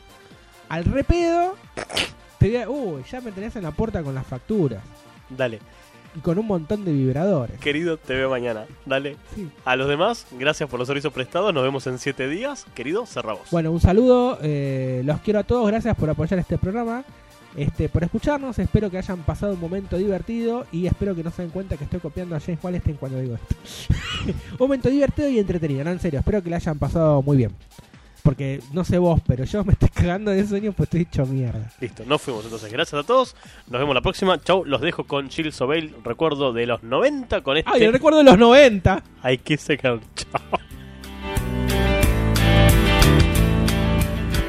al 0.68 0.84
repedo. 0.84 1.54
Te 2.38 2.48
voy 2.48 2.56
a- 2.56 2.68
uy, 2.68 3.04
ya 3.08 3.20
me 3.20 3.30
tenés 3.30 3.54
en 3.54 3.62
la 3.62 3.70
puerta 3.70 4.02
con 4.02 4.12
las 4.12 4.26
facturas. 4.26 4.82
Dale. 5.28 5.60
Y 6.16 6.20
con 6.20 6.38
un 6.38 6.46
montón 6.46 6.84
de 6.84 6.92
vibradores. 6.92 7.58
Querido, 7.60 7.96
te 7.98 8.14
veo 8.14 8.30
mañana. 8.30 8.64
Dale. 8.86 9.16
Sí. 9.34 9.48
A 9.64 9.76
los 9.76 9.88
demás, 9.88 10.26
gracias 10.32 10.68
por 10.68 10.78
los 10.78 10.88
servicios 10.88 11.12
prestados. 11.12 11.52
Nos 11.52 11.62
vemos 11.62 11.86
en 11.86 11.98
siete 11.98 12.28
días. 12.28 12.66
Querido, 12.74 13.06
cerramos. 13.06 13.50
Bueno, 13.50 13.70
un 13.70 13.80
saludo, 13.80 14.38
eh, 14.42 15.02
los 15.04 15.20
quiero 15.20 15.40
a 15.40 15.44
todos, 15.44 15.66
gracias 15.68 15.96
por 15.96 16.08
apoyar 16.08 16.38
este 16.38 16.58
programa, 16.58 17.04
este, 17.56 17.88
por 17.88 18.04
escucharnos, 18.04 18.58
espero 18.58 18.90
que 18.90 18.98
hayan 18.98 19.20
pasado 19.20 19.54
un 19.54 19.60
momento 19.60 19.96
divertido 19.96 20.66
y 20.72 20.86
espero 20.86 21.14
que 21.14 21.24
no 21.24 21.30
se 21.30 21.42
den 21.42 21.50
cuenta 21.50 21.76
que 21.76 21.84
estoy 21.84 22.00
copiando 22.00 22.36
a 22.36 22.40
James 22.40 22.62
Wallenstein 22.62 22.96
cuando 22.96 23.18
digo 23.18 23.36
esto. 23.36 23.54
un 24.52 24.58
momento 24.58 24.90
divertido 24.90 25.28
y 25.28 25.38
entretenido, 25.38 25.82
no, 25.84 25.90
en 25.90 26.00
serio, 26.00 26.20
espero 26.20 26.42
que 26.42 26.50
la 26.50 26.56
hayan 26.56 26.78
pasado 26.78 27.22
muy 27.22 27.36
bien. 27.38 27.52
Porque 28.26 28.60
no 28.72 28.82
sé 28.82 28.98
vos, 28.98 29.20
pero 29.24 29.44
yo 29.44 29.62
me 29.62 29.74
estoy 29.74 29.88
cagando 29.88 30.32
de 30.32 30.44
sueño 30.44 30.72
pues 30.72 30.88
estoy 30.88 31.02
hecho 31.02 31.24
mierda. 31.26 31.70
Listo, 31.80 32.02
nos 32.04 32.20
fuimos 32.20 32.42
entonces. 32.42 32.72
Gracias 32.72 33.04
a 33.04 33.06
todos. 33.06 33.36
Nos 33.70 33.80
vemos 33.80 33.94
la 33.94 34.00
próxima. 34.00 34.36
Chau, 34.42 34.64
los 34.64 34.80
dejo 34.80 35.04
con 35.04 35.30
Jill 35.30 35.52
Sobel. 35.52 35.94
Recuerdo 36.02 36.52
de 36.52 36.66
los 36.66 36.82
90 36.82 37.42
con 37.42 37.56
este. 37.56 37.70
¡Ay, 37.72 37.84
el 37.84 37.92
recuerdo 37.92 38.18
de 38.18 38.24
los 38.24 38.36
90! 38.36 39.04
Hay 39.22 39.38
que 39.38 39.56
sacar. 39.56 40.00
Chao. 40.16 40.40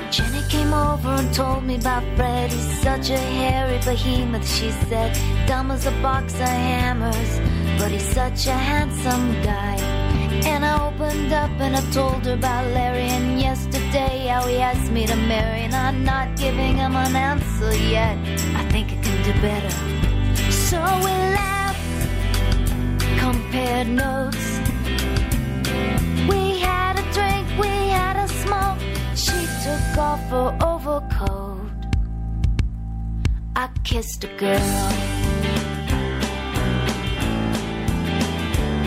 Jenny 0.10 0.42
came 0.50 0.74
over 0.74 1.12
and 1.12 1.32
told 1.32 1.64
me 1.64 1.76
about 1.76 2.04
Fred. 2.16 2.52
He's 2.52 2.82
such 2.82 3.12
a 3.12 3.20
hairy 3.20 3.78
behemoth, 3.86 4.44
she 4.44 4.72
said. 4.90 5.16
Dumb 5.46 5.70
as 5.70 5.86
a 5.86 5.92
box 6.02 6.34
of 6.34 6.50
hammers, 6.50 7.40
but 7.78 7.92
he's 7.92 8.12
such 8.12 8.48
a 8.48 8.54
handsome 8.54 9.40
guy. 9.44 10.07
And 10.54 10.66
I 10.66 10.74
opened 10.88 11.32
up 11.34 11.52
and 11.60 11.76
I 11.76 11.82
told 11.92 12.26
her 12.26 12.34
about 12.34 12.66
Larry. 12.74 13.10
And 13.18 13.40
yesterday, 13.40 14.28
how 14.28 14.48
he 14.48 14.58
asked 14.58 14.92
me 14.92 15.06
to 15.06 15.16
marry. 15.16 15.62
And 15.68 15.76
I'm 15.76 16.04
not 16.04 16.36
giving 16.38 16.78
him 16.78 16.96
an 16.96 17.16
answer 17.16 17.74
yet. 17.76 18.18
I 18.56 18.64
think 18.72 18.88
I 18.92 18.98
can 19.06 19.18
do 19.28 19.34
better. 19.42 19.74
So 20.68 20.80
we 21.06 21.14
laughed, 21.40 22.00
compared 23.20 23.88
notes. 23.88 24.48
We 26.32 26.60
had 26.60 26.94
a 27.00 27.06
drink, 27.18 27.46
we 27.60 27.74
had 28.00 28.16
a 28.18 28.28
smoke. 28.44 28.80
She 29.16 29.40
took 29.66 29.98
off 29.98 30.24
her 30.30 30.50
overcoat. 30.62 31.72
I 33.56 33.70
kissed 33.84 34.24
a 34.24 34.28
girl. 34.38 34.92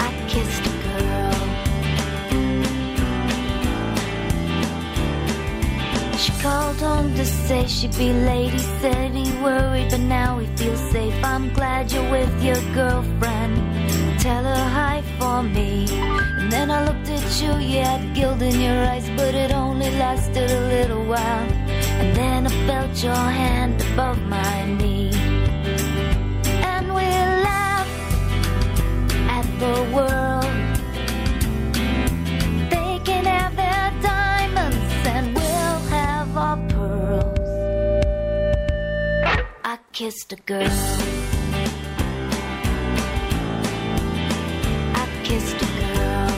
I 0.07 0.11
kissed 0.29 0.70
She 6.21 6.33
called 6.33 6.77
home 6.77 7.15
to 7.15 7.25
say 7.25 7.67
she'd 7.67 7.97
be 7.97 8.13
late. 8.13 8.53
He 8.53 8.59
said 8.59 9.13
he 9.13 9.33
worried, 9.43 9.89
but 9.89 10.01
now 10.01 10.39
he 10.39 10.47
feels 10.55 10.79
safe. 10.93 11.15
I'm 11.25 11.51
glad 11.55 11.91
you're 11.91 12.11
with 12.11 12.45
your 12.45 12.61
girlfriend. 12.75 13.57
Tell 14.21 14.45
her 14.45 14.69
hi 14.79 15.03
for 15.19 15.43
me. 15.43 15.87
And 16.39 16.53
then 16.53 16.71
I 16.71 16.85
looked 16.85 17.09
at 17.09 17.41
you, 17.41 17.57
you 17.67 17.81
had 17.81 18.15
guilt 18.15 18.43
in 18.43 18.61
your 18.61 18.85
eyes, 18.85 19.09
but 19.17 19.35
it 19.35 19.51
only 19.51 19.91
lasted 19.93 20.51
a 20.51 20.61
little 20.69 21.07
while. 21.07 21.49
And 22.01 22.15
then 22.15 22.47
I 22.47 22.51
felt 22.67 23.03
your 23.03 23.15
hand 23.41 23.81
above 23.93 24.21
my 24.21 24.67
knee. 24.67 25.13
And 26.73 26.87
we 26.89 27.09
laughed 27.47 28.35
at 29.39 29.47
the 29.59 29.97
world. 29.97 30.30
Kissed 40.01 40.33
a 40.33 40.37
girl. 40.47 40.67
I 44.95 45.07
kissed 45.25 45.57
a 45.57 45.71
girl. 45.81 46.31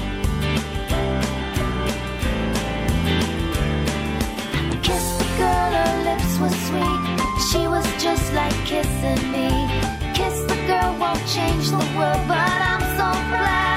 I 4.53 4.79
kissed 4.83 5.17
the 5.21 5.29
girl, 5.39 5.71
her 5.79 5.95
lips 6.09 6.33
were 6.41 6.57
sweet. 6.67 7.03
She 7.53 7.63
was 7.69 7.87
just 8.03 8.33
like 8.33 8.59
kissing 8.67 9.23
me. 9.31 9.49
Kiss 10.13 10.37
the 10.51 10.59
girl 10.67 10.97
won't 10.99 11.25
change 11.29 11.71
the 11.71 11.85
world, 11.97 12.23
but 12.27 12.59
I'm 12.71 12.83
so 12.99 13.09
glad 13.31 13.72